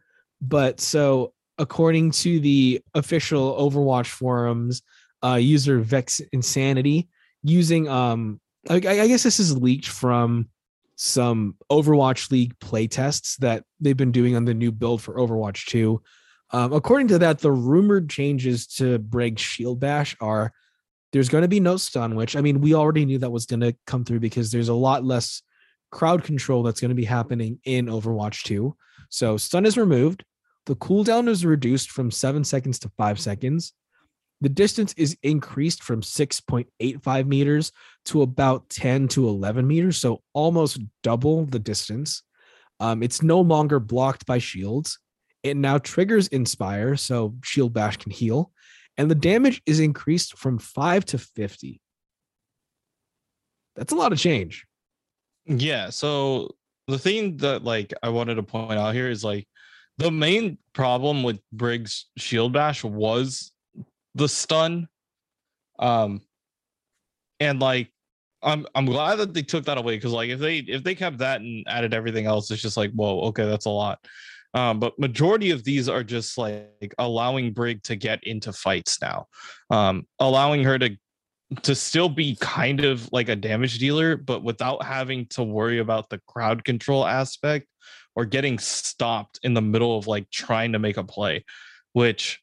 but 0.42 0.80
so 0.80 1.34
according 1.58 2.12
to 2.12 2.40
the 2.40 2.82
official 2.94 3.56
Overwatch 3.56 4.08
forums, 4.08 4.82
uh, 5.24 5.36
user 5.36 5.80
Vex 5.80 6.22
Insanity 6.32 7.08
using 7.44 7.88
um, 7.88 8.40
I, 8.70 8.76
I 8.76 9.08
guess 9.08 9.24
this 9.24 9.40
is 9.40 9.58
leaked 9.58 9.88
from 9.88 10.50
some 10.96 11.56
Overwatch 11.70 12.32
League 12.32 12.58
playtests 12.60 13.38
that 13.38 13.64
they've 13.80 13.98
been 13.98 14.12
doing 14.12 14.36
on 14.36 14.46
the 14.46 14.54
new 14.54 14.72
build 14.72 15.02
for 15.02 15.16
Overwatch 15.16 15.66
2. 15.66 16.02
Um, 16.52 16.74
according 16.74 17.10
to 17.10 17.20
that, 17.20 17.40
the 17.40 17.52
rumored 17.52 18.10
changes 18.10 18.68
to 18.68 18.98
Brig's 19.00 19.42
Shield 19.42 19.80
Bash 19.80 20.16
are 20.22 20.54
there's 21.12 21.30
going 21.30 21.44
to 21.44 21.48
be 21.48 21.60
no 21.60 21.78
stun, 21.78 22.16
which 22.16 22.36
I 22.36 22.42
mean, 22.42 22.62
we 22.62 22.74
already 22.74 23.06
knew 23.06 23.20
that 23.20 23.32
was 23.32 23.46
going 23.46 23.62
to 23.62 23.76
come 23.86 24.04
through 24.04 24.20
because 24.20 24.52
there's 24.52 24.70
a 24.70 24.74
lot 24.74 25.04
less 25.04 25.42
crowd 25.92 26.24
control 26.24 26.64
that's 26.64 26.82
going 26.82 26.90
to 26.90 26.96
be 26.96 27.06
happening 27.06 27.60
in 27.64 27.86
Overwatch 27.86 28.44
2. 28.44 28.76
So 29.10 29.38
stun 29.38 29.66
is 29.66 29.78
removed. 29.78 30.24
The 30.66 30.76
cooldown 30.76 31.30
is 31.30 31.46
reduced 31.46 31.92
from 31.92 32.12
seven 32.12 32.44
seconds 32.44 32.80
to 32.80 32.92
five 32.98 33.20
seconds. 33.20 33.74
The 34.42 34.50
distance 34.50 34.94
is 34.98 35.18
increased 35.24 35.84
from 35.84 36.02
6.85 36.02 37.28
meters 37.28 37.72
to 38.06 38.22
about 38.22 38.70
10 38.70 39.08
to 39.10 39.28
11 39.28 39.66
meters, 39.66 39.98
so 39.98 40.22
almost 40.34 40.80
double 41.04 41.46
the 41.46 41.60
distance. 41.60 42.24
Um, 42.80 43.02
it's 43.02 43.22
no 43.22 43.40
longer 43.40 43.80
blocked 43.80 44.26
by 44.26 44.40
shields. 44.40 45.00
It 45.44 45.56
now 45.56 45.78
triggers 45.78 46.28
Inspire, 46.28 46.96
so 46.96 47.36
Shield 47.44 47.74
Bash 47.74 47.98
can 47.98 48.12
heal, 48.12 48.52
and 48.98 49.10
the 49.10 49.16
damage 49.16 49.62
is 49.66 49.80
increased 49.80 50.38
from 50.38 50.58
5 50.58 51.06
to 51.06 51.18
50. 51.18 51.80
That's 53.76 53.94
a 53.94 53.96
lot 53.96 54.12
of 54.12 54.20
change. 54.20 54.66
Yeah, 55.46 55.92
so 55.92 56.56
the 56.88 56.98
thing 56.98 57.38
that 57.38 57.64
like 57.64 57.94
I 58.02 58.10
wanted 58.10 58.36
to 58.36 58.44
point 58.44 58.80
out 58.80 58.96
here 58.96 59.10
is 59.10 59.24
like 59.24 59.48
the 59.98 60.12
main 60.12 60.58
problem 60.74 61.24
with 61.24 61.40
Brig's 61.52 62.08
Shield 62.18 62.54
Bash 62.54 62.84
was 62.84 63.52
the 64.14 64.28
stun. 64.28 64.88
Um, 65.80 66.22
and 67.40 67.60
like 67.60 67.92
I'm 68.42 68.66
I'm 68.76 68.86
glad 68.86 69.16
that 69.18 69.34
they 69.34 69.42
took 69.42 69.66
that 69.66 69.78
away 69.78 69.96
because 69.96 70.14
like 70.14 70.30
if 70.30 70.40
they 70.40 70.58
if 70.60 70.84
they 70.84 70.96
kept 70.96 71.18
that 71.20 71.42
and 71.42 71.66
added 71.68 71.94
everything 71.94 72.26
else, 72.26 72.50
it's 72.52 72.62
just 72.62 72.78
like 72.78 72.92
whoa, 72.92 73.22
okay, 73.22 73.46
that's 73.46 73.66
a 73.66 73.72
lot. 73.72 74.00
Um, 74.54 74.80
but 74.80 74.98
majority 74.98 75.52
of 75.52 75.66
these 75.66 75.90
are 75.90 76.04
just 76.04 76.38
like 76.38 76.96
allowing 76.98 77.52
Brig 77.52 77.84
to 77.84 77.96
get 77.98 78.24
into 78.24 78.54
fights 78.54 79.02
now, 79.02 79.28
um, 79.70 80.08
allowing 80.20 80.64
her 80.64 80.80
to 80.80 80.96
to 81.62 81.76
still 81.76 82.10
be 82.10 82.38
kind 82.40 82.84
of 82.84 83.08
like 83.12 83.30
a 83.30 83.36
damage 83.36 83.80
dealer, 83.80 84.18
but 84.18 84.44
without 84.44 84.84
having 84.84 85.26
to 85.28 85.44
worry 85.44 85.80
about 85.80 86.10
the 86.10 86.20
crowd 86.28 86.64
control 86.64 87.06
aspect 87.06 87.68
or 88.16 88.26
getting 88.26 88.58
stopped 88.58 89.40
in 89.44 89.54
the 89.54 89.62
middle 89.62 89.98
of 89.98 90.08
like 90.08 90.30
trying 90.30 90.72
to 90.72 90.80
make 90.80 90.98
a 90.98 91.04
play, 91.04 91.44
which 91.94 92.42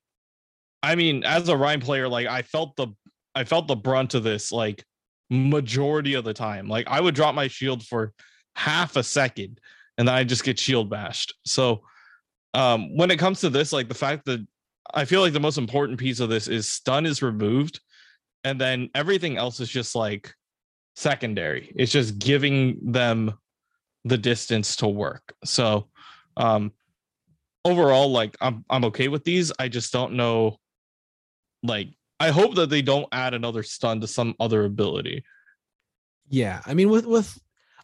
I 0.83 0.97
mean, 0.97 1.25
as 1.25 1.49
a 1.49 1.57
Rein 1.57 1.81
player, 1.81 2.09
like 2.09 2.27
I 2.27 2.43
felt 2.43 2.77
the 2.77 2.89
I 3.35 3.45
felt 3.45 3.69
the 3.69 3.77
brunt 3.77 4.15
of 4.15 4.23
this 4.23 4.53
like 4.53 4.85
majority 5.31 6.15
of 6.15 6.25
the 6.25 6.35
time. 6.35 6.69
Like 6.69 6.87
I 6.89 7.01
would 7.01 7.15
drop 7.15 7.35
my 7.35 7.49
shield 7.49 7.85
for 7.85 8.13
half 8.57 8.97
a 8.97 9.03
second 9.03 9.59
and 9.97 10.07
then 10.07 10.15
I 10.15 10.25
just 10.25 10.45
get 10.45 10.59
shield 10.59 10.91
bashed. 10.91 11.35
So 11.47 11.83
um 12.55 12.97
when 12.97 13.11
it 13.11 13.19
comes 13.19 13.41
to 13.41 13.51
this, 13.51 13.73
like 13.73 13.89
the 13.89 13.95
fact 13.95 14.27
that 14.27 14.47
I 14.93 15.05
feel 15.05 15.23
like 15.23 15.33
the 15.33 15.41
most 15.41 15.59
important 15.59 15.99
piece 15.99 16.21
of 16.21 16.29
this 16.29 16.49
is 16.49 16.69
stun 16.69 17.07
is 17.07 17.23
removed 17.23 17.81
and 18.45 18.61
then 18.61 18.91
everything 18.95 19.37
else 19.39 19.61
is 19.61 19.69
just 19.69 19.95
like 19.95 20.35
secondary. 20.97 21.73
It's 21.77 21.93
just 21.93 22.19
giving 22.19 22.79
them 22.93 23.39
the 24.05 24.19
distance 24.19 24.77
to 24.77 24.89
work. 24.89 25.35
So 25.45 25.89
um 26.37 26.73
overall 27.65 28.11
like 28.11 28.37
I'm 28.41 28.65
I'm 28.69 28.85
okay 28.87 29.09
with 29.09 29.25
these. 29.25 29.53
I 29.59 29.69
just 29.69 29.93
don't 29.93 30.15
know 30.15 30.59
like 31.63 31.89
I 32.19 32.31
hope 32.31 32.55
that 32.55 32.71
they 32.71 32.83
don't 32.83 33.09
add 33.13 33.35
another 33.35 33.63
stun 33.63 34.01
to 34.01 34.07
some 34.07 34.35
other 34.39 34.65
ability. 34.65 35.25
Yeah, 36.29 36.63
I 36.67 36.75
mean 36.75 36.89
with 36.89 37.07
with 37.07 37.39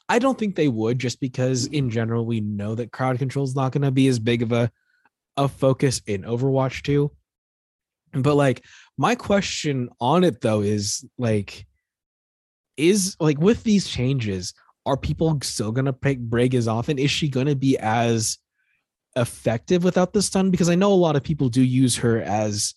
I 0.09 0.19
don't 0.19 0.39
think 0.39 0.57
they 0.57 0.69
would 0.69 0.99
just 0.99 1.21
because 1.21 1.67
in 1.67 1.91
general 1.91 2.25
we 2.25 2.41
know 2.41 2.75
that 2.75 2.93
crowd 2.93 3.19
control 3.19 3.45
is 3.45 3.55
not 3.55 3.73
going 3.73 3.83
to 3.83 3.91
be 3.91 4.09
as 4.09 4.19
big 4.19 4.43
of 4.43 4.53
a 4.53 4.71
a 5.37 5.49
focus 5.49 6.03
in 6.07 6.23
Overwatch 6.23 6.83
2. 6.83 7.11
But 8.13 8.35
like 8.35 8.65
my 8.97 9.15
question 9.15 9.89
on 10.01 10.25
it 10.25 10.41
though 10.41 10.61
is 10.61 11.05
like 11.19 11.67
is 12.77 13.17
like 13.21 13.39
with 13.39 13.63
these 13.65 13.87
changes 13.87 14.55
are 14.89 14.97
people 14.97 15.39
still 15.43 15.71
going 15.71 15.85
to 15.85 15.93
pick 15.93 16.19
Brig 16.19 16.55
as 16.55 16.67
often? 16.67 16.99
Is 16.99 17.11
she 17.11 17.29
going 17.29 17.47
to 17.47 17.55
be 17.55 17.79
as 17.79 18.39
effective 19.17 19.85
without 19.85 20.13
the 20.13 20.23
stun 20.23 20.51
because 20.51 20.71
I 20.71 20.75
know 20.75 20.93
a 20.93 20.95
lot 20.95 21.17
of 21.17 21.23
people 21.23 21.49
do 21.49 21.63
use 21.63 21.97
her 21.97 22.23
as 22.23 22.75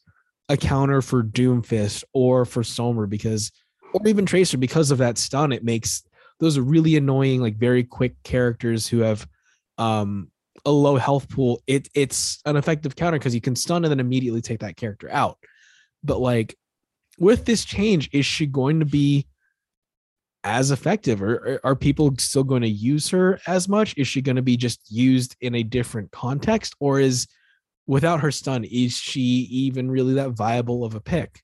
a 0.50 0.58
counter 0.58 1.02
for 1.02 1.24
Doomfist 1.24 2.04
or 2.14 2.46
for 2.46 2.64
Somer 2.64 3.08
because, 3.08 3.52
or 3.94 4.08
even 4.08 4.26
Tracer 4.26 4.58
because 4.58 4.92
of 4.92 4.98
that 4.98 5.18
stun. 5.18 5.52
It 5.52 5.64
makes 5.64 6.04
those 6.40 6.60
really 6.60 6.98
annoying, 6.98 7.42
like 7.42 7.58
very 7.58 7.84
quick 7.84 8.22
characters 8.24 8.88
who 8.88 9.00
have 9.00 9.26
um, 9.78 10.30
a 10.66 10.72
low 10.72 10.98
health 10.98 11.30
pool. 11.30 11.62
It 11.68 11.88
it's 11.96 12.42
an 12.46 12.58
effective 12.58 12.96
counter 12.96 13.20
because 13.20 13.36
you 13.36 13.42
can 13.42 13.56
stun 13.56 13.86
and 13.86 13.92
then 13.92 14.00
immediately 14.00 14.42
take 14.42 14.60
that 14.60 14.76
character 14.76 15.10
out. 15.10 15.38
But 16.04 16.20
like 16.20 16.58
with 17.20 17.46
this 17.46 17.64
change, 17.64 18.10
is 18.12 18.26
she 18.26 18.48
going 18.48 18.80
to 18.80 18.86
be 18.86 19.28
as 20.44 20.72
effective 20.72 21.22
or 21.22 21.60
are 21.64 21.76
people 21.76 22.14
still 22.18 22.44
going 22.44 22.64
to 22.64 22.70
use 22.70 23.10
her 23.10 23.40
as 23.48 23.70
much 23.70 23.94
is 23.98 24.08
she 24.08 24.22
going 24.22 24.36
to 24.36 24.42
be 24.42 24.58
just 24.58 24.82
used 24.90 25.36
in 25.42 25.56
a 25.56 25.64
different 25.64 26.12
context 26.12 26.76
or 26.80 27.00
is 27.00 27.28
without 27.88 28.22
her 28.22 28.32
stun, 28.32 28.64
is 28.64 28.94
she 28.94 29.48
even 29.52 29.92
really 29.92 30.14
that 30.14 30.32
viable 30.32 30.84
of 30.84 30.96
a 30.96 31.02
pick? 31.02 31.44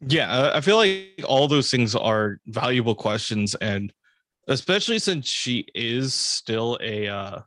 Yeah, 0.00 0.50
I 0.54 0.60
feel 0.60 0.76
like 0.76 1.20
all 1.24 1.46
those 1.46 1.70
things 1.70 1.94
are 1.94 2.38
valuable 2.46 2.94
questions, 2.94 3.54
and 3.56 3.92
especially 4.48 4.98
since 4.98 5.28
she 5.28 5.66
is 5.74 6.12
still 6.12 6.76
a 6.80 7.06
uh, 7.06 7.40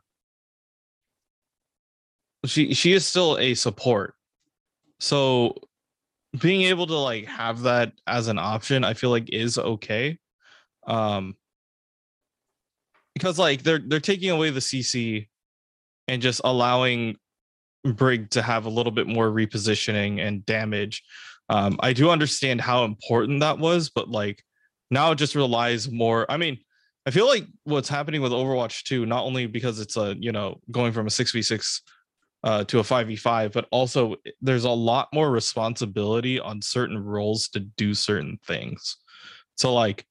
she 2.46 2.72
she 2.72 2.94
is 2.94 3.04
still 3.04 3.36
a 3.38 3.54
support. 3.54 4.14
So 5.00 5.56
being 6.38 6.62
able 6.62 6.86
to 6.86 6.96
like 6.96 7.26
have 7.26 7.62
that 7.62 7.92
as 8.06 8.28
an 8.28 8.38
option, 8.38 8.84
I 8.84 8.94
feel 8.94 9.10
like 9.10 9.28
is 9.32 9.58
okay. 9.58 10.18
Um 10.86 11.36
because 13.14 13.38
like 13.38 13.62
they're 13.62 13.78
they're 13.78 14.00
taking 14.00 14.30
away 14.30 14.50
the 14.50 14.60
CC 14.60 15.28
and 16.08 16.20
just 16.20 16.40
allowing 16.44 17.16
Brig 17.84 18.30
to 18.30 18.42
have 18.42 18.66
a 18.66 18.70
little 18.70 18.92
bit 18.92 19.06
more 19.06 19.30
repositioning 19.30 20.20
and 20.20 20.44
damage. 20.44 21.02
Um, 21.48 21.76
I 21.80 21.92
do 21.92 22.10
understand 22.10 22.60
how 22.60 22.84
important 22.84 23.40
that 23.40 23.58
was, 23.58 23.90
but 23.90 24.08
like 24.08 24.42
now 24.90 25.12
it 25.12 25.16
just 25.16 25.34
relies 25.34 25.90
more. 25.90 26.30
I 26.30 26.36
mean, 26.36 26.58
I 27.06 27.10
feel 27.10 27.26
like 27.26 27.46
what's 27.64 27.88
happening 27.88 28.20
with 28.20 28.32
Overwatch 28.32 28.82
2, 28.82 29.06
not 29.06 29.24
only 29.24 29.46
because 29.46 29.78
it's 29.78 29.96
a, 29.96 30.16
you 30.18 30.32
know, 30.32 30.60
going 30.70 30.92
from 30.92 31.06
a 31.06 31.10
6v6 31.10 31.80
uh, 32.46 32.62
to 32.62 32.78
a 32.78 32.82
5v5, 32.82 33.52
but 33.52 33.66
also 33.72 34.14
there's 34.40 34.62
a 34.62 34.70
lot 34.70 35.08
more 35.12 35.32
responsibility 35.32 36.38
on 36.38 36.62
certain 36.62 36.96
roles 36.96 37.48
to 37.48 37.58
do 37.58 37.92
certain 37.92 38.38
things. 38.46 38.98
So, 39.56 39.74
like, 39.74 40.06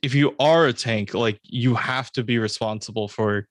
if 0.00 0.14
you 0.14 0.34
are 0.40 0.66
a 0.66 0.72
tank, 0.72 1.12
like, 1.12 1.38
you 1.42 1.74
have 1.74 2.10
to 2.12 2.24
be 2.24 2.38
responsible 2.38 3.06
for 3.06 3.46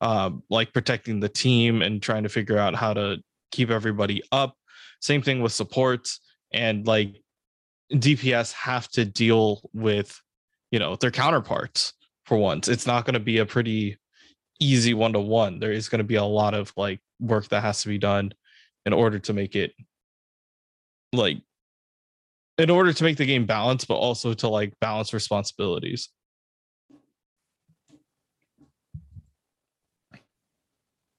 um, 0.00 0.42
like 0.50 0.72
protecting 0.72 1.20
the 1.20 1.28
team 1.28 1.82
and 1.82 2.02
trying 2.02 2.24
to 2.24 2.28
figure 2.28 2.58
out 2.58 2.74
how 2.74 2.94
to 2.94 3.18
keep 3.52 3.70
everybody 3.70 4.22
up. 4.32 4.56
Same 5.00 5.22
thing 5.22 5.40
with 5.40 5.52
supports 5.52 6.18
and 6.52 6.84
like 6.84 7.22
DPS 7.92 8.52
have 8.54 8.88
to 8.90 9.04
deal 9.04 9.60
with, 9.72 10.20
you 10.72 10.80
know, 10.80 10.96
their 10.96 11.12
counterparts 11.12 11.92
for 12.26 12.38
once. 12.38 12.66
It's 12.66 12.88
not 12.88 13.04
going 13.04 13.14
to 13.14 13.20
be 13.20 13.38
a 13.38 13.46
pretty 13.46 13.98
easy 14.60 14.94
one 14.94 15.12
to 15.12 15.20
one. 15.20 15.58
There 15.58 15.72
is 15.72 15.88
going 15.88 15.98
to 15.98 16.04
be 16.04 16.16
a 16.16 16.24
lot 16.24 16.54
of 16.54 16.72
like 16.76 17.00
work 17.20 17.48
that 17.48 17.62
has 17.62 17.82
to 17.82 17.88
be 17.88 17.98
done 17.98 18.32
in 18.86 18.92
order 18.92 19.18
to 19.18 19.32
make 19.32 19.56
it 19.56 19.72
like 21.12 21.38
in 22.58 22.70
order 22.70 22.92
to 22.92 23.04
make 23.04 23.16
the 23.16 23.26
game 23.26 23.46
balance, 23.46 23.84
but 23.84 23.94
also 23.94 24.34
to 24.34 24.48
like 24.48 24.74
balance 24.80 25.14
responsibilities. 25.14 26.08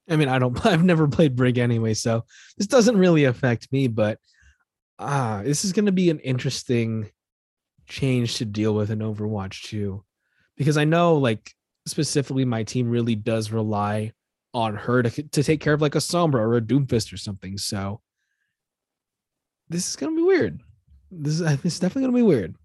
I 0.10 0.16
mean, 0.16 0.28
I 0.28 0.40
don't. 0.40 0.66
I've 0.66 0.84
never 0.84 1.08
played 1.08 1.36
Brig 1.36 1.58
anyway, 1.58 1.94
so 1.94 2.26
this 2.58 2.68
doesn't 2.68 2.98
really 2.98 3.26
affect 3.26 3.72
me. 3.72 3.88
But 3.88 4.20
ah, 4.98 5.42
this 5.44 5.64
is 5.64 5.72
going 5.72 5.86
to 5.86 5.92
be 5.92 6.10
an 6.10 6.20
interesting 6.20 7.10
change 7.88 8.36
to 8.36 8.46
deal 8.46 8.74
with 8.74 8.92
in 8.92 9.00
Overwatch 9.00 9.64
2, 9.70 10.04
because 10.58 10.78
I 10.78 10.86
know, 10.86 11.16
like 11.16 11.54
specifically, 11.90 12.46
my 12.46 12.64
team 12.64 12.90
really 12.90 13.16
does 13.16 13.52
rely 13.52 14.14
on 14.54 14.76
her 14.76 15.04
to 15.04 15.24
to 15.24 15.44
take 15.44 15.62
care 15.62 15.74
of 15.74 15.82
like 15.82 15.96
a 15.96 16.00
Sombra 16.00 16.40
or 16.40 16.58
a 16.58 16.62
Doomfist 16.62 17.14
or 17.14 17.18
something. 17.18 17.58
So 17.58 18.02
this 19.70 19.88
is 19.88 19.96
to 19.96 20.16
be 20.16 20.22
weird. 20.22 20.62
This 21.12 21.40
is 21.40 21.42
it's 21.64 21.80
definitely 21.80 22.02
going 22.04 22.14
to 22.14 22.18
be 22.18 22.22
weird. 22.24 22.56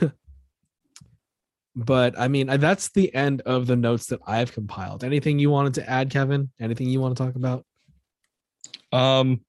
but 1.76 2.18
I 2.18 2.28
mean, 2.28 2.46
that's 2.46 2.90
the 2.90 3.14
end 3.14 3.42
of 3.42 3.66
the 3.66 3.76
notes 3.76 4.06
that 4.06 4.20
I've 4.26 4.52
compiled. 4.52 5.04
Anything 5.04 5.38
you 5.38 5.50
wanted 5.50 5.74
to 5.74 5.88
add, 5.88 6.10
Kevin? 6.10 6.50
Anything 6.60 6.88
you 6.88 7.00
want 7.00 7.16
to 7.16 7.24
talk 7.24 7.34
about? 7.36 7.64
Um, 8.92 9.40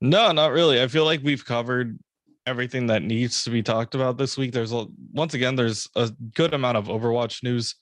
no, 0.00 0.32
not 0.32 0.52
really. 0.52 0.82
I 0.82 0.88
feel 0.88 1.04
like 1.04 1.20
we've 1.22 1.44
covered 1.44 1.98
everything 2.46 2.86
that 2.86 3.02
needs 3.02 3.44
to 3.44 3.50
be 3.50 3.62
talked 3.62 3.94
about 3.94 4.16
this 4.16 4.36
week. 4.36 4.52
There's 4.52 4.72
a 4.72 4.86
once 5.12 5.34
again, 5.34 5.56
there's 5.56 5.88
a 5.96 6.10
good 6.34 6.54
amount 6.54 6.76
of 6.76 6.86
Overwatch 6.86 7.42
news. 7.42 7.74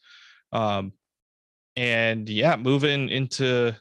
Um, 0.54 0.92
and 1.76 2.28
yeah, 2.28 2.56
moving 2.56 3.10
into 3.10 3.76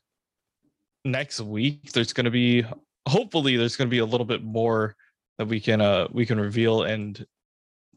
next 1.05 1.39
week, 1.39 1.93
there's 1.93 2.11
going 2.11 2.25
to 2.25 2.31
be 2.31 2.65
hopefully 3.07 3.55
there's 3.55 3.75
going 3.75 3.87
to 3.87 3.93
be 3.93 3.99
a 3.99 4.05
little 4.05 4.25
bit 4.25 4.43
more 4.43 4.95
that 5.37 5.47
we 5.47 5.59
can 5.59 5.81
uh 5.81 6.07
we 6.11 6.25
can 6.25 6.39
reveal 6.39 6.83
and 6.83 7.25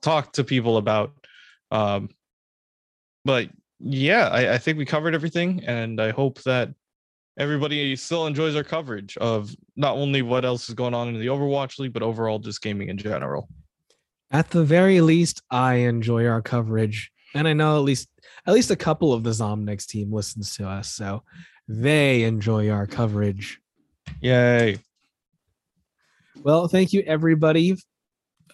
talk 0.03 0.33
to 0.33 0.43
people 0.43 0.77
about 0.77 1.13
um, 1.71 2.11
but 3.25 3.49
yeah, 3.81 4.29
I, 4.29 4.55
I 4.55 4.59
think 4.59 4.79
we 4.79 4.85
covered 4.85 5.15
everything, 5.15 5.65
and 5.65 6.01
I 6.01 6.11
hope 6.11 6.43
that 6.43 6.73
everybody 7.39 7.95
still 7.97 8.27
enjoys 8.27 8.57
our 8.57 8.65
coverage 8.65 9.17
of 9.19 9.55
not 9.77 9.97
only 9.97 10.23
what 10.23 10.45
else 10.45 10.69
is 10.69 10.75
going 10.75 10.95
on 10.95 11.09
in 11.09 11.21
the 11.21 11.27
Overwatch 11.27 11.79
League, 11.79 11.93
but 11.93 12.03
overall 12.03 12.39
just 12.39 12.63
gaming 12.63 12.89
in 12.89 12.97
general. 12.97 13.49
At 14.31 14.51
the 14.51 14.65
very 14.65 15.01
least, 15.01 15.43
I 15.51 15.75
enjoy 15.75 16.27
our 16.27 16.43
coverage, 16.43 17.13
and 17.35 17.47
I 17.49 17.53
know 17.53 17.77
at 17.77 17.83
least 17.83 18.09
at 18.47 18.55
least 18.55 18.71
a 18.71 18.77
couple 18.77 19.13
of 19.13 19.23
the 19.23 19.31
Zomnix 19.31 19.87
team 19.87 20.13
listens 20.13 20.57
to 20.57 20.69
us, 20.69 20.93
so 20.93 21.23
they 21.69 22.23
enjoy 22.23 22.71
our 22.71 22.87
coverage. 22.87 23.61
Yay! 24.21 24.79
Well, 26.43 26.69
thank 26.69 26.93
you 26.93 27.03
everybody 27.07 27.77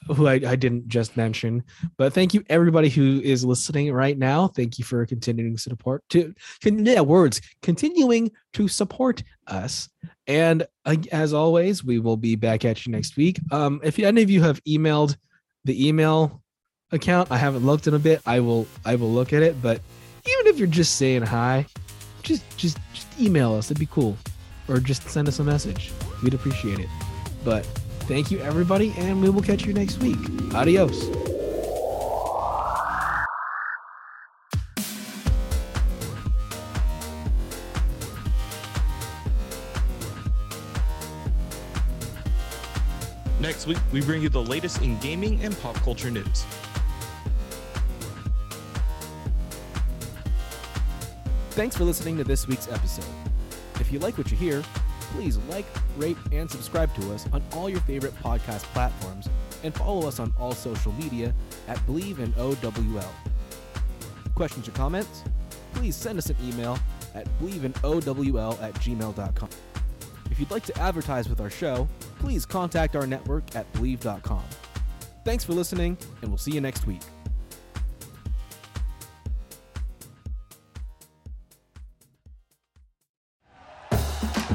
who 0.08 0.26
I, 0.26 0.34
I, 0.34 0.56
didn't 0.56 0.88
just 0.88 1.16
mention. 1.16 1.62
But 1.96 2.12
thank 2.12 2.34
you 2.34 2.42
everybody 2.48 2.88
who 2.88 3.20
is 3.22 3.44
listening 3.44 3.92
right 3.92 4.18
now. 4.18 4.48
Thank 4.48 4.78
you 4.78 4.84
for 4.84 5.04
continuing 5.06 5.54
to 5.56 5.60
support 5.60 6.02
to 6.10 6.34
yeah 6.64 7.00
words 7.00 7.40
continuing 7.62 8.30
to 8.54 8.68
support 8.68 9.22
us. 9.46 9.88
And 10.26 10.66
uh, 10.84 10.96
as 11.12 11.32
always, 11.32 11.84
we 11.84 11.98
will 11.98 12.16
be 12.16 12.36
back 12.36 12.64
at 12.64 12.84
you 12.84 12.92
next 12.92 13.16
week. 13.16 13.38
Um, 13.50 13.80
if 13.82 13.98
any 13.98 14.22
of 14.22 14.30
you 14.30 14.42
have 14.42 14.62
emailed 14.64 15.16
the 15.64 15.88
email 15.88 16.42
account. 16.92 17.30
I 17.30 17.38
haven't 17.38 17.64
looked 17.66 17.86
in 17.86 17.94
a 17.94 17.98
bit. 17.98 18.20
I 18.26 18.40
will 18.40 18.66
I 18.84 18.94
will 18.94 19.10
look 19.10 19.32
at 19.32 19.42
it, 19.42 19.60
but 19.60 19.80
even 20.26 20.46
if 20.46 20.58
you're 20.58 20.68
just 20.68 20.96
saying 20.96 21.22
hi, 21.22 21.66
just 22.22 22.44
just 22.56 22.78
just 22.92 23.08
email 23.20 23.54
us. 23.54 23.66
It'd 23.66 23.80
be 23.80 23.86
cool. 23.86 24.16
Or 24.68 24.78
just 24.78 25.08
send 25.08 25.26
us 25.26 25.38
a 25.38 25.44
message. 25.44 25.92
We'd 26.22 26.34
appreciate 26.34 26.78
it. 26.78 26.88
But 27.44 27.66
thank 28.06 28.30
you 28.30 28.38
everybody 28.40 28.94
and 28.96 29.20
we 29.20 29.28
will 29.28 29.42
catch 29.42 29.64
you 29.64 29.72
next 29.72 29.98
week. 29.98 30.18
Adios. 30.54 31.08
Next 43.40 43.66
week, 43.66 43.78
we 43.92 44.00
bring 44.00 44.22
you 44.22 44.28
the 44.28 44.40
latest 44.40 44.82
in 44.82 44.98
gaming 45.00 45.42
and 45.42 45.58
pop 45.60 45.74
culture 45.76 46.10
news. 46.10 46.44
Thanks 51.52 51.76
for 51.76 51.84
listening 51.84 52.16
to 52.16 52.24
this 52.24 52.48
week's 52.48 52.66
episode. 52.68 53.04
If 53.78 53.92
you 53.92 53.98
like 53.98 54.16
what 54.16 54.30
you 54.30 54.38
hear, 54.38 54.62
please 55.12 55.36
like, 55.50 55.66
rate, 55.98 56.16
and 56.32 56.50
subscribe 56.50 56.94
to 56.94 57.12
us 57.12 57.26
on 57.30 57.42
all 57.52 57.68
your 57.68 57.80
favorite 57.80 58.14
podcast 58.22 58.62
platforms 58.72 59.28
and 59.62 59.74
follow 59.74 60.08
us 60.08 60.18
on 60.18 60.32
all 60.38 60.52
social 60.52 60.92
media 60.92 61.34
at 61.68 61.76
Bleav 61.86 62.20
in 62.20 62.32
OWL. 62.38 63.12
Questions 64.34 64.66
or 64.66 64.70
comments? 64.70 65.24
Please 65.74 65.94
send 65.94 66.16
us 66.16 66.30
an 66.30 66.36
email 66.42 66.78
at 67.14 67.28
bleavinowl 67.38 68.62
at 68.62 68.72
gmail.com. 68.76 69.48
If 70.30 70.40
you'd 70.40 70.50
like 70.50 70.64
to 70.64 70.78
advertise 70.78 71.28
with 71.28 71.42
our 71.42 71.50
show, 71.50 71.86
please 72.18 72.46
contact 72.46 72.96
our 72.96 73.06
network 73.06 73.54
at 73.54 73.70
bleav.com. 73.74 74.42
Thanks 75.26 75.44
for 75.44 75.52
listening, 75.52 75.98
and 76.22 76.30
we'll 76.30 76.38
see 76.38 76.52
you 76.52 76.62
next 76.62 76.86
week. 76.86 77.02